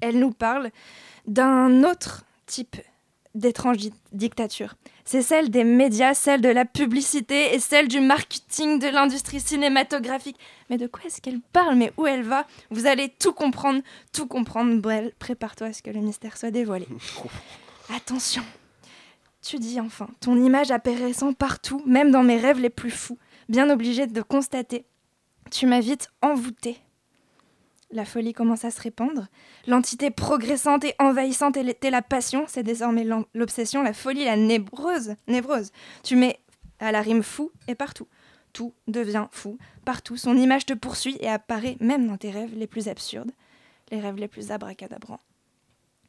Elle 0.00 0.18
nous 0.18 0.32
parle 0.32 0.70
d'un 1.26 1.84
autre 1.84 2.24
type 2.46 2.76
d'étrange 3.34 3.76
di- 3.78 3.92
dictature. 4.12 4.74
C'est 5.04 5.22
celle 5.22 5.50
des 5.50 5.64
médias, 5.64 6.14
celle 6.14 6.40
de 6.40 6.48
la 6.48 6.64
publicité 6.64 7.54
et 7.54 7.58
celle 7.58 7.88
du 7.88 8.00
marketing 8.00 8.78
de 8.78 8.86
l'industrie 8.88 9.40
cinématographique. 9.40 10.36
Mais 10.70 10.78
de 10.78 10.86
quoi 10.86 11.02
est-ce 11.06 11.20
qu'elle 11.20 11.40
parle? 11.52 11.74
Mais 11.76 11.92
où 11.96 12.06
elle 12.06 12.22
va? 12.22 12.46
Vous 12.70 12.86
allez 12.86 13.08
tout 13.08 13.32
comprendre, 13.32 13.82
tout 14.12 14.26
comprendre. 14.26 14.80
Brel, 14.80 15.12
prépare-toi 15.18 15.68
à 15.68 15.72
ce 15.72 15.82
que 15.82 15.90
le 15.90 16.00
mystère 16.00 16.36
soit 16.36 16.50
dévoilé. 16.50 16.86
Attention. 17.94 18.42
Tu 19.42 19.58
dis 19.58 19.78
enfin, 19.80 20.08
ton 20.20 20.42
image 20.42 20.70
apparaissant 20.70 21.32
partout, 21.34 21.82
même 21.84 22.10
dans 22.10 22.22
mes 22.22 22.38
rêves 22.38 22.60
les 22.60 22.70
plus 22.70 22.90
fous, 22.90 23.18
bien 23.50 23.68
obligé 23.68 24.06
de 24.06 24.22
constater. 24.22 24.86
Tu 25.50 25.66
m'as 25.66 25.80
vite 25.80 26.08
envoûtée. 26.22 26.78
La 27.94 28.04
folie 28.04 28.32
commence 28.32 28.64
à 28.64 28.72
se 28.72 28.80
répandre. 28.80 29.28
L'entité 29.68 30.10
progressante 30.10 30.82
et 30.82 30.96
envahissante 30.98 31.56
était 31.56 31.90
la 31.90 32.02
passion, 32.02 32.44
c'est 32.48 32.64
désormais 32.64 33.06
l'obsession, 33.34 33.84
la 33.84 33.92
folie, 33.92 34.24
la 34.24 34.36
névrose. 34.36 35.14
névrose. 35.28 35.70
Tu 36.02 36.16
mets 36.16 36.40
à 36.80 36.90
la 36.90 37.00
rime 37.02 37.22
fou 37.22 37.52
et 37.68 37.76
partout. 37.76 38.08
Tout 38.52 38.74
devient 38.88 39.28
fou, 39.30 39.58
partout. 39.84 40.16
Son 40.16 40.36
image 40.36 40.66
te 40.66 40.74
poursuit 40.74 41.16
et 41.20 41.28
apparaît 41.28 41.76
même 41.78 42.08
dans 42.08 42.16
tes 42.16 42.32
rêves 42.32 42.56
les 42.56 42.66
plus 42.66 42.88
absurdes, 42.88 43.30
les 43.92 44.00
rêves 44.00 44.16
les 44.16 44.28
plus 44.28 44.50
abracadabrants. 44.50 45.20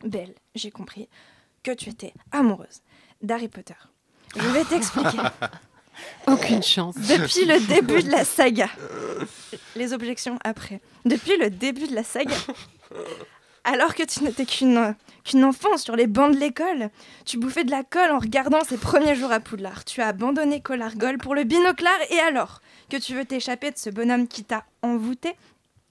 Belle, 0.03 0.34
j'ai 0.56 0.72
compris 0.72 1.07
que 1.62 1.72
tu 1.72 1.90
étais 1.90 2.14
amoureuse 2.32 2.82
d'Harry 3.22 3.48
Potter. 3.48 3.76
Je 4.36 4.48
vais 4.48 4.64
t'expliquer. 4.64 5.20
Aucune 6.27 6.63
chance. 6.63 6.95
Depuis 6.95 7.45
le 7.45 7.59
début 7.67 8.03
de 8.03 8.11
la 8.11 8.26
saga. 8.26 8.69
Les 9.76 9.93
objections 9.93 10.39
après. 10.43 10.81
Depuis 11.05 11.38
le 11.38 11.49
début 11.49 11.88
de 11.88 11.95
la 11.95 12.03
saga. 12.03 12.35
Alors 13.63 13.95
que 13.95 14.03
tu 14.03 14.23
n'étais 14.23 14.45
qu'une 14.45 14.77
euh, 14.77 14.91
qu'une 15.23 15.43
enfant 15.43 15.76
sur 15.77 15.95
les 15.95 16.05
bancs 16.05 16.34
de 16.34 16.39
l'école, 16.39 16.89
tu 17.26 17.38
bouffais 17.38 17.63
de 17.63 17.72
la 17.72 17.84
colle 17.84 18.11
en 18.11 18.19
regardant 18.19 18.63
ses 18.63 18.77
premiers 18.77 19.15
jours 19.15 19.31
à 19.31 19.39
Poudlard. 19.39 19.84
Tu 19.84 20.01
as 20.01 20.09
abandonné 20.09 20.61
Colargol 20.61 21.17
pour 21.17 21.34
le 21.34 21.43
binoclard 21.43 21.99
et 22.11 22.19
alors 22.19 22.61
que 22.91 22.97
tu 22.97 23.15
veux 23.15 23.26
t'échapper 23.26 23.72
de 23.72 23.77
ce 23.77 23.89
bonhomme 23.89 24.27
qui 24.27 24.43
t'a 24.43 24.65
envoûté 24.84 25.34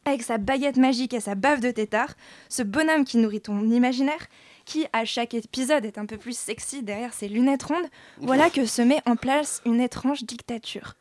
avec 0.05 0.23
sa 0.23 0.39
baguette 0.39 0.77
magique 0.77 1.15
et 1.15 1.21
sa 1.21 1.35
bave 1.35 1.61
de 1.61 1.71
tétard, 1.71 2.15
ce 2.49 2.63
bonhomme 2.63 3.05
qui 3.05 3.17
nourrit 3.17 3.41
ton 3.41 3.61
imaginaire, 3.71 4.27
qui 4.65 4.87
à 4.93 5.05
chaque 5.05 5.35
épisode 5.35 5.85
est 5.85 5.99
un 5.99 6.07
peu 6.07 6.17
plus 6.19 6.37
sexy 6.37 6.83
derrière 6.83 7.13
ses 7.13 7.29
lunettes 7.29 7.63
rondes, 7.65 7.87
voilà 8.19 8.51
que 8.51 8.67
se 8.67 8.83
met 8.83 9.01
en 9.07 9.17
place 9.17 9.61
une 9.65 9.81
étrange 9.81 10.25
dictature. 10.25 10.95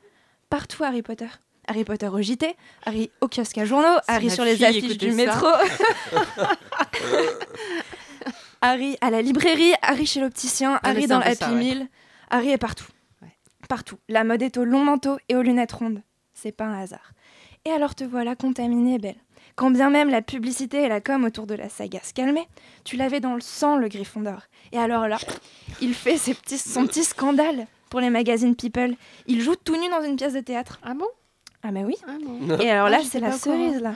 Partout 0.49 0.84
Harry 0.84 1.02
Potter. 1.02 1.27
Harry 1.68 1.85
Potter 1.85 2.07
au 2.07 2.22
JT, 2.22 2.56
Harry 2.85 3.10
au 3.22 3.30
kiosque 3.30 3.57
à 3.57 3.64
journaux, 3.65 3.98
Harry 4.07 4.30
sur 4.30 4.44
les 4.44 4.61
affiches 4.64 4.98
du 4.98 5.11
ça. 5.11 5.15
métro, 5.15 5.48
Harry 8.61 8.98
à 9.02 9.10
la 9.10 9.22
librairie, 9.22 9.73
Harry 9.81 10.06
chez 10.06 10.19
l'opticien, 10.22 10.80
Ah, 10.84 10.90
Harry 10.90 11.07
dans 11.07 11.15
un 11.15 11.19
le 11.19 11.23
peu 11.26 11.30
Happy 11.31 11.40
ça, 11.40 11.52
ouais. 11.52 11.57
Meal. 11.57 11.88
Harry 12.30 12.49
est 12.49 12.57
partout. 12.57 12.88
Partout. 13.69 13.98
La 14.10 14.23
mode 14.23 14.41
est 14.41 14.57
au 14.57 14.65
long 14.65 14.84
manteau 14.84 15.18
et 15.30 15.35
aux 15.35 15.41
lunettes 15.41 15.72
rondes. 15.72 16.02
C'est 16.34 16.52
pas 16.52 16.65
un 16.65 16.81
hasard. 16.81 17.14
Et 17.65 17.72
alors 17.72 17.95
te 17.95 18.03
voilà 18.03 18.35
contaminée, 18.35 18.99
belle. 18.99 19.15
Quand 19.55 19.69
bien 19.71 19.89
même 19.89 20.09
la 20.09 20.21
publicité 20.21 20.84
et 20.84 20.89
la 20.89 20.99
com 20.99 21.23
autour 21.25 21.45
de 21.45 21.53
la 21.53 21.69
saga 21.69 21.99
se 22.03 22.13
calmaient, 22.13 22.47
tu 22.84 22.97
l'avais 22.97 23.19
dans 23.19 23.35
le 23.35 23.41
sang, 23.41 23.75
le 23.77 23.88
Gryffondor. 23.88 24.41
Et 24.71 24.77
alors 24.80 25.07
là, 25.07 25.17
il 25.81 25.93
fait 25.93 26.17
ses 26.17 26.34
petits, 26.34 26.57
son 26.57 26.88
petit 26.88 27.03
scandale 27.03 27.67
pour 27.89 27.99
les 27.99 28.09
magazines 28.09 28.55
People. 28.55 28.95
Il 29.27 29.41
joue 29.41 29.55
tout 29.55 29.75
nu 29.75 29.88
dans 29.89 30.01
une 30.01 30.15
pièce 30.15 30.34
de 30.34 30.39
théâtre. 30.39 30.80
Ah 30.84 30.95
bon? 30.95 31.05
Ah 31.61 31.71
mais 31.71 31.85
oui. 31.85 31.95
bon 32.25 32.57
Et 32.59 32.71
alors 32.71 32.88
Ah, 32.88 32.89
là, 32.89 32.97
j'étais 32.97 33.09
c'est 33.11 33.19
la 33.19 33.31
cerise, 33.31 33.80
là. 33.80 33.93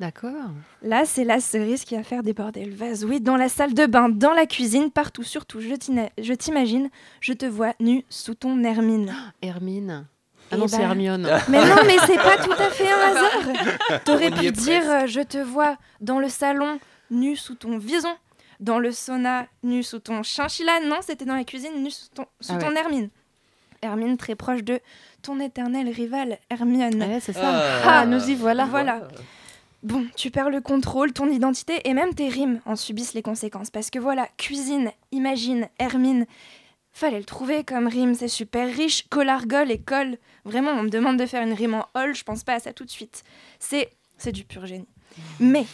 D'accord. 0.00 0.50
Là, 0.82 1.04
c'est 1.04 1.24
la 1.24 1.38
cerise 1.40 1.84
qui 1.84 1.96
va 1.96 2.02
faire 2.02 2.22
déborder 2.22 2.64
le 2.64 2.74
vase. 2.74 3.04
Oui, 3.04 3.20
dans 3.20 3.36
la 3.36 3.48
salle 3.48 3.74
de 3.74 3.86
bain, 3.86 4.08
dans 4.08 4.32
la 4.32 4.46
cuisine, 4.46 4.90
partout, 4.90 5.22
surtout, 5.22 5.60
je 5.60 6.34
t'imagine, 6.34 6.90
je 7.20 7.32
te 7.32 7.46
vois 7.46 7.74
nu 7.80 8.04
sous 8.08 8.34
ton 8.34 8.62
Hermine. 8.64 9.14
Hermine. 9.42 10.06
Ah 10.50 10.56
Et 10.56 10.58
non, 10.58 10.68
c'est 10.68 10.78
bah- 10.78 10.84
Hermione. 10.84 11.28
Mais 11.48 11.64
non, 11.64 11.76
mais 11.86 11.96
c'est 12.06 12.16
pas 12.16 12.36
tout 12.36 12.52
à 12.52 12.70
fait 12.70 12.88
un 12.90 13.10
hasard. 13.10 14.00
T'aurais 14.04 14.30
pu 14.30 14.50
dire, 14.52 14.82
euh, 14.88 15.06
je 15.06 15.20
te 15.20 15.38
vois 15.38 15.76
dans 16.00 16.18
le 16.20 16.28
salon, 16.28 16.78
nu 17.10 17.34
sous 17.36 17.54
ton 17.54 17.78
vison, 17.78 18.14
dans 18.60 18.78
le 18.78 18.92
sauna, 18.92 19.46
nu 19.62 19.82
sous 19.82 19.98
ton 20.00 20.22
chinchilla. 20.22 20.80
Non, 20.84 20.96
c'était 21.00 21.24
dans 21.24 21.34
la 21.36 21.44
cuisine, 21.44 21.82
nu 21.82 21.90
sous 21.90 22.08
ton, 22.14 22.26
sous 22.40 22.52
Ah 22.54 22.58
ton 22.58 22.68
ouais. 22.68 22.78
Hermine. 22.78 23.08
Hermine 23.82 24.16
très 24.16 24.34
proche 24.34 24.62
de 24.62 24.80
ton 25.22 25.40
éternel 25.40 25.88
rival, 25.88 26.38
Hermione. 26.50 27.02
Ouais, 27.02 27.18
c'est 27.20 27.32
ça. 27.32 27.40
Ah, 27.84 28.00
Ah, 28.00 28.06
nous 28.06 28.30
y 28.30 28.34
voilà. 28.34 28.64
Voilà. 28.66 29.00
Bon, 29.82 30.06
tu 30.16 30.30
perds 30.30 30.48
le 30.50 30.60
contrôle, 30.62 31.12
ton 31.12 31.28
identité 31.30 31.80
et 31.86 31.92
même 31.92 32.14
tes 32.14 32.28
rimes 32.28 32.60
en 32.64 32.76
subissent 32.76 33.12
les 33.12 33.20
conséquences. 33.22 33.70
Parce 33.70 33.90
que 33.90 33.98
voilà, 33.98 34.28
cuisine, 34.38 34.90
imagine, 35.12 35.68
Hermine. 35.78 36.24
Fallait 36.94 37.18
le 37.18 37.24
trouver 37.24 37.64
comme 37.64 37.88
rime, 37.88 38.14
c'est 38.14 38.28
super 38.28 38.72
riche. 38.72 39.08
Colargol 39.08 39.68
et 39.72 39.80
col. 39.80 40.16
Vraiment, 40.44 40.70
on 40.70 40.84
me 40.84 40.90
demande 40.90 41.18
de 41.18 41.26
faire 41.26 41.42
une 41.42 41.52
rime 41.52 41.74
en 41.74 41.88
hall, 41.94 42.14
je 42.14 42.22
pense 42.22 42.44
pas 42.44 42.54
à 42.54 42.60
ça 42.60 42.72
tout 42.72 42.84
de 42.84 42.90
suite. 42.90 43.24
C'est, 43.58 43.90
c'est 44.16 44.30
du 44.30 44.44
pur 44.44 44.64
génie. 44.64 44.86
Mais 45.40 45.66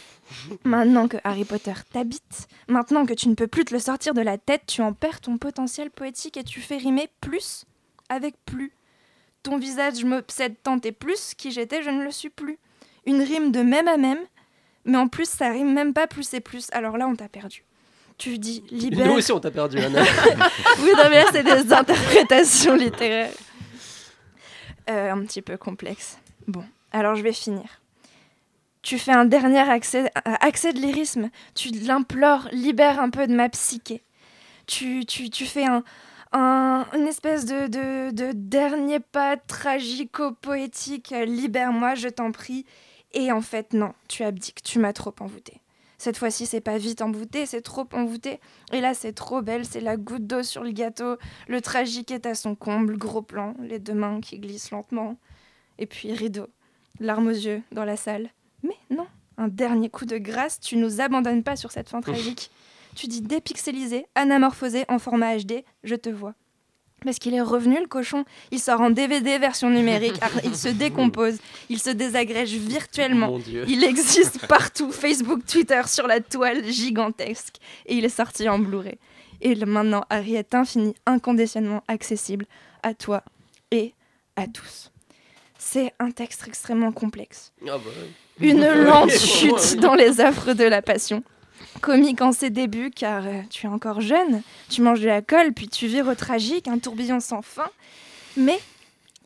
maintenant 0.63 1.07
que 1.07 1.17
Harry 1.23 1.45
Potter 1.45 1.73
t'habite, 1.93 2.47
maintenant 2.67 3.05
que 3.05 3.13
tu 3.13 3.29
ne 3.29 3.35
peux 3.35 3.45
plus 3.45 3.65
te 3.65 3.73
le 3.73 3.79
sortir 3.79 4.15
de 4.15 4.21
la 4.21 4.39
tête, 4.39 4.63
tu 4.65 4.81
en 4.81 4.93
perds 4.93 5.21
ton 5.21 5.37
potentiel 5.37 5.91
poétique 5.91 6.37
et 6.37 6.43
tu 6.43 6.59
fais 6.59 6.77
rimer 6.77 7.07
plus 7.21 7.65
avec 8.09 8.35
plus. 8.45 8.73
Ton 9.43 9.59
visage 9.59 10.03
m'obsède 10.03 10.55
tant 10.63 10.79
et 10.79 10.91
plus, 10.91 11.35
qui 11.35 11.51
j'étais, 11.51 11.83
je 11.83 11.91
ne 11.91 12.03
le 12.03 12.11
suis 12.11 12.29
plus. 12.31 12.57
Une 13.05 13.21
rime 13.21 13.51
de 13.51 13.61
même 13.61 13.87
à 13.87 13.97
même, 13.97 14.25
mais 14.85 14.97
en 14.97 15.07
plus 15.07 15.29
ça 15.29 15.51
rime 15.51 15.71
même 15.71 15.93
pas 15.93 16.07
plus 16.07 16.33
et 16.33 16.39
plus. 16.39 16.67
Alors 16.71 16.97
là, 16.97 17.07
on 17.07 17.15
t'a 17.15 17.29
perdu. 17.29 17.63
Tu 18.21 18.37
dis 18.37 18.63
libère. 18.69 19.07
Nous 19.07 19.13
aussi, 19.13 19.31
on 19.31 19.39
t'a 19.39 19.49
perdu, 19.49 19.79
Anna. 19.79 20.03
oui, 20.79 20.91
non, 20.95 21.03
mais 21.09 21.23
là, 21.23 21.25
c'est 21.31 21.41
des 21.41 21.73
interprétations 21.73 22.75
littéraires. 22.75 23.31
Euh, 24.91 25.11
un 25.11 25.21
petit 25.25 25.41
peu 25.41 25.57
complexe. 25.57 26.19
Bon, 26.47 26.63
alors 26.91 27.15
je 27.15 27.23
vais 27.23 27.33
finir. 27.33 27.81
Tu 28.83 28.99
fais 28.99 29.11
un 29.11 29.25
dernier 29.25 29.59
accès, 29.67 30.11
euh, 30.27 30.33
accès 30.39 30.71
de 30.71 30.79
lyrisme. 30.79 31.31
Tu 31.55 31.69
l'implores, 31.69 32.47
libère 32.51 32.99
un 32.99 33.09
peu 33.09 33.25
de 33.25 33.33
ma 33.33 33.49
psyché. 33.49 34.03
Tu, 34.67 35.03
tu, 35.07 35.31
tu 35.31 35.47
fais 35.47 35.65
un, 35.65 35.83
un- 36.31 36.85
une 36.95 37.07
espèce 37.07 37.45
de, 37.45 37.65
de, 37.67 38.11
de 38.11 38.31
dernier 38.33 38.99
pas 38.99 39.35
tragico-poétique. 39.37 41.13
Libère-moi, 41.25 41.95
je 41.95 42.07
t'en 42.07 42.31
prie. 42.31 42.65
Et 43.13 43.31
en 43.31 43.41
fait, 43.41 43.73
non, 43.73 43.93
tu 44.07 44.23
abdiques, 44.23 44.61
tu 44.63 44.77
m'as 44.79 44.93
trop 44.93 45.13
envoûté. 45.19 45.53
Cette 46.01 46.17
fois-ci, 46.17 46.47
c'est 46.47 46.61
pas 46.61 46.79
vite 46.79 47.03
envoûté, 47.03 47.45
c'est 47.45 47.61
trop 47.61 47.87
envoûté. 47.93 48.39
Et 48.73 48.81
là, 48.81 48.95
c'est 48.95 49.13
trop 49.13 49.43
belle, 49.43 49.65
c'est 49.65 49.81
la 49.81 49.97
goutte 49.97 50.25
d'eau 50.25 50.41
sur 50.41 50.63
le 50.63 50.71
gâteau. 50.71 51.17
Le 51.47 51.61
tragique 51.61 52.09
est 52.09 52.25
à 52.25 52.33
son 52.33 52.55
comble, 52.55 52.97
gros 52.97 53.21
plan, 53.21 53.53
les 53.61 53.77
deux 53.77 53.93
mains 53.93 54.19
qui 54.19 54.39
glissent 54.39 54.71
lentement. 54.71 55.15
Et 55.77 55.85
puis 55.85 56.11
rideau, 56.11 56.47
larmes 56.99 57.27
aux 57.27 57.29
yeux 57.29 57.61
dans 57.71 57.85
la 57.85 57.97
salle. 57.97 58.31
Mais 58.63 58.77
non, 58.89 59.05
un 59.37 59.47
dernier 59.47 59.91
coup 59.91 60.07
de 60.07 60.17
grâce, 60.17 60.59
tu 60.59 60.75
nous 60.75 61.01
abandonnes 61.01 61.43
pas 61.43 61.55
sur 61.55 61.71
cette 61.71 61.89
fin 61.89 62.01
tragique. 62.01 62.49
Tu 62.95 63.05
dis 63.05 63.21
dépixelisé, 63.21 64.07
anamorphosé 64.15 64.85
en 64.87 64.97
format 64.97 65.37
HD, 65.37 65.63
je 65.83 65.93
te 65.93 66.09
vois. 66.09 66.33
Parce 67.03 67.17
qu'il 67.17 67.33
est 67.33 67.41
revenu 67.41 67.79
le 67.79 67.87
cochon, 67.87 68.25
il 68.51 68.59
sort 68.59 68.79
en 68.81 68.91
DVD 68.91 69.39
version 69.39 69.69
numérique, 69.71 70.13
Ah, 70.21 70.29
il 70.43 70.55
se 70.55 70.67
décompose, 70.67 71.37
il 71.69 71.79
se 71.79 71.89
désagrège 71.89 72.53
virtuellement. 72.53 73.39
Il 73.67 73.83
existe 73.83 74.45
partout, 74.47 74.91
Facebook, 74.91 75.45
Twitter, 75.45 75.81
sur 75.87 76.05
la 76.07 76.19
toile 76.19 76.63
gigantesque. 76.65 77.55
Et 77.87 77.95
il 77.95 78.05
est 78.05 78.09
sorti 78.09 78.47
en 78.47 78.59
Blu-ray. 78.59 78.99
Et 79.41 79.55
maintenant, 79.65 80.03
Harry 80.11 80.35
est 80.35 80.53
infini, 80.53 80.93
inconditionnellement 81.07 81.83
accessible 81.87 82.45
à 82.83 82.93
toi 82.93 83.23
et 83.71 83.93
à 84.35 84.45
tous. 84.45 84.91
C'est 85.57 85.93
un 85.99 86.11
texte 86.11 86.47
extrêmement 86.47 86.91
complexe. 86.91 87.51
Ah 87.63 87.77
bah. 87.77 87.91
Une 88.39 88.65
lente 88.83 89.11
chute 89.11 89.77
dans 89.79 89.95
les 89.95 90.21
affres 90.21 90.53
de 90.53 90.63
la 90.63 90.81
passion. 90.81 91.23
Comique 91.79 92.21
en 92.21 92.31
ses 92.31 92.49
débuts, 92.49 92.91
car 92.91 93.25
euh, 93.25 93.41
tu 93.49 93.65
es 93.65 93.69
encore 93.69 94.01
jeune, 94.01 94.41
tu 94.69 94.81
manges 94.81 94.99
de 94.99 95.07
la 95.07 95.21
colle, 95.21 95.53
puis 95.53 95.67
tu 95.67 95.87
vires 95.87 96.07
au 96.07 96.15
tragique, 96.15 96.67
un 96.67 96.77
tourbillon 96.77 97.19
sans 97.19 97.41
fin. 97.41 97.69
Mais 98.37 98.59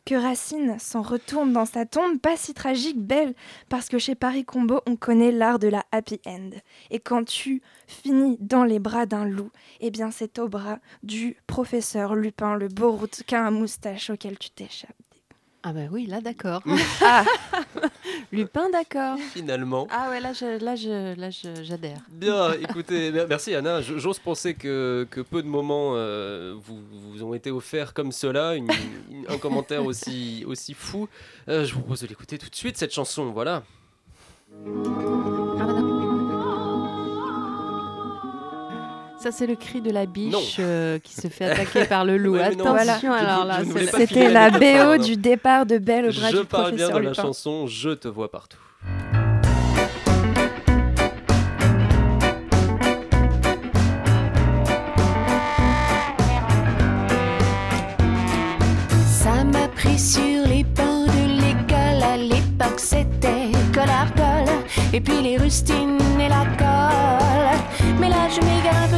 que 0.06 0.14
Racine 0.14 0.78
s'en 0.78 1.02
retourne 1.02 1.52
dans 1.52 1.66
sa 1.66 1.84
tombe, 1.84 2.20
pas 2.20 2.36
si 2.36 2.54
tragique, 2.54 2.98
belle, 2.98 3.34
parce 3.68 3.88
que 3.88 3.98
chez 3.98 4.14
Paris 4.14 4.44
Combo, 4.44 4.80
on 4.86 4.94
connaît 4.94 5.32
l'art 5.32 5.58
de 5.58 5.66
la 5.66 5.84
happy 5.90 6.20
end. 6.24 6.50
Et 6.90 7.00
quand 7.00 7.24
tu 7.24 7.60
finis 7.88 8.38
dans 8.40 8.62
les 8.62 8.78
bras 8.78 9.04
d'un 9.04 9.24
loup, 9.24 9.50
eh 9.80 9.90
bien 9.90 10.12
c'est 10.12 10.38
au 10.38 10.48
bras 10.48 10.78
du 11.02 11.36
professeur 11.48 12.14
Lupin, 12.14 12.54
le 12.54 12.68
beau 12.68 12.92
rouquin 12.92 13.44
à 13.44 13.50
moustache 13.50 14.10
auquel 14.10 14.38
tu 14.38 14.50
t'échappes. 14.50 15.05
Ah 15.68 15.72
bah 15.72 15.80
oui, 15.90 16.06
là 16.06 16.20
d'accord. 16.20 16.62
Ah. 17.02 17.24
Lupin 18.32 18.70
d'accord. 18.70 19.18
Finalement. 19.32 19.88
Ah 19.90 20.10
ouais, 20.10 20.20
là 20.20 20.32
je, 20.32 20.62
là 20.64 20.76
je, 20.76 21.18
là 21.18 21.30
je- 21.30 21.64
j'adhère. 21.64 21.98
Bien, 22.08 22.52
écoutez, 22.52 23.10
mer- 23.10 23.26
merci 23.28 23.52
Anna. 23.52 23.80
J'ose 23.82 24.20
penser 24.20 24.54
que, 24.54 25.08
que 25.10 25.20
peu 25.20 25.42
de 25.42 25.48
moments 25.48 25.92
euh, 25.94 26.54
vous, 26.62 26.78
vous 27.10 27.22
ont 27.24 27.34
été 27.34 27.50
offerts 27.50 27.94
comme 27.94 28.12
cela, 28.12 28.54
une- 28.54 28.68
une- 29.10 29.26
un 29.28 29.38
commentaire 29.38 29.84
aussi, 29.90 30.44
aussi 30.46 30.72
fou. 30.72 31.08
Euh, 31.48 31.64
je 31.64 31.74
vous 31.74 31.80
propose 31.80 32.02
de 32.02 32.06
l'écouter 32.06 32.38
tout 32.38 32.48
de 32.48 32.54
suite, 32.54 32.76
cette 32.76 32.94
chanson, 32.94 33.32
voilà. 33.32 33.64
Ça 39.26 39.32
c'est 39.32 39.48
le 39.48 39.56
cri 39.56 39.80
de 39.80 39.90
la 39.90 40.06
biche 40.06 40.58
euh, 40.60 41.00
qui 41.00 41.12
se 41.12 41.26
fait 41.26 41.46
attaquer 41.46 41.84
par 41.86 42.04
le 42.04 42.16
loup. 42.16 42.34
Ouais, 42.36 42.42
Attention 42.44 42.76
je- 42.78 43.00
je- 43.02 43.24
alors 43.24 43.44
là. 43.44 43.58
je 43.64 43.86
C'était 43.98 44.28
la 44.30 44.50
BO 44.50 44.60
pardon. 44.60 45.02
du 45.04 45.16
départ 45.16 45.66
de 45.66 45.78
Belle 45.78 46.06
au 46.06 46.12
bras 46.12 46.30
Je 46.30 46.36
du 46.38 46.44
parle 46.44 46.74
bien 46.74 46.86
professeur 46.88 46.98
de 47.00 47.04
la 47.06 47.10
Lupin. 47.10 47.22
chanson 47.22 47.66
Je 47.66 47.90
te 47.90 48.06
vois 48.06 48.30
partout. 48.30 48.58
Ça 59.06 59.44
m'a 59.44 59.68
pris 59.68 59.98
sur 59.98 60.46
les 60.46 60.64
bancs 60.64 61.06
de 61.06 61.40
l'école. 61.42 62.02
À 62.02 62.16
l'époque, 62.16 62.78
c'était 62.78 63.50
collargol. 63.74 64.52
Et 64.92 65.00
puis 65.00 65.20
les 65.22 65.36
rustines 65.38 65.98
et 66.20 66.28
la 66.28 66.44
colle. 66.58 66.75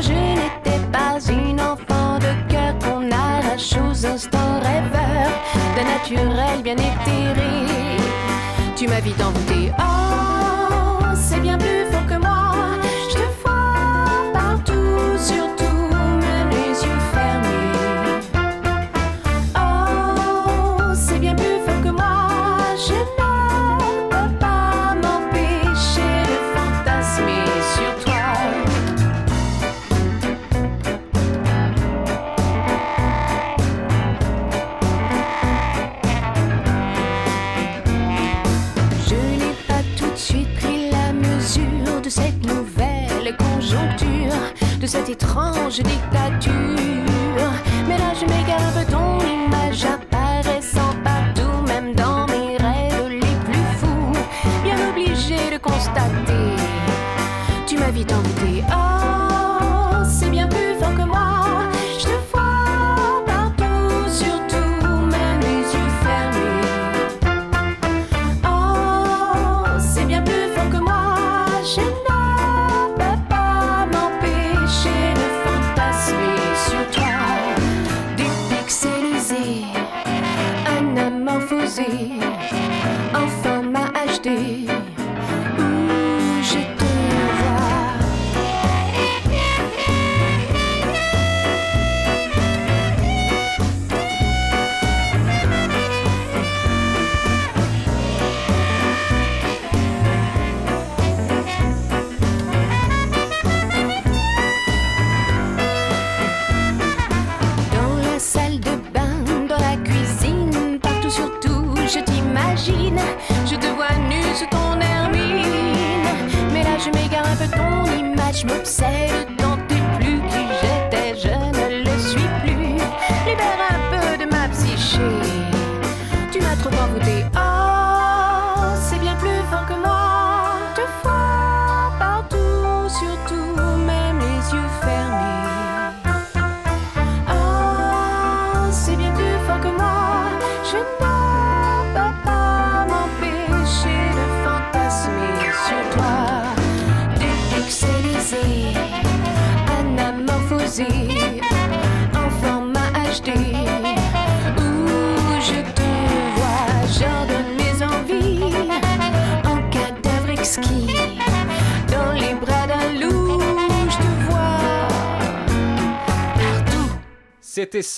Je 0.03 0.13
n'étais 0.13 0.81
pas 0.93 1.19
une 1.31 1.61
enfant 1.61 2.19
de 2.19 2.53
cœur 2.53 2.75
qu'on 2.79 3.11
arrache 3.11 3.75
aux 3.75 4.07
instants 4.07 4.61
rêveurs. 4.63 5.35
D'un 5.77 5.85
naturel 5.85 6.63
bien 6.63 6.77
éthéré. 6.77 7.67
Tu 8.77 8.87
m'as 8.87 9.01
vite 9.01 9.21
envoûté. 9.21 9.73
Oh, 9.79 10.38
cette 44.89 45.11
étrange 45.11 45.81
dictature. 45.81 46.55
Mais 47.87 47.99
là, 47.99 48.15
je 48.15 48.25
m'égare 48.25 48.87
ton 48.91 49.19
image 49.21 49.87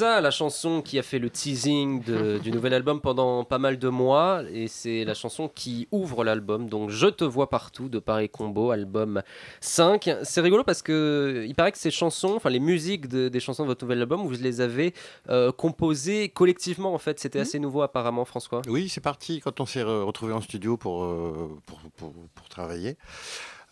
ça 0.00 0.20
la 0.20 0.30
chanson 0.30 0.82
qui 0.82 0.98
a 0.98 1.02
fait 1.02 1.18
le 1.18 1.28
teasing 1.30 2.02
de- 2.04 2.38
du 2.42 2.50
nouvel 2.52 2.72
album 2.74 3.00
pendant 3.00 3.44
pas 3.44 3.58
mal 3.58 3.78
de 3.78 3.88
mois 3.88 4.42
et 4.50 4.66
c'est 4.68 5.04
la 5.04 5.14
chanson 5.14 5.48
qui 5.48 5.88
ouvre 5.92 6.24
l'album 6.24 6.68
donc 6.68 6.90
Je 6.90 7.06
te 7.06 7.24
vois 7.24 7.48
partout 7.50 7.88
de 7.88 7.98
Paris 7.98 8.28
Combo 8.28 8.70
album 8.70 9.22
5. 9.60 10.10
C'est 10.22 10.40
rigolo 10.40 10.64
parce 10.64 10.82
que 10.82 11.44
il 11.46 11.54
paraît 11.54 11.72
que 11.72 11.78
ces 11.78 11.90
chansons, 11.90 12.34
enfin 12.36 12.50
les 12.50 12.60
musiques 12.60 13.08
de- 13.08 13.28
des 13.28 13.40
chansons 13.40 13.62
de 13.64 13.68
votre 13.68 13.84
nouvel 13.84 14.00
album, 14.00 14.22
vous 14.26 14.30
les 14.42 14.60
avez 14.60 14.94
euh, 15.28 15.52
composées 15.52 16.28
collectivement 16.30 16.94
en 16.94 16.98
fait, 16.98 17.20
c'était 17.20 17.40
assez 17.40 17.58
nouveau 17.58 17.82
apparemment 17.82 18.24
François. 18.24 18.62
Oui, 18.68 18.88
c'est 18.88 19.00
parti 19.02 19.40
quand 19.40 19.60
on 19.60 19.66
s'est 19.66 19.82
re- 19.82 20.04
retrouvé 20.04 20.32
en 20.32 20.40
studio 20.40 20.76
pour, 20.76 21.04
euh, 21.04 21.50
pour, 21.66 21.78
pour- 21.96 22.14
pour 22.34 22.48
travailler. 22.48 22.96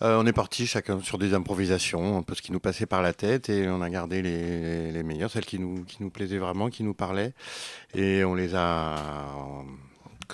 Euh, 0.00 0.16
on 0.20 0.26
est 0.26 0.32
parti 0.32 0.66
chacun 0.66 1.00
sur 1.00 1.18
des 1.18 1.34
improvisations, 1.34 2.18
un 2.18 2.22
peu 2.22 2.34
ce 2.36 2.42
qui 2.42 2.52
nous 2.52 2.60
passait 2.60 2.86
par 2.86 3.02
la 3.02 3.12
tête, 3.12 3.48
et 3.48 3.68
on 3.68 3.82
a 3.82 3.90
gardé 3.90 4.22
les, 4.22 4.92
les 4.92 5.02
meilleures, 5.02 5.30
celles 5.30 5.44
qui 5.46 5.58
nous, 5.58 5.84
qui 5.84 5.96
nous 6.02 6.10
plaisaient 6.10 6.38
vraiment, 6.38 6.68
qui 6.70 6.84
nous 6.84 6.94
parlaient, 6.94 7.32
et 7.94 8.22
on 8.24 8.34
les 8.34 8.54
a. 8.54 8.94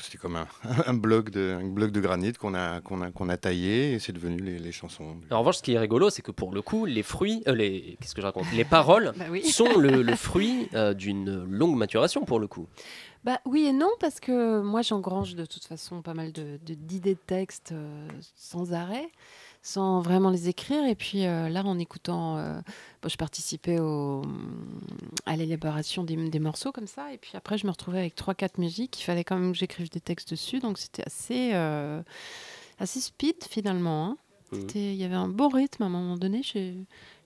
C'était 0.02 0.18
comme 0.18 0.34
un, 0.36 0.48
un 0.86 0.92
bloc 0.94 1.30
de, 1.30 1.56
un 1.58 1.68
bloc 1.68 1.92
de 1.92 2.00
granit 2.00 2.32
qu'on 2.32 2.52
a, 2.54 2.80
qu'on 2.80 3.00
a, 3.00 3.10
qu'on 3.12 3.28
a 3.28 3.36
taillé, 3.36 3.92
et 3.92 3.98
c'est 4.00 4.12
devenu 4.12 4.38
les, 4.38 4.58
les 4.58 4.72
chansons. 4.72 5.16
En 5.30 5.38
revanche, 5.38 5.58
ce 5.58 5.62
qui 5.62 5.72
est 5.72 5.78
rigolo, 5.78 6.10
c'est 6.10 6.20
que 6.20 6.32
pour 6.32 6.52
le 6.52 6.60
coup, 6.62 6.84
les 6.84 7.04
fruits, 7.04 7.42
euh, 7.46 7.54
les, 7.54 7.96
qu'est-ce 8.00 8.14
que 8.14 8.20
je 8.20 8.26
raconte, 8.26 8.46
les 8.54 8.64
paroles 8.64 9.12
Bah 9.16 9.26
oui. 9.30 9.46
sont 9.48 9.78
le, 9.78 10.02
le 10.02 10.16
fruit 10.16 10.68
euh, 10.74 10.92
d'une 10.94 11.44
longue 11.44 11.76
maturation 11.76 12.24
pour 12.24 12.40
le 12.40 12.48
coup. 12.48 12.66
Bah 13.22 13.38
oui 13.46 13.66
et 13.66 13.72
non, 13.72 13.88
parce 14.00 14.20
que 14.20 14.60
moi 14.60 14.82
j'engrange 14.82 15.34
de 15.36 15.46
toute 15.46 15.64
façon 15.64 16.02
pas 16.02 16.12
mal 16.12 16.30
de- 16.32 16.58
de- 16.66 16.74
d'idées 16.74 17.14
de, 17.14 17.20
textes 17.26 17.72
euh, 17.72 18.06
sans 18.36 18.74
arrêt, 18.74 19.08
sans 19.66 20.00
vraiment 20.02 20.28
les 20.30 20.48
écrire. 20.50 20.84
Et 20.84 20.94
puis 20.94 21.24
euh, 21.26 21.48
là, 21.48 21.64
en 21.64 21.78
écoutant, 21.78 22.36
euh, 22.36 22.60
bon, 23.02 23.08
je 23.08 23.16
participais 23.16 23.80
au, 23.80 24.22
à 25.26 25.36
l'élaboration 25.36 26.04
des, 26.04 26.16
des 26.28 26.38
morceaux 26.38 26.70
comme 26.70 26.86
ça. 26.86 27.12
Et 27.12 27.18
puis 27.18 27.32
après, 27.34 27.56
je 27.58 27.66
me 27.66 27.70
retrouvais 27.72 27.98
avec 27.98 28.14
3-4 28.14 28.60
musiques. 28.60 29.00
Il 29.00 29.04
fallait 29.04 29.24
quand 29.24 29.36
même 29.38 29.52
que 29.52 29.58
j'écrive 29.58 29.90
des 29.90 30.00
textes 30.00 30.30
dessus. 30.30 30.60
Donc 30.60 30.78
c'était 30.78 31.02
assez, 31.06 31.50
euh, 31.54 32.02
assez 32.78 33.00
speed 33.00 33.42
finalement. 33.48 34.04
hein. 34.10 34.16
C'était- 34.52 34.92
Il 34.92 34.96
y 35.00 35.04
avait 35.04 35.14
un 35.16 35.28
bon 35.28 35.48
rythme 35.48 35.82
à 35.82 35.86
un 35.86 35.88
moment 35.88 36.16
donné. 36.18 36.42
J'ai 36.44 36.76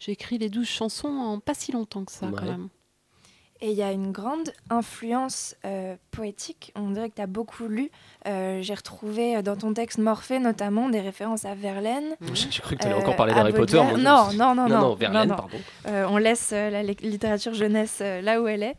écrit 0.07 0.39
les 0.39 0.49
12 0.49 0.67
chansons 0.69 1.09
en 1.09 1.41
pas 1.41 1.53
si 1.55 1.73
longtemps 1.73 2.05
que 2.05 2.13
ça 2.13 2.27
quand 2.37 2.47
même. 2.47 2.69
Et 3.61 3.73
il 3.73 3.77
y 3.77 3.83
a 3.83 3.91
une 3.91 4.13
grande 4.13 4.53
influence 4.71 5.57
euh, 5.65 5.97
poétique. 6.13 6.73
On 6.77 6.91
dirait 6.91 7.11
que 7.11 7.17
tu 7.17 7.23
as 7.23 7.27
beaucoup 7.27 7.67
lu. 7.67 7.91
Euh, 8.29 8.63
J'ai 8.63 8.75
retrouvé 8.75 9.37
euh, 9.37 9.43
dans 9.43 9.57
ton 9.57 9.75
texte 9.75 9.99
Morphée 9.99 10.39
notamment 10.39 10.89
des 10.89 11.01
références 11.01 11.45
à 11.45 11.57
Verlaine. 11.57 12.15
J'ai 12.35 12.51
j'ai 12.53 12.61
cru 12.63 12.77
que 12.77 12.83
tu 12.83 12.87
allais 12.87 12.97
Euh, 12.97 13.01
encore 13.01 13.17
parler 13.17 13.35
d'Harry 13.35 13.53
Potter. 13.53 13.79
Mon. 13.83 13.97
Non, 13.99 14.33
non, 14.35 14.55
non, 14.55 14.69
non. 14.69 14.81
non. 14.81 14.95
Verlaine, 14.95 15.23
non, 15.29 15.35
non. 15.35 15.37
pardon. 15.37 15.59
Euh, 15.89 16.07
on 16.09 16.19
laisse 16.19 16.51
euh, 16.53 16.71
la 16.71 16.85
li- 16.85 16.97
littérature 17.03 17.53
jeunesse 17.53 17.99
euh, 18.01 18.21
là 18.21 18.41
où 18.41 18.47
elle 18.47 18.63
est. 18.63 18.77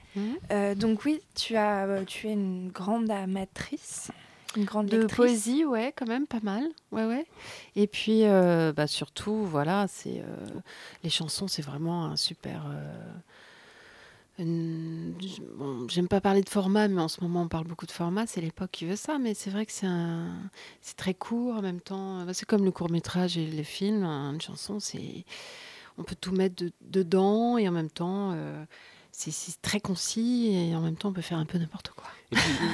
Euh, 0.51 0.75
donc 0.75 1.03
oui, 1.03 1.19
tu, 1.35 1.57
as, 1.57 1.85
euh, 1.85 2.05
tu 2.05 2.29
es 2.29 2.31
une 2.33 2.69
grande 2.69 3.11
amatrice, 3.11 4.11
une 4.55 4.63
grande 4.63 4.85
de 4.87 4.97
lectrice. 4.99 5.15
poésie, 5.17 5.65
ouais, 5.65 5.93
quand 5.93 6.07
même 6.07 6.25
pas 6.25 6.39
mal, 6.41 6.63
ouais, 6.93 7.05
ouais. 7.05 7.25
Et 7.75 7.87
puis, 7.87 8.21
euh, 8.23 8.71
bah, 8.73 8.87
surtout, 8.87 9.43
voilà, 9.43 9.87
c'est 9.89 10.19
euh, 10.21 10.59
les 11.03 11.09
chansons, 11.09 11.49
c'est 11.49 11.61
vraiment 11.61 12.05
un 12.05 12.15
super. 12.15 12.61
Euh, 14.39 15.11
bon, 15.57 15.87
J'aime 15.89 16.07
pas 16.07 16.21
parler 16.21 16.41
de 16.41 16.49
format, 16.49 16.87
mais 16.87 17.01
en 17.01 17.07
ce 17.07 17.21
moment 17.21 17.41
on 17.43 17.47
parle 17.47 17.67
beaucoup 17.67 17.85
de 17.85 17.91
format. 17.91 18.25
C'est 18.27 18.41
l'époque 18.41 18.71
qui 18.71 18.85
veut 18.85 18.95
ça, 18.95 19.19
mais 19.19 19.33
c'est 19.33 19.49
vrai 19.49 19.65
que 19.65 19.71
c'est 19.71 19.85
un, 19.87 20.27
c'est 20.81 20.95
très 20.97 21.13
court 21.13 21.55
en 21.55 21.61
même 21.61 21.81
temps. 21.81 22.25
Bah, 22.25 22.33
C'est 22.33 22.45
comme 22.47 22.63
le 22.65 22.71
court 22.71 22.89
métrage 22.89 23.37
et 23.37 23.45
les 23.47 23.63
films. 23.63 24.03
hein, 24.03 24.33
Une 24.33 24.41
chanson, 24.41 24.79
c'est, 24.79 25.25
on 25.97 26.03
peut 26.03 26.15
tout 26.19 26.31
mettre 26.33 26.63
de- 26.63 26.71
dedans 26.81 27.57
et 27.57 27.67
en 27.69 27.71
même 27.73 27.91
temps. 27.91 28.31
euh, 28.33 28.65
c'est- 29.19 29.61
très 29.61 29.79
concis 29.79 30.51
et 30.53 30.75
en 30.75 30.81
même 30.81 30.95
temps 30.95 31.09
on 31.09 31.13
peut 31.13 31.21
faire 31.21 31.37
un 31.37 31.45
peu 31.45 31.57
n'importe 31.57 31.89
quoi. 31.89 32.05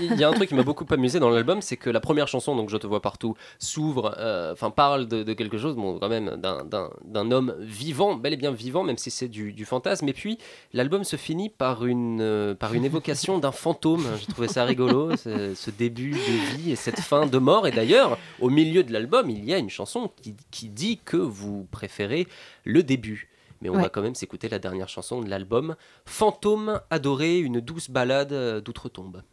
Il 0.02 0.20
y 0.20 0.24
a 0.24 0.30
un 0.30 0.34
truc 0.34 0.50
qui 0.50 0.56
m'a 0.56 0.64
beaucoup 0.64 0.86
amusé 0.92 1.20
dans 1.20 1.30
l'album, 1.30 1.62
c'est 1.62 1.78
que 1.78 1.90
la 1.90 2.00
première 2.00 2.28
chanson, 2.28 2.56
donc 2.56 2.70
Je 2.70 2.78
te 2.78 2.86
vois 2.86 3.02
partout, 3.02 3.36
s'ouvre, 3.58 4.14
euh, 4.18 4.52
enfin 4.52 4.70
parle 4.70 5.08
de, 5.08 5.34
quelque 5.34 5.58
chose, 5.58 5.76
bon, 5.76 5.98
quand 5.98 6.10
même, 6.10 6.36
d'un- 6.36 7.32
homme 7.32 7.56
vivant, 7.60 8.16
bel 8.16 8.34
et 8.34 8.38
bien 8.38 8.52
vivant, 8.52 8.84
même 8.84 8.98
si 8.98 9.10
c'est 9.10 9.28
du, 9.30 9.66
fantasme. 9.66 10.08
Et 10.10 10.14
puis 10.14 10.38
l'album 10.74 11.04
se 11.04 11.16
finit 11.16 11.50
par 11.50 11.86
une, 11.86 12.20
euh, 12.22 12.54
par 12.54 12.74
une 12.74 12.86
évocation 12.86 13.40
d'un 13.40 13.52
fantôme. 13.54 14.06
J'ai 14.20 14.28
trouvé 14.28 14.48
ça 14.48 14.66
rigolo, 14.66 15.16
ce, 15.16 15.56
ce 15.56 15.72
début 15.72 16.12
de 16.12 16.58
vie 16.58 16.72
et 16.72 16.76
cette 16.76 17.00
fin 17.00 17.26
de 17.26 17.38
mort. 17.38 17.66
Et 17.66 17.72
d'ailleurs, 17.72 18.18
au 18.40 18.50
milieu 18.50 18.84
de 18.84 18.92
l'album, 18.92 19.30
il 19.30 19.46
y 19.46 19.54
a 19.54 19.58
une 19.58 19.70
chanson 19.70 20.12
qui, 20.22 20.36
qui 20.52 20.70
dit 20.70 21.00
que 21.04 21.18
vous 21.18 21.66
préférez 21.72 22.28
le 22.66 22.84
début. 22.84 23.30
Mais 23.66 23.70
on 23.72 23.78
Ouais. 23.78 23.82
va 23.82 23.90
quand 23.90 24.04
même 24.04 24.14
s'écouter 24.14 24.48
la 24.48 24.60
dernière 24.60 24.88
chanson 24.90 25.22
de 25.24 25.28
l'album, 25.28 25.76
Fantôme 26.06 26.82
adoré, 26.92 27.40
une 27.40 27.60
douce 27.62 27.90
balade 27.90 28.32
euh, 28.32 28.62
d'outre-tombe. 28.62 29.24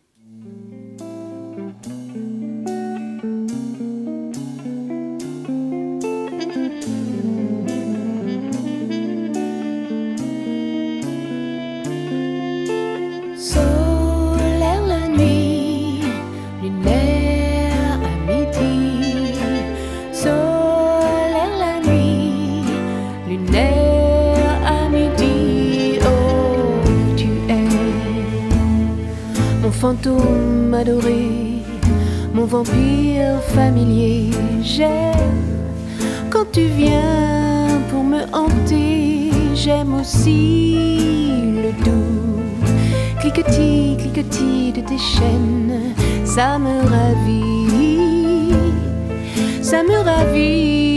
Fantôme 29.83 30.73
adoré, 30.73 31.27
mon 32.33 32.45
vampire 32.45 33.43
familier. 33.53 34.31
J'aime 34.63 35.41
quand 36.31 36.47
tu 36.53 36.67
viens 36.67 37.83
pour 37.91 38.05
me 38.05 38.21
hanter. 38.33 39.33
J'aime 39.57 39.95
aussi 40.01 40.77
le 41.65 41.73
doux 41.85 42.43
cliquetis, 43.19 43.97
cliquetis 43.99 44.71
de 44.71 44.83
tes 44.83 44.99
chaînes. 44.99 45.95
Ça 46.25 46.61
me 46.61 46.77
ravit, 46.95 48.55
ça 49.63 49.83
me 49.83 49.99
ravit 50.11 50.92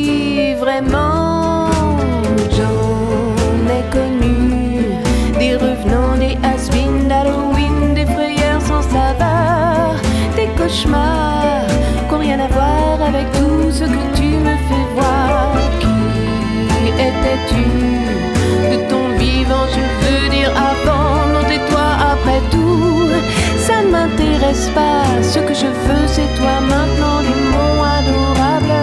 pas, 24.73 25.23
ce 25.23 25.39
que 25.39 25.53
je 25.53 25.65
veux 25.65 26.07
c'est 26.07 26.29
toi 26.37 26.59
maintenant, 26.61 27.21
des 27.21 27.39
mots 27.51 27.83
adorables. 27.97 28.73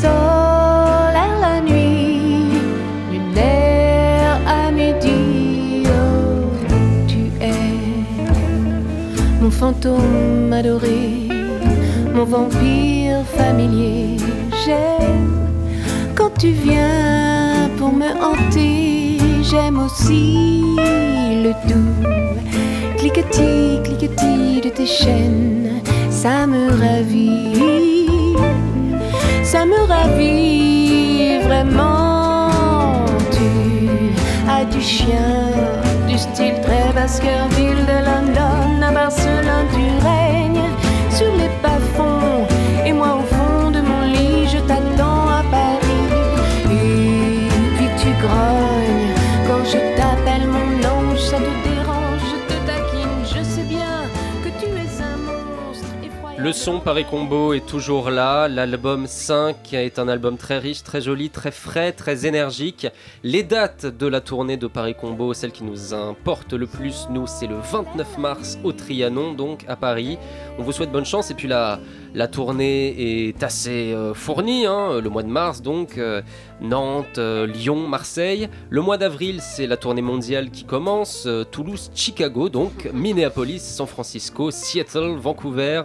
Solaire 0.00 1.38
la 1.40 1.60
nuit, 1.60 2.52
lunaire 3.10 4.38
à 4.46 4.70
midi, 4.70 5.84
oh, 5.86 6.52
tu 7.08 7.32
es 7.40 7.54
mon 9.40 9.50
fantôme 9.50 10.52
adoré, 10.52 11.28
mon 12.14 12.24
vampire 12.24 13.24
familier. 13.36 14.16
J'aime 14.64 15.32
quand 16.14 16.30
tu 16.38 16.50
viens 16.50 17.19
me 17.92 18.10
hanter, 18.22 19.18
j'aime 19.42 19.78
aussi 19.78 20.76
le 21.44 21.52
doux 21.68 22.10
cliquetis, 22.98 23.80
cliquetis 23.84 24.60
de 24.62 24.68
tes 24.68 24.86
chaînes, 24.86 25.80
ça 26.10 26.46
me 26.46 26.68
ravit. 26.68 27.50
Ça 29.42 29.64
me 29.64 29.80
ravit 29.88 31.38
vraiment. 31.44 32.50
Tu 33.32 34.10
as 34.48 34.64
du 34.66 34.80
chien, 34.80 35.50
du 36.08 36.16
style 36.16 36.60
très 36.62 36.92
Baskerville 36.94 37.84
de 37.84 37.98
London 38.08 38.80
à 38.80 38.92
Barcelone, 38.92 39.66
tu 39.72 40.06
règnes 40.06 40.19
son 56.60 56.78
Paris 56.78 57.06
Combo 57.08 57.54
est 57.54 57.64
toujours 57.64 58.10
là. 58.10 58.46
L'album 58.46 59.06
5 59.06 59.72
est 59.72 59.98
un 59.98 60.08
album 60.08 60.36
très 60.36 60.58
riche, 60.58 60.82
très 60.82 61.00
joli, 61.00 61.30
très 61.30 61.52
frais, 61.52 61.92
très 61.92 62.26
énergique. 62.26 62.86
Les 63.22 63.42
dates 63.42 63.86
de 63.86 64.06
la 64.06 64.20
tournée 64.20 64.58
de 64.58 64.66
Paris 64.66 64.94
Combo, 64.94 65.32
celle 65.32 65.52
qui 65.52 65.64
nous 65.64 65.94
importe 65.94 66.52
le 66.52 66.66
plus, 66.66 67.06
nous, 67.08 67.26
c'est 67.26 67.46
le 67.46 67.56
29 67.56 68.18
mars 68.18 68.58
au 68.62 68.72
Trianon, 68.72 69.32
donc 69.32 69.64
à 69.68 69.76
Paris. 69.76 70.18
On 70.58 70.62
vous 70.62 70.72
souhaite 70.72 70.92
bonne 70.92 71.06
chance. 71.06 71.30
Et 71.30 71.34
puis 71.34 71.48
la, 71.48 71.80
tournée 72.30 73.28
est 73.28 73.42
assez 73.42 73.94
euh, 73.94 74.12
fournie. 74.12 74.66
hein. 74.66 75.00
Le 75.00 75.08
mois 75.08 75.22
de 75.22 75.28
mars, 75.30 75.62
donc, 75.62 75.96
euh, 75.96 76.20
Nantes, 76.60 77.16
euh, 77.16 77.46
Lyon, 77.46 77.88
Marseille. 77.88 78.50
Le 78.68 78.82
mois 78.82 78.98
d'avril, 78.98 79.40
c'est 79.40 79.66
la 79.66 79.78
tournée 79.78 80.02
mondiale 80.02 80.50
qui 80.50 80.64
commence. 80.64 81.26
Toulouse, 81.50 81.90
Chicago, 81.94 82.50
donc 82.50 82.90
Minneapolis, 82.92 83.60
San 83.60 83.86
Francisco, 83.86 84.50
Seattle, 84.50 85.16
Vancouver. 85.16 85.84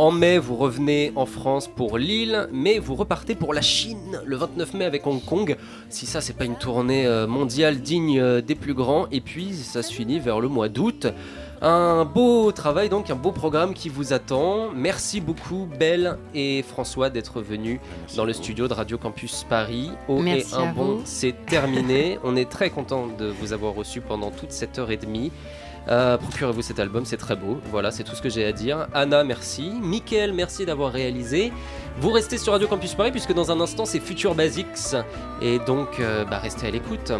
En 0.00 0.12
mai, 0.12 0.38
vous 0.38 0.56
revenez 0.56 1.12
en 1.14 1.26
France 1.26 1.68
pour 1.68 1.98
Lille, 1.98 2.48
mais 2.54 2.78
vous 2.78 2.94
repartez 2.94 3.34
pour 3.34 3.52
la 3.52 3.60
Chine 3.60 4.18
le 4.24 4.34
29 4.34 4.72
mai 4.72 4.86
avec 4.86 5.06
Hong 5.06 5.22
Kong. 5.22 5.58
Si 5.90 6.06
ça, 6.06 6.22
c'est 6.22 6.32
pas 6.32 6.46
une 6.46 6.56
tournée 6.56 7.06
euh, 7.06 7.26
mondiale 7.26 7.82
digne 7.82 8.18
euh, 8.18 8.40
des 8.40 8.54
plus 8.54 8.72
grands. 8.72 9.08
Et 9.12 9.20
puis, 9.20 9.52
ça 9.52 9.82
se 9.82 9.92
finit 9.92 10.18
vers 10.18 10.40
le 10.40 10.48
mois 10.48 10.70
d'août. 10.70 11.08
Un 11.60 12.06
beau 12.06 12.50
travail, 12.50 12.88
donc 12.88 13.10
un 13.10 13.14
beau 13.14 13.30
programme 13.30 13.74
qui 13.74 13.90
vous 13.90 14.14
attend. 14.14 14.70
Merci 14.74 15.20
beaucoup, 15.20 15.68
Belle 15.78 16.16
et 16.34 16.62
François, 16.62 17.10
d'être 17.10 17.42
venus 17.42 17.78
dans 18.16 18.24
le 18.24 18.32
studio 18.32 18.68
de 18.68 18.72
Radio 18.72 18.96
Campus 18.96 19.44
Paris. 19.50 19.90
Au 20.08 20.20
Merci 20.20 20.54
et 20.54 20.56
un 20.56 20.70
à 20.70 20.72
bon, 20.72 20.84
vous. 20.84 21.02
c'est 21.04 21.34
terminé. 21.44 22.18
On 22.24 22.36
est 22.36 22.48
très 22.48 22.70
content 22.70 23.06
de 23.18 23.26
vous 23.26 23.52
avoir 23.52 23.74
reçu 23.74 24.00
pendant 24.00 24.30
toute 24.30 24.52
cette 24.52 24.78
heure 24.78 24.90
et 24.90 24.96
demie. 24.96 25.30
Euh, 25.90 26.16
Procurez-vous 26.16 26.62
cet 26.62 26.78
album, 26.78 27.04
c'est 27.04 27.16
très 27.16 27.36
beau. 27.36 27.60
Voilà, 27.70 27.90
c'est 27.90 28.04
tout 28.04 28.14
ce 28.14 28.22
que 28.22 28.28
j'ai 28.28 28.44
à 28.44 28.52
dire. 28.52 28.86
Anna, 28.94 29.24
merci. 29.24 29.72
Mickaël, 29.80 30.32
merci 30.32 30.64
d'avoir 30.64 30.92
réalisé. 30.92 31.52
Vous 31.98 32.10
restez 32.10 32.38
sur 32.38 32.52
Radio 32.52 32.68
Campus 32.68 32.94
Paris 32.94 33.10
puisque 33.10 33.32
dans 33.32 33.50
un 33.50 33.60
instant 33.60 33.84
c'est 33.84 34.00
Future 34.00 34.34
Basics 34.34 34.94
et 35.42 35.58
donc 35.58 35.98
euh, 35.98 36.24
bah, 36.24 36.38
restez 36.38 36.68
à 36.68 36.70
l'écoute. 36.70 37.12